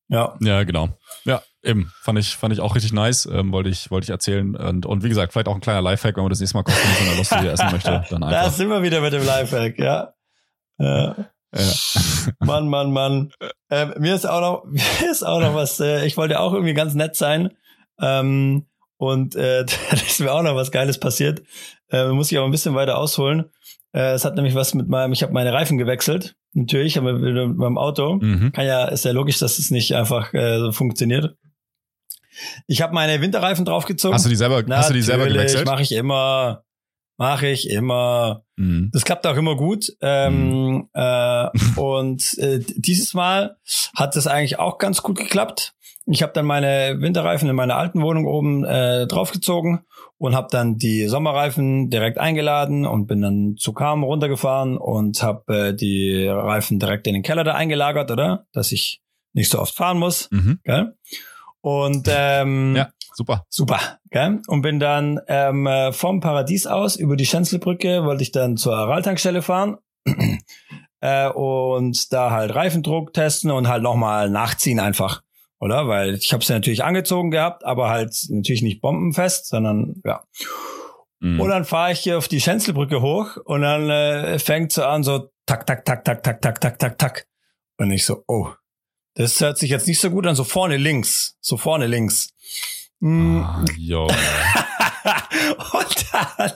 Ja. 0.09 0.35
Ja, 0.41 0.63
genau. 0.63 0.89
Ja, 1.23 1.41
eben. 1.63 1.91
Fand 2.01 2.19
ich, 2.19 2.35
fand 2.35 2.51
ich 2.51 2.59
auch 2.59 2.75
richtig 2.75 2.93
nice. 2.93 3.27
Ähm, 3.27 3.51
wollte 3.51 3.69
ich, 3.69 3.91
wollte 3.91 4.05
ich 4.05 4.09
erzählen. 4.09 4.55
Und, 4.55 4.85
und 4.85 5.03
wie 5.03 5.09
gesagt, 5.09 5.31
vielleicht 5.31 5.47
auch 5.47 5.55
ein 5.55 5.61
kleiner 5.61 5.81
Lifehack, 5.81 6.17
wenn 6.17 6.23
man 6.23 6.31
das 6.31 6.39
nächste 6.39 6.57
Mal 6.57 6.63
kostenlos 6.63 6.99
in 6.99 7.05
der 7.05 7.15
Lust 7.17 7.31
essen 7.61 7.71
möchte, 7.71 8.05
dann 8.09 8.23
einfach. 8.23 8.43
Da 8.43 8.49
sind 8.49 8.69
wir 8.69 8.81
wieder 8.81 9.01
mit 9.01 9.13
dem 9.13 9.23
Lifehack, 9.23 9.77
ja. 9.77 10.13
Ja. 10.79 11.15
ja. 11.55 11.71
Mann, 12.39 12.67
Mann, 12.67 12.91
Mann. 12.91 13.31
Ähm, 13.69 13.93
mir 13.99 14.15
ist 14.15 14.27
auch 14.27 14.41
noch, 14.41 14.65
mir 14.71 15.11
ist 15.11 15.23
auch 15.23 15.39
noch 15.39 15.53
was, 15.53 15.79
äh, 15.79 16.05
ich 16.05 16.17
wollte 16.17 16.39
auch 16.39 16.53
irgendwie 16.53 16.73
ganz 16.73 16.95
nett 16.95 17.15
sein. 17.15 17.51
Ähm, 18.01 18.65
und 18.97 19.35
äh, 19.35 19.65
da 19.91 19.95
ist 19.95 20.19
mir 20.19 20.33
auch 20.33 20.41
noch 20.41 20.55
was 20.55 20.71
Geiles 20.71 20.99
passiert. 20.99 21.43
Äh, 21.91 22.07
muss 22.07 22.31
ich 22.31 22.37
aber 22.37 22.47
ein 22.47 22.51
bisschen 22.51 22.75
weiter 22.75 22.97
ausholen. 22.97 23.51
Äh, 23.91 24.13
es 24.13 24.25
hat 24.25 24.35
nämlich 24.35 24.55
was 24.55 24.73
mit 24.73 24.87
meinem, 24.87 25.13
ich 25.13 25.23
habe 25.23 25.33
meine 25.33 25.53
Reifen 25.53 25.77
gewechselt. 25.77 26.35
Natürlich, 26.53 26.97
aber 26.97 27.13
mit 27.13 27.57
meinem 27.57 27.77
Auto. 27.77 28.15
Mhm. 28.15 28.51
Kann 28.51 28.65
ja, 28.65 28.85
ist 28.85 29.05
ja 29.05 29.11
logisch, 29.11 29.39
dass 29.39 29.59
es 29.59 29.71
nicht 29.71 29.95
einfach 29.95 30.33
äh, 30.33 30.59
so 30.59 30.71
funktioniert. 30.71 31.35
Ich 32.67 32.81
habe 32.81 32.93
meine 32.93 33.21
Winterreifen 33.21 33.65
draufgezogen. 33.65 34.15
Hast 34.15 34.25
du 34.25 34.29
die 34.29 34.35
selber, 34.35 34.63
hast 34.69 34.89
du 34.89 34.93
die 34.93 35.01
selber 35.01 35.27
gewechselt? 35.27 35.65
Mache 35.65 35.81
ich 35.81 35.91
immer. 35.91 36.63
Mache 37.17 37.47
ich 37.47 37.69
immer. 37.69 38.45
Mhm. 38.55 38.89
Das 38.93 39.03
klappt 39.03 39.27
auch 39.27 39.35
immer 39.35 39.57
gut. 39.57 39.91
Ähm, 40.01 40.71
mhm. 40.71 40.89
äh, 40.93 41.47
und 41.75 42.37
äh, 42.37 42.59
dieses 42.77 43.13
Mal 43.13 43.57
hat 43.95 44.15
es 44.15 44.25
eigentlich 44.25 44.57
auch 44.57 44.77
ganz 44.77 45.03
gut 45.03 45.17
geklappt. 45.17 45.73
Ich 46.05 46.23
habe 46.23 46.33
dann 46.33 46.45
meine 46.45 46.97
Winterreifen 47.01 47.49
in 47.49 47.55
meiner 47.55 47.75
alten 47.75 48.01
Wohnung 48.01 48.25
oben 48.25 48.63
äh, 48.63 49.05
draufgezogen 49.05 49.85
und 50.19 50.35
habe 50.35 50.49
dann 50.51 50.77
die 50.77 51.07
Sommerreifen 51.07 51.89
direkt 51.89 52.19
eingeladen 52.19 52.85
und 52.85 53.07
bin 53.07 53.21
dann 53.21 53.55
zu 53.57 53.73
Kam 53.73 54.03
runtergefahren 54.03 54.77
und 54.77 55.23
habe 55.23 55.69
äh, 55.69 55.73
die 55.73 56.27
Reifen 56.27 56.77
direkt 56.77 57.07
in 57.07 57.13
den 57.13 57.23
Keller 57.23 57.45
da 57.45 57.55
eingelagert, 57.55 58.11
oder? 58.11 58.45
Dass 58.51 58.71
ich 58.71 59.01
nicht 59.33 59.49
so 59.49 59.59
oft 59.59 59.73
fahren 59.73 59.97
muss. 59.97 60.29
Mhm. 60.29 60.59
Gell? 60.63 60.93
Und 61.61 62.07
ähm, 62.11 62.75
ja, 62.77 62.89
super. 63.13 63.45
Super. 63.49 63.79
Gell? 64.11 64.41
Und 64.47 64.61
bin 64.61 64.79
dann 64.79 65.21
ähm, 65.27 65.65
äh, 65.65 65.93
vom 65.93 66.19
Paradies 66.19 66.67
aus 66.67 66.97
über 66.97 67.15
die 67.15 67.25
Schenzelbrücke, 67.25 68.03
wollte 68.03 68.23
ich 68.23 68.31
dann 68.31 68.57
zur 68.57 68.75
Araltankstelle 68.75 69.41
fahren 69.41 69.77
äh, 70.99 71.29
und 71.29 72.11
da 72.11 72.31
halt 72.31 72.53
Reifendruck 72.53 73.13
testen 73.13 73.51
und 73.51 73.69
halt 73.69 73.83
nochmal 73.83 74.29
nachziehen 74.29 74.81
einfach. 74.81 75.21
Oder? 75.59 75.87
Weil 75.87 76.15
ich 76.15 76.31
habe 76.31 76.41
es 76.41 76.47
ja 76.47 76.55
natürlich 76.55 76.83
angezogen 76.83 77.31
gehabt, 77.31 77.65
aber 77.65 77.89
halt 77.89 78.15
natürlich 78.29 78.61
nicht 78.61 78.81
bombenfest, 78.81 79.47
sondern 79.47 80.01
ja. 80.05 80.23
Mhm. 81.19 81.39
Und 81.39 81.49
dann 81.49 81.65
fahre 81.65 81.91
ich 81.91 81.99
hier 81.99 82.17
auf 82.17 82.27
die 82.27 82.39
Schenzelbrücke 82.39 83.01
hoch 83.01 83.37
und 83.43 83.61
dann 83.61 83.89
äh, 83.89 84.39
fängt 84.39 84.71
so 84.71 84.83
an, 84.85 85.03
so 85.03 85.29
tak, 85.45 85.65
tak, 85.65 85.83
tak, 85.83 86.05
tak, 86.05 86.23
tak, 86.23 86.41
tak, 86.41 86.61
tak, 86.61 86.79
tak, 86.79 86.97
tak. 86.97 87.27
Und 87.77 87.91
ich 87.91 88.05
so, 88.05 88.23
oh, 88.27 88.49
das 89.15 89.39
hört 89.41 89.57
sich 89.57 89.69
jetzt 89.69 89.87
nicht 89.87 89.99
so 89.99 90.09
gut 90.09 90.25
an, 90.27 90.35
so 90.35 90.43
vorne 90.43 90.77
links, 90.77 91.35
so 91.41 91.57
vorne 91.57 91.87
links. 91.87 92.29
Mm. 92.99 93.41
Ah, 93.41 93.65
jo. 93.77 94.07
und 95.73 96.05
dann, 96.11 96.51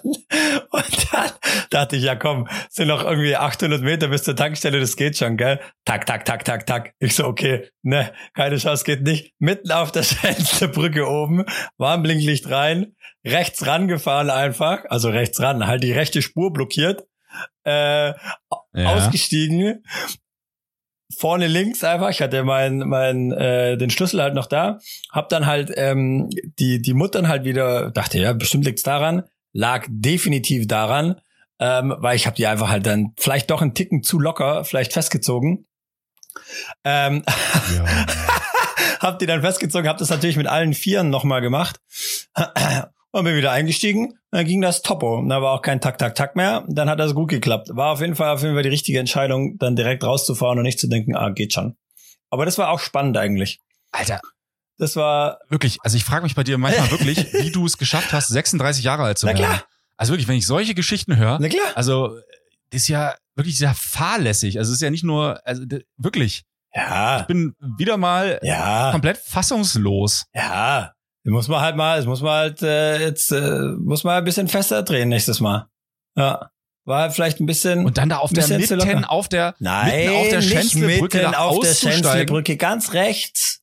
und 0.70 1.14
dann 1.14 1.32
dachte 1.70 1.96
ich, 1.96 2.04
ja 2.04 2.16
komm, 2.16 2.48
sind 2.70 2.88
noch 2.88 3.04
irgendwie 3.04 3.36
800 3.36 3.82
Meter 3.82 4.08
bis 4.08 4.24
zur 4.24 4.36
Tankstelle, 4.36 4.80
das 4.80 4.96
geht 4.96 5.18
schon, 5.18 5.38
gell? 5.38 5.60
Tak, 5.86 6.06
tak, 6.06 6.26
tak, 6.26 6.46
tak, 6.46 6.66
tak. 6.66 6.94
Ich 7.00 7.16
so, 7.16 7.26
okay, 7.26 7.70
ne, 7.82 8.14
keine 8.34 8.58
Chance, 8.58 8.84
geht 8.84 9.04
nicht. 9.04 9.34
Mitten 9.40 9.72
auf 9.72 9.92
der 9.92 10.04
schnellste 10.04 10.68
Brücke 10.68 11.08
oben, 11.08 11.46
Warnblinklicht 11.78 12.50
rein, 12.50 12.96
rechts 13.26 13.66
rangefahren 13.66 14.30
einfach, 14.30 14.86
also 14.90 15.10
rechts 15.10 15.40
ran, 15.40 15.68
halt 15.68 15.84
die 15.84 15.92
rechte 15.92 16.22
Spur 16.22 16.52
blockiert, 16.52 17.04
äh, 17.66 18.10
ja. 18.10 18.16
ausgestiegen 18.74 19.84
vorne 21.20 21.48
links 21.48 21.84
einfach. 21.84 22.10
Ich 22.10 22.22
hatte 22.22 22.44
mein, 22.44 22.80
mein 22.80 23.32
äh, 23.32 23.78
den 23.78 23.90
Schlüssel 23.90 24.22
halt 24.22 24.34
noch 24.34 24.48
da. 24.48 24.80
Hab 25.12 25.30
dann 25.30 25.46
halt 25.46 25.72
ähm, 25.76 26.30
die 26.60 26.82
die 26.82 26.94
Muttern 26.94 27.28
halt 27.28 27.46
wieder 27.46 27.92
dachte 27.92 28.20
ja 28.20 28.34
bestimmt 28.34 28.66
liegt's 28.66 28.84
daran. 28.84 29.24
Lag 29.52 29.86
definitiv 29.90 30.68
daran, 30.68 31.22
ähm, 31.60 31.94
weil 31.98 32.16
ich 32.16 32.26
habe 32.26 32.36
die 32.36 32.48
einfach 32.48 32.70
halt 32.70 32.86
dann 32.86 33.14
vielleicht 33.18 33.52
doch 33.52 33.62
einen 33.62 33.76
Ticken 33.76 34.04
zu 34.04 34.20
locker 34.20 34.64
vielleicht 34.64 34.94
festgezogen. 34.94 35.66
Ähm, 36.84 37.24
ja. 37.76 38.06
hab 39.00 39.20
die 39.20 39.26
dann 39.26 39.42
festgezogen, 39.42 39.88
hab 39.88 39.98
das 39.98 40.10
natürlich 40.10 40.38
mit 40.38 40.48
allen 40.48 40.74
Vieren 40.74 41.10
nochmal 41.10 41.42
gemacht 41.42 41.80
und 43.14 43.24
bin 43.26 43.36
wieder 43.36 43.52
eingestiegen. 43.52 44.16
Dann 44.32 44.46
ging 44.46 44.60
das 44.60 44.82
Topo. 44.82 45.24
Da 45.30 45.42
war 45.42 45.52
auch 45.52 45.62
kein 45.62 45.80
Tak, 45.80 45.98
Tak, 45.98 46.16
Tak 46.16 46.36
mehr. 46.36 46.66
Dann 46.68 46.90
hat 46.90 47.00
das 47.00 47.14
gut 47.14 47.30
geklappt. 47.30 47.70
War 47.72 47.92
auf 47.94 48.02
jeden 48.02 48.16
Fall 48.16 48.34
auf 48.34 48.42
jeden 48.42 48.56
Fall 48.56 48.64
die 48.64 48.70
richtige 48.70 49.00
Entscheidung, 49.00 49.58
dann 49.60 49.76
direkt 49.76 50.04
rauszufahren 50.04 50.58
und 50.58 50.64
nicht 50.64 50.80
zu 50.80 50.88
denken, 50.88 51.16
ah, 51.16 51.30
geht 51.30 51.54
schon. 51.54 51.78
Aber 52.32 52.46
das 52.46 52.58
war 52.58 52.70
auch 52.70 52.80
spannend 52.80 53.16
eigentlich. 53.16 53.60
Alter. 53.92 54.20
Das 54.80 54.96
war. 54.96 55.40
Wirklich, 55.50 55.78
also 55.84 55.96
ich 55.96 56.04
frage 56.04 56.24
mich 56.24 56.34
bei 56.34 56.44
dir 56.44 56.58
manchmal 56.58 56.90
wirklich, 56.92 57.32
wie 57.34 57.52
du 57.52 57.66
es 57.68 57.78
geschafft 57.78 58.12
hast, 58.12 58.30
36 58.30 58.84
Jahre 58.84 59.04
alt 59.04 59.20
zu 59.20 59.28
werden. 59.28 59.40
Na 59.40 59.48
klar. 59.48 59.64
Also 59.96 60.14
wirklich, 60.14 60.28
wenn 60.28 60.38
ich 60.38 60.48
solche 60.48 60.74
Geschichten 60.74 61.16
höre, 61.16 61.38
Na 61.40 61.48
klar. 61.48 61.72
also 61.76 62.18
das 62.72 62.82
ist 62.82 62.88
ja 62.88 63.14
wirklich 63.36 63.60
sehr 63.60 63.76
fahrlässig. 63.76 64.58
Also 64.58 64.72
es 64.72 64.78
ist 64.78 64.82
ja 64.82 64.90
nicht 64.90 65.04
nur, 65.04 65.40
also 65.46 65.64
wirklich. 65.98 66.46
Ja. 66.74 67.22
Ich 67.22 67.28
bin 67.28 67.54
wieder 67.78 67.98
mal 67.98 68.40
ja. 68.42 68.92
komplett 68.92 69.20
fassungslos. 69.20 70.26
Ja. 70.34 70.94
Muss 71.26 71.48
man 71.48 71.62
halt 71.62 71.76
mal, 71.76 71.98
es 72.00 72.06
muss 72.06 72.22
man 72.22 72.32
halt 72.32 72.62
äh, 72.62 73.00
jetzt 73.00 73.32
äh, 73.32 73.72
muss 73.80 74.04
man 74.04 74.18
ein 74.18 74.24
bisschen 74.24 74.48
fester 74.48 74.84
drehen 74.84 75.10
nächstes 75.10 75.40
Mal. 75.40 75.68
Ja. 76.18 76.50
War 76.86 77.04
halt 77.04 77.14
vielleicht 77.14 77.40
ein 77.40 77.46
bisschen 77.46 77.86
und 77.86 77.98
dann 77.98 78.10
da 78.10 78.18
auf 78.18 78.34
der 78.34 78.46
mitten 78.46 79.06
auf 79.06 79.30
der 79.30 79.56
Nein, 79.60 80.06
mitten 80.06 80.16
auf 80.18 80.30
der 80.30 80.42
Schänzelbrücke 80.42 81.18
mitten 81.20 81.36
auf 81.36 81.60
der 81.60 81.74
Schänzelbrücke 81.74 82.58
ganz 82.58 82.92
rechts. 82.92 83.62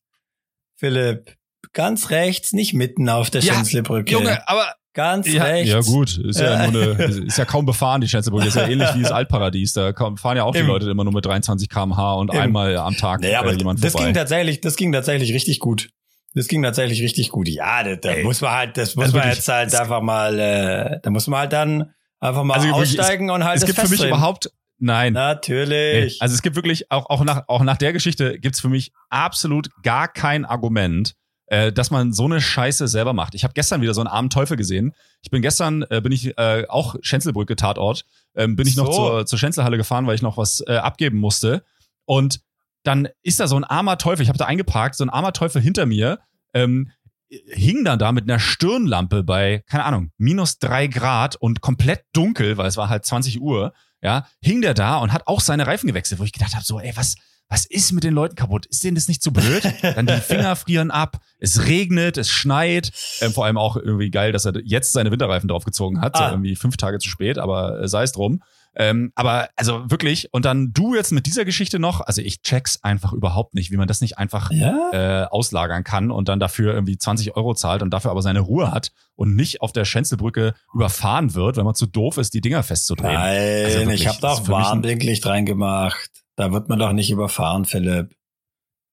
Philipp, 0.76 1.36
ganz 1.74 2.08
rechts, 2.08 2.54
nicht 2.54 2.72
mitten 2.72 3.10
auf 3.10 3.28
der 3.28 3.42
ja, 3.42 3.52
Schänzelbrücke. 3.52 4.10
Junge, 4.10 4.48
aber 4.48 4.74
Ganz 4.92 5.32
ja, 5.32 5.44
rechts. 5.44 5.70
Ja 5.70 5.80
gut, 5.80 6.18
ist 6.18 6.40
ja, 6.40 6.66
nur 6.66 6.96
eine, 6.96 7.04
ist 7.26 7.38
ja 7.38 7.44
kaum 7.44 7.64
befahren 7.64 8.00
die 8.00 8.08
Schänzelbrücke. 8.08 8.48
Ist 8.48 8.56
ja 8.56 8.66
ähnlich 8.66 8.88
wie 8.96 9.02
das 9.02 9.12
Altparadies. 9.12 9.72
Da 9.72 9.92
fahren 9.92 10.36
ja 10.36 10.42
auch 10.42 10.52
die 10.52 10.60
Im, 10.60 10.66
Leute 10.66 10.90
immer 10.90 11.04
nur 11.04 11.12
mit 11.12 11.24
23 11.24 11.68
km/h 11.68 12.14
und 12.14 12.34
Im, 12.34 12.40
einmal 12.40 12.76
am 12.76 12.96
Tag 12.96 13.20
naja, 13.20 13.38
aber 13.38 13.52
jemand 13.52 13.84
das 13.84 13.92
vorbei. 13.92 14.06
ging 14.06 14.14
tatsächlich, 14.14 14.60
das 14.60 14.76
ging 14.76 14.92
tatsächlich 14.92 15.32
richtig 15.32 15.60
gut. 15.60 15.90
Das 16.34 16.46
ging 16.46 16.62
tatsächlich 16.62 17.02
richtig 17.02 17.30
gut. 17.30 17.48
Ja, 17.48 17.82
da, 17.82 17.96
da 17.96 18.22
muss 18.22 18.40
man 18.40 18.52
halt, 18.52 18.76
das 18.76 18.94
muss 18.94 19.06
also 19.06 19.16
man 19.16 19.26
wirklich, 19.26 19.38
jetzt 19.38 19.48
halt 19.48 19.74
einfach 19.74 20.00
mal, 20.00 20.38
äh, 20.38 21.00
da 21.02 21.10
muss 21.10 21.26
man 21.26 21.40
halt 21.40 21.52
dann 21.52 21.92
einfach 22.20 22.44
mal 22.44 22.54
also 22.54 22.68
aussteigen 22.68 23.26
wirklich, 23.28 23.34
und 23.34 23.44
halt 23.44 23.56
es, 23.56 23.62
es 23.62 23.66
gibt 23.66 23.80
für 23.80 23.88
mich 23.88 24.04
überhaupt 24.04 24.50
Nein. 24.80 25.12
Natürlich. 25.12 26.20
Also 26.22 26.34
es 26.34 26.40
gibt 26.40 26.56
wirklich, 26.56 26.90
auch, 26.90 27.10
auch, 27.10 27.22
nach, 27.22 27.44
auch 27.48 27.62
nach 27.62 27.76
der 27.76 27.92
Geschichte 27.92 28.38
gibt's 28.38 28.60
für 28.60 28.70
mich 28.70 28.92
absolut 29.10 29.68
gar 29.82 30.08
kein 30.08 30.46
Argument, 30.46 31.14
äh, 31.46 31.70
dass 31.70 31.90
man 31.90 32.14
so 32.14 32.24
eine 32.24 32.40
Scheiße 32.40 32.88
selber 32.88 33.12
macht. 33.12 33.34
Ich 33.34 33.44
habe 33.44 33.52
gestern 33.52 33.82
wieder 33.82 33.92
so 33.92 34.00
einen 34.00 34.08
armen 34.08 34.30
Teufel 34.30 34.56
gesehen. 34.56 34.94
Ich 35.20 35.30
bin 35.30 35.42
gestern, 35.42 35.84
äh, 35.90 36.00
bin 36.00 36.12
ich 36.12 36.36
äh, 36.38 36.64
auch 36.68 36.96
Schenzelbrücke 37.02 37.56
Tatort, 37.56 38.06
ähm, 38.34 38.56
bin 38.56 38.66
ich 38.66 38.74
so. 38.74 38.84
noch 38.84 38.90
zur, 38.90 39.26
zur 39.26 39.38
Schenzelhalle 39.38 39.76
gefahren, 39.76 40.06
weil 40.06 40.14
ich 40.14 40.22
noch 40.22 40.38
was 40.38 40.64
äh, 40.66 40.76
abgeben 40.76 41.18
musste. 41.18 41.62
Und 42.06 42.40
dann 42.82 43.08
ist 43.22 43.40
da 43.40 43.46
so 43.46 43.56
ein 43.56 43.64
armer 43.64 43.98
Teufel, 43.98 44.22
ich 44.22 44.28
habe 44.28 44.38
da 44.38 44.46
eingeparkt, 44.46 44.96
so 44.96 45.04
ein 45.04 45.10
armer 45.10 45.32
Teufel 45.32 45.60
hinter 45.60 45.86
mir, 45.86 46.18
ähm, 46.54 46.90
hing 47.28 47.84
dann 47.84 47.98
da 47.98 48.12
mit 48.12 48.24
einer 48.24 48.40
Stirnlampe 48.40 49.22
bei, 49.22 49.62
keine 49.68 49.84
Ahnung, 49.84 50.10
minus 50.18 50.58
drei 50.58 50.86
Grad 50.88 51.36
und 51.36 51.60
komplett 51.60 52.04
dunkel, 52.12 52.56
weil 52.56 52.66
es 52.66 52.76
war 52.76 52.88
halt 52.88 53.04
20 53.04 53.40
Uhr, 53.40 53.72
ja, 54.02 54.26
hing 54.40 54.62
der 54.62 54.74
da 54.74 54.96
und 54.96 55.12
hat 55.12 55.26
auch 55.26 55.40
seine 55.40 55.66
Reifen 55.66 55.86
gewechselt, 55.86 56.20
wo 56.20 56.24
ich 56.24 56.32
gedacht 56.32 56.54
habe, 56.54 56.64
so, 56.64 56.80
ey, 56.80 56.92
was, 56.96 57.14
was 57.48 57.66
ist 57.66 57.92
mit 57.92 58.04
den 58.04 58.14
Leuten 58.14 58.34
kaputt? 58.34 58.66
Ist 58.66 58.82
denen 58.82 58.94
das 58.94 59.08
nicht 59.08 59.22
zu 59.22 59.32
blöd? 59.32 59.62
Dann 59.82 60.06
die 60.06 60.14
Finger 60.14 60.56
frieren 60.56 60.90
ab, 60.90 61.20
es 61.38 61.66
regnet, 61.66 62.16
es 62.16 62.30
schneit. 62.30 62.92
Ähm, 63.20 63.32
vor 63.32 63.44
allem 63.44 63.58
auch 63.58 63.76
irgendwie 63.76 64.10
geil, 64.10 64.32
dass 64.32 64.44
er 64.44 64.54
jetzt 64.64 64.92
seine 64.92 65.10
Winterreifen 65.10 65.48
draufgezogen 65.48 66.00
hat, 66.00 66.16
ah. 66.16 66.18
so 66.18 66.34
irgendwie 66.34 66.56
fünf 66.56 66.76
Tage 66.76 66.98
zu 66.98 67.08
spät, 67.08 67.38
aber 67.38 67.80
äh, 67.82 67.88
sei 67.88 68.02
es 68.04 68.12
drum. 68.12 68.42
Ähm, 68.76 69.10
aber 69.16 69.48
also 69.56 69.90
wirklich, 69.90 70.32
und 70.32 70.44
dann 70.44 70.72
du 70.72 70.94
jetzt 70.94 71.10
mit 71.10 71.26
dieser 71.26 71.44
Geschichte 71.44 71.80
noch, 71.80 72.00
also 72.02 72.22
ich 72.22 72.42
check's 72.42 72.82
einfach 72.82 73.12
überhaupt 73.12 73.54
nicht, 73.54 73.72
wie 73.72 73.76
man 73.76 73.88
das 73.88 74.00
nicht 74.00 74.16
einfach 74.18 74.50
ja? 74.52 74.90
äh, 74.92 75.26
auslagern 75.26 75.82
kann 75.82 76.10
und 76.10 76.28
dann 76.28 76.38
dafür 76.38 76.74
irgendwie 76.74 76.96
20 76.96 77.36
Euro 77.36 77.54
zahlt 77.54 77.82
und 77.82 77.90
dafür 77.90 78.12
aber 78.12 78.22
seine 78.22 78.40
Ruhe 78.40 78.70
hat 78.70 78.92
und 79.16 79.34
nicht 79.34 79.60
auf 79.60 79.72
der 79.72 79.84
Schenzelbrücke 79.84 80.54
überfahren 80.72 81.34
wird, 81.34 81.56
wenn 81.56 81.64
man 81.64 81.74
zu 81.74 81.86
doof 81.86 82.16
ist, 82.16 82.32
die 82.32 82.40
Dinger 82.40 82.62
festzudrehen. 82.62 83.14
Nein, 83.14 83.64
also 83.64 83.78
wirklich, 83.80 84.02
ich 84.02 84.08
habe 84.08 84.18
da 84.20 84.32
auch 84.32 84.48
Warnblinklicht 84.48 85.26
reingemacht. 85.26 86.10
Da 86.36 86.52
wird 86.52 86.68
man 86.68 86.78
doch 86.78 86.92
nicht 86.92 87.10
überfahren, 87.10 87.64
Philipp. 87.64 88.14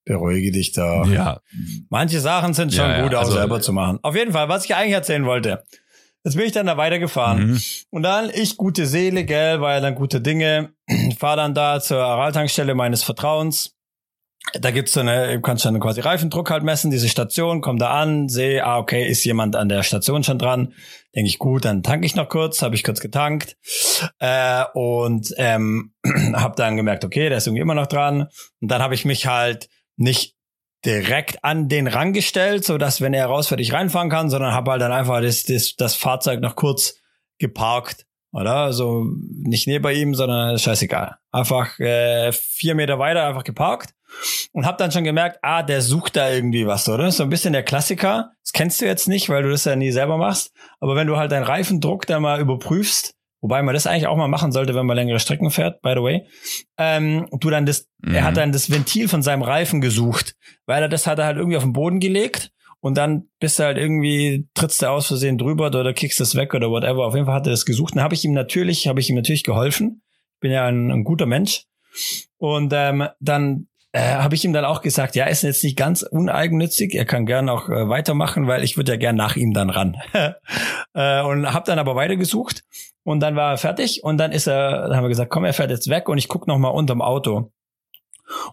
Beruhige 0.06 0.52
dich 0.52 0.72
da. 0.72 1.04
Ja. 1.06 1.42
Manche 1.90 2.22
Sachen 2.22 2.54
sind 2.54 2.74
schon 2.74 2.90
ja, 2.90 3.04
gut, 3.04 3.12
ja, 3.12 3.20
also, 3.20 3.34
auch 3.34 3.36
selber 3.36 3.62
zu 3.62 3.74
machen. 3.74 4.00
Auf 4.04 4.16
jeden 4.16 4.32
Fall, 4.32 4.48
was 4.48 4.66
ich 4.66 4.74
eigentlich 4.74 4.94
erzählen 4.94 5.26
wollte. 5.26 5.64
Jetzt 6.28 6.36
bin 6.36 6.46
ich 6.46 6.52
dann 6.52 6.66
da 6.66 6.76
weitergefahren. 6.76 7.52
Mhm. 7.52 7.62
Und 7.90 8.04
dann, 8.04 8.30
ich 8.34 8.58
gute 8.58 8.86
Seele, 8.86 9.24
gell, 9.24 9.62
war 9.62 9.76
ja 9.76 9.80
dann 9.80 9.96
gute 9.96 10.20
Dinge. 10.20 10.74
Fahr 11.18 11.38
dann 11.38 11.54
da 11.54 11.80
zur 11.80 12.00
Araltankstelle 12.04 12.76
meines 12.76 13.02
Vertrauens. 13.02 13.78
Da 14.60 14.72
gibt's 14.72 14.92
so 14.92 15.00
eine, 15.00 15.36
du 15.36 15.42
kannst 15.42 15.64
dann 15.64 15.80
quasi 15.80 16.02
Reifendruck 16.02 16.50
halt 16.52 16.64
messen, 16.64 16.92
diese 16.92 17.08
Station, 17.08 17.62
komm 17.62 17.78
da 17.78 17.92
an, 17.92 18.28
sehe, 18.28 18.66
ah, 18.66 18.78
okay, 18.78 19.08
ist 19.08 19.24
jemand 19.24 19.56
an 19.56 19.70
der 19.70 19.84
Station 19.84 20.26
schon 20.26 20.38
dran. 20.38 20.74
Denke 21.16 21.30
ich, 21.30 21.40
gut, 21.40 21.64
dann 21.64 21.82
tanke 21.82 22.06
ich 22.06 22.16
noch 22.18 22.28
kurz, 22.28 22.62
habe 22.62 22.76
ich 22.76 22.84
kurz 22.84 23.00
getankt. 23.00 23.56
Äh, 24.20 24.66
und 24.74 25.34
ähm, 25.38 25.94
habe 26.34 26.56
dann 26.58 26.76
gemerkt, 26.76 27.06
okay, 27.06 27.30
der 27.30 27.38
ist 27.38 27.48
irgendwie 27.48 27.62
immer 27.62 27.74
noch 27.74 27.88
dran. 27.88 28.28
Und 28.60 28.70
dann 28.70 28.82
habe 28.82 28.96
ich 28.96 29.06
mich 29.06 29.28
halt 29.28 29.70
nicht 29.96 30.36
direkt 30.88 31.44
an 31.44 31.68
den 31.68 31.88
Rang 31.88 32.14
gestellt, 32.14 32.64
so 32.64 32.78
dass 32.78 33.02
wenn 33.02 33.14
er 33.14 33.28
rausfährt, 33.28 33.60
ich 33.60 33.74
reinfahren 33.74 34.10
kann, 34.10 34.30
sondern 34.30 34.54
habe 34.54 34.72
halt 34.72 34.82
dann 34.82 34.94
einfach 34.94 35.22
das, 35.22 35.44
das, 35.44 35.76
das 35.76 35.96
Fahrzeug 35.96 36.40
noch 36.40 36.56
kurz 36.56 36.96
geparkt, 37.40 38.06
oder? 38.32 38.56
Also 38.56 39.06
nicht 39.30 39.68
neben 39.68 39.94
ihm, 39.94 40.16
sondern 40.16 40.58
scheißegal. 40.58 41.18
Einfach 41.32 41.78
äh, 41.80 42.32
vier 42.32 42.74
Meter 42.74 43.00
weiter 43.00 43.28
einfach 43.28 43.44
geparkt 43.44 43.94
und 44.54 44.66
habe 44.66 44.78
dann 44.78 44.92
schon 44.92 45.04
gemerkt, 45.04 45.40
ah, 45.42 45.62
der 45.62 45.82
sucht 45.82 46.16
da 46.16 46.32
irgendwie 46.32 46.66
was, 46.66 46.88
oder? 46.88 47.12
So 47.12 47.24
ein 47.24 47.30
bisschen 47.30 47.54
der 47.54 47.64
Klassiker. 47.64 48.32
Das 48.44 48.54
kennst 48.54 48.80
du 48.80 48.86
jetzt 48.86 49.10
nicht, 49.10 49.28
weil 49.30 49.44
du 49.44 49.50
das 49.50 49.66
ja 49.66 49.76
nie 49.76 49.92
selber 49.92 50.18
machst. 50.18 50.54
Aber 50.80 50.96
wenn 50.96 51.08
du 51.08 51.18
halt 51.18 51.34
deinen 51.34 51.44
Reifendruck 51.44 52.06
da 52.08 52.20
mal 52.22 52.40
überprüfst, 52.40 53.14
Wobei 53.48 53.64
man 53.64 53.74
das 53.74 53.88
eigentlich 53.88 54.08
auch 54.08 54.18
mal 54.18 54.28
machen 54.28 54.52
sollte, 54.52 54.76
wenn 54.76 54.86
man 54.86 54.98
längere 54.98 55.22
Strecken 55.22 55.52
fährt, 55.52 55.82
by 55.82 55.94
the 55.96 56.02
way. 56.02 56.28
Ähm, 56.78 57.28
du 57.32 57.50
dann 57.50 57.66
das, 57.66 57.88
mhm. 58.00 58.14
er 58.14 58.26
hat 58.26 58.34
mhm. 58.34 58.40
dann 58.40 58.52
das 58.52 58.70
Ventil 58.70 59.08
von 59.08 59.24
seinem 59.24 59.42
Reifen 59.42 59.80
gesucht, 59.80 60.36
weil 60.66 60.82
er 60.82 60.90
das 60.90 61.08
hat 61.08 61.18
er 61.18 61.26
halt 61.26 61.38
irgendwie 61.38 61.56
auf 61.56 61.64
den 61.64 61.72
Boden 61.72 62.02
gelegt 62.02 62.52
und 62.82 62.98
dann 62.98 63.30
bist 63.40 63.58
du 63.58 63.64
halt 63.64 63.78
irgendwie, 63.78 64.50
trittst 64.54 64.82
du 64.82 64.90
aus 64.90 65.08
Versehen 65.08 65.38
drüber 65.38 65.68
oder 65.68 65.94
kickst 65.94 66.20
es 66.20 66.36
weg 66.36 66.54
oder 66.54 66.70
whatever. 66.70 67.06
Auf 67.06 67.14
jeden 67.14 67.26
Fall 67.26 67.36
hat 67.36 67.48
er 67.48 67.52
das 67.52 67.66
gesucht. 67.66 67.96
Dann 67.96 68.04
habe 68.04 68.16
ich 68.16 68.26
ihm 68.26 68.34
natürlich, 68.34 68.90
habe 68.90 69.00
ich 69.00 69.10
ihm 69.10 69.16
natürlich 69.16 69.46
geholfen. 69.46 70.02
Bin 70.42 70.52
ja 70.52 70.66
ein, 70.66 70.92
ein 70.92 71.06
guter 71.06 71.26
Mensch. 71.26 71.64
Und 72.36 72.74
ähm, 72.76 73.08
dann 73.22 73.68
äh, 73.94 74.16
habe 74.16 74.36
ich 74.36 74.44
ihm 74.44 74.54
dann 74.54 74.66
auch 74.66 74.82
gesagt, 74.82 75.16
ja, 75.16 75.26
ist 75.26 75.44
jetzt 75.44 75.64
nicht 75.64 75.78
ganz 75.78 76.04
uneigennützig, 76.04 76.94
er 76.94 77.06
kann 77.06 77.26
gern 77.26 77.50
auch 77.50 77.70
äh, 77.70 77.88
weitermachen, 77.90 78.46
weil 78.46 78.64
ich 78.64 78.78
würde 78.78 78.92
ja 78.92 78.98
gern 78.98 79.16
nach 79.16 79.36
ihm 79.36 79.54
dann 79.54 79.70
ran. 79.70 79.98
äh, 80.94 81.22
und 81.24 81.52
habe 81.52 81.66
dann 81.66 81.80
aber 81.80 81.96
weitergesucht 81.96 82.64
und 83.08 83.22
dann 83.22 83.38
war 83.38 83.52
er 83.52 83.58
fertig 83.58 84.04
und 84.04 84.18
dann 84.18 84.34
ist 84.34 84.48
er, 84.48 84.90
dann 84.90 84.98
haben 84.98 85.06
wir 85.06 85.10
gesagt, 85.10 85.32
komm, 85.32 85.46
er 85.46 85.54
fährt 85.54 85.72
jetzt 85.72 85.90
weg 85.90 86.10
und 86.10 86.18
ich 86.18 86.28
guck 86.28 86.46
noch 86.46 86.58
mal 86.58 86.68
unterm 86.68 87.02
Auto. 87.02 87.54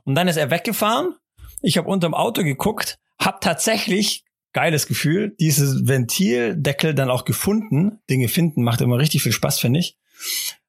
Und 0.04 0.14
dann 0.14 0.28
ist 0.28 0.36
er 0.36 0.52
weggefahren. 0.52 1.16
Ich 1.60 1.76
habe 1.76 1.88
unterm 1.88 2.14
Auto 2.14 2.44
geguckt, 2.44 3.00
hab 3.18 3.40
tatsächlich 3.40 4.22
geiles 4.52 4.86
Gefühl, 4.86 5.34
dieses 5.40 5.88
Ventildeckel 5.88 6.94
dann 6.94 7.10
auch 7.10 7.24
gefunden. 7.24 7.98
Dinge 8.08 8.28
finden 8.28 8.62
macht 8.62 8.80
immer 8.80 8.98
richtig 8.98 9.24
viel 9.24 9.32
Spaß, 9.32 9.58
finde 9.58 9.80
ich. 9.80 9.96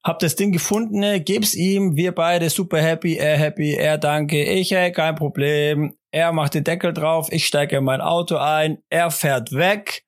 Hab 0.04 0.18
das 0.18 0.36
Ding 0.36 0.52
gefunden, 0.52 0.98
ne, 0.98 1.22
geb's 1.22 1.54
ihm, 1.54 1.96
wir 1.96 2.12
beide 2.12 2.50
super 2.50 2.82
happy, 2.82 3.18
er 3.18 3.38
happy, 3.38 3.76
er 3.76 4.00
danke, 4.00 4.46
ich, 4.46 4.72
hey, 4.72 4.92
kein 4.92 5.14
Problem. 5.14 5.94
Er 6.10 6.32
macht 6.32 6.56
den 6.56 6.64
Deckel 6.64 6.92
drauf, 6.92 7.28
ich 7.32 7.46
steige 7.46 7.78
in 7.78 7.84
mein 7.84 8.02
Auto 8.02 8.38
ein, 8.38 8.80
er 8.90 9.12
fährt 9.12 9.52
weg 9.52 10.05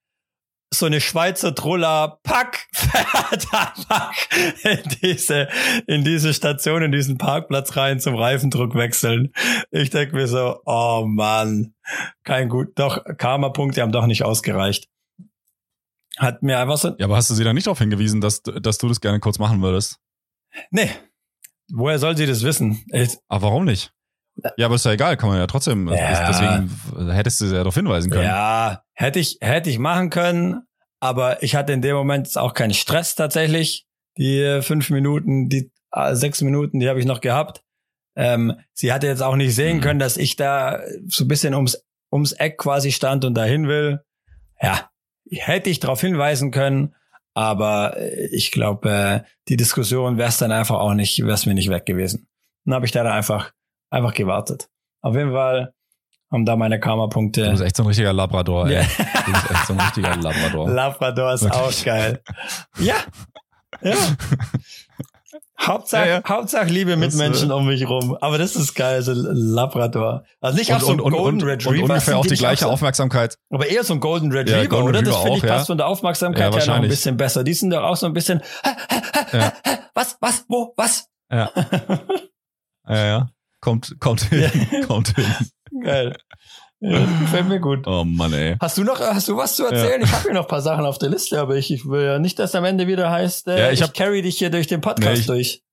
so 0.73 0.85
eine 0.85 0.99
Schweizer 0.99 1.55
Truller, 1.55 2.19
pack, 2.23 2.67
fährt 2.73 3.53
einfach 3.53 4.13
in 4.63 4.79
diese, 5.01 5.47
in 5.87 6.03
diese 6.03 6.33
Station, 6.33 6.83
in 6.83 6.91
diesen 6.91 7.17
Parkplatz 7.17 7.75
rein 7.75 7.99
zum 7.99 8.15
Reifendruck 8.15 8.75
wechseln. 8.75 9.33
Ich 9.71 9.89
denke 9.89 10.15
mir 10.15 10.27
so, 10.27 10.59
oh 10.65 11.05
Mann, 11.07 11.73
kein 12.23 12.49
gut, 12.49 12.77
doch, 12.77 13.03
Karma-Punkte 13.17 13.81
haben 13.81 13.91
doch 13.91 14.07
nicht 14.07 14.23
ausgereicht. 14.23 14.87
Hat 16.17 16.41
mir 16.41 16.59
einfach 16.59 16.77
so. 16.77 16.95
Ja, 16.97 17.05
aber 17.05 17.15
hast 17.15 17.29
du 17.29 17.35
sie 17.35 17.43
dann 17.43 17.55
nicht 17.55 17.67
darauf 17.67 17.79
hingewiesen, 17.79 18.21
dass, 18.21 18.41
dass 18.41 18.79
du 18.79 18.87
das 18.87 19.01
gerne 19.01 19.19
kurz 19.19 19.37
machen 19.37 19.61
würdest? 19.61 19.99
Nee. 20.71 20.89
Woher 21.71 21.99
soll 21.99 22.17
sie 22.17 22.25
das 22.25 22.43
wissen? 22.43 22.83
Ich, 22.91 23.17
aber 23.27 23.47
warum 23.47 23.65
nicht? 23.65 23.93
Ja, 24.57 24.65
aber 24.67 24.75
ist 24.75 24.85
ja 24.85 24.91
egal, 24.91 25.17
kann 25.17 25.29
man 25.29 25.39
ja 25.39 25.47
trotzdem. 25.47 25.87
Ja. 25.87 26.27
Deswegen 26.27 27.11
hättest 27.11 27.41
du 27.41 27.45
ja 27.45 27.53
darauf 27.53 27.75
hinweisen 27.75 28.11
können. 28.11 28.25
Ja, 28.25 28.83
hätte 28.93 29.19
ich, 29.19 29.37
hätte 29.41 29.69
ich 29.69 29.79
machen 29.79 30.09
können, 30.09 30.61
aber 30.99 31.41
ich 31.43 31.55
hatte 31.55 31.73
in 31.73 31.81
dem 31.81 31.95
Moment 31.95 32.35
auch 32.37 32.53
keinen 32.53 32.73
Stress 32.73 33.15
tatsächlich. 33.15 33.85
Die 34.17 34.59
fünf 34.61 34.89
Minuten, 34.89 35.49
die 35.49 35.71
äh, 35.91 36.15
sechs 36.15 36.41
Minuten, 36.41 36.79
die 36.79 36.89
habe 36.89 36.99
ich 36.99 37.05
noch 37.05 37.21
gehabt. 37.21 37.63
Ähm, 38.15 38.53
sie 38.73 38.91
hatte 38.91 39.07
jetzt 39.07 39.21
auch 39.21 39.35
nicht 39.35 39.53
sehen 39.53 39.77
mhm. 39.77 39.81
können, 39.81 39.99
dass 39.99 40.17
ich 40.17 40.35
da 40.35 40.81
so 41.07 41.23
ein 41.23 41.27
bisschen 41.27 41.53
ums, 41.53 41.83
ums 42.11 42.31
Eck 42.31 42.57
quasi 42.57 42.91
stand 42.91 43.25
und 43.25 43.35
dahin 43.35 43.67
will. 43.67 44.01
Ja, 44.59 44.89
hätte 45.29 45.69
ich 45.69 45.79
darauf 45.79 46.01
hinweisen 46.01 46.49
können, 46.51 46.95
aber 47.35 47.95
ich 48.31 48.51
glaube, 48.51 48.89
äh, 48.89 49.21
die 49.49 49.57
Diskussion 49.57 50.17
wäre 50.17 50.29
es 50.29 50.39
dann 50.39 50.51
einfach 50.51 50.79
auch 50.79 50.95
nicht, 50.95 51.19
wäre 51.19 51.33
es 51.33 51.45
mir 51.45 51.53
nicht 51.53 51.69
weg 51.69 51.85
gewesen. 51.85 52.27
Dann 52.65 52.73
habe 52.73 52.85
ich 52.87 52.91
da 52.91 53.03
dann 53.03 53.13
einfach 53.13 53.51
einfach 53.89 54.13
gewartet. 54.13 54.69
Auf 55.01 55.15
jeden 55.15 55.31
Fall 55.31 55.73
haben 56.31 56.45
da 56.45 56.55
meine 56.55 56.79
Karma-Punkte. 56.79 57.43
Du 57.43 57.51
bist 57.51 57.63
echt 57.63 57.77
so 57.77 57.83
ein 57.83 57.87
richtiger 57.87 58.13
Labrador, 58.13 58.67
ey. 58.67 58.75
Ja. 58.75 58.81
Du 59.25 59.31
bist 59.31 59.51
echt 59.51 59.65
so 59.67 59.73
ein 59.73 59.79
richtiger 59.79 60.15
Labrador. 60.21 60.69
Labrador 60.69 61.33
ist 61.33 61.43
Wirklich. 61.43 61.61
auch 61.61 61.85
geil. 61.85 62.21
Ja. 62.79 62.95
Ja. 63.81 63.95
Hauptsache, 65.59 66.07
ja, 66.07 66.13
ja. 66.17 66.23
Hauptsache 66.27 66.67
liebe 66.67 66.95
Mitmenschen 66.97 67.51
um 67.51 67.65
mich 67.65 67.87
rum. 67.87 68.15
Aber 68.21 68.37
das 68.37 68.55
ist 68.55 68.75
geil, 68.75 69.01
so 69.01 69.13
Labrador. 69.15 70.23
Also 70.39 70.57
nicht 70.57 70.69
und, 70.69 70.75
auch 70.75 70.81
so 70.81 70.91
ein 70.91 70.99
und, 70.99 71.13
Golden 71.13 71.41
und, 71.41 71.47
Retriever. 71.47 71.83
Und 71.83 71.89
ungefähr 71.89 72.17
auch 72.17 72.25
die 72.25 72.35
gleiche 72.35 72.67
Aufmerksamkeit. 72.67 73.37
Aber 73.49 73.65
eher 73.67 73.83
so 73.83 73.93
ein 73.93 73.99
Golden 73.99 74.31
Retriever, 74.31 74.63
ja, 74.63 74.67
Golden 74.67 74.89
oder? 74.89 74.99
Retriever 74.99 75.15
das 75.15 75.23
finde 75.23 75.37
ich 75.37 75.43
passt 75.45 75.67
von 75.67 75.77
der 75.77 75.87
Aufmerksamkeit 75.87 76.55
her 76.55 76.65
noch 76.67 76.75
ein 76.75 76.87
bisschen 76.87 77.17
besser. 77.17 77.43
Die 77.43 77.53
sind 77.53 77.71
doch 77.71 77.83
auch 77.83 77.95
so 77.95 78.05
ein 78.05 78.13
bisschen, 78.13 78.41
was, 79.93 80.17
was, 80.21 80.45
wo, 80.47 80.73
was? 80.77 81.07
Ja. 81.31 81.51
ja, 82.87 83.05
ja. 83.05 83.29
Kommt, 83.67 83.97
kommt 83.99 84.21
hin, 84.21 84.49
kommt 84.87 85.13
hin. 85.13 85.25
Geil. 85.83 86.15
Ja, 86.79 86.99
gefällt 87.19 87.49
mir 87.49 87.59
gut. 87.59 87.85
Oh 87.85 88.05
Mann, 88.05 88.31
ey. 88.31 88.55
Hast 88.61 88.77
du 88.77 88.85
noch, 88.85 88.97
hast 88.97 89.27
du 89.27 89.35
was 89.35 89.57
zu 89.57 89.65
erzählen? 89.65 89.99
Ja. 89.99 90.07
Ich 90.07 90.11
habe 90.13 90.23
hier 90.23 90.33
noch 90.35 90.43
ein 90.43 90.47
paar 90.47 90.61
Sachen 90.61 90.85
auf 90.85 90.99
der 90.99 91.09
Liste, 91.09 91.37
aber 91.37 91.57
ich, 91.57 91.69
ich 91.69 91.85
will 91.85 92.05
ja 92.05 92.17
nicht, 92.17 92.39
dass 92.39 92.55
am 92.55 92.63
Ende 92.63 92.87
wieder 92.87 93.11
heißt, 93.11 93.49
äh, 93.49 93.59
ja, 93.59 93.71
ich, 93.71 93.81
ich 93.81 93.91
carry 93.91 94.21
dich 94.21 94.37
hier 94.37 94.51
durch 94.51 94.67
den 94.67 94.79
Podcast 94.79 95.11
nee, 95.11 95.19
ich, 95.19 95.25
durch. 95.25 95.63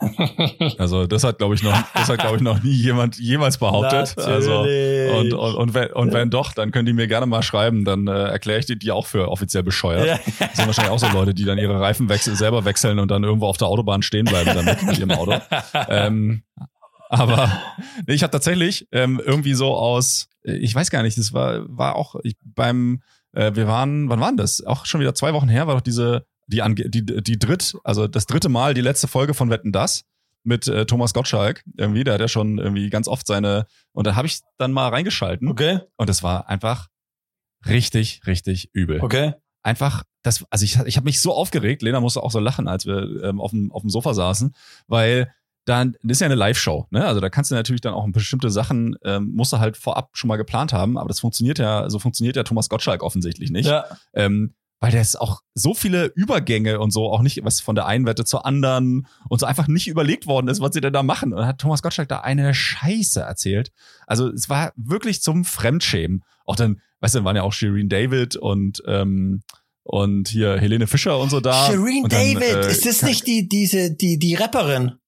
Also 0.78 1.06
das 1.06 1.22
hat 1.22 1.38
glaube 1.38 1.54
ich 1.54 1.62
noch, 1.62 1.80
das 1.94 2.08
hat 2.08 2.18
glaube 2.18 2.36
ich 2.36 2.42
noch 2.42 2.62
nie 2.62 2.72
jemand 2.72 3.18
jemals 3.18 3.58
behauptet. 3.58 4.18
Also 4.18 4.62
und 4.62 5.32
und 5.32 5.54
und 5.54 5.74
wenn, 5.74 5.92
und 5.92 6.12
wenn 6.12 6.30
doch, 6.30 6.54
dann 6.54 6.72
können 6.72 6.86
die 6.86 6.92
mir 6.92 7.06
gerne 7.06 7.26
mal 7.26 7.42
schreiben, 7.42 7.84
dann 7.84 8.08
äh, 8.08 8.10
erkläre 8.10 8.58
ich 8.58 8.66
die, 8.66 8.78
die 8.78 8.90
auch 8.90 9.06
für 9.06 9.28
offiziell 9.28 9.62
bescheuert. 9.62 10.06
Ja. 10.06 10.18
Das 10.38 10.56
sind 10.56 10.66
wahrscheinlich 10.66 10.92
auch 10.92 10.98
so 10.98 11.08
Leute, 11.08 11.34
die 11.34 11.44
dann 11.44 11.58
ihre 11.58 11.80
Reifen 11.80 12.08
wechsel, 12.08 12.34
selber 12.34 12.64
wechseln 12.64 12.98
und 12.98 13.10
dann 13.10 13.22
irgendwo 13.22 13.46
auf 13.46 13.58
der 13.58 13.68
Autobahn 13.68 14.02
stehen 14.02 14.24
bleiben 14.24 14.50
damit 14.54 14.82
mit 14.82 14.98
ihrem 14.98 15.12
Auto. 15.12 15.34
Ähm, 15.88 16.42
aber 17.08 17.60
ich 18.06 18.22
habe 18.22 18.30
tatsächlich 18.30 18.88
ähm, 18.92 19.20
irgendwie 19.24 19.54
so 19.54 19.74
aus, 19.74 20.28
ich 20.42 20.74
weiß 20.74 20.90
gar 20.90 21.02
nicht, 21.02 21.18
das 21.18 21.32
war 21.32 21.64
war 21.68 21.96
auch 21.96 22.16
ich, 22.22 22.36
beim 22.44 23.02
äh, 23.32 23.54
wir 23.54 23.66
waren, 23.66 24.08
wann 24.08 24.20
waren 24.20 24.36
das? 24.36 24.64
Auch 24.64 24.86
schon 24.86 25.00
wieder 25.00 25.14
zwei 25.14 25.32
Wochen 25.34 25.48
her 25.48 25.66
war 25.66 25.74
doch 25.74 25.82
diese 25.82 26.26
die, 26.48 26.62
die, 26.90 27.04
die 27.04 27.38
dritt, 27.38 27.76
also 27.82 28.06
das 28.06 28.26
dritte 28.26 28.48
Mal 28.48 28.74
die 28.74 28.80
letzte 28.80 29.08
Folge 29.08 29.34
von 29.34 29.50
Wetten 29.50 29.72
das 29.72 30.04
mit 30.44 30.68
äh, 30.68 30.86
Thomas 30.86 31.12
Gottschalk 31.12 31.64
irgendwie, 31.76 32.04
der 32.04 32.14
hat 32.14 32.20
ja 32.20 32.28
schon 32.28 32.58
irgendwie 32.58 32.88
ganz 32.88 33.08
oft 33.08 33.26
seine 33.26 33.66
und 33.92 34.06
da 34.06 34.14
habe 34.14 34.28
ich 34.28 34.40
dann 34.58 34.72
mal 34.72 34.88
reingeschalten. 34.88 35.48
Okay. 35.48 35.80
Und 35.96 36.08
es 36.08 36.22
war 36.22 36.48
einfach 36.48 36.88
richtig, 37.66 38.22
richtig 38.26 38.70
übel. 38.72 39.00
Okay. 39.00 39.34
Einfach, 39.62 40.04
das, 40.22 40.44
also 40.50 40.64
ich, 40.64 40.78
ich 40.86 40.96
habe 40.96 41.06
mich 41.06 41.20
so 41.20 41.34
aufgeregt, 41.34 41.82
Lena 41.82 42.00
musste 42.00 42.22
auch 42.22 42.30
so 42.30 42.38
lachen, 42.38 42.68
als 42.68 42.86
wir 42.86 43.24
ähm, 43.24 43.40
auf, 43.40 43.50
dem, 43.50 43.72
auf 43.72 43.82
dem 43.82 43.90
Sofa 43.90 44.14
saßen, 44.14 44.54
weil 44.86 45.32
dann 45.66 45.96
das 46.02 46.16
ist 46.16 46.20
ja 46.20 46.26
eine 46.26 46.36
Live-Show, 46.36 46.86
ne? 46.90 47.04
Also 47.04 47.20
da 47.20 47.28
kannst 47.28 47.50
du 47.50 47.54
natürlich 47.54 47.80
dann 47.80 47.92
auch 47.92 48.06
bestimmte 48.08 48.50
Sachen, 48.50 48.96
ähm, 49.04 49.32
musst 49.34 49.52
du 49.52 49.58
halt 49.58 49.76
vorab 49.76 50.10
schon 50.14 50.28
mal 50.28 50.36
geplant 50.36 50.72
haben, 50.72 50.96
aber 50.96 51.08
das 51.08 51.20
funktioniert 51.20 51.58
ja, 51.58 51.90
so 51.90 51.98
funktioniert 51.98 52.36
ja 52.36 52.44
Thomas 52.44 52.68
Gottschalk 52.68 53.02
offensichtlich 53.02 53.50
nicht. 53.50 53.66
Ja. 53.66 53.84
Ähm, 54.14 54.54
weil 54.78 54.92
der 54.92 55.00
ist 55.00 55.20
auch 55.20 55.40
so 55.54 55.74
viele 55.74 56.12
Übergänge 56.14 56.78
und 56.80 56.92
so 56.92 57.10
auch 57.10 57.22
nicht 57.22 57.42
was 57.44 57.60
von 57.60 57.74
der 57.74 57.86
einen 57.86 58.06
Wette 58.06 58.24
zur 58.24 58.44
anderen 58.46 59.06
und 59.28 59.40
so 59.40 59.46
einfach 59.46 59.68
nicht 59.68 59.88
überlegt 59.88 60.26
worden 60.26 60.48
ist, 60.48 60.60
was 60.60 60.74
sie 60.74 60.80
denn 60.80 60.92
da 60.92 61.02
machen. 61.02 61.32
Und 61.32 61.46
hat 61.46 61.58
Thomas 61.58 61.82
Gottschalk 61.82 62.08
da 62.08 62.20
eine 62.20 62.52
Scheiße 62.54 63.20
erzählt. 63.20 63.72
Also 64.06 64.28
es 64.28 64.48
war 64.48 64.72
wirklich 64.76 65.22
zum 65.22 65.44
Fremdschämen. 65.44 66.22
Auch 66.44 66.56
dann, 66.56 66.80
weißt 67.00 67.16
du, 67.16 67.24
waren 67.24 67.36
ja 67.36 67.42
auch 67.42 67.54
Shireen 67.54 67.88
David 67.88 68.36
und 68.36 68.82
ähm, 68.86 69.42
und 69.82 70.28
hier 70.28 70.58
Helene 70.58 70.86
Fischer 70.86 71.18
und 71.18 71.30
so 71.30 71.40
da. 71.40 71.66
Shireen 71.66 72.08
David, 72.08 72.42
äh, 72.42 72.70
ist 72.70 72.84
das 72.84 73.02
nicht 73.02 73.26
die 73.26 73.48
diese 73.48 73.92
die 73.92 74.18
die 74.18 74.34
Rapperin? 74.34 74.98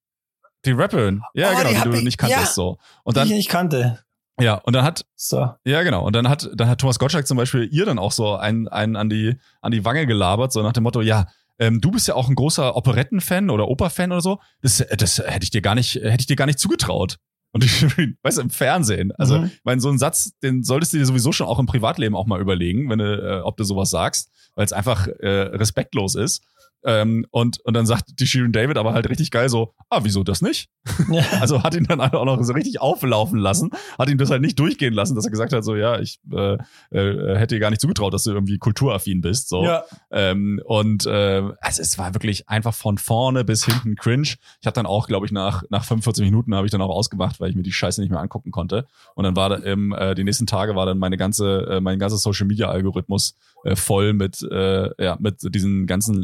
Die 0.64 0.72
Rapperin, 0.72 1.22
ja 1.34 1.52
oh, 1.52 1.56
genau, 1.56 1.68
die, 1.68 1.74
die 1.76 1.98
du 1.98 2.04
nicht 2.04 2.18
kanntest 2.18 2.40
ja, 2.40 2.46
so. 2.46 2.78
Und 3.04 3.16
dann 3.16 3.26
die 3.28 3.34
ich 3.34 3.38
nicht 3.38 3.48
kannte. 3.48 4.00
Ja, 4.40 4.54
und 4.54 4.74
dann 4.74 4.84
hat 4.84 5.04
so. 5.16 5.50
Ja, 5.64 5.82
genau. 5.82 6.04
Und 6.04 6.14
dann 6.14 6.28
hat 6.28 6.48
dann 6.54 6.68
hat 6.68 6.80
Thomas 6.80 6.98
Gottschalk 6.98 7.26
zum 7.26 7.36
Beispiel 7.36 7.68
ihr 7.72 7.86
dann 7.86 7.98
auch 7.98 8.12
so 8.12 8.36
einen, 8.36 8.68
einen 8.68 8.96
an 8.96 9.09
die 9.09 9.36
an 9.61 9.72
die 9.72 9.84
Wange 9.84 10.06
gelabert, 10.06 10.52
so 10.52 10.62
nach 10.62 10.72
dem 10.72 10.84
Motto, 10.84 11.00
ja, 11.00 11.26
ähm, 11.59 11.80
du 11.80 11.90
bist 11.90 12.06
ja 12.06 12.14
auch 12.14 12.28
ein 12.28 12.34
großer 12.34 12.76
Operettenfan 12.76 13.50
oder 13.50 13.68
Operfan 13.68 14.12
oder 14.12 14.20
so. 14.20 14.38
Das, 14.62 14.84
das 14.96 15.18
hätte 15.18 15.44
ich 15.44 15.50
dir 15.50 15.61
gar 15.61 15.74
nicht 15.74 15.96
hätte 15.96 16.20
ich 16.20 16.26
dir 16.26 16.36
gar 16.36 16.46
nicht 16.46 16.59
zugetraut. 16.59 17.18
Und 17.52 17.64
ich, 17.64 17.82
weißt 18.22 18.38
du, 18.38 18.42
im 18.42 18.50
Fernsehen. 18.50 19.12
Also, 19.12 19.38
mhm. 19.38 19.46
ich 19.46 19.61
meine, 19.64 19.80
so 19.80 19.88
ein 19.88 19.98
Satz, 19.98 20.32
den 20.42 20.62
solltest 20.62 20.92
du 20.92 20.98
dir 20.98 21.06
sowieso 21.06 21.32
schon 21.32 21.46
auch 21.46 21.59
im 21.59 21.66
Privatleben 21.66 22.14
auch 22.14 22.26
mal 22.26 22.40
überlegen, 22.40 22.90
wenn 22.90 22.98
du, 22.98 23.38
äh, 23.38 23.40
ob 23.40 23.56
du 23.56 23.64
sowas 23.64 23.90
sagst, 23.90 24.30
weil 24.54 24.64
es 24.64 24.72
einfach 24.72 25.06
äh, 25.06 25.28
respektlos 25.28 26.14
ist. 26.14 26.44
Ähm, 26.84 27.26
und, 27.30 27.60
und 27.60 27.74
dann 27.74 27.86
sagt 27.86 28.20
die 28.20 28.26
Shirin 28.26 28.52
David 28.52 28.78
aber 28.78 28.92
halt 28.92 29.08
richtig 29.08 29.30
geil 29.30 29.48
so, 29.48 29.74
ah, 29.90 30.00
wieso 30.02 30.22
das 30.22 30.42
nicht? 30.42 30.68
Ja. 31.10 31.24
Also 31.40 31.62
hat 31.62 31.74
ihn 31.74 31.84
dann 31.84 32.00
auch 32.00 32.24
noch 32.24 32.42
so 32.42 32.52
richtig 32.52 32.80
auflaufen 32.80 33.38
lassen, 33.38 33.70
hat 33.98 34.08
ihn 34.08 34.18
das 34.18 34.30
halt 34.30 34.42
nicht 34.42 34.58
durchgehen 34.58 34.92
lassen, 34.92 35.14
dass 35.14 35.24
er 35.24 35.30
gesagt 35.30 35.52
hat, 35.52 35.64
so, 35.64 35.76
ja, 35.76 35.98
ich 35.98 36.18
äh, 36.32 36.54
äh, 36.90 37.38
hätte 37.38 37.54
dir 37.54 37.60
gar 37.60 37.70
nicht 37.70 37.80
zugetraut, 37.80 38.12
dass 38.12 38.24
du 38.24 38.32
irgendwie 38.32 38.58
kulturaffin 38.58 39.20
bist. 39.20 39.48
So. 39.48 39.64
Ja. 39.64 39.84
Ähm, 40.10 40.60
und 40.64 41.06
äh, 41.06 41.42
also 41.60 41.82
es 41.82 41.98
war 41.98 42.14
wirklich 42.14 42.48
einfach 42.48 42.74
von 42.74 42.98
vorne 42.98 43.44
bis 43.44 43.64
hinten 43.64 43.94
cringe. 43.94 44.34
Ich 44.60 44.66
habe 44.66 44.74
dann 44.74 44.86
auch, 44.86 45.06
glaube 45.06 45.26
ich, 45.26 45.32
nach, 45.32 45.62
nach 45.70 45.84
45 45.84 46.24
Minuten 46.24 46.54
habe 46.54 46.66
ich 46.66 46.70
dann 46.70 46.82
auch 46.82 46.90
ausgemacht, 46.90 47.40
weil 47.40 47.50
ich 47.50 47.56
mir 47.56 47.62
die 47.62 47.72
Scheiße 47.72 48.00
nicht 48.00 48.10
mehr 48.10 48.20
angucken 48.20 48.50
konnte. 48.50 48.86
Und 49.14 49.24
dann 49.24 49.36
war 49.36 49.62
im, 49.64 49.92
äh, 49.92 50.14
die 50.14 50.24
nächsten 50.24 50.46
Tage 50.46 50.74
war 50.74 50.86
dann 50.86 50.98
meine 50.98 51.16
ganze, 51.16 51.66
äh, 51.68 51.80
mein 51.80 51.98
ganzer 51.98 52.16
Social 52.16 52.46
Media 52.46 52.68
Algorithmus 52.68 53.34
äh, 53.64 53.76
voll 53.76 54.12
mit, 54.12 54.42
äh, 54.42 55.04
ja, 55.04 55.16
mit 55.20 55.54
diesen 55.54 55.86
ganzen 55.86 56.14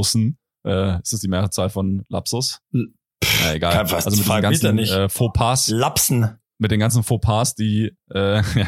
Lapsussen. 0.00 0.38
Äh, 0.66 1.00
ist 1.00 1.12
das 1.12 1.20
die 1.20 1.28
Mehrzahl 1.28 1.70
von 1.70 2.04
Lapsus? 2.08 2.60
Ja, 2.72 3.52
egal. 3.52 3.72
Kann 3.72 3.94
also 3.94 4.10
mit 4.10 4.26
den 4.28 4.42
ganzen 4.42 4.74
nicht. 4.76 4.92
Äh, 4.92 5.08
Fauxpas. 5.08 5.68
Lapsen. 5.68 6.38
Mit 6.58 6.70
den 6.70 6.80
ganzen 6.80 7.02
Fauxpas, 7.02 7.54
die 7.54 7.92
äh, 8.12 8.42
ja, 8.54 8.66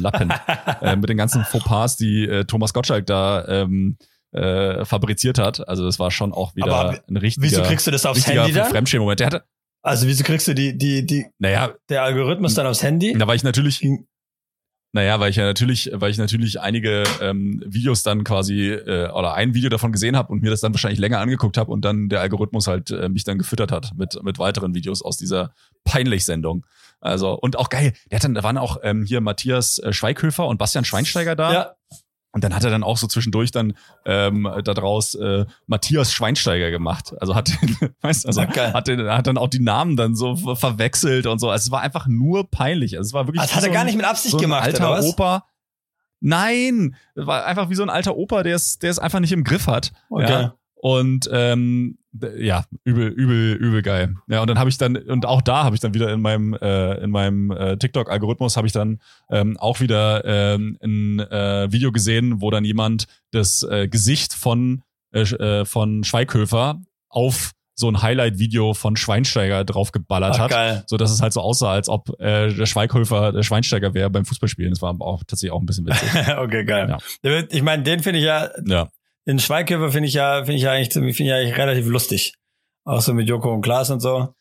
Lappen. 0.00 0.32
äh, 0.82 0.96
mit 0.96 1.08
den 1.08 1.16
ganzen 1.16 1.44
Fauxpas, 1.44 1.96
die 1.96 2.24
äh, 2.24 2.44
Thomas 2.44 2.74
Gottschalk 2.74 3.06
da 3.06 3.46
ähm, 3.48 3.96
äh, 4.32 4.84
fabriziert 4.84 5.38
hat. 5.38 5.66
Also 5.66 5.84
das 5.84 5.98
war 5.98 6.10
schon 6.10 6.32
auch 6.32 6.54
wieder 6.54 6.74
Aber 6.74 7.00
ein 7.08 7.16
richtiger, 7.16 7.46
wieso 7.46 7.62
kriegst 7.62 7.86
du 7.86 7.90
das 7.90 8.04
aufs 8.04 8.26
Handy 8.26 8.52
dann? 8.52 8.68
Fremdschirmmoment. 8.70 9.20
Der 9.20 9.26
hatte, 9.28 9.44
also 9.82 10.06
wieso 10.06 10.24
kriegst 10.24 10.48
du 10.48 10.54
die, 10.54 10.76
die, 10.76 11.06
die, 11.06 11.26
naja, 11.38 11.74
der 11.88 12.02
Algorithmus 12.02 12.54
dann 12.54 12.66
aufs 12.66 12.82
Handy? 12.82 13.14
Da 13.16 13.26
war 13.26 13.34
ich 13.34 13.44
natürlich, 13.44 13.80
naja, 14.94 15.18
weil 15.18 15.30
ich 15.30 15.36
ja 15.36 15.44
natürlich, 15.44 15.90
weil 15.92 16.12
ich 16.12 16.18
natürlich 16.18 16.60
einige 16.60 17.02
ähm, 17.20 17.60
Videos 17.66 18.04
dann 18.04 18.22
quasi 18.22 18.70
äh, 18.70 19.10
oder 19.10 19.34
ein 19.34 19.52
Video 19.52 19.68
davon 19.68 19.90
gesehen 19.90 20.16
habe 20.16 20.32
und 20.32 20.40
mir 20.40 20.50
das 20.50 20.60
dann 20.60 20.72
wahrscheinlich 20.72 21.00
länger 21.00 21.18
angeguckt 21.18 21.56
habe 21.56 21.72
und 21.72 21.84
dann 21.84 22.08
der 22.08 22.20
Algorithmus 22.20 22.68
halt 22.68 22.92
äh, 22.92 23.08
mich 23.08 23.24
dann 23.24 23.36
gefüttert 23.36 23.72
hat 23.72 23.90
mit 23.96 24.22
mit 24.22 24.38
weiteren 24.38 24.72
Videos 24.72 25.02
aus 25.02 25.16
dieser 25.16 25.52
peinlich 25.82 26.24
Sendung. 26.24 26.64
Also 27.00 27.32
und 27.32 27.58
auch 27.58 27.70
geil, 27.70 27.92
der 28.12 28.16
hat 28.16 28.24
dann, 28.24 28.34
da 28.34 28.44
waren 28.44 28.56
auch 28.56 28.76
ähm, 28.84 29.04
hier 29.04 29.20
Matthias 29.20 29.80
äh, 29.80 29.92
Schweighöfer 29.92 30.46
und 30.46 30.58
Bastian 30.58 30.84
Schweinsteiger 30.84 31.34
da. 31.34 31.52
Ja. 31.52 31.74
Und 32.34 32.42
dann 32.42 32.52
hat 32.52 32.64
er 32.64 32.70
dann 32.70 32.82
auch 32.82 32.96
so 32.96 33.06
zwischendurch 33.06 33.52
dann 33.52 33.74
ähm, 34.04 34.48
daraus 34.64 35.14
äh, 35.14 35.46
Matthias 35.68 36.12
Schweinsteiger 36.12 36.72
gemacht. 36.72 37.14
Also 37.20 37.36
hat, 37.36 37.52
weißt, 38.00 38.26
also 38.26 38.42
okay. 38.42 38.72
hat, 38.72 38.88
den, 38.88 39.08
hat 39.08 39.28
dann 39.28 39.38
auch 39.38 39.48
die 39.48 39.60
Namen 39.60 39.96
dann 39.96 40.16
so 40.16 40.34
verwechselt 40.56 41.26
und 41.26 41.38
so. 41.38 41.48
Also 41.48 41.66
es 41.66 41.70
war 41.70 41.82
einfach 41.82 42.08
nur 42.08 42.50
peinlich. 42.50 42.98
Also 42.98 43.08
es 43.08 43.12
war 43.14 43.28
wirklich. 43.28 43.40
Das 43.40 43.54
hat 43.54 43.62
er 43.62 43.68
so 43.68 43.72
gar 43.72 43.84
nicht 43.84 43.96
mit 43.96 44.04
Absicht 44.04 44.32
so 44.32 44.38
gemacht, 44.38 44.64
alter 44.64 44.90
oder 44.90 44.98
was? 44.98 45.06
Opa. 45.06 45.44
Nein, 46.18 46.96
war 47.14 47.44
einfach 47.44 47.70
wie 47.70 47.76
so 47.76 47.84
ein 47.84 47.90
alter 47.90 48.16
Opa, 48.16 48.42
der 48.42 48.56
es, 48.56 48.80
der 48.80 48.90
es 48.90 48.98
einfach 48.98 49.20
nicht 49.20 49.32
im 49.32 49.44
Griff 49.44 49.68
hat. 49.68 49.92
Okay. 50.10 50.28
Ja. 50.28 50.54
Und 50.74 51.30
ähm, 51.32 51.98
ja, 52.36 52.64
übel, 52.84 53.08
übel, 53.08 53.54
übel 53.54 53.82
geil. 53.82 54.14
Ja, 54.28 54.40
und 54.40 54.48
dann 54.48 54.58
habe 54.58 54.70
ich 54.70 54.78
dann, 54.78 54.96
und 54.96 55.26
auch 55.26 55.42
da 55.42 55.64
habe 55.64 55.74
ich 55.74 55.80
dann 55.80 55.94
wieder 55.94 56.12
in 56.12 56.20
meinem, 56.20 56.54
äh, 56.54 56.94
in 57.02 57.10
meinem 57.10 57.50
äh, 57.50 57.76
TikTok-Algorithmus 57.76 58.56
habe 58.56 58.66
ich 58.66 58.72
dann 58.72 59.00
ähm, 59.30 59.56
auch 59.58 59.80
wieder 59.80 60.24
ähm, 60.24 60.78
ein 60.82 61.20
äh, 61.20 61.72
Video 61.72 61.92
gesehen, 61.92 62.40
wo 62.40 62.50
dann 62.50 62.64
jemand 62.64 63.06
das 63.32 63.62
äh, 63.64 63.88
Gesicht 63.88 64.32
von, 64.32 64.82
äh, 65.12 65.22
äh 65.22 65.64
von 65.64 66.04
Schweighöfer 66.04 66.80
auf 67.08 67.52
so 67.76 67.88
ein 67.88 68.02
Highlight-Video 68.02 68.72
von 68.74 68.96
Schweinsteiger 68.96 69.64
draufgeballert 69.64 70.34
Ach, 70.36 70.38
hat, 70.38 70.50
geil. 70.50 70.84
so 70.86 70.96
dass 70.96 71.10
es 71.10 71.20
halt 71.20 71.32
so 71.32 71.40
aussah, 71.40 71.72
als 71.72 71.88
ob 71.88 72.20
äh, 72.20 72.52
der 72.54 72.66
Schweighöfer 72.66 73.32
der 73.32 73.42
Schweinsteiger 73.42 73.94
wäre 73.94 74.10
beim 74.10 74.24
Fußballspielen. 74.24 74.70
Das 74.70 74.80
war 74.80 74.94
auch 75.00 75.24
tatsächlich 75.24 75.50
auch 75.50 75.60
ein 75.60 75.66
bisschen 75.66 75.86
witzig. 75.86 76.08
okay, 76.38 76.64
geil. 76.64 76.96
Ja. 77.22 77.42
Ich 77.50 77.62
meine, 77.62 77.82
den 77.82 78.00
finde 78.00 78.20
ich 78.20 78.26
ja, 78.26 78.50
ja 78.64 78.88
den 79.26 79.38
Schweighöfer 79.38 79.90
finde 79.90 80.08
ich 80.08 80.14
ja, 80.14 80.44
finde 80.44 80.56
ich 80.56 80.62
ja 80.62 80.72
eigentlich, 80.72 80.92
finde 80.92 81.10
ich 81.10 81.18
ja 81.18 81.36
eigentlich 81.36 81.56
relativ 81.56 81.86
lustig. 81.86 82.34
Auch 82.84 83.00
so 83.00 83.14
mit 83.14 83.28
Joko 83.28 83.52
und 83.52 83.62
Klaas 83.62 83.90
und 83.90 84.00
so. 84.00 84.34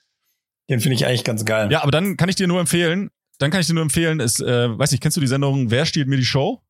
Den 0.69 0.79
finde 0.79 0.95
ich 0.95 1.05
eigentlich 1.05 1.23
ganz 1.23 1.45
geil. 1.45 1.71
Ja, 1.71 1.81
aber 1.81 1.91
dann 1.91 2.17
kann 2.17 2.29
ich 2.29 2.35
dir 2.35 2.47
nur 2.47 2.59
empfehlen, 2.59 3.09
dann 3.39 3.51
kann 3.51 3.61
ich 3.61 3.67
dir 3.67 3.73
nur 3.73 3.83
empfehlen, 3.83 4.19
ist, 4.19 4.41
äh, 4.41 4.77
weiß 4.77 4.91
nicht, 4.91 5.01
kennst 5.01 5.17
du 5.17 5.21
die 5.21 5.27
Sendung 5.27 5.71
Wer 5.71 5.85
stiehlt 5.85 6.07
mir 6.07 6.17
die 6.17 6.25
Show? 6.25 6.61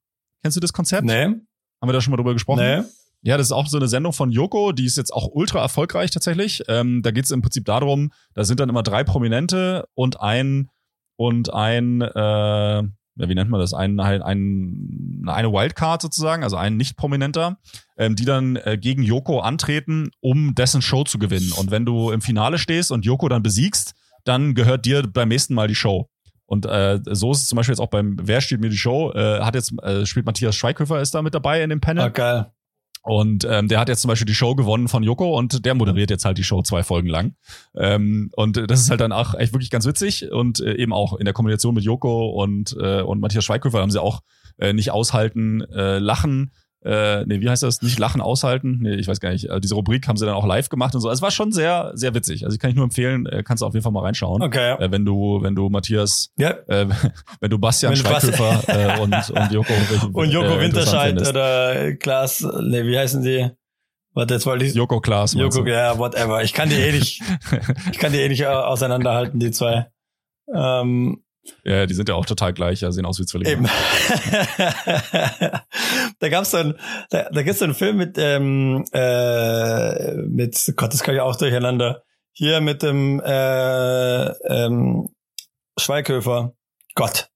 Kennst 0.41 0.57
du 0.57 0.61
das 0.61 0.73
Konzept? 0.73 1.05
Nee. 1.05 1.25
Haben 1.25 1.41
wir 1.81 1.93
da 1.93 2.01
schon 2.01 2.11
mal 2.11 2.17
drüber 2.17 2.33
gesprochen? 2.33 2.59
Nee. 2.59 2.83
Ja, 3.25 3.37
das 3.37 3.47
ist 3.47 3.51
auch 3.53 3.67
so 3.67 3.77
eine 3.77 3.87
Sendung 3.87 4.11
von 4.11 4.31
Joko, 4.31 4.73
die 4.73 4.85
ist 4.85 4.97
jetzt 4.97 5.13
auch 5.13 5.29
ultra 5.31 5.61
erfolgreich 5.61 6.11
tatsächlich. 6.11 6.63
Ähm, 6.67 7.01
da 7.03 7.11
geht 7.11 7.25
es 7.25 7.31
im 7.31 7.41
Prinzip 7.41 7.65
darum, 7.65 8.11
da 8.33 8.43
sind 8.43 8.59
dann 8.59 8.67
immer 8.67 8.83
drei 8.83 9.03
Prominente 9.05 9.87
und 9.93 10.19
ein 10.19 10.69
und 11.15 11.53
ein 11.53 12.01
äh, 12.01 12.83
wie 13.15 13.35
nennt 13.35 13.49
man 13.49 13.59
das, 13.59 13.73
ein, 13.73 13.99
ein, 13.99 14.21
ein, 14.21 15.23
eine 15.27 15.51
Wildcard 15.51 16.01
sozusagen, 16.01 16.43
also 16.43 16.57
ein 16.57 16.77
nicht 16.77 16.97
prominenter, 16.97 17.57
ähm, 17.97 18.15
die 18.15 18.25
dann 18.25 18.55
äh, 18.55 18.77
gegen 18.79 19.03
Joko 19.03 19.39
antreten, 19.39 20.09
um 20.19 20.55
dessen 20.55 20.81
Show 20.81 21.03
zu 21.03 21.19
gewinnen. 21.19 21.51
Und 21.57 21.71
wenn 21.71 21.85
du 21.85 22.11
im 22.11 22.21
Finale 22.21 22.57
stehst 22.57 22.91
und 22.91 23.05
Joko 23.05 23.29
dann 23.29 23.43
besiegst, 23.43 23.93
dann 24.23 24.55
gehört 24.55 24.85
dir 24.85 25.03
beim 25.03 25.29
nächsten 25.29 25.53
Mal 25.53 25.67
die 25.67 25.75
Show. 25.75 26.09
Und 26.45 26.65
äh, 26.65 26.99
so 27.09 27.31
ist 27.31 27.41
es 27.41 27.47
zum 27.47 27.55
Beispiel 27.55 27.73
jetzt 27.73 27.79
auch 27.79 27.89
beim 27.89 28.17
Wer 28.21 28.41
spielt 28.41 28.61
mir 28.61 28.69
die 28.69 28.77
Show? 28.77 29.11
Äh, 29.13 29.41
hat 29.41 29.55
jetzt 29.55 29.73
äh, 29.81 30.05
spielt 30.05 30.25
Matthias 30.25 30.55
Schweighöfer 30.55 31.01
ist 31.01 31.15
da 31.15 31.21
mit 31.21 31.33
dabei 31.33 31.63
in 31.63 31.69
dem 31.69 31.81
Panel. 31.81 32.03
Ah, 32.03 32.09
geil. 32.09 32.51
Und 33.03 33.45
ähm, 33.49 33.67
der 33.67 33.81
hat 33.81 33.89
jetzt 33.89 34.01
zum 34.01 34.07
Beispiel 34.07 34.25
die 34.25 34.33
Show 34.33 34.55
gewonnen 34.55 34.87
von 34.87 35.03
Joko 35.03 35.37
und 35.37 35.65
der 35.65 35.75
moderiert 35.75 36.09
jetzt 36.09 36.23
halt 36.23 36.37
die 36.37 36.43
Show 36.43 36.61
zwei 36.61 36.83
Folgen 36.83 37.09
lang. 37.09 37.35
Ähm, 37.75 38.31
und 38.35 38.55
das 38.69 38.79
ist 38.79 38.89
halt 38.89 39.01
dann 39.01 39.11
auch 39.11 39.35
echt 39.35 39.53
wirklich 39.53 39.69
ganz 39.69 39.85
witzig 39.85 40.31
und 40.31 40.61
äh, 40.61 40.75
eben 40.75 40.93
auch 40.93 41.13
in 41.17 41.25
der 41.25 41.33
Kombination 41.33 41.75
mit 41.75 41.83
Joko 41.83 42.29
und, 42.29 42.75
äh, 42.79 43.01
und 43.01 43.19
Matthias 43.19 43.43
Schweighöfer 43.43 43.81
haben 43.81 43.91
sie 43.91 44.01
auch 44.01 44.21
äh, 44.57 44.71
nicht 44.71 44.91
aushalten, 44.91 45.61
äh, 45.61 45.99
lachen 45.99 46.51
äh, 46.85 47.25
nee, 47.25 47.39
wie 47.39 47.49
heißt 47.49 47.63
das? 47.63 47.81
Nicht 47.81 47.99
lachen, 47.99 48.21
aushalten. 48.21 48.79
Nee, 48.81 48.95
ich 48.95 49.07
weiß 49.07 49.19
gar 49.19 49.31
nicht. 49.31 49.49
Also 49.49 49.59
diese 49.59 49.75
Rubrik 49.75 50.07
haben 50.07 50.17
sie 50.17 50.25
dann 50.25 50.35
auch 50.35 50.45
live 50.45 50.69
gemacht 50.69 50.93
und 50.95 51.01
so. 51.01 51.09
Also 51.09 51.19
es 51.19 51.21
war 51.21 51.31
schon 51.31 51.51
sehr, 51.51 51.91
sehr 51.95 52.13
witzig. 52.13 52.43
Also 52.43 52.55
ich 52.55 52.59
kann 52.59 52.69
ich 52.69 52.75
nur 52.75 52.83
empfehlen, 52.83 53.25
äh, 53.25 53.43
kannst 53.43 53.61
du 53.61 53.65
auf 53.65 53.73
jeden 53.73 53.83
Fall 53.83 53.91
mal 53.91 54.01
reinschauen. 54.01 54.41
Okay. 54.41 54.73
Äh, 54.73 54.91
wenn 54.91 55.05
du, 55.05 55.41
wenn 55.41 55.55
du 55.55 55.69
Matthias, 55.69 56.31
ja. 56.37 56.51
äh, 56.67 56.87
wenn 57.39 57.49
du 57.49 57.57
Bastian 57.57 57.95
Schweighöfer 57.95 58.63
äh, 58.67 58.99
und, 58.99 59.13
und 59.29 59.51
Joko 59.51 59.73
und 60.13 60.29
Joko 60.29 60.55
äh, 60.55 60.61
Winterscheid 60.61 61.27
oder 61.27 61.95
Klaas, 61.95 62.45
nee, 62.61 62.83
wie 62.85 62.97
heißen 62.97 63.23
die? 63.23 63.49
Warte, 64.13 64.35
jetzt 64.35 64.45
wollte 64.45 64.65
ich. 64.65 64.75
Joko 64.75 64.99
Klaas. 65.01 65.33
Joko, 65.33 65.65
ja, 65.65 65.97
whatever. 65.97 66.43
Ich 66.43 66.53
kann 66.53 66.69
die 66.69 66.75
eh 66.75 66.91
nicht, 66.91 67.21
ich 67.91 67.97
kann 67.97 68.11
die 68.11 68.19
eh 68.19 68.29
nicht 68.29 68.45
auseinanderhalten, 68.45 69.39
die 69.39 69.51
zwei. 69.51 69.87
Ähm, 70.53 71.22
ja, 71.63 71.85
die 71.85 71.93
sind 71.93 72.09
ja 72.09 72.15
auch 72.15 72.25
total 72.25 72.53
gleich, 72.53 72.81
ja, 72.81 72.91
sehen 72.91 73.05
aus 73.05 73.19
wie 73.19 73.25
Zwillinge. 73.25 73.51
Eben. 73.51 73.65
da 76.19 76.29
gab's 76.29 76.51
so 76.51 76.73
da, 77.09 77.29
da 77.29 77.43
gibt's 77.43 77.59
so 77.59 77.65
einen 77.65 77.73
Film 77.73 77.97
mit, 77.97 78.17
ähm, 78.17 78.85
äh, 78.93 80.13
mit, 80.13 80.73
Gott, 80.75 80.93
das 80.93 81.03
kann 81.03 81.15
ich 81.15 81.21
auch 81.21 81.35
durcheinander. 81.35 82.03
Hier 82.31 82.61
mit 82.61 82.81
dem 82.81 83.19
äh, 83.19 84.25
ähm, 84.47 85.09
Schweighöfer. 85.77 86.53
Gott. 86.95 87.29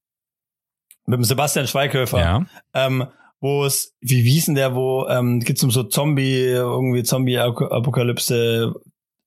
Mit 1.06 1.18
dem 1.18 1.24
Sebastian 1.24 1.66
Schweighöfer. 1.66 2.18
Ja. 2.18 2.46
Ähm, 2.74 3.06
wo 3.40 3.64
es, 3.64 3.94
wie 4.00 4.24
wiesen 4.24 4.54
der, 4.54 4.74
wo 4.74 5.06
ähm, 5.08 5.40
gibt's 5.40 5.62
um 5.62 5.70
so 5.70 5.84
Zombie, 5.84 6.44
irgendwie 6.44 7.02
Zombie-Apokalypse. 7.02 8.74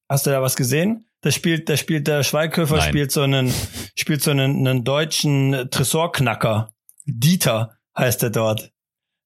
Hast 0.10 0.26
du 0.26 0.32
da 0.32 0.42
was 0.42 0.56
gesehen? 0.56 1.06
Da 1.22 1.30
spielt, 1.32 1.70
da 1.70 1.78
spielt 1.78 2.08
der 2.08 2.24
Schweighöfer 2.24 2.78
Nein. 2.78 2.90
spielt 2.90 3.12
so 3.12 3.22
einen, 3.22 3.54
spielt 3.96 4.24
so 4.24 4.32
einen, 4.32 4.68
einen 4.68 4.84
deutschen 4.84 5.70
Tresorknacker. 5.70 6.74
Dieter 7.06 7.78
heißt 7.98 8.24
er 8.24 8.32
dort. 8.32 8.72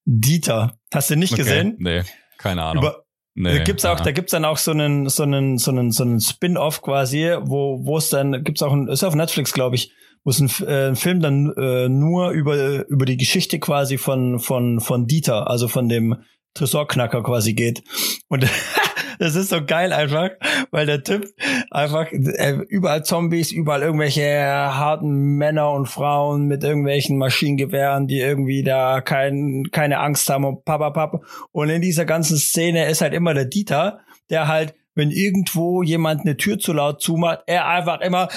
Dieter. 0.05 0.77
Hast 0.93 1.09
du 1.09 1.15
nicht 1.15 1.33
okay. 1.33 1.43
gesehen? 1.43 1.75
Nee, 1.79 2.03
keine 2.37 2.63
Ahnung. 2.63 2.83
Über, 2.83 3.05
nee, 3.33 3.57
da 3.57 3.63
gibt's 3.63 3.85
auch, 3.85 3.99
da 3.99 4.11
gibt's 4.11 4.31
dann 4.31 4.45
auch 4.45 4.57
so 4.57 4.71
einen, 4.71 5.07
so 5.09 5.23
einen, 5.23 5.57
so 5.57 5.71
einen, 5.71 5.91
so 5.91 6.03
einen 6.03 6.19
Spin-off 6.19 6.81
quasi, 6.81 7.35
wo, 7.41 7.85
wo 7.85 7.97
es 7.97 8.09
dann, 8.09 8.43
gibt's 8.43 8.61
auch 8.61 8.73
ein, 8.73 8.87
ist 8.87 9.03
auf 9.03 9.15
Netflix, 9.15 9.53
glaube 9.53 9.77
ich, 9.77 9.91
wo 10.25 10.31
es 10.31 10.39
ein, 10.39 10.49
äh, 10.67 10.89
ein 10.89 10.95
Film 10.95 11.21
dann 11.21 11.53
äh, 11.55 11.87
nur 11.87 12.31
über, 12.31 12.87
über 12.87 13.05
die 13.05 13.17
Geschichte 13.17 13.59
quasi 13.59 13.97
von, 13.97 14.39
von, 14.39 14.81
von 14.81 15.07
Dieter, 15.07 15.49
also 15.49 15.67
von 15.69 15.87
dem 15.87 16.17
Tresorknacker 16.55 17.23
quasi 17.23 17.53
geht. 17.53 17.83
Und 18.27 18.45
das 19.19 19.35
ist 19.35 19.49
so 19.49 19.63
geil 19.65 19.93
einfach, 19.93 20.29
weil 20.71 20.85
der 20.85 21.03
Typ 21.03 21.27
einfach 21.71 22.11
äh, 22.11 22.57
überall 22.67 23.03
Zombies, 23.03 23.51
überall 23.51 23.81
irgendwelche 23.81 24.23
harten 24.23 25.37
Männer 25.37 25.71
und 25.71 25.87
Frauen 25.87 26.45
mit 26.45 26.63
irgendwelchen 26.63 27.17
Maschinengewehren, 27.17 28.07
die 28.07 28.19
irgendwie 28.19 28.63
da 28.63 29.01
kein, 29.01 29.67
keine 29.71 29.99
Angst 29.99 30.29
haben 30.29 30.45
und 30.45 30.65
papapap. 30.65 31.23
Und 31.51 31.69
in 31.69 31.81
dieser 31.81 32.05
ganzen 32.05 32.37
Szene 32.37 32.89
ist 32.89 33.01
halt 33.01 33.13
immer 33.13 33.33
der 33.33 33.45
Dieter, 33.45 33.99
der 34.29 34.47
halt, 34.47 34.73
wenn 34.95 35.11
irgendwo 35.11 35.83
jemand 35.83 36.21
eine 36.21 36.37
Tür 36.37 36.57
zu 36.57 36.73
laut 36.73 37.01
zumacht, 37.01 37.43
er 37.47 37.67
einfach 37.67 38.01
immer 38.01 38.29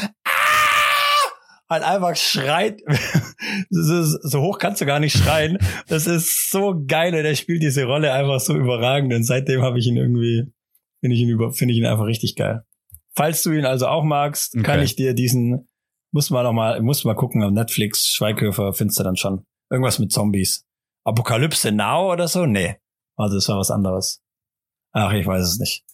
halt 1.69 1.83
einfach 1.83 2.17
schreit. 2.17 2.81
so 3.71 4.41
hoch 4.41 4.59
kannst 4.59 4.81
du 4.81 4.87
gar 4.87 5.01
nicht 5.01 5.17
schreien. 5.17 5.59
Das 5.89 6.07
ist 6.07 6.51
so 6.51 6.83
geil. 6.87 7.13
Der 7.13 7.35
spielt 7.35 7.63
diese 7.63 7.85
Rolle 7.85 8.13
einfach 8.13 8.41
so 8.41 8.57
überragend. 8.57 9.13
Und 9.13 9.25
seitdem 9.25 9.63
habe 9.63 9.79
ich 9.79 9.87
ihn 9.87 9.97
irgendwie, 9.97 10.47
finde 11.01 11.15
ich 11.17 11.23
ihn 11.23 11.29
über, 11.29 11.53
finde 11.53 11.73
ich 11.73 11.81
ihn 11.81 11.87
einfach 11.87 12.07
richtig 12.07 12.37
geil. 12.37 12.65
Falls 13.15 13.43
du 13.43 13.53
ihn 13.53 13.65
also 13.65 13.87
auch 13.89 14.05
magst, 14.05 14.55
okay. 14.55 14.63
kann 14.63 14.83
ich 14.83 14.97
dir 14.97 15.15
diesen, 15.15 15.69
muss 16.13 16.31
mal 16.31 16.43
noch 16.43 16.53
mal, 16.53 16.81
muss 16.83 17.05
mal 17.05 17.15
gucken 17.15 17.43
auf 17.43 17.51
Netflix, 17.51 18.09
Schweighöfer 18.09 18.73
findest 18.73 18.99
du 19.01 19.05
dann 19.05 19.17
schon. 19.17 19.45
Irgendwas 19.71 19.99
mit 19.99 20.13
Zombies. 20.13 20.65
Apokalypse 21.05 21.73
Now 21.73 22.13
oder 22.13 22.29
so? 22.29 22.47
Nee. 22.47 22.77
Also 23.17 23.37
das 23.37 23.49
war 23.49 23.59
was 23.59 23.71
anderes. 23.71 24.23
Ach, 24.93 25.13
ich 25.13 25.27
weiß 25.27 25.43
es 25.43 25.59
nicht. 25.59 25.85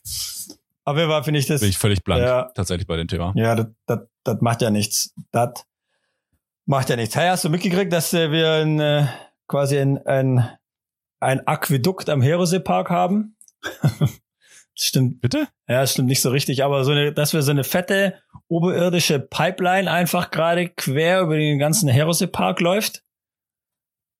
Auf 0.84 0.96
jeden 0.96 1.08
Fall 1.08 1.24
finde 1.24 1.40
ich 1.40 1.46
das. 1.46 1.60
Bin 1.60 1.70
ich 1.70 1.78
völlig 1.78 2.04
blank, 2.04 2.22
ja, 2.22 2.50
tatsächlich 2.54 2.86
bei 2.86 2.96
dem 2.96 3.08
Thema. 3.08 3.32
Ja, 3.36 3.54
das, 3.54 3.66
das, 3.86 4.00
das 4.22 4.40
macht 4.40 4.60
ja 4.60 4.70
nichts. 4.70 5.14
Das 5.32 5.64
macht 6.66 6.90
ja 6.90 6.96
nichts. 6.96 7.16
Hey, 7.16 7.28
hast 7.28 7.44
du 7.44 7.48
mitgekriegt, 7.48 7.92
dass 7.92 8.12
äh, 8.12 8.30
wir 8.30 8.52
ein, 8.52 8.80
äh, 8.80 9.06
quasi 9.48 9.78
ein, 9.78 9.98
ein, 10.06 10.48
ein 11.20 11.46
Aquädukt 11.46 12.10
am 12.10 12.20
Herosee-Park 12.20 12.90
haben? 12.90 13.36
Stimmt. 14.76 15.20
Bitte? 15.20 15.48
Ja, 15.68 15.80
das 15.80 15.92
stimmt 15.92 16.08
nicht 16.08 16.20
so 16.20 16.30
richtig, 16.30 16.64
aber 16.64 16.84
so 16.84 16.92
eine, 16.92 17.12
dass 17.12 17.32
wir 17.32 17.42
so 17.42 17.52
eine 17.52 17.64
fette 17.64 18.20
oberirdische 18.48 19.20
Pipeline 19.20 19.90
einfach 19.90 20.30
gerade 20.30 20.68
quer 20.68 21.22
über 21.22 21.36
den 21.36 21.58
ganzen 21.58 21.88
Herosee-Park 21.88 22.60
läuft. 22.60 23.02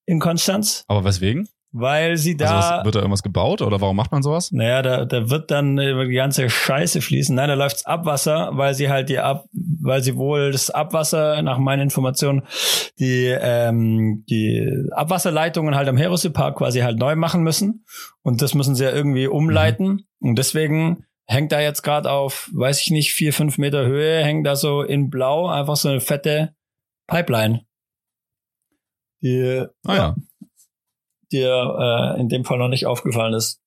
In 0.07 0.21
Konstanz. 0.21 0.85
Aber 0.87 1.05
weswegen? 1.05 1.49
Weil 1.75 2.17
sie 2.17 2.37
da. 2.37 2.57
Also 2.57 2.57
was, 2.57 2.85
wird 2.85 2.95
da 2.95 2.99
irgendwas 3.01 3.23
gebaut 3.25 3.61
oder 3.61 3.81
warum 3.81 3.97
macht 3.97 4.13
man 4.13 4.23
sowas? 4.23 4.53
Naja, 4.53 4.81
da, 4.81 5.05
da 5.05 5.29
wird 5.29 5.51
dann 5.51 5.77
über 5.77 6.07
die 6.07 6.15
ganze 6.15 6.49
Scheiße 6.49 7.01
fließen. 7.01 7.35
Nein, 7.35 7.49
da 7.49 7.55
läuft's 7.55 7.85
Abwasser, 7.85 8.51
weil 8.53 8.75
sie 8.75 8.89
halt 8.89 9.09
die 9.09 9.19
Ab, 9.19 9.47
weil 9.53 10.01
sie 10.01 10.17
wohl 10.17 10.53
das 10.53 10.71
Abwasser, 10.71 11.43
nach 11.43 11.59
meinen 11.59 11.83
Informationen, 11.83 12.43
die, 13.01 13.27
ähm, 13.27 14.25
die 14.31 14.89
Abwasserleitungen 14.93 15.75
halt 15.75 15.89
am 15.89 15.97
Herosee 15.97 16.31
Park 16.31 16.59
quasi 16.59 16.81
halt 16.81 16.97
neu 16.97 17.17
machen 17.17 17.43
müssen. 17.43 17.85
Und 18.23 18.41
das 18.41 18.55
müssen 18.55 18.77
sie 18.77 18.85
ja 18.85 18.93
irgendwie 18.93 19.27
umleiten. 19.27 20.07
Mhm. 20.21 20.29
Und 20.29 20.39
deswegen 20.39 21.05
hängt 21.27 21.51
da 21.51 21.61
jetzt 21.61 21.83
gerade 21.83 22.09
auf, 22.13 22.51
weiß 22.55 22.83
ich 22.83 22.93
nicht, 22.93 23.13
vier, 23.13 23.33
fünf 23.33 23.59
Meter 23.59 23.85
Höhe, 23.85 24.23
hängt 24.23 24.47
da 24.47 24.55
so 24.55 24.83
in 24.83 25.11
Blau 25.11 25.49
einfach 25.49 25.75
so 25.75 25.89
eine 25.89 26.01
fette 26.01 26.55
Pipeline. 27.09 27.67
Die, 29.23 29.65
ah, 29.87 29.97
ja 29.97 30.15
dir 31.35 32.15
äh, 32.17 32.21
in 32.21 32.29
dem 32.29 32.45
Fall 32.45 32.59
noch 32.59 32.69
nicht 32.69 32.87
aufgefallen 32.87 33.35
ist. 33.35 33.61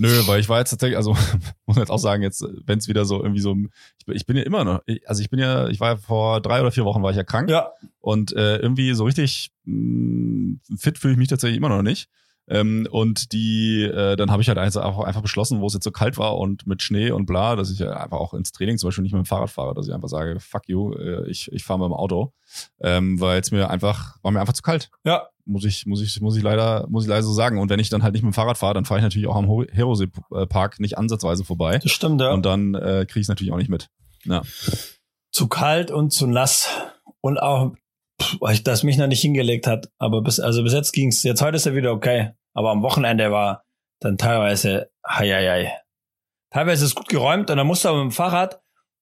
Nö, 0.00 0.08
weil 0.26 0.40
ich 0.40 0.48
war 0.48 0.60
jetzt 0.60 0.70
tatsächlich, 0.70 0.96
also 0.96 1.16
muss 1.66 1.76
jetzt 1.76 1.90
auch 1.90 1.98
sagen, 1.98 2.22
jetzt, 2.22 2.46
wenn 2.64 2.78
es 2.78 2.88
wieder 2.88 3.04
so 3.04 3.20
irgendwie 3.20 3.40
so, 3.40 3.56
ich, 3.98 4.14
ich, 4.14 4.26
bin 4.26 4.36
ja 4.36 4.44
immer 4.44 4.64
noch, 4.64 4.80
also 5.06 5.20
ich 5.20 5.28
bin 5.28 5.40
ja, 5.40 5.68
ich 5.68 5.80
war 5.80 5.90
ja 5.90 5.96
vor 5.96 6.40
drei 6.40 6.60
oder 6.60 6.70
vier 6.70 6.84
Wochen 6.84 7.02
war 7.02 7.10
ich 7.10 7.16
ja 7.16 7.24
krank. 7.24 7.50
Ja. 7.50 7.72
Und 7.98 8.32
äh, 8.32 8.58
irgendwie 8.58 8.94
so 8.94 9.04
richtig 9.04 9.50
mh, 9.64 10.56
mm, 10.68 10.76
fit 10.78 10.98
fühle 10.98 11.12
ich 11.12 11.18
mich 11.18 11.28
tatsächlich 11.28 11.58
immer 11.58 11.68
noch 11.68 11.82
nicht. 11.82 12.08
Ähm, 12.48 12.88
und 12.90 13.32
die, 13.32 13.82
äh, 13.82 14.16
dann 14.16 14.30
habe 14.30 14.42
ich 14.42 14.48
halt 14.48 14.58
einfach, 14.58 14.82
auch 14.84 15.04
einfach 15.04 15.22
beschlossen, 15.22 15.60
wo 15.60 15.66
es 15.66 15.74
jetzt 15.74 15.84
so 15.84 15.90
kalt 15.90 16.16
war 16.16 16.38
und 16.38 16.66
mit 16.66 16.82
Schnee 16.82 17.10
und 17.10 17.26
bla, 17.26 17.56
dass 17.56 17.70
ich 17.70 17.86
einfach 17.86 18.18
auch 18.18 18.34
ins 18.34 18.52
Training 18.52 18.78
zum 18.78 18.88
Beispiel 18.88 19.02
nicht 19.02 19.12
mit 19.12 19.22
dem 19.22 19.26
Fahrrad 19.26 19.50
fahre, 19.50 19.74
dass 19.74 19.86
ich 19.86 19.94
einfach 19.94 20.08
sage, 20.08 20.40
fuck 20.40 20.68
you, 20.68 20.94
äh, 20.94 21.28
ich, 21.28 21.52
ich 21.52 21.64
fahre 21.64 21.78
mit 21.80 21.86
dem 21.86 21.92
Auto. 21.92 22.32
Ähm, 22.80 23.20
weil 23.20 23.40
es 23.40 23.50
mir 23.50 23.68
einfach, 23.68 24.16
war 24.22 24.30
mir 24.30 24.40
einfach 24.40 24.54
zu 24.54 24.62
kalt. 24.62 24.90
Ja. 25.04 25.28
Muss 25.44 25.64
ich, 25.64 25.86
muss 25.86 26.02
ich, 26.02 26.20
muss 26.20 26.36
ich 26.36 26.42
leider, 26.42 26.86
muss 26.88 27.04
ich 27.04 27.08
leider 27.08 27.22
so 27.22 27.32
sagen. 27.32 27.58
Und 27.58 27.70
wenn 27.70 27.80
ich 27.80 27.88
dann 27.88 28.02
halt 28.02 28.12
nicht 28.12 28.22
mit 28.22 28.32
dem 28.32 28.34
Fahrrad 28.34 28.58
fahre, 28.58 28.74
dann 28.74 28.84
fahre 28.84 29.00
ich 29.00 29.04
natürlich 29.04 29.28
auch 29.28 29.36
am 29.36 29.64
Herosee 29.70 30.08
Park 30.48 30.78
nicht 30.80 30.98
ansatzweise 30.98 31.44
vorbei. 31.44 31.78
Das 31.78 31.92
stimmt, 31.92 32.20
ja. 32.20 32.32
Und 32.32 32.44
dann 32.44 32.74
äh, 32.74 33.06
kriege 33.08 33.20
ich 33.20 33.24
es 33.24 33.28
natürlich 33.28 33.52
auch 33.52 33.56
nicht 33.56 33.70
mit. 33.70 33.88
Ja. 34.24 34.42
Zu 35.30 35.48
kalt 35.48 35.90
und 35.90 36.12
zu 36.12 36.26
nass. 36.26 36.68
Und 37.20 37.38
auch, 37.38 37.74
pff, 38.20 38.62
dass 38.62 38.82
mich 38.82 38.96
noch 38.96 39.06
nicht 39.06 39.20
hingelegt 39.20 39.66
hat. 39.66 39.90
Aber 39.98 40.22
bis, 40.22 40.40
also 40.40 40.62
bis 40.62 40.72
jetzt 40.72 40.92
ging's. 40.92 41.22
Jetzt 41.22 41.42
heute 41.42 41.56
ist 41.56 41.66
er 41.66 41.74
wieder 41.74 41.92
okay. 41.92 42.30
Aber 42.54 42.70
am 42.70 42.82
Wochenende 42.82 43.30
war 43.30 43.64
dann 44.00 44.18
teilweise, 44.18 44.90
hei, 45.06 45.28
hei, 45.28 45.48
hei. 45.48 45.72
Teilweise 46.50 46.84
ist 46.84 46.90
es 46.90 46.94
gut 46.94 47.08
geräumt 47.08 47.50
und 47.50 47.56
dann 47.56 47.66
musst 47.66 47.84
du 47.84 47.88
aber 47.88 48.02
mit 48.02 48.12
dem 48.12 48.14
Fahrrad, 48.14 48.60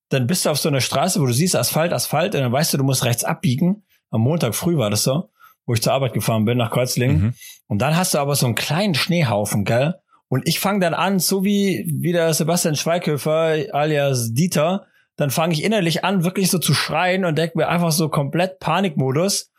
dann 0.09 0.27
bist 0.27 0.45
du 0.45 0.51
auf 0.51 0.59
so 0.59 0.69
einer 0.69 0.81
Straße, 0.81 1.21
wo 1.21 1.27
du 1.27 1.33
siehst 1.33 1.57
Asphalt, 1.57 1.93
Asphalt 1.93 2.35
und 2.35 2.41
dann 2.41 2.53
weißt 2.53 2.73
du, 2.73 2.79
du 2.79 2.85
musst 2.85 3.05
rechts 3.05 3.25
abbiegen. 3.25 3.85
Am 4.11 4.21
Montag 4.21 4.55
früh 4.55 4.77
war 4.77 4.91
das 4.91 5.05
so, 5.05 5.31
wo 5.64 5.75
ich 5.75 5.83
zur 5.83 5.93
Arbeit 5.93 6.12
gefahren 6.12 6.45
bin, 6.45 6.59
nach 6.59 6.71
Kreuzlingen. 6.71 7.21
Mhm. 7.21 7.35
Und 7.67 7.79
dann 7.79 7.97
hast 7.97 8.14
du 8.14 8.19
aber 8.19 8.35
so 8.35 8.47
einen 8.47 8.55
kleinen 8.55 8.95
Schneehaufen, 8.95 9.64
gell? 9.64 9.95
Und 10.29 10.49
ich 10.49 10.59
fange 10.59 10.81
dann 10.81 10.95
an, 10.95 11.19
so 11.19 11.45
wie, 11.45 11.89
wie 11.93 12.12
der 12.12 12.35
Sebastian 12.35 12.75
Schweighöfer 12.75 13.57
alias 13.73 14.33
Dieter, 14.33 14.87
dann 15.17 15.31
fange 15.31 15.55
ich 15.55 15.64
innerlich 15.64 16.05
an, 16.05 16.25
wirklich 16.25 16.51
so 16.51 16.59
zu 16.59 16.75
schreien 16.75 17.25
und 17.25 17.37
denke 17.37 17.59
mir 17.59 17.69
einfach 17.69 17.93
so 17.93 18.09
komplett 18.09 18.59
Panikmodus. 18.61 19.51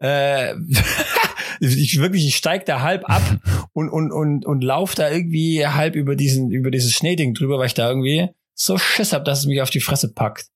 Äh, 0.00 0.54
ich 1.60 2.00
wirklich, 2.00 2.26
ich 2.26 2.36
steig 2.36 2.66
da 2.66 2.82
halb 2.82 3.08
ab 3.08 3.22
und, 3.72 3.88
und, 3.88 4.12
und, 4.12 4.44
und 4.44 4.64
lauf 4.64 4.94
da 4.94 5.10
irgendwie 5.10 5.66
halb 5.66 5.94
über 5.94 6.16
diesen, 6.16 6.50
über 6.50 6.70
dieses 6.70 6.92
Schneeding 6.92 7.34
drüber, 7.34 7.58
weil 7.58 7.66
ich 7.66 7.74
da 7.74 7.88
irgendwie 7.88 8.28
so 8.54 8.76
Schiss 8.78 9.12
hab, 9.12 9.24
dass 9.24 9.40
es 9.40 9.46
mich 9.46 9.62
auf 9.62 9.70
die 9.70 9.80
Fresse 9.80 10.12
packt. 10.12 10.46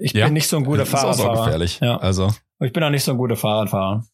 Ich 0.00 0.12
ja. 0.12 0.24
bin 0.24 0.34
nicht 0.34 0.48
so 0.48 0.56
ein 0.56 0.64
guter 0.64 0.86
Fahrradfahrer. 0.86 1.10
Das 1.12 1.18
ist 1.18 1.24
auch 1.24 1.44
gefährlich. 1.44 1.80
Ja. 1.80 1.98
Also. 1.98 2.34
Ich 2.60 2.72
bin 2.72 2.82
auch 2.82 2.90
nicht 2.90 3.04
so 3.04 3.12
ein 3.12 3.18
guter 3.18 3.36
Fahrradfahrer. 3.36 4.04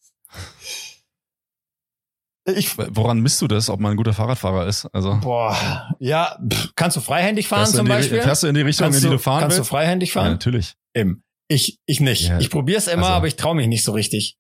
Ich, 2.47 2.77
Woran 2.77 3.21
misst 3.21 3.41
du 3.41 3.49
das, 3.49 3.71
ob 3.71 3.81
man 3.81 3.93
ein 3.93 3.97
guter 3.97 4.13
Fahrradfahrer 4.13 4.67
ist? 4.67 4.87
Also 4.93 5.19
boah, 5.23 5.57
ja, 5.99 6.39
pff, 6.47 6.73
kannst 6.77 6.97
du 6.97 7.01
freihändig 7.01 7.49
fahren 7.49 7.67
zum 7.67 7.87
die, 7.87 7.93
Beispiel? 7.93 8.21
Fährst 8.21 8.43
du 8.43 8.49
in 8.49 8.55
die 8.55 8.61
Richtung, 8.61 8.87
kannst 8.87 9.03
in 9.03 9.11
die 9.11 9.17
du 9.17 9.19
fahren 9.19 9.41
kannst 9.41 9.57
willst? 9.57 9.71
Kannst 9.71 9.71
du 9.71 9.77
freihändig 9.77 10.13
fahren? 10.13 10.27
Ja, 10.27 10.31
natürlich. 10.33 10.75
Eben. 10.95 11.25
Ich, 11.49 11.79
ich 11.87 12.01
nicht. 12.01 12.29
Ja, 12.29 12.39
ich 12.39 12.51
probiere 12.51 12.79
es 12.79 12.87
immer, 12.87 13.07
also, 13.07 13.15
aber 13.15 13.27
ich 13.27 13.37
traue 13.37 13.55
mich 13.55 13.67
nicht 13.67 13.85
so 13.85 13.93
richtig. 13.93 14.37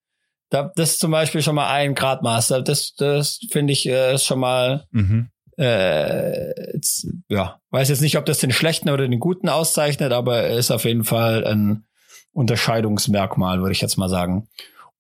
Da, 0.51 0.71
das 0.77 0.93
ist 0.93 1.01
zum 1.01 1.11
Beispiel 1.11 1.43
schon 1.43 1.55
mal 1.55 1.71
ein 1.73 1.95
Gradmaster. 1.95 2.63
Das, 2.63 2.95
das 2.95 3.41
finde 3.51 3.73
ich 3.73 3.87
äh, 3.89 4.19
schon 4.19 4.39
mal. 4.39 4.87
Mhm. 4.91 5.31
Äh, 5.57 6.73
jetzt, 6.75 7.07
ja, 7.29 7.61
weiß 7.71 7.89
jetzt 7.89 8.01
nicht, 8.01 8.19
ob 8.19 8.27
das 8.27 8.39
den 8.39 8.53
schlechten 8.53 8.91
oder 8.91 9.07
den 9.07 9.21
guten 9.21 9.49
auszeichnet, 9.49 10.13
aber 10.13 10.49
ist 10.49 10.71
auf 10.71 10.85
jeden 10.85 11.05
Fall 11.05 11.47
ein 11.47 11.87
Unterscheidungsmerkmal, 12.33 13.61
würde 13.61 13.73
ich 13.73 13.81
jetzt 13.81 13.97
mal 13.97 14.09
sagen. 14.09 14.49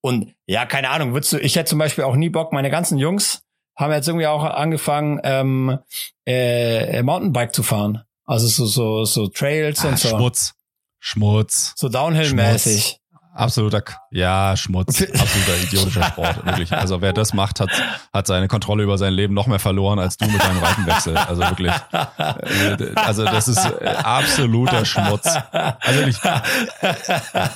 Und 0.04 0.34
ja, 0.44 0.66
keine 0.66 0.90
Ahnung, 0.90 1.14
würdest 1.14 1.32
du, 1.32 1.38
ich 1.38 1.56
hätte 1.56 1.70
zum 1.70 1.78
Beispiel 1.78 2.04
auch 2.04 2.14
nie 2.14 2.28
Bock, 2.28 2.52
meine 2.52 2.68
ganzen 2.68 2.98
Jungs 2.98 3.40
haben 3.74 3.90
jetzt 3.90 4.06
irgendwie 4.06 4.26
auch 4.26 4.44
angefangen, 4.44 5.18
ähm, 5.24 5.78
äh, 6.26 7.02
Mountainbike 7.02 7.54
zu 7.54 7.62
fahren. 7.62 8.02
Also 8.26 8.46
so, 8.46 8.66
so, 8.66 9.04
so 9.06 9.28
Trails 9.28 9.82
ah, 9.82 9.88
und 9.88 9.98
so. 9.98 10.10
Schmutz. 10.10 10.52
Schmutz. 10.98 11.72
So 11.76 11.88
Downhill-mäßig. 11.88 13.00
Absoluter, 13.34 13.82
ja, 14.12 14.56
Schmutz, 14.56 15.02
absoluter 15.02 15.56
idiotischer 15.60 16.04
Sport, 16.08 16.46
wirklich. 16.46 16.72
Also 16.72 17.00
wer 17.00 17.12
das 17.12 17.34
macht, 17.34 17.58
hat, 17.58 17.68
hat 18.12 18.28
seine 18.28 18.46
Kontrolle 18.46 18.84
über 18.84 18.96
sein 18.96 19.12
Leben 19.12 19.34
noch 19.34 19.48
mehr 19.48 19.58
verloren 19.58 19.98
als 19.98 20.16
du 20.16 20.26
mit 20.26 20.40
deinem 20.40 20.62
Reifenwechsel. 20.62 21.16
Also 21.16 21.42
wirklich. 21.42 21.72
Äh, 21.92 22.94
also 22.94 23.24
das 23.24 23.48
ist 23.48 23.58
äh, 23.58 23.88
absoluter 23.88 24.84
Schmutz. 24.84 25.26
Also 25.50 25.98
wirklich, 25.98 26.18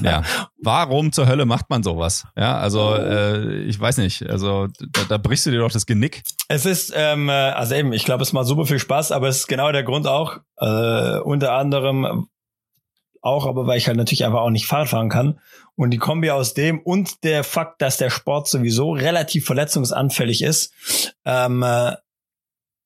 ja. 0.01 0.23
Warum 0.61 1.13
zur 1.13 1.29
Hölle 1.29 1.47
macht 1.47 1.71
man 1.71 1.85
sowas? 1.85 2.25
Ja, 2.37 2.59
also 2.59 2.97
äh, 2.97 3.63
ich 3.63 3.79
weiß 3.79 3.99
nicht. 3.99 4.29
Also 4.29 4.67
da, 4.93 5.03
da 5.09 5.19
brichst 5.19 5.47
du 5.47 5.53
dir 5.53 5.61
doch 5.61 5.71
das 5.71 5.87
Genick. 5.87 6.23
Es 6.49 6.67
ist, 6.67 6.93
ähm, 6.97 7.31
also 7.31 7.77
eben, 7.77 7.93
ich 7.93 8.05
glaube, 8.05 8.25
es 8.25 8.33
macht 8.33 8.47
super 8.47 8.67
viel 8.67 8.81
Spaß, 8.81 9.13
aber 9.13 9.29
es 9.29 9.39
ist 9.39 9.47
genau 9.47 9.71
der 9.71 9.85
Grund 9.85 10.09
auch, 10.09 10.39
äh, 10.57 11.19
unter 11.21 11.53
anderem, 11.53 12.27
auch, 13.23 13.47
aber 13.47 13.67
weil 13.67 13.79
ich 13.79 13.87
halt 13.87 13.97
natürlich 13.97 14.25
einfach 14.25 14.41
auch 14.41 14.51
nicht 14.51 14.67
Fahrrad 14.67 14.89
fahren 14.89 15.09
kann. 15.09 15.41
Und 15.79 15.91
die 15.91 15.99
Kombi 15.99 16.33
aus 16.33 16.55
dem 16.55 16.81
und 16.81 17.23
der 17.23 17.45
Fakt, 17.45 17.81
dass 17.81 17.99
der 17.99 18.11
Sport 18.11 18.49
sowieso 18.49 18.91
relativ 18.91 19.47
verletzungsanfällig 19.47 20.43
ist, 20.43 20.75
ähm, 21.25 21.63
äh, 21.63 21.95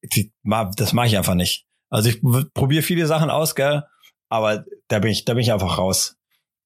die, 0.03 0.31
das 0.45 0.93
mache 0.93 1.07
ich 1.07 1.17
einfach 1.17 1.35
nicht. 1.35 1.65
Also 1.89 2.11
ich 2.11 2.21
probiere 2.53 2.83
viele 2.83 3.07
Sachen 3.07 3.31
aus, 3.31 3.55
gell, 3.55 3.85
aber 4.29 4.67
da 4.89 4.99
bin 4.99 5.11
ich, 5.11 5.25
da 5.25 5.33
bin 5.33 5.41
ich 5.43 5.53
einfach 5.55 5.79
raus. 5.79 6.17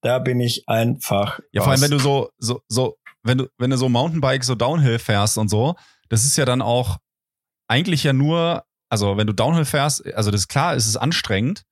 Da 0.03 0.19
bin 0.19 0.41
ich 0.41 0.69
einfach. 0.69 1.39
Ja, 1.53 1.61
raus. 1.61 1.65
vor 1.65 1.73
allem 1.73 1.83
wenn 1.83 1.91
du 1.93 2.01
so, 2.01 2.31
so, 2.39 2.61
so, 2.69 2.97
wenn 3.23 3.39
du, 3.39 3.49
wenn 3.57 3.71
du 3.71 3.77
so 3.77 3.89
Mountainbike 3.89 4.43
so 4.43 4.57
Downhill 4.57 4.99
fährst 4.99 5.39
und 5.39 5.49
so, 5.49 5.77
das 6.09 6.25
ist 6.25 6.37
ja 6.37 6.45
dann 6.45 6.61
auch 6.61 6.97
eigentlich 7.69 8.03
ja 8.03 8.13
nur, 8.13 8.65
also 8.89 9.17
wenn 9.17 9.29
du 9.29 9.33
Downhill 9.33 9.65
fährst, 9.65 10.05
also 10.15 10.33
das 10.33 10.41
ist 10.41 10.49
klar, 10.49 10.75
ist 10.75 10.89
es 10.89 10.97
anstrengend, 10.97 11.63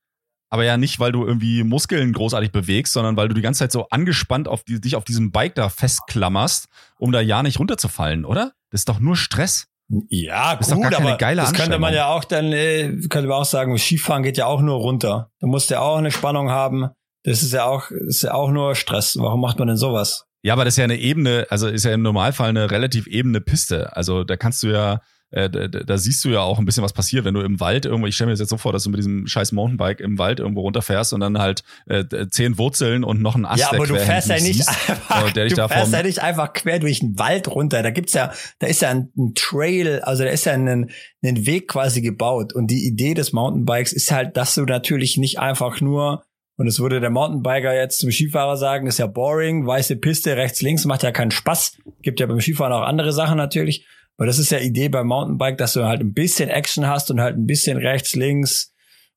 aber 0.50 0.64
ja 0.64 0.76
nicht, 0.76 1.00
weil 1.00 1.12
du 1.12 1.26
irgendwie 1.26 1.64
Muskeln 1.64 2.12
großartig 2.12 2.52
bewegst, 2.52 2.92
sondern 2.92 3.16
weil 3.16 3.28
du 3.28 3.34
die 3.34 3.42
ganze 3.42 3.60
Zeit 3.60 3.72
so 3.72 3.88
angespannt 3.90 4.48
auf 4.48 4.62
die, 4.64 4.80
dich 4.80 4.96
auf 4.96 5.04
diesem 5.04 5.32
Bike 5.32 5.54
da 5.54 5.68
festklammerst, 5.68 6.68
um 6.98 7.12
da 7.12 7.20
ja 7.20 7.42
nicht 7.42 7.58
runterzufallen, 7.58 8.24
oder? 8.24 8.52
Das 8.70 8.82
ist 8.82 8.88
doch 8.88 9.00
nur 9.00 9.16
Stress. 9.16 9.66
Ja, 10.08 10.56
das 10.56 10.70
gut, 10.70 10.94
aber 10.94 11.16
das 11.16 11.52
könnte 11.52 11.78
man 11.78 11.92
ja 11.92 12.08
auch 12.08 12.24
dann, 12.24 12.52
äh, 12.52 12.88
könnte 13.08 13.28
man 13.28 13.38
auch 13.38 13.44
sagen, 13.44 13.76
Skifahren 13.76 14.22
geht 14.22 14.38
ja 14.38 14.46
auch 14.46 14.62
nur 14.62 14.76
runter. 14.76 15.30
Du 15.40 15.46
musst 15.46 15.70
ja 15.70 15.80
auch 15.80 15.98
eine 15.98 16.10
Spannung 16.10 16.50
haben. 16.50 16.88
Das 17.22 17.42
ist 17.42 17.52
ja 17.52 17.64
auch, 17.64 17.90
ist 17.90 18.22
ja 18.22 18.34
auch 18.34 18.50
nur 18.50 18.74
Stress. 18.74 19.16
Warum 19.18 19.40
macht 19.40 19.58
man 19.58 19.68
denn 19.68 19.76
sowas? 19.76 20.24
Ja, 20.42 20.52
aber 20.52 20.64
das 20.64 20.74
ist 20.74 20.78
ja 20.78 20.84
eine 20.84 20.98
Ebene, 20.98 21.46
also 21.50 21.68
ist 21.68 21.84
ja 21.84 21.92
im 21.92 22.02
Normalfall 22.02 22.50
eine 22.50 22.70
relativ 22.70 23.06
ebene 23.06 23.40
Piste. 23.40 23.96
Also 23.96 24.24
da 24.24 24.36
kannst 24.36 24.62
du 24.62 24.68
ja, 24.68 25.00
äh, 25.30 25.50
da, 25.50 25.66
da, 25.66 25.98
siehst 25.98 26.24
du 26.24 26.30
ja 26.30 26.40
auch 26.40 26.58
ein 26.58 26.64
bisschen, 26.64 26.84
was 26.84 26.92
passiert, 26.92 27.24
wenn 27.24 27.34
du 27.34 27.40
im 27.40 27.58
Wald 27.58 27.86
irgendwo, 27.86 28.06
ich 28.06 28.14
stelle 28.14 28.28
mir 28.28 28.32
das 28.34 28.40
jetzt 28.40 28.50
so 28.50 28.56
vor, 28.56 28.72
dass 28.72 28.84
du 28.84 28.90
mit 28.90 28.98
diesem 28.98 29.26
scheiß 29.26 29.52
Mountainbike 29.52 30.00
im 30.00 30.18
Wald 30.18 30.38
irgendwo 30.38 30.60
runterfährst 30.60 31.12
und 31.12 31.20
dann 31.20 31.38
halt 31.38 31.64
äh, 31.86 32.04
zehn 32.28 32.56
Wurzeln 32.56 33.02
und 33.02 33.20
noch 33.20 33.34
ein 33.34 33.44
Ast, 33.44 33.60
ja, 33.60 33.72
aber 33.72 33.86
du 33.86 33.96
fährst 33.96 34.28
ja 34.28 34.36
nicht 34.36 34.64
siehst, 34.64 34.68
einfach, 34.68 35.32
dich 35.32 35.54
du 35.54 35.68
fährst 35.68 35.92
ja 35.92 36.02
nicht 36.02 36.20
einfach 36.20 36.52
quer 36.52 36.78
durch 36.78 37.00
den 37.00 37.18
Wald 37.18 37.48
runter. 37.48 37.82
Da 37.82 37.90
gibt's 37.90 38.12
ja, 38.12 38.32
da 38.60 38.66
ist 38.66 38.82
ja 38.82 38.90
ein, 38.90 39.10
ein 39.16 39.32
Trail, 39.34 40.00
also 40.02 40.22
da 40.22 40.30
ist 40.30 40.44
ja 40.44 40.52
ein, 40.52 40.68
ein 40.68 41.46
Weg 41.46 41.68
quasi 41.68 42.00
gebaut 42.00 42.52
und 42.52 42.68
die 42.68 42.86
Idee 42.86 43.14
des 43.14 43.32
Mountainbikes 43.32 43.92
ist 43.92 44.12
halt, 44.12 44.36
dass 44.36 44.54
du 44.54 44.62
natürlich 44.62 45.16
nicht 45.16 45.40
einfach 45.40 45.80
nur 45.80 46.24
und 46.56 46.68
es 46.68 46.78
würde 46.78 47.00
der 47.00 47.10
Mountainbiker 47.10 47.74
jetzt 47.74 47.98
zum 47.98 48.12
Skifahrer 48.12 48.56
sagen, 48.56 48.86
ist 48.86 48.98
ja 48.98 49.08
boring, 49.08 49.66
weiße 49.66 49.96
Piste, 49.96 50.36
rechts, 50.36 50.62
links, 50.62 50.84
macht 50.84 51.02
ja 51.02 51.10
keinen 51.10 51.32
Spaß. 51.32 51.78
Gibt 52.02 52.20
ja 52.20 52.26
beim 52.26 52.40
Skifahren 52.40 52.72
auch 52.72 52.82
andere 52.82 53.12
Sachen 53.12 53.36
natürlich. 53.36 53.86
Weil 54.16 54.26
das 54.26 54.38
ist 54.38 54.50
ja 54.50 54.58
Idee 54.58 54.88
beim 54.88 55.08
Mountainbike, 55.08 55.58
dass 55.58 55.72
du 55.72 55.84
halt 55.84 56.00
ein 56.00 56.14
bisschen 56.14 56.48
Action 56.48 56.86
hast 56.86 57.10
und 57.10 57.20
halt 57.20 57.36
ein 57.36 57.46
bisschen 57.46 57.78
rechts, 57.78 58.14
links, 58.14 58.72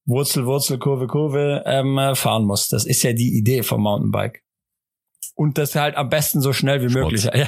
Wurzel, 0.06 0.46
Wurzel, 0.46 0.80
Kurve, 0.80 1.08
Kurve 1.08 1.64
ähm, 1.66 2.16
fahren 2.16 2.46
musst. 2.46 2.74
Das 2.74 2.86
ist 2.86 3.04
ja 3.04 3.14
die 3.14 3.38
Idee 3.38 3.62
vom 3.64 3.82
Mountainbike. 3.82 4.44
Und 5.36 5.58
das 5.58 5.76
halt 5.76 5.96
am 5.96 6.10
besten 6.10 6.42
so 6.42 6.52
schnell 6.52 6.82
wie 6.82 6.90
Schmutz. 6.90 7.26
möglich. 7.26 7.48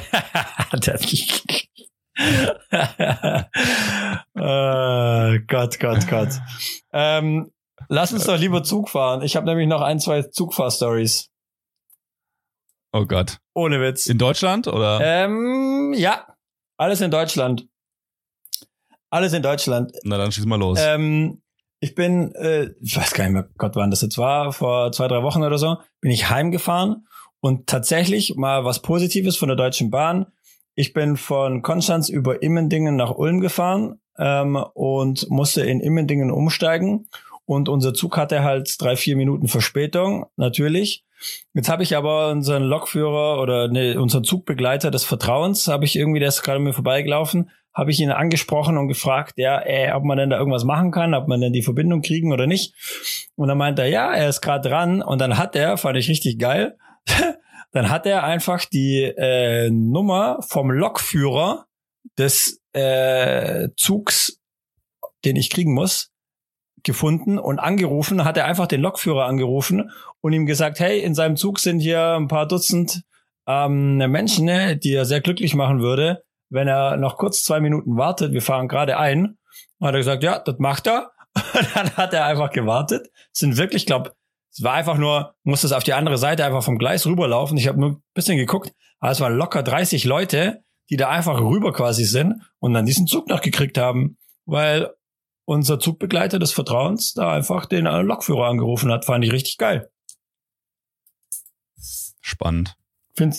oh, 4.34 5.38
Gott, 5.48 5.80
Gott, 5.80 6.08
Gott. 6.08 6.28
ähm, 6.92 7.50
lass 7.88 8.12
uns 8.12 8.24
doch 8.26 8.38
lieber 8.38 8.62
Zug 8.62 8.90
fahren. 8.90 9.22
Ich 9.22 9.34
habe 9.34 9.46
nämlich 9.46 9.66
noch 9.66 9.80
ein, 9.80 9.98
zwei 9.98 10.22
Zugfahrstories. 10.22 11.30
Oh 12.92 13.06
Gott. 13.06 13.38
Ohne 13.54 13.80
Witz. 13.80 14.06
In 14.06 14.18
Deutschland 14.18 14.68
oder? 14.68 15.00
Ähm, 15.02 15.94
ja, 15.96 16.26
alles 16.80 17.02
in 17.02 17.10
Deutschland. 17.10 17.68
Alles 19.10 19.34
in 19.34 19.42
Deutschland. 19.42 19.92
Na 20.04 20.16
dann 20.16 20.32
schieß 20.32 20.46
mal 20.46 20.58
los. 20.58 20.78
Ähm, 20.80 21.42
ich 21.80 21.94
bin, 21.94 22.34
äh, 22.34 22.70
ich 22.80 22.96
weiß 22.96 23.12
gar 23.12 23.24
nicht 23.24 23.34
mehr, 23.34 23.48
Gott, 23.58 23.76
wann 23.76 23.90
das 23.90 24.00
jetzt 24.00 24.16
war, 24.16 24.52
vor 24.52 24.90
zwei, 24.92 25.06
drei 25.06 25.22
Wochen 25.22 25.42
oder 25.42 25.58
so, 25.58 25.76
bin 26.00 26.10
ich 26.10 26.30
heimgefahren 26.30 27.06
und 27.40 27.66
tatsächlich 27.66 28.34
mal 28.36 28.64
was 28.64 28.80
Positives 28.80 29.36
von 29.36 29.48
der 29.48 29.56
Deutschen 29.56 29.90
Bahn. 29.90 30.26
Ich 30.74 30.94
bin 30.94 31.18
von 31.18 31.60
Konstanz 31.60 32.08
über 32.08 32.42
Immendingen 32.42 32.96
nach 32.96 33.10
Ulm 33.10 33.40
gefahren 33.40 34.00
ähm, 34.18 34.56
und 34.56 35.28
musste 35.28 35.62
in 35.62 35.80
Immendingen 35.80 36.30
umsteigen. 36.30 37.08
Und 37.50 37.68
unser 37.68 37.94
Zug 37.94 38.16
hatte 38.16 38.44
halt 38.44 38.76
drei, 38.80 38.94
vier 38.94 39.16
Minuten 39.16 39.48
Verspätung, 39.48 40.26
natürlich. 40.36 41.04
Jetzt 41.52 41.68
habe 41.68 41.82
ich 41.82 41.96
aber 41.96 42.30
unseren 42.30 42.62
Lokführer 42.62 43.42
oder 43.42 43.66
ne, 43.66 44.00
unseren 44.00 44.22
Zugbegleiter 44.22 44.92
des 44.92 45.02
Vertrauens, 45.02 45.66
habe 45.66 45.84
ich 45.84 45.96
irgendwie, 45.96 46.20
der 46.20 46.28
ist 46.28 46.42
gerade 46.42 46.60
mir 46.60 46.72
vorbeigelaufen, 46.72 47.50
habe 47.74 47.90
ich 47.90 47.98
ihn 47.98 48.12
angesprochen 48.12 48.78
und 48.78 48.86
gefragt, 48.86 49.32
ja, 49.34 49.58
ey, 49.58 49.90
ob 49.92 50.04
man 50.04 50.16
denn 50.16 50.30
da 50.30 50.38
irgendwas 50.38 50.62
machen 50.62 50.92
kann, 50.92 51.12
ob 51.12 51.26
man 51.26 51.40
denn 51.40 51.52
die 51.52 51.64
Verbindung 51.64 52.02
kriegen 52.02 52.32
oder 52.32 52.46
nicht. 52.46 52.72
Und 53.34 53.48
dann 53.48 53.58
meint 53.58 53.80
er, 53.80 53.86
ja, 53.86 54.14
er 54.14 54.28
ist 54.28 54.42
gerade 54.42 54.68
dran. 54.68 55.02
Und 55.02 55.20
dann 55.20 55.36
hat 55.36 55.56
er, 55.56 55.76
fand 55.76 55.96
ich 55.96 56.08
richtig 56.08 56.38
geil, 56.38 56.78
dann 57.72 57.90
hat 57.90 58.06
er 58.06 58.22
einfach 58.22 58.64
die 58.64 59.02
äh, 59.02 59.70
Nummer 59.70 60.38
vom 60.48 60.70
Lokführer 60.70 61.66
des 62.16 62.60
äh, 62.74 63.70
Zugs, 63.76 64.38
den 65.24 65.34
ich 65.34 65.50
kriegen 65.50 65.74
muss, 65.74 66.09
gefunden 66.82 67.38
und 67.38 67.58
angerufen, 67.58 68.24
hat 68.24 68.36
er 68.36 68.46
einfach 68.46 68.66
den 68.66 68.80
Lokführer 68.80 69.26
angerufen 69.26 69.90
und 70.20 70.32
ihm 70.32 70.46
gesagt, 70.46 70.80
hey, 70.80 71.00
in 71.00 71.14
seinem 71.14 71.36
Zug 71.36 71.58
sind 71.58 71.80
hier 71.80 72.16
ein 72.16 72.28
paar 72.28 72.46
Dutzend 72.46 73.02
ähm, 73.46 73.96
Menschen, 73.96 74.44
ne, 74.44 74.76
die 74.76 74.92
er 74.92 75.04
sehr 75.04 75.20
glücklich 75.20 75.54
machen 75.54 75.80
würde, 75.80 76.22
wenn 76.50 76.68
er 76.68 76.96
noch 76.96 77.16
kurz 77.16 77.42
zwei 77.42 77.60
Minuten 77.60 77.96
wartet. 77.96 78.32
Wir 78.32 78.42
fahren 78.42 78.68
gerade 78.68 78.98
ein. 78.98 79.38
Hat 79.80 79.94
er 79.94 79.98
gesagt, 79.98 80.22
ja, 80.22 80.38
das 80.38 80.58
macht 80.58 80.86
er. 80.86 81.12
Und 81.54 81.68
dann 81.74 81.96
hat 81.96 82.12
er 82.12 82.26
einfach 82.26 82.50
gewartet. 82.50 83.08
Sind 83.32 83.56
wirklich, 83.56 83.86
glaube 83.86 84.12
es 84.52 84.64
war 84.64 84.74
einfach 84.74 84.98
nur, 84.98 85.34
musste 85.44 85.66
es 85.66 85.72
auf 85.72 85.84
die 85.84 85.92
andere 85.92 86.18
Seite 86.18 86.44
einfach 86.44 86.62
vom 86.62 86.78
Gleis 86.78 87.06
rüberlaufen. 87.06 87.56
Ich 87.56 87.68
habe 87.68 87.78
nur 87.78 87.90
ein 87.90 88.02
bisschen 88.14 88.36
geguckt, 88.36 88.72
aber 88.98 89.12
es 89.12 89.20
waren 89.20 89.36
locker 89.36 89.62
30 89.62 90.04
Leute, 90.04 90.64
die 90.90 90.96
da 90.96 91.08
einfach 91.08 91.40
rüber 91.40 91.72
quasi 91.72 92.04
sind 92.04 92.42
und 92.58 92.74
dann 92.74 92.84
diesen 92.84 93.06
Zug 93.06 93.28
noch 93.28 93.42
gekriegt 93.42 93.78
haben, 93.78 94.18
weil 94.46 94.90
unser 95.50 95.80
Zugbegleiter 95.80 96.38
des 96.38 96.52
Vertrauens 96.52 97.12
da 97.12 97.32
einfach 97.32 97.66
den 97.66 97.84
Lokführer 97.84 98.46
angerufen 98.46 98.92
hat. 98.92 99.04
Fand 99.04 99.24
ich 99.24 99.32
richtig 99.32 99.58
geil. 99.58 99.90
Spannend 102.20 102.76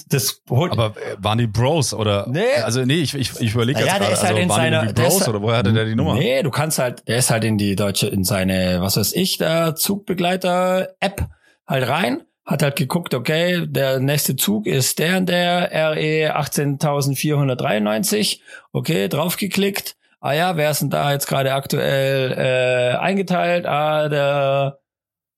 das 0.09 0.41
holt. 0.49 0.73
Aber 0.73 0.97
äh, 0.97 1.15
waren 1.17 1.37
die 1.39 1.47
Bros 1.47 1.93
oder? 1.93 2.27
Nee. 2.29 2.43
Also 2.63 2.85
nee, 2.85 3.01
ich, 3.01 3.15
ich, 3.15 3.31
ich 3.39 3.55
überlege 3.55 3.79
naja, 3.79 3.93
jetzt 3.93 3.99
gerade, 3.99 4.21
halt 4.21 4.37
also 4.37 4.49
waren 4.49 4.49
seiner, 4.49 4.85
die 4.85 4.93
Bros 4.93 5.27
oder 5.27 5.41
woher 5.41 5.57
hatte 5.57 5.73
der 5.73 5.85
die 5.85 5.95
Nummer? 5.95 6.13
Nee, 6.13 6.43
du 6.43 6.51
kannst 6.51 6.77
halt, 6.77 7.07
der 7.07 7.17
ist 7.17 7.31
halt 7.31 7.43
in 7.43 7.57
die 7.57 7.75
deutsche, 7.75 8.05
in 8.07 8.23
seine, 8.23 8.79
was 8.81 8.97
weiß 8.97 9.13
ich, 9.13 9.39
der 9.39 9.73
Zugbegleiter-App 9.75 11.27
halt 11.65 11.87
rein, 11.87 12.21
hat 12.45 12.61
halt 12.61 12.75
geguckt, 12.75 13.15
okay, 13.15 13.65
der 13.65 13.99
nächste 13.99 14.35
Zug 14.35 14.67
ist 14.67 14.99
der 14.99 15.17
und 15.17 15.29
der 15.29 15.71
RE 15.71 16.35
18493, 16.35 18.43
okay, 18.71 19.07
draufgeklickt. 19.07 19.95
Ah 20.21 20.33
ja, 20.33 20.55
wer 20.55 20.71
ist 20.71 20.81
denn 20.81 20.89
da 20.89 21.11
jetzt 21.11 21.27
gerade 21.27 21.53
aktuell 21.53 22.31
äh, 22.37 22.97
eingeteilt? 22.97 23.65
Ah, 23.65 24.07
der 24.07 24.81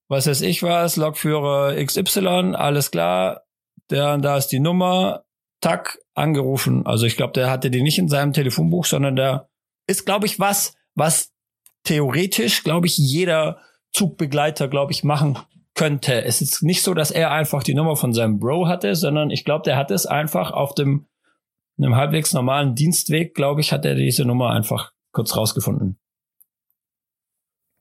was 0.09 0.27
weiß 0.27 0.41
ich 0.41 0.63
was, 0.63 0.95
Lokführer 0.95 1.75
XY, 1.83 2.53
alles 2.55 2.91
klar, 2.91 3.43
der, 3.89 4.17
da 4.17 4.37
ist 4.37 4.47
die 4.47 4.59
Nummer, 4.59 5.23
tack, 5.61 5.99
angerufen. 6.13 6.85
Also 6.85 7.05
ich 7.05 7.17
glaube, 7.17 7.33
der 7.33 7.49
hatte 7.49 7.71
die 7.71 7.81
nicht 7.81 7.97
in 7.97 8.09
seinem 8.09 8.33
Telefonbuch, 8.33 8.85
sondern 8.85 9.15
der 9.15 9.49
ist, 9.87 10.05
glaube 10.05 10.25
ich, 10.25 10.39
was, 10.39 10.75
was 10.95 11.31
theoretisch, 11.83 12.63
glaube 12.63 12.87
ich, 12.87 12.97
jeder 12.97 13.57
Zugbegleiter, 13.91 14.67
glaube 14.67 14.91
ich, 14.91 15.03
machen 15.03 15.39
könnte. 15.73 16.23
Es 16.23 16.41
ist 16.41 16.61
nicht 16.61 16.83
so, 16.83 16.93
dass 16.93 17.09
er 17.09 17.31
einfach 17.31 17.63
die 17.63 17.73
Nummer 17.73 17.95
von 17.95 18.13
seinem 18.13 18.39
Bro 18.39 18.67
hatte, 18.67 18.95
sondern 18.95 19.31
ich 19.31 19.43
glaube, 19.43 19.63
der 19.63 19.77
hat 19.77 19.89
es 19.89 20.05
einfach 20.05 20.51
auf 20.51 20.75
dem 20.75 21.07
einem 21.77 21.95
halbwegs 21.95 22.33
normalen 22.33 22.75
Dienstweg, 22.75 23.33
glaube 23.33 23.61
ich, 23.61 23.71
hat 23.71 23.85
er 23.85 23.95
diese 23.95 24.25
Nummer 24.25 24.51
einfach 24.51 24.91
kurz 25.11 25.35
rausgefunden. 25.35 25.99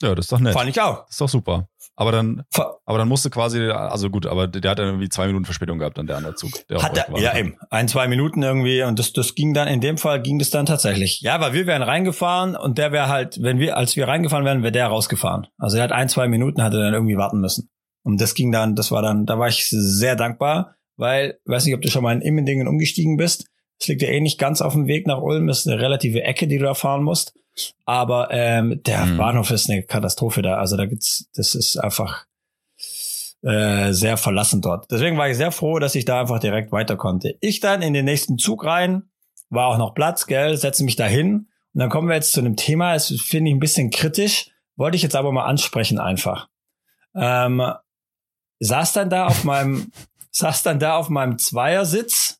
Ja, 0.03 0.15
das 0.15 0.27
ist 0.27 0.33
doch 0.33 0.41
nett. 0.41 0.53
Fand 0.53 0.69
ich 0.69 0.81
auch. 0.81 1.03
Das 1.03 1.11
ist 1.11 1.21
doch 1.21 1.29
super. 1.29 1.69
Aber 1.95 2.11
dann, 2.11 2.43
aber 2.87 2.99
dann 2.99 3.09
musste 3.09 3.29
quasi, 3.29 3.69
also 3.69 4.09
gut, 4.09 4.27
aber 4.27 4.49
der 4.49 4.71
hat 4.71 4.79
dann 4.79 4.87
irgendwie 4.87 5.11
zwei 5.11 5.27
Minuten 5.27 5.45
Verspätung 5.45 5.79
gehabt, 5.79 5.99
dann 5.99 6.07
der 6.07 6.17
andere 6.17 6.35
Zug. 6.35 6.51
Der 6.69 6.83
hat 6.83 6.97
er, 6.97 7.19
ja 7.21 7.37
eben, 7.37 7.57
ein, 7.71 7.87
zwei 7.87 8.09
Minuten 8.09 8.43
irgendwie 8.43 8.83
und 8.83 8.99
das, 8.99 9.13
das 9.13 9.35
ging 9.35 9.53
dann, 9.53 9.69
in 9.69 9.83
dem 9.83 9.99
Fall 9.99 10.23
ging 10.23 10.39
das 10.39 10.49
dann 10.49 10.65
tatsächlich. 10.65 11.21
Ja, 11.21 11.41
weil 11.41 11.53
wir 11.53 11.67
wären 11.67 11.83
reingefahren 11.83 12.57
und 12.57 12.79
der 12.79 12.93
wäre 12.93 13.09
halt, 13.09 13.43
wenn 13.43 13.59
wir, 13.59 13.77
als 13.77 13.95
wir 13.95 14.09
reingefahren 14.09 14.45
wären, 14.47 14.63
wäre 14.63 14.73
der 14.73 14.87
rausgefahren. 14.87 15.47
Also 15.59 15.77
er 15.77 15.85
hat 15.85 15.93
ein, 15.93 16.09
zwei 16.09 16.29
Minuten, 16.29 16.63
hatte 16.63 16.79
dann 16.79 16.95
irgendwie 16.95 17.19
warten 17.19 17.41
müssen. 17.41 17.71
Und 18.03 18.21
das 18.21 18.35
ging 18.35 18.51
dann, 18.51 18.75
das 18.75 18.91
war 18.91 19.03
dann, 19.03 19.27
da 19.27 19.39
war 19.39 19.49
ich 19.49 19.69
sehr 19.69 20.17
dankbar, 20.17 20.75
weil, 20.97 21.39
weiß 21.45 21.67
nicht, 21.67 21.75
ob 21.75 21.83
du 21.83 21.91
schon 21.91 22.03
mal 22.03 22.15
in 22.15 22.23
Immendingen 22.23 22.69
umgestiegen 22.69 23.19
bist. 23.19 23.47
Es 23.83 23.89
liegt 23.89 24.03
ja 24.03 24.09
eh 24.09 24.21
nicht 24.21 24.39
ganz 24.39 24.61
auf 24.61 24.75
dem 24.75 24.87
Weg 24.87 25.09
nach 25.09 25.21
Ulm, 25.21 25.49
das 25.49 25.61
ist 25.61 25.67
eine 25.67 25.81
relative 25.81 26.23
Ecke, 26.23 26.47
die 26.47 26.59
du 26.59 26.65
da 26.65 26.75
fahren 26.75 27.03
musst. 27.03 27.35
Aber 27.85 28.29
ähm, 28.31 28.81
der 28.85 29.07
mhm. 29.07 29.17
Bahnhof 29.17 29.51
ist 29.51 29.69
eine 29.69 29.83
Katastrophe 29.83 30.41
da. 30.41 30.59
Also 30.59 30.77
da 30.77 30.87
gibt's, 30.87 31.29
das 31.35 31.57
ist 31.57 31.77
einfach 31.77 32.25
äh, 33.43 33.93
sehr 33.93 34.17
verlassen 34.17 34.63
dort. 34.63 34.89
Deswegen 34.89 35.19
war 35.19 35.29
ich 35.29 35.37
sehr 35.37 35.51
froh, 35.51 35.81
dass 35.81 35.97
ich 35.97 36.05
da 36.05 36.21
einfach 36.21 36.39
direkt 36.39 36.71
weiter 36.71 36.97
konnte. 36.97 37.37
Ich 37.41 37.59
dann 37.59 37.83
in 37.83 37.93
den 37.93 38.05
nächsten 38.05 38.39
Zug 38.39 38.65
rein, 38.65 39.11
war 39.51 39.67
auch 39.67 39.79
noch 39.79 39.95
Platz, 39.95 40.27
gell, 40.27 40.57
setze 40.57 40.85
mich 40.85 40.95
da 40.95 41.07
hin. 41.07 41.49
Und 41.75 41.81
dann 41.81 41.91
kommen 41.91 42.07
wir 42.07 42.15
jetzt 42.15 42.33
zu 42.33 42.39
einem 42.39 42.55
Thema, 42.55 42.95
das 42.95 43.09
finde 43.09 43.51
ich 43.51 43.57
ein 43.57 43.61
bisschen 43.61 43.91
kritisch, 43.91 44.51
wollte 44.77 44.95
ich 44.95 45.03
jetzt 45.03 45.17
aber 45.17 45.33
mal 45.33 45.47
ansprechen 45.47 45.99
einfach. 45.99 46.49
Ähm, 47.17 47.61
saß 48.61 48.93
dann 48.93 49.11
da 49.11 49.27
auf 49.27 49.43
meinem, 49.43 49.91
saß 50.31 50.63
dann 50.63 50.79
da 50.79 50.97
auf 50.97 51.09
meinem 51.09 51.37
Zweiersitz 51.37 52.39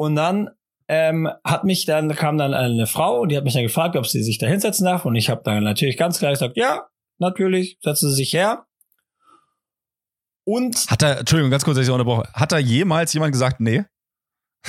und 0.00 0.14
dann 0.14 0.48
ähm, 0.88 1.28
hat 1.44 1.64
mich 1.64 1.84
dann, 1.84 2.14
kam 2.16 2.38
dann 2.38 2.54
eine 2.54 2.86
Frau 2.86 3.20
und 3.20 3.28
die 3.28 3.36
hat 3.36 3.44
mich 3.44 3.52
dann 3.52 3.64
gefragt, 3.64 3.96
ob 3.96 4.06
sie 4.06 4.22
sich 4.22 4.38
da 4.38 4.46
hinsetzen 4.46 4.86
darf. 4.86 5.04
Und 5.04 5.14
ich 5.14 5.28
habe 5.28 5.42
dann 5.44 5.62
natürlich 5.62 5.98
ganz 5.98 6.18
klar 6.18 6.30
gesagt, 6.30 6.56
ja, 6.56 6.86
natürlich, 7.18 7.76
setzen 7.82 8.08
Sie 8.08 8.16
sich 8.16 8.32
her. 8.32 8.64
Und 10.44 10.86
hat 10.90 11.02
er, 11.02 11.18
Entschuldigung, 11.18 11.50
ganz 11.50 11.66
kurz, 11.66 11.76
dass 11.76 11.86
ich 11.86 11.92
unterbrochen. 11.92 12.24
Hat 12.32 12.50
da 12.50 12.56
jemals 12.56 13.12
jemand 13.12 13.32
gesagt, 13.32 13.60
nee? 13.60 13.84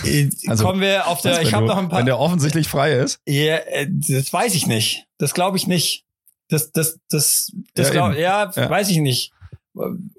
Äh, 0.04 0.30
also, 0.48 0.66
kommen 0.66 0.82
wir 0.82 1.08
auf 1.08 1.22
der, 1.22 1.42
ich 1.42 1.54
habe 1.54 1.66
noch 1.66 1.78
ein 1.78 1.88
paar. 1.88 2.00
Wenn 2.00 2.08
der 2.08 2.20
offensichtlich 2.20 2.68
frei 2.68 2.92
ist. 2.92 3.22
Ja, 3.26 3.56
äh, 3.56 3.88
das 3.90 4.34
weiß 4.34 4.54
ich 4.56 4.68
nicht. 4.68 5.06
Das 5.18 5.34
glaube 5.34 5.56
ich 5.56 5.66
nicht. 5.66 6.04
Das, 6.50 6.74
das, 6.74 7.00
das, 7.10 7.54
das 7.74 7.88
ja, 7.88 7.94
glaub, 7.94 8.16
ja, 8.16 8.52
ja, 8.54 8.70
weiß 8.70 8.90
ich 8.90 8.98
nicht. 8.98 9.32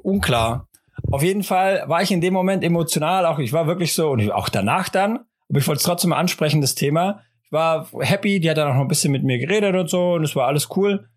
Unklar. 0.03 0.69
Auf 1.11 1.23
jeden 1.23 1.43
Fall 1.43 1.85
war 1.89 2.03
ich 2.03 2.11
in 2.11 2.21
dem 2.21 2.33
Moment 2.33 2.65
emotional, 2.65 3.27
auch 3.27 3.39
ich 3.39 3.53
war 3.53 3.67
wirklich 3.67 3.93
so, 3.95 4.11
und 4.11 4.31
auch 4.31 4.49
danach 4.49 4.89
dann, 4.89 5.21
aber 5.49 5.59
ich 5.59 5.67
wollte 5.67 5.79
es 5.79 5.85
trotzdem 5.85 6.11
mal 6.11 6.19
ansprechen, 6.19 6.61
das 6.61 6.75
Thema. 6.75 7.23
Ich 7.45 7.53
war 7.53 7.89
happy, 8.01 8.41
die 8.41 8.49
hat 8.49 8.57
dann 8.57 8.71
auch 8.71 8.75
noch 8.75 8.83
ein 8.83 8.89
bisschen 8.89 9.13
mit 9.13 9.25
mir 9.25 9.39
geredet 9.39 9.75
und 9.75 9.91
so 9.91 10.15
und 10.15 10.25
es 10.25 10.35
war 10.37 10.47
alles 10.47 10.69
cool. 10.77 11.09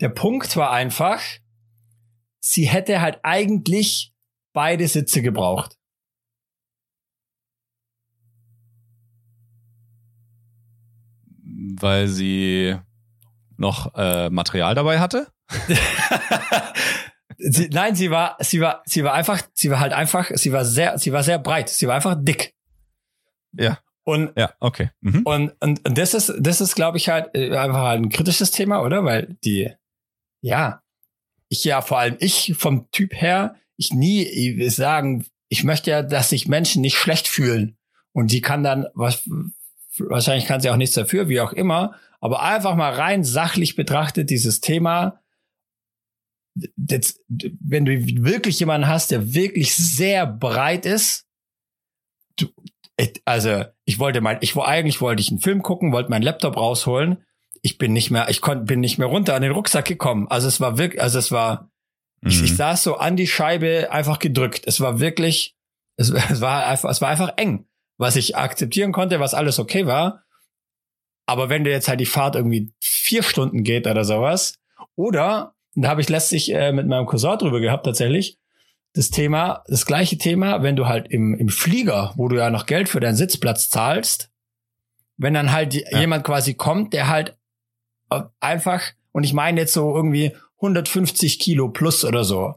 Der 0.00 0.10
Punkt 0.10 0.56
war 0.56 0.70
einfach, 0.70 1.20
sie 2.40 2.68
hätte 2.68 3.00
halt 3.00 3.20
eigentlich 3.22 4.12
beide 4.52 4.86
Sitze 4.86 5.22
gebraucht. 5.22 5.76
Weil 11.80 12.08
sie 12.08 12.76
noch 13.56 13.94
äh, 13.94 14.30
Material 14.30 14.74
dabei 14.74 15.00
hatte? 15.00 15.28
sie, 17.38 17.68
nein, 17.72 17.94
sie 17.94 18.10
war, 18.10 18.36
sie 18.40 18.60
war, 18.60 18.82
sie 18.84 19.04
war 19.04 19.14
einfach, 19.14 19.42
sie 19.54 19.70
war 19.70 19.80
halt 19.80 19.92
einfach, 19.92 20.30
sie 20.34 20.52
war 20.52 20.64
sehr, 20.64 20.98
sie 20.98 21.12
war 21.12 21.22
sehr 21.22 21.38
breit, 21.38 21.68
sie 21.68 21.86
war 21.86 21.94
einfach 21.94 22.16
dick. 22.18 22.54
Ja. 23.52 23.78
Und, 24.04 24.32
ja, 24.36 24.54
okay. 24.60 24.90
Mhm. 25.00 25.22
Und, 25.24 25.52
und, 25.60 25.86
und 25.86 25.98
das 25.98 26.14
ist, 26.14 26.32
das 26.38 26.60
ist, 26.60 26.74
glaube 26.74 26.96
ich, 26.96 27.08
halt 27.10 27.34
äh, 27.34 27.54
einfach 27.56 27.82
halt 27.82 28.02
ein 28.02 28.08
kritisches 28.08 28.50
Thema, 28.50 28.82
oder? 28.82 29.04
Weil 29.04 29.36
die, 29.44 29.70
ja, 30.40 30.82
ich 31.48 31.64
ja, 31.64 31.82
vor 31.82 31.98
allem 31.98 32.16
ich 32.18 32.54
vom 32.58 32.90
Typ 32.90 33.12
her, 33.14 33.56
ich 33.76 33.92
nie 33.92 34.22
ich 34.22 34.74
sagen, 34.74 35.26
ich 35.48 35.62
möchte 35.62 35.90
ja, 35.90 36.02
dass 36.02 36.30
sich 36.30 36.48
Menschen 36.48 36.80
nicht 36.80 36.96
schlecht 36.96 37.28
fühlen. 37.28 37.76
Und 38.12 38.32
die 38.32 38.40
kann 38.40 38.64
dann, 38.64 38.86
was, 38.94 39.28
wahrscheinlich 39.98 40.46
kann 40.46 40.60
sie 40.60 40.70
auch 40.70 40.76
nichts 40.76 40.94
dafür, 40.94 41.28
wie 41.28 41.40
auch 41.40 41.52
immer, 41.52 41.94
aber 42.20 42.42
einfach 42.42 42.74
mal 42.76 42.92
rein 42.92 43.24
sachlich 43.24 43.76
betrachtet, 43.76 44.30
dieses 44.30 44.60
Thema, 44.60 45.20
das, 46.76 47.20
wenn 47.28 47.84
du 47.84 47.92
wirklich 48.24 48.60
jemanden 48.60 48.88
hast, 48.88 49.10
der 49.10 49.34
wirklich 49.34 49.74
sehr 49.74 50.26
breit 50.26 50.86
ist, 50.86 51.26
du, 52.36 52.46
also 53.24 53.64
ich 53.84 53.98
wollte 53.98 54.20
mein, 54.20 54.38
ich 54.40 54.56
eigentlich 54.56 55.00
wollte 55.00 55.20
ich 55.20 55.30
einen 55.30 55.40
Film 55.40 55.62
gucken, 55.62 55.92
wollte 55.92 56.10
meinen 56.10 56.22
Laptop 56.22 56.56
rausholen. 56.56 57.24
Ich 57.62 57.78
bin 57.78 57.92
nicht 57.92 58.10
mehr, 58.10 58.28
ich 58.28 58.40
konnte, 58.40 58.64
bin 58.64 58.80
nicht 58.80 58.98
mehr 58.98 59.08
runter 59.08 59.34
an 59.34 59.42
den 59.42 59.52
Rucksack 59.52 59.84
gekommen. 59.84 60.26
Also 60.28 60.48
es 60.48 60.60
war 60.60 60.78
wirklich, 60.78 61.02
also 61.02 61.18
es 61.18 61.32
war, 61.32 61.70
mhm. 62.20 62.30
ich, 62.30 62.42
ich 62.42 62.52
mhm. 62.52 62.56
saß 62.56 62.82
so 62.82 62.96
an 62.96 63.16
die 63.16 63.26
Scheibe 63.26 63.88
einfach 63.90 64.18
gedrückt. 64.18 64.62
Es 64.66 64.80
war 64.80 65.00
wirklich, 65.00 65.56
es, 65.96 66.10
es 66.10 66.40
war 66.40 66.66
einfach, 66.66 66.90
es 66.90 67.00
war 67.00 67.08
einfach 67.08 67.32
eng, 67.36 67.66
was 67.98 68.16
ich 68.16 68.36
akzeptieren 68.36 68.92
konnte, 68.92 69.20
was 69.20 69.34
alles 69.34 69.58
okay 69.58 69.86
war. 69.86 70.24
Aber 71.26 71.50
wenn 71.50 71.64
dir 71.64 71.70
jetzt 71.70 71.88
halt 71.88 72.00
die 72.00 72.06
Fahrt 72.06 72.36
irgendwie 72.36 72.72
vier 72.80 73.22
Stunden 73.22 73.62
geht 73.62 73.86
oder 73.86 74.04
sowas, 74.04 74.58
oder, 74.94 75.54
da 75.82 75.90
habe 75.90 76.00
ich 76.00 76.08
letztlich 76.08 76.52
äh, 76.52 76.72
mit 76.72 76.86
meinem 76.86 77.06
Cousin 77.06 77.38
drüber 77.38 77.60
gehabt 77.60 77.84
tatsächlich, 77.84 78.38
das 78.94 79.10
Thema, 79.10 79.62
das 79.68 79.86
gleiche 79.86 80.18
Thema, 80.18 80.62
wenn 80.62 80.76
du 80.76 80.86
halt 80.86 81.08
im, 81.08 81.34
im 81.34 81.48
Flieger, 81.48 82.12
wo 82.16 82.28
du 82.28 82.36
ja 82.36 82.50
noch 82.50 82.66
Geld 82.66 82.88
für 82.88 83.00
deinen 83.00 83.16
Sitzplatz 83.16 83.68
zahlst, 83.68 84.30
wenn 85.16 85.34
dann 85.34 85.52
halt 85.52 85.74
ja. 85.74 86.00
jemand 86.00 86.24
quasi 86.24 86.54
kommt, 86.54 86.92
der 86.92 87.08
halt 87.08 87.36
äh, 88.10 88.22
einfach, 88.40 88.82
und 89.12 89.24
ich 89.24 89.32
meine 89.32 89.60
jetzt 89.60 89.72
so 89.72 89.94
irgendwie 89.94 90.34
150 90.56 91.38
Kilo 91.38 91.68
plus 91.68 92.04
oder 92.04 92.24
so. 92.24 92.54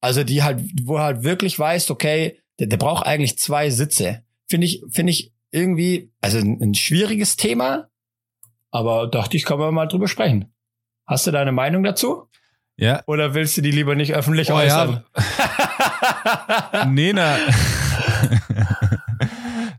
Also 0.00 0.22
die 0.22 0.42
halt, 0.42 0.62
wo 0.84 1.00
halt 1.00 1.22
wirklich 1.24 1.58
weißt, 1.58 1.90
okay, 1.90 2.38
der, 2.58 2.66
der 2.68 2.76
braucht 2.76 3.06
eigentlich 3.06 3.38
zwei 3.38 3.70
Sitze. 3.70 4.22
Finde 4.46 4.66
ich, 4.66 4.82
finde 4.90 5.12
ich, 5.12 5.32
irgendwie, 5.50 6.10
also 6.20 6.38
ein, 6.38 6.60
ein 6.60 6.74
schwieriges 6.74 7.36
Thema, 7.36 7.88
aber 8.70 9.06
dachte 9.06 9.36
ich, 9.36 9.44
kann 9.44 9.58
man 9.58 9.72
mal 9.72 9.86
drüber 9.86 10.08
sprechen. 10.08 10.52
Hast 11.06 11.26
du 11.26 11.30
deine 11.30 11.52
Meinung 11.52 11.84
dazu? 11.84 12.28
Ja. 12.76 13.02
Oder 13.06 13.34
willst 13.34 13.56
du 13.56 13.62
die 13.62 13.70
lieber 13.70 13.94
nicht 13.94 14.14
öffentlich 14.14 14.50
oh, 14.50 14.56
äußern? 14.56 15.04
Ja. 16.72 16.84
nee, 16.86 17.12
na. 17.12 17.36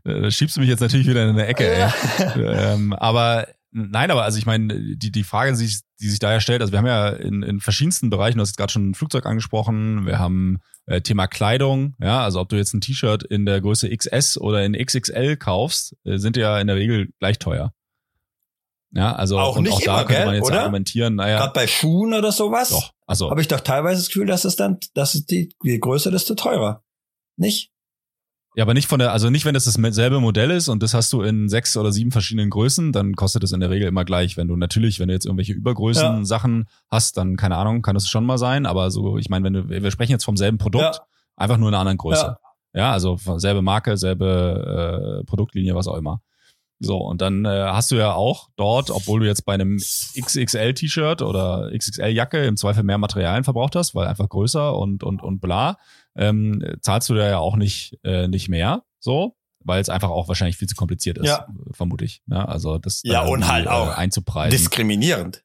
da 0.04 0.30
schiebst 0.30 0.56
du 0.56 0.60
mich 0.60 0.68
jetzt 0.68 0.80
natürlich 0.80 1.06
wieder 1.06 1.24
in 1.24 1.30
eine 1.30 1.46
Ecke, 1.46 1.68
ey. 1.68 1.90
ähm, 2.36 2.92
aber 2.94 3.48
nein, 3.70 4.10
aber 4.10 4.24
also 4.24 4.38
ich 4.38 4.46
meine, 4.46 4.96
die, 4.96 5.10
die 5.10 5.24
Frage, 5.24 5.52
die 5.52 5.58
sich, 5.58 5.80
die 6.00 6.08
sich 6.08 6.18
da 6.18 6.32
ja 6.32 6.40
stellt, 6.40 6.62
also 6.62 6.72
wir 6.72 6.78
haben 6.78 6.86
ja 6.86 7.10
in, 7.10 7.42
in 7.42 7.60
verschiedensten 7.60 8.08
Bereichen, 8.08 8.38
du 8.38 8.42
hast 8.42 8.50
jetzt 8.50 8.56
gerade 8.56 8.72
schon 8.72 8.90
ein 8.90 8.94
Flugzeug 8.94 9.26
angesprochen, 9.26 10.06
wir 10.06 10.18
haben 10.18 10.58
äh, 10.86 11.00
Thema 11.02 11.26
Kleidung, 11.26 11.94
ja, 12.00 12.22
also 12.22 12.40
ob 12.40 12.48
du 12.48 12.56
jetzt 12.56 12.72
ein 12.72 12.80
T-Shirt 12.80 13.24
in 13.24 13.44
der 13.44 13.60
Größe 13.60 13.94
XS 13.94 14.38
oder 14.38 14.64
in 14.64 14.72
XXL 14.72 15.36
kaufst, 15.36 15.96
äh, 16.04 16.16
sind 16.18 16.36
ja 16.36 16.58
in 16.60 16.66
der 16.66 16.76
Regel 16.76 17.10
gleich 17.18 17.38
teuer. 17.38 17.72
Ja, 18.92 19.14
also 19.14 19.38
auch, 19.38 19.58
nicht 19.58 19.72
auch 19.72 19.80
da 19.80 20.00
immer, 20.00 20.04
könnte 20.04 20.26
man 20.26 20.34
jetzt 20.36 20.44
oder? 20.44 20.60
argumentieren, 20.60 21.16
naja. 21.16 21.38
Gerade 21.38 21.52
bei 21.52 21.66
Schuhen 21.66 22.14
oder 22.14 22.32
sowas. 22.32 22.70
Doch, 22.70 22.92
also. 23.06 23.30
Habe 23.30 23.40
ich 23.40 23.48
doch 23.48 23.60
teilweise 23.60 24.00
das 24.00 24.08
Gefühl, 24.08 24.26
dass 24.26 24.44
es 24.44 24.56
dann, 24.56 24.78
dass 24.94 25.14
es 25.14 25.26
die, 25.26 25.54
je 25.62 25.78
größer, 25.78 26.10
desto 26.10 26.34
teurer. 26.34 26.82
Nicht? 27.36 27.72
Ja, 28.56 28.64
aber 28.64 28.72
nicht 28.72 28.88
von 28.88 28.98
der, 28.98 29.12
also 29.12 29.28
nicht, 29.28 29.44
wenn 29.44 29.52
das 29.52 29.64
dasselbe 29.64 30.18
Modell 30.18 30.50
ist 30.50 30.68
und 30.68 30.82
das 30.82 30.94
hast 30.94 31.12
du 31.12 31.20
in 31.20 31.50
sechs 31.50 31.76
oder 31.76 31.92
sieben 31.92 32.10
verschiedenen 32.10 32.48
Größen, 32.48 32.90
dann 32.90 33.14
kostet 33.14 33.44
es 33.44 33.52
in 33.52 33.60
der 33.60 33.68
Regel 33.68 33.86
immer 33.86 34.06
gleich. 34.06 34.38
Wenn 34.38 34.48
du 34.48 34.56
natürlich, 34.56 34.98
wenn 34.98 35.08
du 35.08 35.14
jetzt 35.14 35.26
irgendwelche 35.26 35.52
Übergrößen 35.52 36.18
ja. 36.18 36.24
Sachen 36.24 36.66
hast, 36.90 37.18
dann 37.18 37.36
keine 37.36 37.58
Ahnung, 37.58 37.82
kann 37.82 37.92
das 37.92 38.08
schon 38.08 38.24
mal 38.24 38.38
sein. 38.38 38.64
Aber 38.64 38.90
so, 38.90 39.18
ich 39.18 39.28
meine, 39.28 39.44
wenn 39.44 39.52
du, 39.52 39.68
wir 39.68 39.90
sprechen 39.90 40.12
jetzt 40.12 40.24
vom 40.24 40.38
selben 40.38 40.56
Produkt, 40.56 40.84
ja. 40.96 41.06
einfach 41.36 41.58
nur 41.58 41.68
in 41.68 41.74
einer 41.74 41.82
anderen 41.82 41.98
Größe. 41.98 42.38
Ja, 42.72 42.80
ja 42.80 42.92
also 42.92 43.18
selbe 43.36 43.60
Marke, 43.60 43.98
selbe 43.98 45.20
äh, 45.20 45.26
Produktlinie, 45.26 45.74
was 45.74 45.86
auch 45.86 45.96
immer. 45.98 46.22
So, 46.78 46.98
und 46.98 47.22
dann 47.22 47.44
äh, 47.46 47.48
hast 47.48 47.90
du 47.90 47.96
ja 47.96 48.12
auch 48.12 48.50
dort, 48.56 48.90
obwohl 48.90 49.20
du 49.20 49.26
jetzt 49.26 49.46
bei 49.46 49.54
einem 49.54 49.78
XXL-T-Shirt 49.78 51.22
oder 51.22 51.70
XXL-Jacke 51.74 52.44
im 52.44 52.56
Zweifel 52.56 52.82
mehr 52.82 52.98
Materialien 52.98 53.44
verbraucht 53.44 53.76
hast, 53.76 53.94
weil 53.94 54.06
einfach 54.06 54.28
größer 54.28 54.76
und, 54.76 55.02
und, 55.02 55.22
und 55.22 55.40
bla, 55.40 55.78
ähm, 56.16 56.62
zahlst 56.80 57.08
du 57.08 57.14
da 57.14 57.28
ja 57.28 57.38
auch 57.38 57.56
nicht, 57.56 57.98
äh, 58.04 58.28
nicht 58.28 58.50
mehr, 58.50 58.82
so, 58.98 59.36
weil 59.64 59.80
es 59.80 59.88
einfach 59.88 60.10
auch 60.10 60.28
wahrscheinlich 60.28 60.58
viel 60.58 60.68
zu 60.68 60.76
kompliziert 60.76 61.16
ist, 61.16 61.28
ja. 61.28 61.46
vermute 61.72 62.04
ich. 62.04 62.22
Ja, 62.26 62.44
also 62.44 62.78
das 62.78 63.00
ja, 63.04 63.22
und 63.22 63.48
halt 63.48 63.68
auch 63.68 63.88
äh, 63.88 63.94
einzupreisen. 63.94 64.50
diskriminierend. 64.50 65.42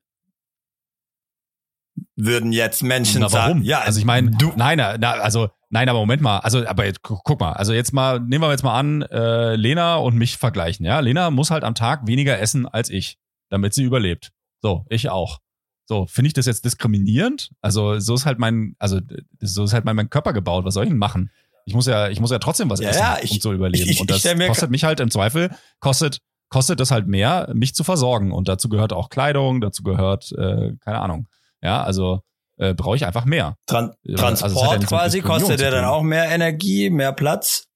Würden 2.26 2.52
jetzt 2.52 2.84
Menschen 2.84 3.22
Na, 3.22 3.32
warum? 3.32 3.48
sagen, 3.58 3.64
ja, 3.64 3.80
also 3.80 4.00
ich 4.00 4.06
meine, 4.06 4.32
nein, 4.56 4.78
na, 4.78 5.12
also 5.12 5.50
Nein, 5.74 5.88
aber 5.88 6.00
Moment 6.00 6.22
mal. 6.22 6.40
Also, 6.40 6.68
aber 6.68 6.86
jetzt, 6.86 7.02
guck 7.02 7.40
mal. 7.40 7.54
Also 7.54 7.72
jetzt 7.72 7.94
mal, 7.94 8.20
nehmen 8.20 8.44
wir 8.44 8.52
jetzt 8.52 8.64
mal 8.64 8.78
an, 8.78 9.04
äh, 9.04 9.56
Lena 9.56 9.96
und 9.96 10.18
mich 10.18 10.36
vergleichen. 10.36 10.86
Ja, 10.86 11.00
Lena 11.00 11.32
muss 11.32 11.50
halt 11.50 11.64
am 11.64 11.76
Tag 11.76 12.06
weniger 12.08 12.38
essen 12.40 12.68
als 12.68 12.90
ich, 12.90 13.18
damit 13.50 13.74
sie 13.74 13.84
überlebt. 13.84 14.34
So, 14.62 14.86
ich 14.90 15.10
auch. 15.10 15.40
So, 15.86 16.08
finde 16.08 16.28
ich 16.28 16.34
das 16.34 16.46
jetzt 16.46 16.66
diskriminierend? 16.66 17.52
Also, 17.62 18.00
so 18.00 18.16
ist 18.16 18.26
halt 18.26 18.38
mein, 18.38 18.76
also 18.80 19.00
so 19.40 19.64
ist 19.64 19.72
halt 19.72 19.86
mein, 19.86 19.96
mein 19.96 20.10
Körper 20.10 20.34
gebaut. 20.34 20.66
Was 20.66 20.74
soll 20.74 20.84
ich 20.84 20.90
denn 20.90 20.98
machen? 20.98 21.32
Ich 21.66 21.74
muss 21.74 21.86
ja, 21.86 22.10
ich 22.10 22.20
muss 22.20 22.32
ja 22.32 22.40
trotzdem 22.40 22.70
was 22.70 22.82
ja, 22.82 22.90
essen, 22.90 23.00
ja, 23.00 23.18
ich, 23.22 23.32
um 23.32 23.40
zu 23.40 23.54
überleben. 23.54 23.86
Ich, 23.86 23.92
ich, 23.92 24.02
und 24.02 24.10
das 24.12 24.24
kostet 24.24 24.72
mich 24.72 24.84
halt 24.84 25.00
im 25.00 25.10
Zweifel, 25.10 25.52
kostet, 25.80 26.20
kostet 26.50 26.82
das 26.82 26.92
halt 26.92 27.08
mehr, 27.08 27.50
mich 27.54 27.76
zu 27.76 27.86
versorgen. 27.86 28.34
Und 28.34 28.50
dazu 28.50 28.68
gehört 28.68 28.92
auch 28.92 29.10
Kleidung, 29.10 29.62
dazu 29.62 29.84
gehört, 29.84 30.34
äh, 30.34 30.74
keine 30.82 31.00
Ahnung. 31.00 31.28
Ja, 31.62 31.84
also 31.84 32.22
äh, 32.62 32.76
brauche 32.76 32.96
ich 32.96 33.06
einfach 33.06 33.26
mehr. 33.26 33.58
Tran 33.66 33.92
also 34.04 34.16
Transport 34.16 34.56
also 34.56 34.82
ja 34.82 34.88
quasi 34.88 35.22
kostet 35.22 35.60
der 35.60 35.72
dann 35.72 35.86
auch 35.86 36.04
mehr 36.04 36.26
Energie, 36.30 36.90
mehr 36.90 37.12
Platz. 37.12 37.68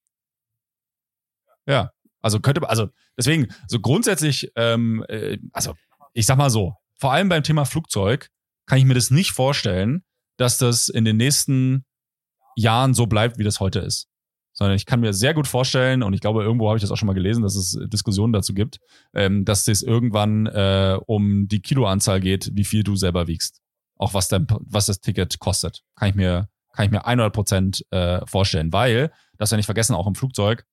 Ja, 1.68 1.92
also 2.22 2.40
könnte, 2.40 2.68
also 2.70 2.90
deswegen, 3.18 3.48
so 3.68 3.80
grundsätzlich, 3.80 4.52
ähm, 4.56 5.04
äh, 5.10 5.40
also 5.54 5.74
ich 6.14 6.28
sag 6.28 6.38
mal 6.38 6.52
so, 6.52 6.74
vor 7.00 7.12
allem 7.12 7.30
beim 7.30 7.44
Thema 7.44 7.66
Flugzeug 7.66 8.30
kann 8.68 8.78
ich 8.78 8.86
mir 8.86 8.94
das 8.94 9.12
nicht 9.12 9.32
vorstellen, 9.32 10.04
dass 10.38 10.60
das 10.60 10.90
in 10.90 11.04
den 11.04 11.18
nächsten 11.18 11.86
Jahren 12.56 12.94
so 12.94 13.08
bleibt, 13.08 13.38
wie 13.38 13.44
das 13.44 13.60
heute 13.60 13.80
ist. 13.80 14.08
Sondern 14.54 14.76
ich 14.76 14.86
kann 14.86 15.02
mir 15.02 15.14
sehr 15.14 15.34
gut 15.34 15.48
vorstellen, 15.48 16.04
und 16.04 16.14
ich 16.14 16.22
glaube, 16.22 16.44
irgendwo 16.44 16.68
habe 16.70 16.78
ich 16.78 16.82
das 16.82 16.92
auch 16.92 16.96
schon 16.96 17.08
mal 17.08 17.14
gelesen, 17.14 17.44
dass 17.44 17.56
es 17.56 17.78
Diskussionen 17.90 18.32
dazu 18.32 18.54
gibt, 18.54 18.78
ähm, 19.14 19.44
dass 19.46 19.66
das 19.66 19.82
irgendwann 19.82 20.46
äh, 20.46 20.98
um 21.08 21.48
die 21.48 21.62
Kiloanzahl 21.62 22.22
geht, 22.22 22.52
wie 22.54 22.64
viel 22.64 22.84
du 22.84 22.96
selber 22.96 23.28
wiegst 23.28 23.65
auch 23.98 24.14
was, 24.14 24.28
dein, 24.28 24.48
was 24.50 24.88
das 24.88 25.02
Ticket 25.02 25.40
kostet. 25.40 25.84
Kann 25.96 26.10
ich 26.10 26.16
mir, 26.16 26.50
kann 26.74 26.86
ich 26.86 26.92
mir 26.92 27.06
100 27.06 27.34
Prozent 27.34 27.86
äh, 27.92 28.26
vorstellen, 28.26 28.74
weil, 28.74 29.12
das 29.38 29.52
ja 29.52 29.58
nicht 29.58 29.66
vergessen, 29.66 29.96
auch 29.96 30.08
im 30.08 30.16
Flugzeug, 30.16 30.66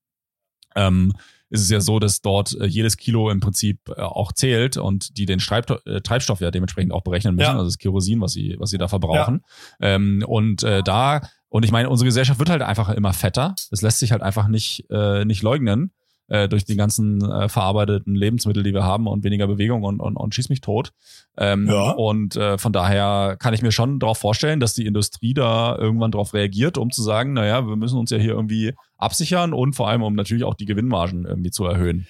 ähm, 0.75 1.13
ist 1.51 1.61
es 1.61 1.71
ja 1.71 1.81
so, 1.81 1.99
dass 1.99 2.23
dort 2.23 2.59
äh, 2.59 2.65
jedes 2.65 2.97
Kilo 2.97 3.31
im 3.31 3.41
Prinzip 3.41 3.81
äh, 3.91 4.01
auch 4.01 4.33
zählt 4.33 4.79
und 4.79 5.19
die 5.19 5.27
den 5.27 5.39
Streib 5.39 5.71
äh, 5.87 6.01
Treibstoff 6.01 6.41
ja 6.41 6.51
dementsprechend 6.51 6.93
auch 6.93 7.03
berechnen 7.03 7.35
müssen, 7.35 7.45
ja. 7.45 7.53
also 7.53 7.67
das 7.67 7.79
Kerosin, 7.79 8.21
was 8.23 8.33
sie, 8.33 8.57
was 8.59 8.71
sie 8.71 8.79
da 8.79 8.89
verbrauchen. 8.89 9.43
Ja. 9.79 9.89
Ähm, 9.95 10.25
und 10.27 10.63
äh, 10.63 10.83
da, 10.83 11.21
und 11.49 11.65
ich 11.65 11.71
meine, 11.71 11.91
unsere 11.91 12.07
Gesellschaft 12.07 12.39
wird 12.39 12.49
halt 12.49 12.63
einfach 12.63 12.89
immer 12.89 13.13
fetter. 13.13 13.55
Das 13.71 13.83
lässt 13.83 13.99
sich 13.99 14.13
halt 14.13 14.23
einfach 14.23 14.49
nicht, 14.49 14.87
äh, 14.91 15.27
nicht 15.27 15.43
leugnen 15.43 15.93
äh, 16.29 16.49
durch 16.49 16.65
die 16.65 16.77
ganzen 16.77 17.23
äh, 17.23 17.49
verarbeiteten 17.49 18.15
Lebensmittel, 18.15 18.63
die 18.63 18.75
wir 18.75 18.85
haben 18.85 19.07
und 19.07 19.25
weniger 19.25 19.47
Bewegung 19.47 19.83
und, 19.83 20.01
und, 20.01 20.17
und 20.17 20.35
schieß 20.35 20.49
mich 20.49 20.61
tot. 20.61 20.93
Ähm, 21.37 21.69
ja. 21.69 21.91
Und 21.93 22.37
äh, 22.37 22.59
von 22.59 22.73
daher 22.73 23.37
kann 23.39 23.55
ich 23.55 23.63
mir 23.63 23.73
schon 23.73 23.99
darauf 23.99 24.19
vorstellen, 24.19 24.61
dass 24.61 24.75
die 24.75 24.87
Industrie 24.87 25.35
da 25.35 25.77
irgendwann 25.77 26.11
darauf 26.11 26.35
reagiert, 26.35 26.79
um 26.79 26.91
zu 26.91 27.03
sagen, 27.03 27.33
naja, 27.33 27.67
wir 27.67 27.77
müssen 27.77 27.99
uns 27.99 28.11
ja 28.11 28.19
hier 28.19 28.33
irgendwie 28.33 28.75
absichern 28.99 29.53
und 29.53 29.75
vor 29.75 29.89
allem, 29.89 30.03
um 30.03 30.15
natürlich 30.15 30.45
auch 30.45 30.55
die 30.55 30.67
Gewinnmargen 30.67 31.25
irgendwie 31.25 31.51
zu 31.51 31.65
erhöhen. 31.65 32.07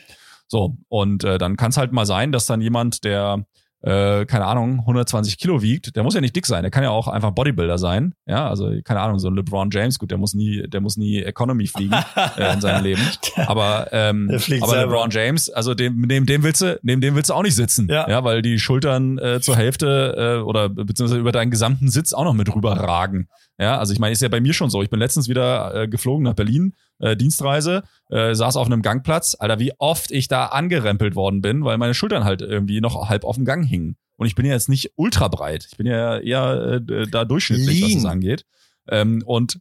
So, 0.47 0.77
und 0.89 1.25
äh, 1.25 1.39
dann 1.39 1.57
kann 1.57 1.71
es 1.71 1.79
halt 1.79 1.93
mal 1.93 2.05
sein, 2.05 2.31
dass 2.31 2.47
dann 2.47 2.61
jemand, 2.61 3.05
der 3.05 3.47
äh, 3.83 4.25
keine 4.27 4.47
Ahnung, 4.47 4.81
120 4.81 5.39
Kilo 5.39 5.61
wiegt, 5.61 5.97
der 5.97 6.03
muss 6.03 6.15
ja 6.15 6.21
nicht 6.21 6.37
dick 6.37 6.47
sein, 6.47 6.63
der 6.63 6.71
kann 6.71 6.85
ja 6.85 6.91
auch 6.91 7.09
einfach 7.09 7.33
Bodybuilder 7.33 7.79
sein. 7.79 8.15
Ja, 8.27 8.49
also 8.49 8.71
keine 8.85 9.01
Ahnung, 9.01 9.19
so 9.19 9.29
ein 9.29 9.35
LeBron 9.35 9.71
James, 9.71 9.99
gut, 9.99 10.11
der 10.11 10.19
muss 10.19 10.35
nie, 10.35 10.63
der 10.69 10.81
muss 10.81 10.97
nie 10.97 11.21
Economy 11.23 11.67
fliegen 11.67 11.95
äh, 12.37 12.53
in 12.55 12.61
seinem 12.61 12.85
Leben. 12.85 13.03
Aber, 13.47 13.89
ähm, 13.93 14.29
aber 14.31 14.39
selber. 14.41 14.77
LeBron 14.77 15.11
James, 15.11 15.51
also 15.51 15.75
dem, 15.75 16.01
neben 16.03 16.27
dem 16.27 16.43
willst 16.43 16.63
du, 16.63 16.79
neben 16.83 17.01
dem 17.01 17.17
willst 17.17 17.31
du 17.31 17.35
auch 17.35 17.43
nicht 17.43 17.57
sitzen. 17.57 17.89
Ja, 17.91 18.09
ja 18.09 18.23
weil 18.25 18.43
die 18.43 18.59
Schultern 18.59 19.19
äh, 19.19 19.41
zur 19.41 19.57
Hälfte 19.57 20.39
äh, 20.39 20.43
oder 20.43 20.69
beziehungsweise 20.69 21.21
über 21.21 21.33
deinen 21.33 21.51
gesamten 21.51 21.91
Sitz 21.91 22.13
auch 22.13 22.25
noch 22.25 22.35
mit 22.35 22.55
rüber 22.55 22.73
ragen. 22.73 23.29
Ja, 23.59 23.79
also 23.79 23.93
ich 23.93 23.99
meine, 23.99 24.13
ist 24.13 24.23
ja 24.23 24.29
bei 24.29 24.41
mir 24.41 24.55
schon 24.55 24.71
so. 24.71 24.83
Ich 24.83 24.91
bin 24.91 24.99
letztens 24.99 25.29
wieder 25.29 25.75
äh, 25.75 25.89
geflogen 25.89 26.25
nach 26.25 26.35
Berlin, 26.35 26.75
äh, 27.03 27.17
Dienstreise, 27.17 27.83
äh, 28.11 28.35
saß 28.35 28.57
auf 28.57 28.67
einem 28.67 28.81
Gangplatz. 28.81 29.37
Alter, 29.39 29.59
wie 29.59 29.73
oft 29.79 30.11
ich 30.11 30.29
da 30.29 30.47
angerempelt 30.47 31.15
worden 31.15 31.43
bin, 31.43 31.65
weil 31.65 31.77
meine 31.77 31.95
Schultern 31.95 32.25
halt 32.25 32.41
irgendwie 32.41 32.81
noch 32.81 33.09
halb 33.09 33.25
auf 33.25 33.37
dem 33.37 33.45
Gang 33.45 33.67
hingen. 33.67 33.97
Und 34.17 34.27
ich 34.27 34.35
bin 34.35 34.47
ja 34.47 34.53
jetzt 34.53 34.69
nicht 34.69 34.93
ultra 34.97 35.29
breit. 35.29 35.67
Ich 35.71 35.77
bin 35.77 35.87
ja 35.87 36.19
eher 36.19 36.81
äh, 36.89 37.07
da 37.09 37.25
durchschnittlich, 37.25 37.81
Lean. 37.81 37.97
was 37.97 38.03
das 38.03 38.11
angeht. 38.11 38.47
Ähm, 38.89 39.23
und 39.27 39.59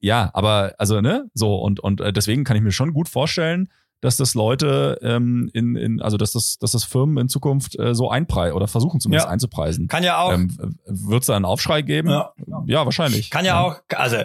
ja, 0.00 0.30
aber 0.32 0.74
also 0.78 1.00
ne, 1.00 1.30
so 1.34 1.56
und 1.56 1.80
und 1.80 2.00
äh, 2.00 2.12
deswegen 2.12 2.44
kann 2.44 2.56
ich 2.56 2.62
mir 2.62 2.72
schon 2.72 2.92
gut 2.92 3.08
vorstellen, 3.08 3.68
dass 4.00 4.16
das 4.16 4.34
Leute 4.34 4.98
ähm, 5.02 5.50
in, 5.52 5.76
in 5.76 6.00
also 6.00 6.16
dass 6.16 6.32
das 6.32 6.56
dass 6.58 6.72
das 6.72 6.84
Firmen 6.84 7.18
in 7.18 7.28
Zukunft 7.28 7.78
äh, 7.78 7.94
so 7.94 8.10
einpreisen 8.10 8.56
oder 8.56 8.66
versuchen 8.66 9.00
zumindest 9.00 9.26
ja. 9.26 9.32
einzupreisen. 9.32 9.88
Kann 9.88 10.02
ja 10.02 10.20
auch. 10.20 10.32
Ähm, 10.32 10.56
Wird 10.86 11.22
es 11.22 11.26
da 11.26 11.36
einen 11.36 11.44
Aufschrei 11.44 11.82
geben? 11.82 12.08
Ja. 12.08 12.32
ja, 12.66 12.84
wahrscheinlich. 12.84 13.30
Kann 13.30 13.44
ja, 13.44 13.54
ja, 13.54 13.60
auch, 13.60 13.80
also 13.94 14.16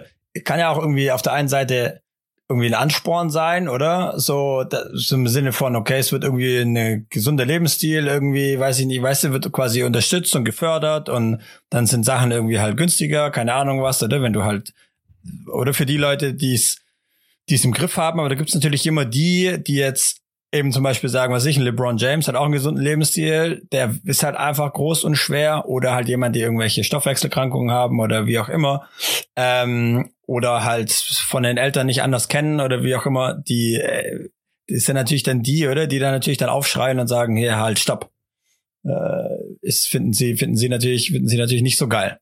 kann 0.43 0.59
ja 0.59 0.69
auch 0.69 0.79
irgendwie 0.79 1.11
auf 1.11 1.21
der 1.21 1.33
einen 1.33 1.49
Seite 1.49 2.01
irgendwie 2.47 2.67
ein 2.67 2.75
Ansporn 2.75 3.29
sein, 3.29 3.67
oder? 3.67 4.19
So, 4.19 4.63
so 4.93 5.15
im 5.15 5.27
Sinne 5.27 5.51
von, 5.51 5.75
okay, 5.75 5.97
es 5.97 6.11
wird 6.11 6.23
irgendwie 6.23 6.57
ein 6.57 7.07
gesunder 7.09 7.45
Lebensstil 7.45 8.07
irgendwie, 8.07 8.59
weiß 8.59 8.79
ich 8.79 8.85
nicht, 8.85 9.01
weißt 9.01 9.25
du, 9.25 9.31
wird 9.31 9.51
quasi 9.51 9.83
unterstützt 9.83 10.35
und 10.35 10.45
gefördert 10.45 11.09
und 11.09 11.41
dann 11.69 11.87
sind 11.87 12.05
Sachen 12.05 12.31
irgendwie 12.31 12.59
halt 12.59 12.77
günstiger, 12.77 13.31
keine 13.31 13.53
Ahnung 13.53 13.81
was, 13.81 14.03
oder? 14.03 14.21
Wenn 14.21 14.33
du 14.33 14.43
halt, 14.43 14.73
oder 15.51 15.73
für 15.73 15.87
die 15.87 15.97
Leute, 15.97 16.33
die 16.33 16.53
es 16.53 16.77
die 17.49 17.55
es 17.55 17.65
im 17.65 17.73
Griff 17.73 17.97
haben, 17.97 18.19
aber 18.19 18.29
da 18.29 18.35
gibt 18.35 18.49
es 18.49 18.55
natürlich 18.55 18.87
immer 18.87 19.05
die, 19.05 19.61
die 19.61 19.75
jetzt 19.75 20.21
eben 20.55 20.71
zum 20.71 20.83
Beispiel 20.83 21.09
sagen, 21.09 21.33
was 21.33 21.45
ich, 21.45 21.57
ein 21.57 21.63
LeBron 21.63 21.97
James 21.97 22.27
hat 22.27 22.35
auch 22.35 22.45
einen 22.45 22.53
gesunden 22.53 22.83
Lebensstil, 22.83 23.67
der 23.71 23.95
ist 24.05 24.23
halt 24.23 24.35
einfach 24.35 24.73
groß 24.73 25.03
und 25.03 25.15
schwer 25.15 25.67
oder 25.67 25.93
halt 25.93 26.07
jemand, 26.07 26.35
die 26.35 26.41
irgendwelche 26.41 26.83
Stoffwechselkrankungen 26.83 27.71
haben 27.71 27.99
oder 27.99 28.25
wie 28.25 28.39
auch 28.39 28.49
immer 28.49 28.87
ähm, 29.35 30.11
oder 30.25 30.63
halt 30.63 30.91
von 30.91 31.43
den 31.43 31.57
Eltern 31.57 31.87
nicht 31.87 32.01
anders 32.01 32.27
kennen 32.27 32.59
oder 32.59 32.83
wie 32.83 32.95
auch 32.95 33.05
immer, 33.05 33.35
die 33.35 33.75
äh, 33.75 34.29
ist 34.67 34.87
ja 34.87 34.93
natürlich 34.93 35.23
dann 35.23 35.43
die, 35.43 35.67
oder, 35.67 35.85
die 35.85 35.99
dann 35.99 36.11
natürlich 36.11 36.39
dann 36.39 36.49
aufschreien 36.49 36.99
und 36.99 37.07
sagen, 37.07 37.35
hier 37.35 37.59
halt, 37.59 37.77
stopp. 37.77 38.09
Äh, 38.83 39.55
ist, 39.61 39.87
finden 39.87 40.13
sie, 40.13 40.37
finden 40.37 40.57
sie 40.57 40.69
natürlich, 40.69 41.11
finden 41.11 41.27
sie 41.27 41.37
natürlich 41.37 41.63
nicht 41.63 41.77
so 41.77 41.87
geil. 41.87 42.19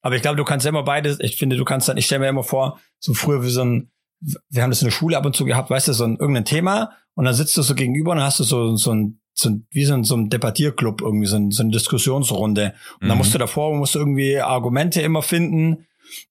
Aber 0.00 0.16
ich 0.16 0.22
glaube, 0.22 0.36
du 0.36 0.44
kannst 0.44 0.64
ja 0.64 0.70
immer 0.70 0.84
beides, 0.84 1.18
ich 1.20 1.36
finde, 1.36 1.56
du 1.56 1.64
kannst 1.64 1.88
dann, 1.88 1.96
ich 1.96 2.06
stelle 2.06 2.20
mir 2.20 2.28
immer 2.28 2.44
vor, 2.44 2.80
so 2.98 3.14
früher 3.14 3.42
wie 3.42 3.50
so 3.50 3.64
ein 3.64 3.92
wir 4.50 4.62
haben 4.62 4.70
das 4.70 4.82
in 4.82 4.86
der 4.86 4.92
Schule 4.92 5.16
ab 5.16 5.26
und 5.26 5.34
zu 5.34 5.44
gehabt, 5.44 5.70
weißt 5.70 5.88
du, 5.88 5.92
so 5.92 6.04
ein 6.04 6.16
irgendein 6.16 6.44
Thema 6.44 6.96
und 7.14 7.24
dann 7.24 7.34
sitzt 7.34 7.56
du 7.56 7.62
so 7.62 7.74
gegenüber 7.74 8.12
und 8.12 8.18
dann 8.18 8.26
hast 8.26 8.40
du 8.40 8.44
so, 8.44 8.76
so 8.76 8.92
ein 8.92 9.18
so 9.34 9.50
wie 9.70 9.84
so 9.84 9.94
ein, 9.94 10.04
so 10.04 10.16
ein 10.16 10.28
Debattierclub, 10.28 11.00
irgendwie 11.00 11.26
so, 11.26 11.36
ein, 11.36 11.50
so 11.50 11.62
eine 11.62 11.72
Diskussionsrunde. 11.72 12.74
Und 13.00 13.04
mhm. 13.04 13.08
dann 13.08 13.18
musst 13.18 13.34
du 13.34 13.38
davor, 13.38 13.74
musst 13.74 13.94
du 13.94 13.98
irgendwie 13.98 14.38
Argumente 14.38 15.00
immer 15.00 15.22
finden, 15.22 15.86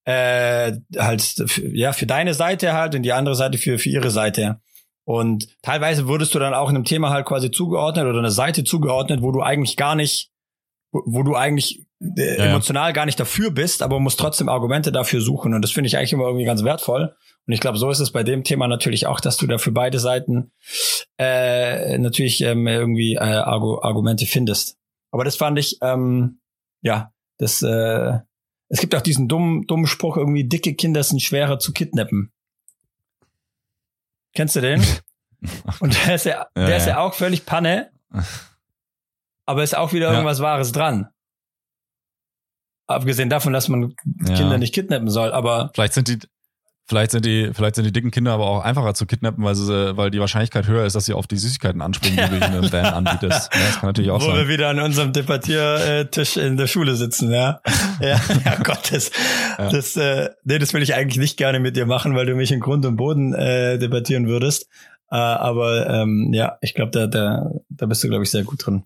äh, 0.06 0.74
halt, 0.98 1.44
ja, 1.74 1.94
für 1.94 2.06
deine 2.06 2.34
Seite 2.34 2.74
halt 2.74 2.96
und 2.96 3.04
die 3.04 3.14
andere 3.14 3.36
Seite 3.36 3.58
für, 3.58 3.80
für 3.80 3.90
ihre 3.90 4.12
Seite. 4.12 4.62
Und 5.04 5.48
teilweise 5.64 6.08
wurdest 6.08 6.36
du 6.36 6.40
dann 6.40 6.54
auch 6.54 6.70
einem 6.70 6.84
Thema 6.84 7.10
halt 7.10 7.26
quasi 7.26 7.50
zugeordnet 7.50 8.06
oder 8.06 8.20
einer 8.20 8.32
Seite 8.32 8.64
zugeordnet, 8.64 9.22
wo 9.22 9.32
du 9.32 9.42
eigentlich 9.42 9.76
gar 9.76 9.96
nicht, 9.96 10.31
wo, 10.92 11.04
wo 11.06 11.24
du 11.24 11.36
eigentlich 11.36 11.86
äh, 12.00 12.38
ja, 12.38 12.46
emotional 12.46 12.90
ja. 12.90 12.94
gar 12.94 13.06
nicht 13.06 13.20
dafür 13.20 13.52
bist, 13.52 13.82
aber 13.82 14.00
musst 14.00 14.20
trotzdem 14.20 14.50
Argumente 14.50 14.92
dafür 14.92 15.22
suchen. 15.22 15.54
Und 15.54 15.62
das 15.62 15.72
finde 15.72 15.88
ich 15.88 15.98
eigentlich 15.98 16.14
immer 16.14 16.26
irgendwie 16.26 16.46
ganz 16.46 16.64
wertvoll. 16.64 17.16
Und 17.48 17.54
ich 17.54 17.60
glaube, 17.60 17.78
so 17.78 17.90
ist 17.90 18.00
es 18.00 18.12
bei 18.12 18.24
dem 18.24 18.44
Thema 18.44 18.68
natürlich 18.68 19.08
auch, 19.08 19.20
dass 19.20 19.38
du 19.38 19.48
da 19.48 19.58
für 19.58 19.72
beide 19.72 20.00
Seiten 20.00 20.52
äh, 21.18 21.98
natürlich 21.98 22.42
ähm, 22.42 22.68
irgendwie 22.68 23.16
äh, 23.16 23.20
Argu 23.20 23.80
Argumente 23.82 24.26
findest. 24.26 24.78
Aber 25.12 25.24
das 25.24 25.36
fand 25.36 25.60
ich, 25.60 25.78
ähm, 25.82 26.40
ja, 26.82 27.12
das, 27.38 27.62
äh, 27.62 28.20
es 28.70 28.80
gibt 28.80 28.96
auch 28.96 29.02
diesen 29.02 29.28
dummen, 29.28 29.68
dummen 29.68 29.88
Spruch, 29.88 30.18
irgendwie, 30.18 30.46
dicke 30.46 30.76
Kinder 30.76 31.04
sind 31.04 31.22
schwerer 31.22 31.60
zu 31.60 31.74
kidnappen. 31.74 32.32
Kennst 34.34 34.56
du 34.56 34.62
den? 34.62 34.82
Und 35.80 36.06
der 36.06 36.16
ist 36.16 36.26
ja, 36.26 36.48
der 36.56 36.70
ja, 36.70 36.78
ist 36.78 36.88
ja 36.88 37.00
auch 37.00 37.14
völlig 37.14 37.46
Panne. 37.46 37.92
Aber 39.52 39.64
ist 39.64 39.76
auch 39.76 39.92
wieder 39.92 40.08
ja. 40.08 40.14
irgendwas 40.14 40.40
Wahres 40.40 40.72
dran. 40.72 41.10
Abgesehen 42.88 43.30
davon, 43.30 43.52
dass 43.52 43.68
man 43.68 43.94
Kinder 44.26 44.58
nicht 44.58 44.74
kidnappen 44.74 45.10
soll, 45.10 45.34
aber. 45.34 45.72
Vielleicht 45.74 45.94
sind 45.94 46.08
die, 46.08 46.20
Vielleicht 46.88 47.12
sind 47.12 47.26
die, 47.26 47.52
vielleicht 47.54 47.76
sind 47.76 47.86
die 47.86 47.92
dicken 47.92 48.12
Kinder 48.12 48.32
aber 48.32 48.48
auch 48.48 48.64
einfacher 48.64 48.94
zu 48.94 49.06
kidnappen, 49.06 49.44
weil 49.44 49.56
sie, 49.56 49.96
weil 49.96 50.10
die 50.10 50.20
Wahrscheinlichkeit 50.20 50.68
höher 50.68 50.86
ist, 50.86 50.94
dass 50.94 51.06
sie 51.06 51.14
auf 51.14 51.28
die 51.28 51.38
Süßigkeiten 51.38 51.82
anspringen, 51.82 52.18
die 52.18 52.30
du 52.30 52.36
in 52.36 52.44
einem 52.44 52.64
Van 52.72 52.86
anbietest. 52.86 53.54
Ja, 53.54 53.60
das 53.60 53.80
kann 53.80 53.90
natürlich 53.90 54.12
auch 54.12 54.20
Wo 54.20 54.26
sein. 54.26 54.34
Wo 54.34 54.38
wir 54.40 54.48
wieder 54.48 54.70
an 54.70 54.80
unserem 54.80 55.14
Debattiertisch 55.14 56.38
in 56.38 56.58
der 56.58 56.68
Schule 56.68 56.96
sitzen, 56.96 57.32
ja. 57.32 57.62
Ja, 58.02 58.20
ja 58.44 58.56
Gott, 58.64 58.92
das, 58.92 59.12
ja. 59.58 59.70
das, 59.70 59.96
äh, 59.96 60.30
nee, 60.44 60.60
das 60.60 60.74
will 60.74 60.82
ich 60.82 60.96
eigentlich 60.96 61.20
nicht 61.20 61.38
gerne 61.38 61.60
mit 61.60 61.76
dir 61.76 61.86
machen, 61.86 62.16
weil 62.16 62.26
du 62.26 62.36
mich 62.36 62.52
in 62.52 62.60
Grund 62.60 62.86
und 62.86 62.96
Boden 62.96 63.34
äh, 63.34 63.78
debattieren 63.78 64.28
würdest. 64.28 64.68
Äh, 65.12 65.16
aber 65.16 65.88
ähm, 65.90 66.32
ja, 66.34 66.58
ich 66.62 66.74
glaube, 66.74 66.92
da, 66.92 67.08
da, 67.08 67.52
da 67.70 67.86
bist 67.86 68.04
du, 68.04 68.08
glaube 68.08 68.24
ich, 68.24 68.32
sehr 68.32 68.44
gut 68.44 68.66
drin. 68.66 68.84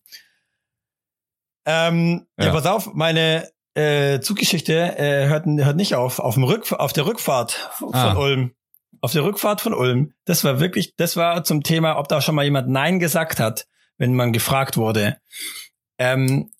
Ähm, 1.65 2.27
ja. 2.37 2.45
ja, 2.45 2.51
pass 2.51 2.65
auf, 2.65 2.93
meine 2.93 3.49
äh, 3.73 4.19
Zuggeschichte 4.21 4.97
äh, 4.97 5.27
hört, 5.27 5.45
hört 5.45 5.75
nicht 5.75 5.95
auf. 5.95 6.19
Auf, 6.19 6.35
dem 6.35 6.43
Rück, 6.43 6.71
auf 6.71 6.93
der 6.93 7.05
Rückfahrt 7.05 7.51
von 7.77 7.93
ah. 7.93 8.15
Ulm. 8.15 8.53
Auf 9.01 9.11
der 9.11 9.23
Rückfahrt 9.23 9.61
von 9.61 9.73
Ulm. 9.73 10.13
Das 10.25 10.43
war 10.43 10.59
wirklich, 10.59 10.95
das 10.95 11.17
war 11.17 11.43
zum 11.43 11.63
Thema, 11.63 11.97
ob 11.97 12.07
da 12.07 12.21
schon 12.21 12.35
mal 12.35 12.45
jemand 12.45 12.69
Nein 12.69 12.99
gesagt 12.99 13.39
hat, 13.39 13.67
wenn 13.97 14.15
man 14.15 14.33
gefragt 14.33 14.77
wurde. 14.77 15.17
Ähm, 15.97 16.51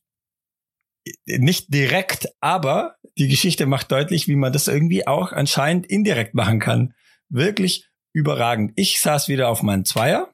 nicht 1.26 1.73
direkt, 1.73 2.27
aber 2.41 2.95
die 3.18 3.27
Geschichte 3.27 3.65
macht 3.65 3.91
deutlich, 3.91 4.27
wie 4.27 4.36
man 4.36 4.52
das 4.52 4.68
irgendwie 4.68 5.07
auch 5.07 5.32
anscheinend 5.32 5.86
indirekt 5.86 6.34
machen 6.34 6.60
kann. 6.60 6.94
Wirklich 7.30 7.90
überragend. 8.11 8.73
Ich 8.76 8.99
saß 8.99 9.27
wieder 9.27 9.49
auf 9.49 9.64
meinem 9.64 9.86
Zweier, 9.86 10.32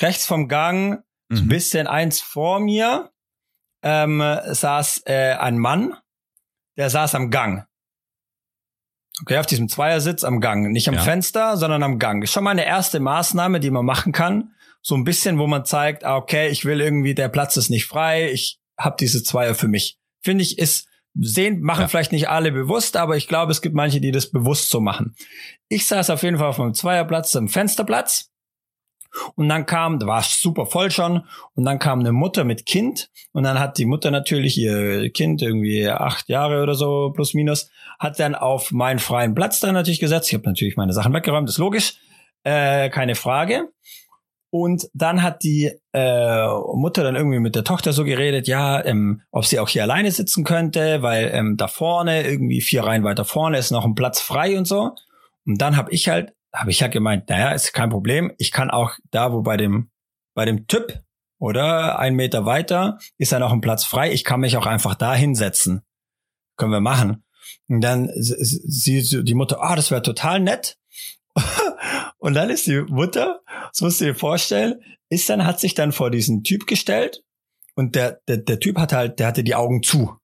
rechts 0.00 0.26
vom 0.26 0.48
Gang, 0.48 1.04
mhm. 1.28 1.48
bisschen 1.48 1.86
eins 1.86 2.20
vor 2.20 2.58
mir, 2.58 3.11
ähm, 3.82 4.22
saß 4.44 5.02
äh, 5.06 5.34
ein 5.34 5.58
Mann, 5.58 5.94
der 6.76 6.90
saß 6.90 7.14
am 7.14 7.30
Gang. 7.30 7.66
Okay, 9.20 9.38
auf 9.38 9.46
diesem 9.46 9.68
Zweiersitz 9.68 10.24
am 10.24 10.40
Gang. 10.40 10.72
Nicht 10.72 10.88
am 10.88 10.94
ja. 10.94 11.02
Fenster, 11.02 11.56
sondern 11.56 11.82
am 11.82 11.98
Gang. 11.98 12.24
Ist 12.24 12.32
schon 12.32 12.44
mal 12.44 12.50
eine 12.50 12.64
erste 12.64 12.98
Maßnahme, 12.98 13.60
die 13.60 13.70
man 13.70 13.84
machen 13.84 14.12
kann. 14.12 14.54
So 14.80 14.96
ein 14.96 15.04
bisschen, 15.04 15.38
wo 15.38 15.46
man 15.46 15.64
zeigt, 15.64 16.04
ah, 16.04 16.16
okay, 16.16 16.48
ich 16.48 16.64
will 16.64 16.80
irgendwie, 16.80 17.14
der 17.14 17.28
Platz 17.28 17.56
ist 17.56 17.68
nicht 17.70 17.86
frei, 17.86 18.32
ich 18.32 18.58
habe 18.78 18.96
diese 18.98 19.22
Zweier 19.22 19.54
für 19.54 19.68
mich. 19.68 19.98
Finde 20.22 20.42
ich, 20.42 20.58
ist 20.58 20.88
sehen, 21.14 21.60
machen 21.60 21.82
ja. 21.82 21.88
vielleicht 21.88 22.10
nicht 22.12 22.28
alle 22.30 22.50
bewusst, 22.50 22.96
aber 22.96 23.16
ich 23.16 23.28
glaube, 23.28 23.52
es 23.52 23.60
gibt 23.60 23.74
manche, 23.74 24.00
die 24.00 24.10
das 24.12 24.30
bewusst 24.30 24.70
so 24.70 24.80
machen. 24.80 25.14
Ich 25.68 25.86
saß 25.86 26.10
auf 26.10 26.22
jeden 26.22 26.38
Fall 26.38 26.48
auf 26.48 26.58
meinem 26.58 26.74
Zweierplatz, 26.74 27.36
am 27.36 27.48
Fensterplatz 27.48 28.31
und 29.36 29.48
dann 29.48 29.66
kam, 29.66 29.98
da 29.98 30.06
war 30.06 30.22
super 30.22 30.66
voll 30.66 30.90
schon, 30.90 31.24
und 31.54 31.64
dann 31.64 31.78
kam 31.78 32.00
eine 32.00 32.12
Mutter 32.12 32.44
mit 32.44 32.66
Kind 32.66 33.10
und 33.32 33.44
dann 33.44 33.58
hat 33.58 33.78
die 33.78 33.86
Mutter 33.86 34.10
natürlich 34.10 34.56
ihr 34.58 35.10
Kind, 35.10 35.42
irgendwie 35.42 35.88
acht 35.88 36.28
Jahre 36.28 36.62
oder 36.62 36.74
so, 36.74 37.10
plus 37.14 37.34
minus, 37.34 37.70
hat 37.98 38.18
dann 38.18 38.34
auf 38.34 38.72
meinen 38.72 38.98
freien 38.98 39.34
Platz 39.34 39.60
dann 39.60 39.74
natürlich 39.74 40.00
gesetzt. 40.00 40.28
Ich 40.28 40.34
habe 40.34 40.48
natürlich 40.48 40.76
meine 40.76 40.92
Sachen 40.92 41.12
weggeräumt, 41.12 41.48
ist 41.48 41.58
logisch, 41.58 41.94
äh, 42.44 42.90
keine 42.90 43.14
Frage. 43.14 43.68
Und 44.54 44.90
dann 44.92 45.22
hat 45.22 45.44
die 45.44 45.72
äh, 45.94 46.46
Mutter 46.74 47.02
dann 47.02 47.16
irgendwie 47.16 47.38
mit 47.38 47.54
der 47.54 47.64
Tochter 47.64 47.94
so 47.94 48.04
geredet, 48.04 48.46
ja, 48.46 48.84
ähm, 48.84 49.22
ob 49.30 49.46
sie 49.46 49.58
auch 49.58 49.68
hier 49.68 49.82
alleine 49.82 50.10
sitzen 50.10 50.44
könnte, 50.44 51.00
weil 51.00 51.30
ähm, 51.32 51.56
da 51.56 51.68
vorne, 51.68 52.28
irgendwie 52.28 52.60
vier 52.60 52.84
Reihen 52.84 53.02
weiter 53.02 53.24
vorne, 53.24 53.56
ist 53.56 53.70
noch 53.70 53.86
ein 53.86 53.94
Platz 53.94 54.20
frei 54.20 54.58
und 54.58 54.66
so. 54.66 54.90
Und 55.46 55.62
dann 55.62 55.78
habe 55.78 55.90
ich 55.90 56.10
halt 56.10 56.34
habe 56.52 56.70
ich 56.70 56.80
ja 56.80 56.88
gemeint, 56.88 57.28
naja, 57.28 57.52
ist 57.52 57.72
kein 57.72 57.90
Problem. 57.90 58.32
Ich 58.38 58.50
kann 58.50 58.70
auch 58.70 58.92
da, 59.10 59.32
wo 59.32 59.42
bei 59.42 59.56
dem, 59.56 59.90
bei 60.34 60.44
dem 60.44 60.66
Typ 60.66 61.02
oder 61.38 61.98
ein 61.98 62.14
Meter 62.14 62.44
weiter 62.44 62.98
ist 63.18 63.32
ja 63.32 63.38
noch 63.38 63.52
ein 63.52 63.60
Platz 63.60 63.84
frei. 63.84 64.12
Ich 64.12 64.24
kann 64.24 64.40
mich 64.40 64.56
auch 64.56 64.66
einfach 64.66 64.94
da 64.94 65.14
hinsetzen. 65.14 65.82
Können 66.56 66.72
wir 66.72 66.80
machen. 66.80 67.24
Und 67.68 67.80
dann 67.80 68.10
sie, 68.14 69.24
die 69.24 69.34
Mutter, 69.34 69.62
ah, 69.62 69.72
oh, 69.72 69.76
das 69.76 69.90
wäre 69.90 70.02
total 70.02 70.40
nett. 70.40 70.78
und 72.18 72.34
dann 72.34 72.50
ist 72.50 72.66
die 72.66 72.82
Mutter, 72.82 73.40
das 73.70 73.80
musst 73.80 74.00
du 74.00 74.04
dir 74.04 74.14
vorstellen, 74.14 74.80
ist 75.08 75.28
dann, 75.28 75.46
hat 75.46 75.58
sich 75.58 75.74
dann 75.74 75.92
vor 75.92 76.10
diesen 76.10 76.44
Typ 76.44 76.66
gestellt 76.66 77.24
und 77.74 77.94
der, 77.94 78.20
der, 78.28 78.38
der 78.38 78.60
Typ 78.60 78.78
hat 78.78 78.92
halt, 78.92 79.18
der 79.18 79.28
hatte 79.28 79.44
die 79.44 79.54
Augen 79.54 79.82
zu. 79.82 80.16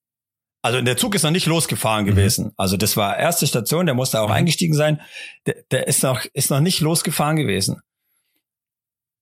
Also 0.62 0.80
der 0.80 0.96
Zug 0.96 1.14
ist 1.14 1.22
noch 1.22 1.30
nicht 1.30 1.46
losgefahren 1.46 2.04
mhm. 2.04 2.10
gewesen. 2.10 2.52
Also 2.56 2.76
das 2.76 2.96
war 2.96 3.16
erste 3.16 3.46
Station, 3.46 3.86
der 3.86 3.94
musste 3.94 4.20
auch 4.20 4.28
mhm. 4.28 4.34
eingestiegen 4.34 4.74
sein. 4.74 5.00
Der, 5.46 5.62
der 5.70 5.86
ist 5.86 6.02
noch, 6.02 6.24
ist 6.32 6.50
noch 6.50 6.60
nicht 6.60 6.80
losgefahren 6.80 7.36
gewesen. 7.36 7.80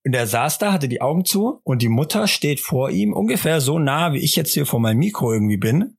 Und 0.04 0.14
er 0.14 0.26
saß 0.26 0.58
da, 0.58 0.72
hatte 0.72 0.88
die 0.88 1.00
Augen 1.00 1.24
zu 1.24 1.60
und 1.64 1.82
die 1.82 1.88
Mutter 1.88 2.28
steht 2.28 2.60
vor 2.60 2.90
ihm, 2.90 3.12
ungefähr 3.12 3.60
so 3.60 3.78
nah, 3.78 4.12
wie 4.12 4.20
ich 4.20 4.36
jetzt 4.36 4.54
hier 4.54 4.64
vor 4.64 4.78
meinem 4.78 4.98
Mikro 4.98 5.32
irgendwie 5.32 5.56
bin. 5.56 5.96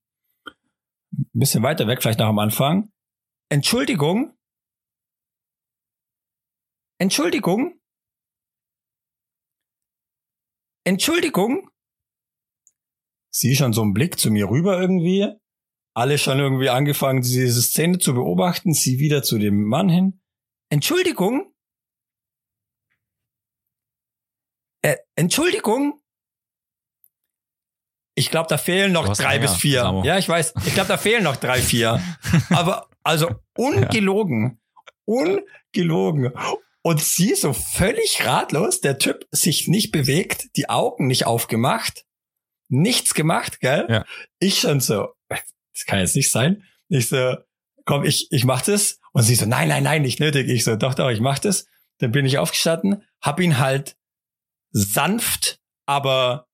Ein 1.12 1.26
bisschen 1.34 1.62
weiter 1.62 1.88
weg, 1.88 2.02
vielleicht 2.02 2.20
noch 2.20 2.28
am 2.28 2.40
Anfang. 2.40 2.90
Entschuldigung. 3.50 4.34
Entschuldigung. 7.00 7.80
Entschuldigung. 10.86 11.70
Sie 13.40 13.56
schon 13.56 13.72
so 13.72 13.84
einen 13.84 13.94
Blick 13.94 14.18
zu 14.18 14.32
mir 14.32 14.50
rüber 14.50 14.82
irgendwie. 14.82 15.28
Alle 15.94 16.18
schon 16.18 16.40
irgendwie 16.40 16.70
angefangen, 16.70 17.22
diese 17.22 17.62
Szene 17.62 18.00
zu 18.00 18.16
beobachten. 18.16 18.74
Sie 18.74 18.98
wieder 18.98 19.22
zu 19.22 19.38
dem 19.38 19.64
Mann 19.64 19.90
hin. 19.90 20.22
Entschuldigung? 20.70 21.54
Äh, 24.82 24.96
Entschuldigung? 25.16 26.02
Ich 28.16 28.32
glaube, 28.32 28.50
da 28.50 28.58
fehlen 28.58 28.92
noch 28.92 29.16
drei 29.16 29.36
länger, 29.36 29.42
bis 29.42 29.56
vier. 29.56 29.82
Samo. 29.82 30.04
Ja, 30.04 30.18
ich 30.18 30.28
weiß. 30.28 30.56
Ich 30.66 30.74
glaube, 30.74 30.88
da 30.88 30.98
fehlen 30.98 31.24
noch 31.24 31.36
drei, 31.36 31.62
vier. 31.62 32.02
Aber 32.50 32.90
also 33.04 33.30
ungelogen. 33.56 34.60
Ungelogen. 35.06 36.34
Und 36.82 37.02
sie 37.02 37.36
so 37.36 37.54
völlig 37.54 38.26
ratlos, 38.26 38.82
der 38.82 38.98
Typ 38.98 39.28
sich 39.30 39.68
nicht 39.68 39.92
bewegt, 39.92 40.48
die 40.56 40.70
Augen 40.70 41.06
nicht 41.06 41.28
aufgemacht 41.28 42.07
nichts 42.70 43.14
gemacht, 43.14 43.60
gell? 43.60 43.86
Ja. 43.90 44.06
Ich 44.40 44.60
schon 44.60 44.80
so, 44.80 45.10
das 45.30 45.86
kann 45.86 46.00
jetzt 46.00 46.16
nicht 46.16 46.32
sein. 46.32 46.64
Ich 46.90 47.10
so, 47.10 47.36
komm, 47.86 48.04
ich, 48.04 48.28
ich 48.32 48.46
mach 48.46 48.62
das. 48.62 49.00
Und 49.14 49.24
sie 49.24 49.36
so, 49.36 49.46
nein, 49.46 49.68
nein, 49.70 49.84
nein, 49.84 50.02
nicht 50.02 50.20
nötig. 50.20 50.50
Ich 50.50 50.64
so, 50.64 50.76
doch, 50.76 50.94
doch, 50.94 51.10
ich 51.10 51.20
mach 51.20 51.40
das. 51.40 51.68
Dann 52.00 52.12
bin 52.12 52.26
ich 52.26 52.38
aufgestanden, 52.38 53.04
hab 53.22 53.40
ihn 53.40 53.58
halt 53.58 53.98
sanft, 54.72 55.60
aber 55.88 56.48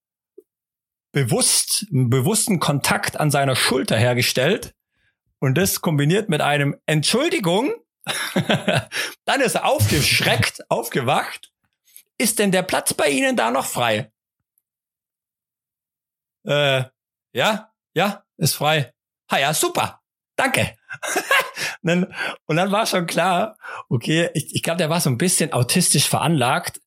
bewusst, 1.12 1.86
einen 1.92 2.10
bewussten 2.10 2.60
Kontakt 2.60 3.20
an 3.20 3.32
seiner 3.32 3.56
Schulter 3.56 3.98
hergestellt. 3.98 4.74
Und 5.40 5.58
das 5.58 5.82
kombiniert 5.82 6.30
mit 6.30 6.42
einem 6.42 6.78
Entschuldigung. 6.86 7.74
Dann 9.26 9.42
ist 9.42 9.56
er 9.56 9.66
aufgeschreckt, 9.66 10.70
aufgewacht. 10.70 11.52
Ist 12.18 12.40
denn 12.40 12.52
der 12.52 12.64
Platz 12.64 12.94
bei 12.94 13.10
Ihnen 13.10 13.36
da 13.36 13.52
noch 13.52 13.66
frei? 13.66 14.13
Äh, 16.46 16.84
ja, 17.34 17.72
ja, 17.94 18.24
ist 18.38 18.56
frei. 18.56 18.94
Ha 19.32 19.40
ja, 19.40 19.54
super. 19.54 20.02
Danke. 20.36 20.76
und, 21.84 21.88
dann, 21.90 22.14
und 22.46 22.56
dann 22.56 22.72
war 22.72 22.86
schon 22.86 23.06
klar, 23.06 23.58
okay, 23.90 24.30
ich, 24.34 24.56
ich 24.56 24.64
glaube, 24.64 24.78
der 24.78 24.90
war 24.90 25.00
so 25.00 25.10
ein 25.10 25.18
bisschen 25.18 25.54
autistisch 25.54 26.08
veranlagt. 26.08 26.82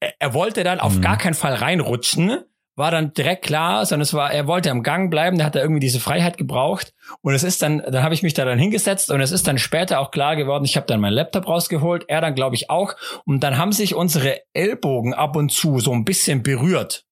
Er, 0.00 0.14
er 0.18 0.34
wollte 0.34 0.64
dann 0.64 0.78
mhm. 0.78 0.84
auf 0.84 1.00
gar 1.00 1.16
keinen 1.16 1.34
Fall 1.34 1.54
reinrutschen, 1.54 2.44
war 2.76 2.90
dann 2.90 3.14
direkt 3.14 3.44
klar, 3.44 3.86
sondern 3.86 4.02
es 4.02 4.12
war, 4.12 4.30
er 4.32 4.46
wollte 4.46 4.70
am 4.70 4.82
Gang 4.82 5.10
bleiben, 5.10 5.38
der 5.38 5.46
hat 5.46 5.54
da 5.54 5.60
irgendwie 5.60 5.80
diese 5.80 6.00
Freiheit 6.00 6.36
gebraucht. 6.36 6.92
Und 7.22 7.34
es 7.34 7.42
ist 7.42 7.62
dann, 7.62 7.78
dann 7.78 8.02
habe 8.02 8.14
ich 8.14 8.22
mich 8.22 8.34
da 8.34 8.44
dann 8.44 8.58
hingesetzt 8.58 9.10
und 9.10 9.20
es 9.20 9.32
ist 9.32 9.46
dann 9.46 9.58
später 9.58 10.00
auch 10.00 10.10
klar 10.10 10.36
geworden, 10.36 10.64
ich 10.64 10.76
habe 10.76 10.86
dann 10.86 11.00
meinen 11.00 11.14
Laptop 11.14 11.48
rausgeholt, 11.48 12.04
er 12.08 12.20
dann 12.20 12.34
glaube 12.34 12.54
ich 12.54 12.68
auch. 12.68 12.94
Und 13.24 13.40
dann 13.40 13.56
haben 13.56 13.72
sich 13.72 13.94
unsere 13.94 14.42
Ellbogen 14.52 15.14
ab 15.14 15.36
und 15.36 15.50
zu 15.50 15.78
so 15.80 15.92
ein 15.92 16.04
bisschen 16.04 16.42
berührt. 16.42 17.06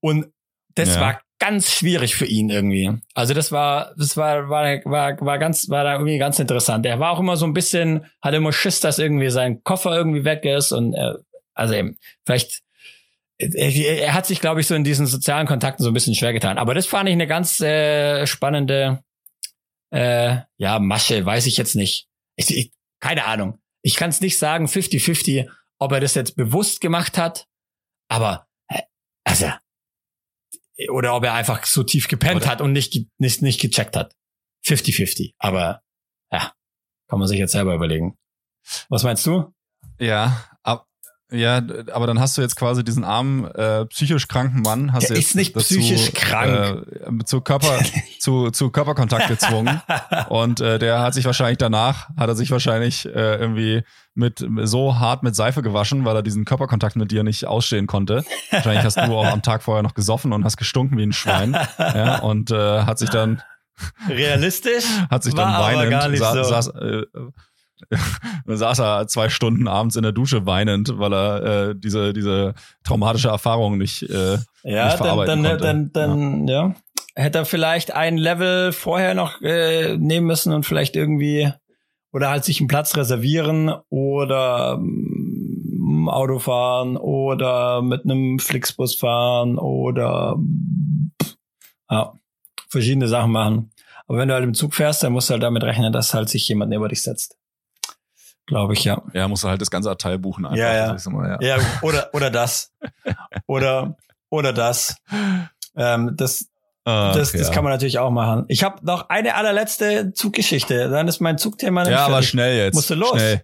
Und 0.00 0.32
das 0.78 0.94
ja. 0.94 1.00
war 1.00 1.20
ganz 1.38 1.72
schwierig 1.72 2.14
für 2.16 2.26
ihn 2.26 2.50
irgendwie. 2.50 2.90
Also 3.14 3.34
das 3.34 3.52
war, 3.52 3.94
das 3.96 4.16
war, 4.16 4.48
war, 4.48 4.64
war, 4.84 5.20
war 5.20 5.38
ganz, 5.38 5.68
war 5.68 5.84
da 5.84 5.94
irgendwie 5.94 6.18
ganz 6.18 6.38
interessant. 6.38 6.84
Er 6.86 6.98
war 6.98 7.12
auch 7.12 7.20
immer 7.20 7.36
so 7.36 7.46
ein 7.46 7.52
bisschen, 7.52 8.06
hatte 8.20 8.36
immer 8.36 8.52
Schiss, 8.52 8.80
dass 8.80 8.98
irgendwie 8.98 9.30
sein 9.30 9.62
Koffer 9.62 9.96
irgendwie 9.96 10.24
weg 10.24 10.44
ist 10.44 10.72
und 10.72 10.94
er, 10.94 11.20
also 11.54 11.74
eben, 11.74 11.96
vielleicht, 12.24 12.62
er, 13.38 13.74
er 13.74 14.14
hat 14.14 14.26
sich, 14.26 14.40
glaube 14.40 14.60
ich, 14.60 14.66
so 14.66 14.74
in 14.74 14.84
diesen 14.84 15.06
sozialen 15.06 15.46
Kontakten 15.46 15.84
so 15.84 15.90
ein 15.90 15.94
bisschen 15.94 16.14
schwer 16.14 16.32
getan. 16.32 16.58
Aber 16.58 16.74
das 16.74 16.86
fand 16.86 17.08
ich 17.08 17.12
eine 17.12 17.26
ganz 17.26 17.60
äh, 17.60 18.26
spannende, 18.26 19.02
äh, 19.90 20.38
ja, 20.56 20.78
Masche, 20.80 21.24
weiß 21.24 21.46
ich 21.46 21.56
jetzt 21.56 21.76
nicht. 21.76 22.08
Ich, 22.36 22.56
ich, 22.56 22.72
keine 23.00 23.26
Ahnung. 23.26 23.58
Ich 23.82 23.94
kann 23.94 24.10
es 24.10 24.20
nicht 24.20 24.38
sagen, 24.38 24.66
50-50, 24.66 25.48
ob 25.78 25.92
er 25.92 26.00
das 26.00 26.14
jetzt 26.14 26.34
bewusst 26.34 26.80
gemacht 26.80 27.16
hat, 27.16 27.46
aber 28.08 28.48
äh, 28.68 28.82
also 29.24 29.46
oder 30.90 31.14
ob 31.14 31.24
er 31.24 31.34
einfach 31.34 31.64
so 31.66 31.82
tief 31.82 32.08
gepennt 32.08 32.42
oder 32.42 32.50
hat 32.50 32.60
und 32.60 32.72
nicht, 32.72 32.96
nicht, 33.18 33.42
nicht 33.42 33.60
gecheckt 33.60 33.96
hat. 33.96 34.14
50-50. 34.66 35.32
Aber 35.38 35.80
ja, 36.30 36.52
kann 37.08 37.18
man 37.18 37.28
sich 37.28 37.38
jetzt 37.38 37.52
selber 37.52 37.74
überlegen. 37.74 38.16
Was 38.88 39.02
meinst 39.02 39.26
du? 39.26 39.52
Ja, 39.98 40.47
ja, 41.30 41.62
aber 41.92 42.06
dann 42.06 42.18
hast 42.20 42.38
du 42.38 42.42
jetzt 42.42 42.56
quasi 42.56 42.82
diesen 42.82 43.04
armen, 43.04 43.44
äh, 43.44 43.84
psychisch 43.86 44.28
kranken 44.28 44.62
Mann, 44.62 44.92
hast 44.92 45.10
Der 45.10 45.16
jetzt 45.16 45.30
ist 45.30 45.34
nicht 45.34 45.54
dazu, 45.54 45.74
psychisch 45.74 46.12
krank. 46.14 46.86
Äh, 46.90 47.24
zu 47.24 47.42
Körper, 47.42 47.78
zu, 48.18 48.50
zu 48.50 48.70
Körperkontakt 48.70 49.28
gezwungen. 49.28 49.82
und 50.30 50.60
äh, 50.60 50.78
der 50.78 51.00
hat 51.00 51.12
sich 51.12 51.26
wahrscheinlich 51.26 51.58
danach, 51.58 52.08
hat 52.16 52.28
er 52.28 52.34
sich 52.34 52.50
wahrscheinlich 52.50 53.04
äh, 53.06 53.36
irgendwie 53.36 53.82
mit 54.14 54.44
so 54.62 54.98
hart 54.98 55.22
mit 55.22 55.36
Seife 55.36 55.62
gewaschen, 55.62 56.04
weil 56.04 56.16
er 56.16 56.22
diesen 56.22 56.44
Körperkontakt 56.44 56.96
mit 56.96 57.10
dir 57.10 57.22
nicht 57.22 57.46
ausstehen 57.46 57.86
konnte. 57.86 58.24
Wahrscheinlich 58.50 58.84
hast 58.84 58.96
du 58.96 59.02
auch 59.02 59.26
am 59.26 59.42
Tag 59.42 59.62
vorher 59.62 59.82
noch 59.82 59.94
gesoffen 59.94 60.32
und 60.32 60.44
hast 60.44 60.56
gestunken 60.56 60.96
wie 60.96 61.04
ein 61.04 61.12
Schwein. 61.12 61.56
ja, 61.78 62.20
und 62.20 62.50
äh, 62.50 62.82
hat 62.82 62.98
sich 62.98 63.10
dann 63.10 63.42
realistisch 64.08 64.84
hat 65.10 65.22
sich 65.22 65.34
dann 65.34 65.52
weinend 65.60 66.18
sa 66.18 66.34
so. 66.34 66.42
saß, 66.42 66.68
äh, 66.68 67.02
dann 68.46 68.56
saß 68.56 68.80
er 68.80 69.06
zwei 69.08 69.28
Stunden 69.28 69.68
abends 69.68 69.96
in 69.96 70.02
der 70.02 70.12
Dusche 70.12 70.46
weinend, 70.46 70.98
weil 70.98 71.12
er 71.12 71.42
äh, 71.42 71.74
diese, 71.76 72.12
diese 72.12 72.54
traumatische 72.84 73.28
Erfahrung 73.28 73.78
nicht, 73.78 74.02
äh, 74.02 74.38
ja, 74.64 74.86
nicht 74.86 74.96
verarbeiten 74.96 75.42
dann, 75.42 75.58
konnte. 75.58 75.64
Dann, 75.64 75.92
dann, 75.92 76.48
ja. 76.48 76.66
ja. 76.68 76.74
Hätte 77.14 77.38
er 77.38 77.44
vielleicht 77.44 77.92
ein 77.92 78.16
Level 78.16 78.72
vorher 78.72 79.14
noch 79.14 79.40
äh, 79.42 79.96
nehmen 79.96 80.26
müssen 80.26 80.52
und 80.52 80.64
vielleicht 80.64 80.94
irgendwie 80.94 81.52
oder 82.12 82.30
halt 82.30 82.44
sich 82.44 82.60
einen 82.60 82.68
Platz 82.68 82.96
reservieren 82.96 83.72
oder 83.90 84.78
ähm, 84.80 86.08
Auto 86.08 86.38
fahren 86.38 86.96
oder 86.96 87.82
mit 87.82 88.04
einem 88.04 88.38
Flixbus 88.38 88.94
fahren 88.94 89.58
oder 89.58 90.36
ja, 91.90 92.12
verschiedene 92.68 93.08
Sachen 93.08 93.32
machen. 93.32 93.70
Aber 94.06 94.18
wenn 94.18 94.28
du 94.28 94.34
halt 94.34 94.44
im 94.44 94.54
Zug 94.54 94.74
fährst, 94.74 95.02
dann 95.02 95.12
musst 95.12 95.28
du 95.28 95.32
halt 95.32 95.42
damit 95.42 95.62
rechnen, 95.62 95.92
dass 95.92 96.14
halt 96.14 96.28
sich 96.28 96.48
jemand 96.48 96.70
neben 96.70 96.88
dich 96.88 97.02
setzt. 97.02 97.37
Glaube 98.48 98.72
ich, 98.72 98.82
ja. 98.84 99.02
Ja, 99.12 99.28
musst 99.28 99.44
du 99.44 99.48
halt 99.48 99.60
das 99.60 99.70
ganze 99.70 99.90
Abteil 99.90 100.18
buchen 100.18 100.46
einfach. 100.46 100.56
Ja, 100.56 100.96
ja. 100.96 101.10
Mal, 101.10 101.38
ja. 101.40 101.56
ja. 101.56 101.64
oder, 101.82 102.08
oder 102.14 102.30
das. 102.30 102.72
oder, 103.46 103.96
oder 104.30 104.54
das. 104.54 104.96
Ähm, 105.76 106.14
das, 106.16 106.46
Ach, 106.84 107.14
das, 107.14 107.32
das 107.32 107.52
kann 107.52 107.62
man 107.62 107.74
natürlich 107.74 107.98
auch 107.98 108.10
machen. 108.10 108.46
Ich 108.48 108.64
habe 108.64 108.84
noch 108.86 109.10
eine 109.10 109.34
allerletzte 109.34 110.14
Zuggeschichte. 110.14 110.88
Dann 110.88 111.08
ist 111.08 111.20
mein 111.20 111.36
Zugthema. 111.36 111.86
Ja, 111.88 112.06
aber 112.06 112.22
schnell 112.22 112.56
jetzt. 112.56 112.74
Musst 112.74 112.88
du 112.88 112.94
los? 112.94 113.10
Schnell. 113.10 113.42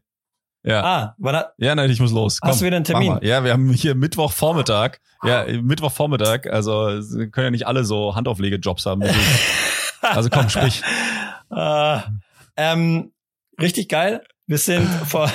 Ja. 0.62 0.82
Ah, 0.82 1.14
wann 1.18 1.36
hat, 1.36 1.52
ja, 1.59 1.74
nein, 1.74 1.90
ich 1.90 2.01
muss 2.01 2.10
los. 2.10 2.40
Komm, 2.40 2.48
hast 2.48 2.62
du 2.62 2.64
wieder 2.64 2.76
einen 2.76 2.86
Termin? 2.86 3.18
Ja, 3.20 3.44
wir 3.44 3.52
haben 3.52 3.68
hier 3.74 3.94
Mittwochvormittag. 3.94 4.97
Ja, 5.22 5.44
Mittwochvormittag. 5.44 6.47
Also 6.51 6.86
können 7.31 7.44
ja 7.44 7.51
nicht 7.51 7.66
alle 7.66 7.85
so 7.85 8.14
Handauflegejobs 8.16 8.86
haben. 8.86 9.02
also 10.01 10.31
komm, 10.31 10.48
sprich. 10.48 10.82
uh, 11.51 11.98
ähm, 12.56 13.12
richtig 13.60 13.90
geil. 13.90 14.22
Wir 14.47 14.59
sind 14.59 14.87
von, 15.07 15.31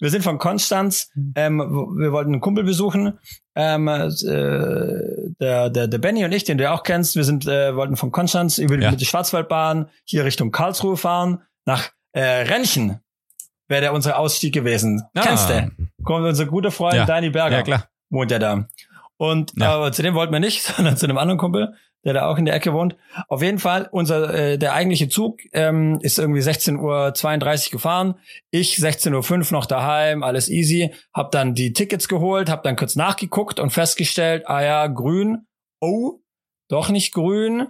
wir 0.00 0.10
sind 0.10 0.22
von 0.22 0.38
Konstanz. 0.38 1.10
Ähm, 1.34 1.58
wir 1.58 2.12
wollten 2.12 2.32
einen 2.32 2.40
Kumpel 2.40 2.64
besuchen. 2.64 3.18
Ähm, 3.54 3.88
äh, 3.88 4.08
der, 5.40 5.70
der, 5.70 5.88
der 5.88 5.98
Benny 5.98 6.24
und 6.24 6.32
ich, 6.32 6.44
den 6.44 6.58
du 6.58 6.70
auch 6.70 6.82
kennst, 6.82 7.16
wir 7.16 7.24
sind, 7.24 7.46
äh, 7.46 7.74
wollten 7.76 7.96
von 7.96 8.10
Konstanz 8.10 8.58
über 8.58 8.76
ja. 8.78 8.92
die 8.92 9.04
Schwarzwaldbahn 9.04 9.88
hier 10.04 10.24
Richtung 10.24 10.50
Karlsruhe 10.50 10.96
fahren, 10.96 11.42
nach 11.64 11.90
äh, 12.12 12.20
Rennchen. 12.20 13.00
Wäre 13.68 13.80
der 13.80 13.92
unser 13.94 14.18
Ausstieg 14.18 14.52
gewesen. 14.52 15.02
Ah. 15.14 15.22
Kennst 15.22 15.48
du? 15.48 15.70
Kommt 16.02 16.26
unser 16.26 16.46
guter 16.46 16.70
Freund 16.70 16.94
ja. 16.94 17.06
Dani 17.06 17.30
Berger. 17.30 17.58
Ja, 17.58 17.62
klar. 17.62 17.88
Wohnt 18.10 18.30
ja 18.30 18.38
da. 18.38 18.68
Und 19.16 19.52
ja. 19.56 19.74
aber 19.74 19.92
zu 19.92 20.02
dem 20.02 20.14
wollten 20.14 20.32
wir 20.32 20.40
nicht, 20.40 20.62
sondern 20.76 20.96
zu 20.96 21.06
einem 21.06 21.18
anderen 21.18 21.38
Kumpel 21.38 21.74
der 22.04 22.12
da 22.12 22.26
auch 22.26 22.38
in 22.38 22.44
der 22.44 22.54
Ecke 22.54 22.72
wohnt. 22.72 22.96
Auf 23.28 23.42
jeden 23.42 23.58
Fall, 23.58 23.88
unser 23.90 24.32
äh, 24.32 24.58
der 24.58 24.74
eigentliche 24.74 25.08
Zug 25.08 25.40
ähm, 25.52 25.98
ist 26.02 26.18
irgendwie 26.18 26.40
16.32 26.40 27.66
Uhr 27.66 27.72
gefahren. 27.72 28.14
Ich 28.50 28.76
16.05 28.76 29.32
Uhr 29.32 29.52
noch 29.52 29.66
daheim, 29.66 30.22
alles 30.22 30.48
easy. 30.48 30.92
Hab 31.12 31.32
dann 31.32 31.54
die 31.54 31.72
Tickets 31.72 32.08
geholt, 32.08 32.50
hab 32.50 32.62
dann 32.62 32.76
kurz 32.76 32.94
nachgeguckt 32.94 33.58
und 33.58 33.70
festgestellt, 33.70 34.44
ah 34.46 34.62
ja, 34.62 34.86
grün. 34.86 35.46
Oh, 35.80 36.20
doch 36.68 36.90
nicht 36.90 37.12
grün. 37.12 37.68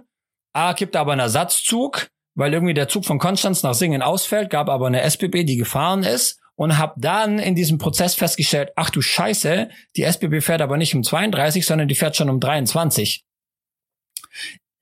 Ah, 0.53 0.73
gibt 0.73 0.95
aber 0.95 1.13
einen 1.13 1.21
Ersatzzug, 1.21 2.07
weil 2.35 2.53
irgendwie 2.53 2.73
der 2.73 2.87
Zug 2.87 3.05
von 3.05 3.19
Konstanz 3.19 3.63
nach 3.63 3.73
Singen 3.73 4.01
ausfällt, 4.01 4.49
gab 4.49 4.69
aber 4.69 4.87
eine 4.87 5.01
SBB, 5.01 5.43
die 5.43 5.57
gefahren 5.57 6.03
ist 6.03 6.41
und 6.55 6.77
hab 6.77 6.95
dann 6.97 7.39
in 7.39 7.55
diesem 7.55 7.77
Prozess 7.77 8.15
festgestellt, 8.15 8.71
ach 8.75 8.89
du 8.89 9.01
Scheiße, 9.01 9.69
die 9.95 10.03
SBB 10.03 10.41
fährt 10.41 10.61
aber 10.61 10.77
nicht 10.77 10.95
um 10.95 11.03
32, 11.03 11.65
sondern 11.65 11.87
die 11.87 11.95
fährt 11.95 12.15
schon 12.15 12.29
um 12.29 12.39
23 12.39 13.25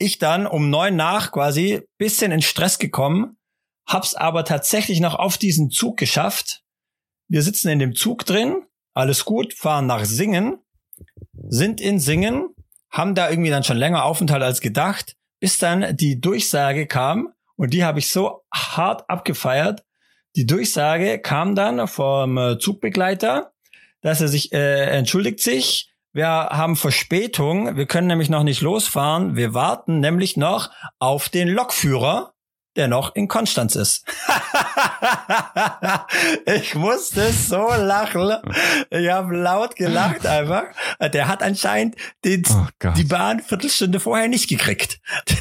ich 0.03 0.19
dann 0.19 0.45
um 0.45 0.69
neun 0.69 0.95
nach 0.95 1.31
quasi 1.31 1.81
bisschen 1.97 2.31
in 2.31 2.41
Stress 2.41 2.77
gekommen, 2.79 3.37
hab's 3.87 4.15
aber 4.15 4.45
tatsächlich 4.45 4.99
noch 4.99 5.15
auf 5.15 5.37
diesen 5.37 5.69
Zug 5.69 5.97
geschafft. 5.97 6.63
Wir 7.27 7.41
sitzen 7.41 7.69
in 7.69 7.79
dem 7.79 7.95
Zug 7.95 8.25
drin, 8.25 8.63
alles 8.93 9.25
gut, 9.25 9.53
fahren 9.53 9.87
nach 9.87 10.05
Singen, 10.05 10.59
sind 11.47 11.81
in 11.81 11.99
Singen, 11.99 12.49
haben 12.89 13.15
da 13.15 13.29
irgendwie 13.29 13.49
dann 13.49 13.63
schon 13.63 13.77
länger 13.77 14.03
Aufenthalt 14.03 14.43
als 14.43 14.61
gedacht, 14.61 15.15
bis 15.39 15.57
dann 15.57 15.95
die 15.95 16.19
Durchsage 16.19 16.85
kam 16.85 17.33
und 17.55 17.73
die 17.73 17.83
habe 17.83 17.99
ich 17.99 18.11
so 18.11 18.43
hart 18.53 19.09
abgefeiert. 19.09 19.83
Die 20.35 20.45
Durchsage 20.45 21.19
kam 21.19 21.55
dann 21.55 21.87
vom 21.87 22.37
äh, 22.37 22.57
Zugbegleiter, 22.57 23.53
dass 24.01 24.21
er 24.21 24.27
sich 24.27 24.51
äh, 24.51 24.97
entschuldigt 24.97 25.39
sich, 25.39 25.93
wir 26.15 26.27
haben 26.27 26.75
Verspätung. 26.75 27.75
Wir 27.75 27.87
können 27.87 28.05
nämlich 28.05 28.29
noch 28.29 28.43
nicht 28.43 28.61
losfahren. 28.61 29.35
Wir 29.35 29.55
warten 29.55 29.99
nämlich 29.99 30.37
noch 30.37 30.69
auf 30.99 31.27
den 31.27 31.47
Lokführer, 31.47 32.35
der 32.75 32.87
noch 32.87 33.15
in 33.15 33.27
Konstanz 33.27 33.75
ist. 33.75 34.05
ich 36.45 36.75
musste 36.75 37.31
so 37.31 37.67
lachen. 37.67 38.31
Ich 38.91 39.09
habe 39.09 39.35
laut 39.35 39.75
gelacht 39.75 40.27
einfach. 40.27 40.65
Der 41.01 41.27
hat 41.27 41.41
anscheinend 41.41 41.95
den, 42.23 42.43
oh 42.47 42.91
die 42.95 43.05
Bahn 43.05 43.39
Viertelstunde 43.39 43.99
vorher 43.99 44.27
nicht 44.27 44.47
gekriegt. 44.47 44.99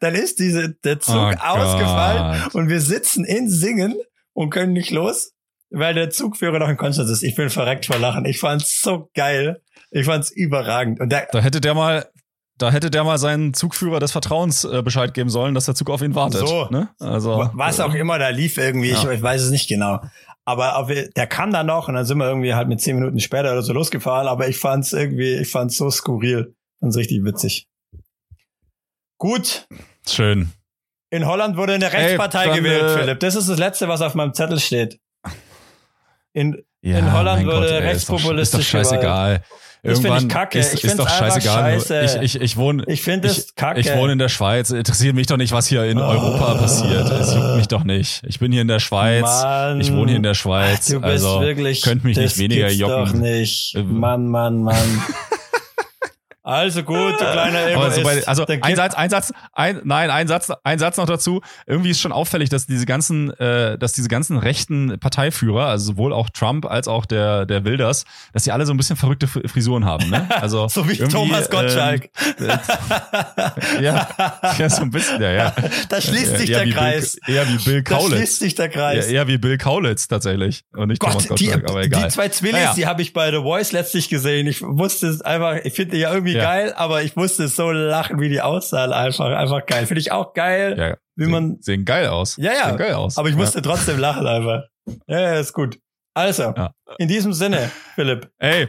Dann 0.00 0.14
ist 0.14 0.38
diese, 0.38 0.74
der 0.84 1.00
Zug 1.00 1.14
oh 1.14 1.34
ausgefallen 1.38 2.42
Gott. 2.44 2.54
und 2.54 2.68
wir 2.68 2.80
sitzen 2.80 3.24
in 3.24 3.48
Singen 3.48 3.94
und 4.32 4.50
können 4.50 4.72
nicht 4.72 4.90
los 4.90 5.34
weil 5.74 5.94
der 5.94 6.10
Zugführer 6.10 6.58
noch 6.58 6.68
in 6.68 6.76
Konstanz 6.76 7.10
ist. 7.10 7.22
Ich 7.22 7.34
bin 7.34 7.50
verreckt 7.50 7.86
vor 7.86 7.98
Lachen. 7.98 8.24
Ich 8.24 8.38
fand's 8.38 8.80
so 8.80 9.10
geil. 9.14 9.60
Ich 9.90 10.06
fand's 10.06 10.30
überragend. 10.30 11.00
Und 11.00 11.10
der, 11.10 11.28
da 11.32 11.40
hätte 11.40 11.60
der 11.60 11.74
mal, 11.74 12.06
da 12.58 12.70
hätte 12.70 12.90
der 12.90 13.04
mal 13.04 13.18
seinen 13.18 13.54
Zugführer 13.54 14.00
des 14.00 14.12
Vertrauens 14.12 14.64
äh, 14.64 14.82
Bescheid 14.82 15.14
geben 15.14 15.30
sollen, 15.30 15.54
dass 15.54 15.66
der 15.66 15.74
Zug 15.74 15.90
auf 15.90 16.02
ihn 16.02 16.14
wartet. 16.14 16.46
So, 16.46 16.68
ne? 16.70 16.88
also 17.00 17.50
was 17.54 17.80
auch 17.80 17.94
immer 17.94 18.18
da 18.18 18.28
lief 18.28 18.56
irgendwie, 18.56 18.90
ja. 18.90 19.02
ich, 19.02 19.08
ich, 19.08 19.22
weiß 19.22 19.42
es 19.42 19.50
nicht 19.50 19.68
genau. 19.68 20.00
Aber 20.44 20.76
auf, 20.76 20.88
der 20.88 21.26
kam 21.26 21.52
dann 21.52 21.66
noch 21.66 21.88
und 21.88 21.94
dann 21.94 22.04
sind 22.04 22.18
wir 22.18 22.28
irgendwie 22.28 22.54
halt 22.54 22.68
mit 22.68 22.80
zehn 22.80 22.96
Minuten 22.96 23.18
später 23.18 23.52
oder 23.52 23.62
so 23.62 23.72
losgefahren. 23.72 24.28
Aber 24.28 24.46
ich 24.46 24.58
fand's 24.58 24.92
irgendwie, 24.92 25.34
ich 25.34 25.50
fand's 25.50 25.76
so 25.76 25.90
skurril, 25.90 26.54
fand's 26.80 26.96
richtig 26.96 27.24
witzig. 27.24 27.66
Gut. 29.24 29.66
Schön. 30.06 30.50
In 31.08 31.26
Holland 31.26 31.56
wurde 31.56 31.72
eine 31.72 31.90
Rechtspartei 31.90 32.44
Ey, 32.44 32.58
gewählt, 32.58 32.82
äh, 32.82 32.98
Philipp. 32.98 33.20
Das 33.20 33.34
ist 33.34 33.48
das 33.48 33.58
Letzte, 33.58 33.88
was 33.88 34.02
auf 34.02 34.14
meinem 34.14 34.34
Zettel 34.34 34.60
steht. 34.60 35.00
In, 36.34 36.62
ja, 36.82 36.98
in 36.98 37.10
Holland 37.10 37.46
wurde 37.46 37.60
Gott, 37.60 37.70
ey, 37.70 37.86
rechtspopulistisch. 37.86 38.66
Ist 38.66 38.74
doch, 38.74 38.80
ist 38.80 38.90
doch 38.90 38.98
scheißegal. 38.98 39.42
Irgendwann 39.82 40.24
ich 40.24 40.28
kacke. 40.28 40.58
Ist, 40.58 40.74
ich 40.74 40.84
ist 40.84 40.98
doch 40.98 41.08
scheißegal. 41.08 41.80
Scheiße. 41.80 42.20
Ich, 42.20 42.34
ich, 42.34 42.40
ich 42.42 42.56
wohne, 42.58 42.84
ich 42.86 43.00
finde 43.00 43.28
es 43.28 43.54
kacke. 43.54 43.80
Ich 43.80 43.90
wohne 43.94 44.12
in 44.12 44.18
der 44.18 44.28
Schweiz. 44.28 44.70
Interessiert 44.70 45.14
mich 45.14 45.26
doch 45.26 45.38
nicht, 45.38 45.52
was 45.52 45.68
hier 45.68 45.84
in 45.84 45.96
oh. 45.96 46.02
Europa 46.02 46.56
passiert. 46.56 47.10
Es 47.10 47.34
juckt 47.34 47.56
mich 47.56 47.68
doch 47.68 47.84
nicht. 47.84 48.22
Ich 48.26 48.40
bin 48.40 48.52
hier 48.52 48.60
in 48.60 48.68
der 48.68 48.80
Schweiz. 48.80 49.22
Mann. 49.22 49.80
Ich 49.80 49.90
wohne 49.90 50.08
hier 50.08 50.16
in 50.18 50.22
der 50.22 50.34
Schweiz. 50.34 50.88
Du 50.88 51.00
bist 51.00 51.24
also 51.24 51.40
wirklich, 51.40 51.80
könnt 51.80 52.04
mich 52.04 52.18
nicht 52.18 52.36
weniger 52.36 52.70
jucken. 52.70 53.06
Doch 53.06 53.12
nicht. 53.14 53.74
Mann, 53.86 54.26
Mann, 54.26 54.60
Mann. 54.60 55.02
Also 56.46 56.82
gut, 56.82 57.14
du 57.14 57.24
kleiner 57.24 57.68
Emo 57.68 57.88
so 57.88 58.02
bei, 58.02 58.22
Also 58.26 58.44
ein 58.46 58.76
Satz, 58.76 58.94
ein 58.94 59.08
Satz, 59.08 59.32
ein, 59.54 59.80
nein, 59.84 60.10
ein 60.10 60.28
Satz, 60.28 60.52
ein 60.62 60.78
Satz 60.78 60.98
noch 60.98 61.06
dazu. 61.06 61.40
Irgendwie 61.66 61.88
ist 61.88 62.02
schon 62.02 62.12
auffällig, 62.12 62.50
dass 62.50 62.66
diese 62.66 62.84
ganzen, 62.84 63.30
äh, 63.40 63.78
dass 63.78 63.94
diese 63.94 64.08
ganzen 64.08 64.36
rechten 64.36 64.98
Parteiführer, 64.98 65.68
also 65.68 65.92
sowohl 65.92 66.12
auch 66.12 66.28
Trump 66.28 66.66
als 66.66 66.86
auch 66.86 67.06
der 67.06 67.46
der 67.46 67.64
Wilders, 67.64 68.04
dass 68.34 68.44
sie 68.44 68.52
alle 68.52 68.66
so 68.66 68.74
ein 68.74 68.76
bisschen 68.76 68.96
verrückte 68.96 69.26
Frisuren 69.26 69.86
haben. 69.86 70.10
Ne? 70.10 70.28
Also 70.38 70.68
so 70.70 70.86
wie 70.86 70.98
Thomas 70.98 71.48
Gottschalk. 71.48 72.10
Ähm, 72.38 72.48
ja, 73.80 74.08
ja, 74.58 74.68
so 74.68 74.82
ein 74.82 74.90
bisschen, 74.90 75.22
ja, 75.22 75.32
ja. 75.32 75.54
Da 75.88 75.98
schließt 75.98 76.36
sich 76.36 76.50
der 76.50 76.68
Kreis. 76.68 77.16
Bill, 77.24 77.36
eher 77.36 77.48
wie 77.48 77.56
Bill 77.56 77.82
Kaulitz. 77.82 78.10
Da 78.10 78.16
schließt 78.16 78.38
sich 78.40 78.54
der 78.54 78.68
Kreis. 78.68 79.06
Ja, 79.06 79.12
eher 79.14 79.28
wie 79.28 79.38
Bill 79.38 79.56
Kaulitz 79.56 80.08
tatsächlich 80.08 80.64
und 80.74 80.88
nicht 80.88 81.00
Gott, 81.00 81.12
Thomas 81.12 81.28
Gottschalk, 81.28 81.66
die, 81.66 81.72
aber 81.72 81.82
egal. 81.84 82.02
Die 82.02 82.08
zwei 82.08 82.28
Zwillings, 82.28 82.58
naja. 82.58 82.74
die 82.76 82.86
habe 82.86 83.00
ich 83.00 83.14
bei 83.14 83.30
The 83.30 83.38
Voice 83.38 83.72
letztlich 83.72 84.10
gesehen. 84.10 84.46
Ich 84.46 84.60
wusste 84.60 85.06
es 85.06 85.22
einfach, 85.22 85.56
ich 85.64 85.72
finde 85.72 85.94
die 85.96 86.02
ja 86.02 86.10
irgendwie 86.34 86.38
ja. 86.38 86.44
geil, 86.44 86.74
aber 86.76 87.02
ich 87.02 87.16
musste 87.16 87.48
so 87.48 87.70
lachen, 87.70 88.20
wie 88.20 88.28
die 88.28 88.40
aussahen. 88.40 88.92
Einfach, 88.92 89.26
einfach 89.26 89.64
geil. 89.66 89.86
Finde 89.86 90.00
ich 90.00 90.12
auch 90.12 90.34
geil, 90.34 90.76
ja, 90.78 90.96
wie 91.16 91.24
sehen, 91.24 91.32
man. 91.32 91.56
Sehen 91.60 91.84
geil 91.84 92.08
aus. 92.08 92.36
Ja, 92.36 92.52
ja. 92.52 92.68
Sehen 92.68 92.78
geil 92.78 92.94
aus. 92.94 93.18
Aber 93.18 93.28
ich 93.28 93.36
musste 93.36 93.58
ja. 93.58 93.62
trotzdem 93.62 93.98
lachen 93.98 94.26
einfach. 94.26 94.62
Ja, 95.06 95.20
ja, 95.20 95.34
ist 95.34 95.52
gut. 95.52 95.78
Also, 96.14 96.54
in 96.98 97.08
diesem 97.08 97.32
Sinne, 97.32 97.70
Philipp. 97.94 98.30
Ey, 98.38 98.68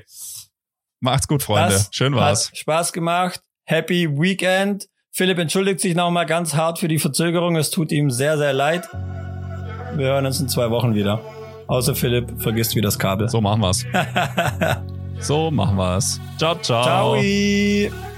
macht's 0.99 1.27
gut, 1.27 1.43
Freunde. 1.43 1.73
Das 1.73 1.89
Schön 1.91 2.15
war's. 2.15 2.49
Hat 2.49 2.57
Spaß 2.57 2.93
gemacht. 2.93 3.41
Happy 3.65 4.09
Weekend. 4.09 4.87
Philipp 5.11 5.39
entschuldigt 5.39 5.79
sich 5.79 5.95
nochmal 5.95 6.25
ganz 6.25 6.55
hart 6.55 6.79
für 6.79 6.87
die 6.87 6.99
Verzögerung. 6.99 7.55
Es 7.55 7.69
tut 7.71 7.91
ihm 7.91 8.09
sehr, 8.09 8.37
sehr 8.37 8.53
leid. 8.53 8.87
Wir 9.95 10.07
hören 10.07 10.25
uns 10.25 10.39
in 10.39 10.49
zwei 10.49 10.69
Wochen 10.71 10.93
wieder. 10.93 11.21
Außer 11.67 11.95
Philipp 11.95 12.41
vergisst 12.41 12.75
wie 12.75 12.81
das 12.81 12.99
Kabel. 12.99 13.29
So 13.29 13.41
machen 13.41 13.61
wir's. 13.61 13.85
so 15.19 15.51
machen 15.51 15.77
wir's. 15.77 16.19
Ciao, 16.37 16.55
ciao. 16.61 16.83
Ciao. 16.83 18.14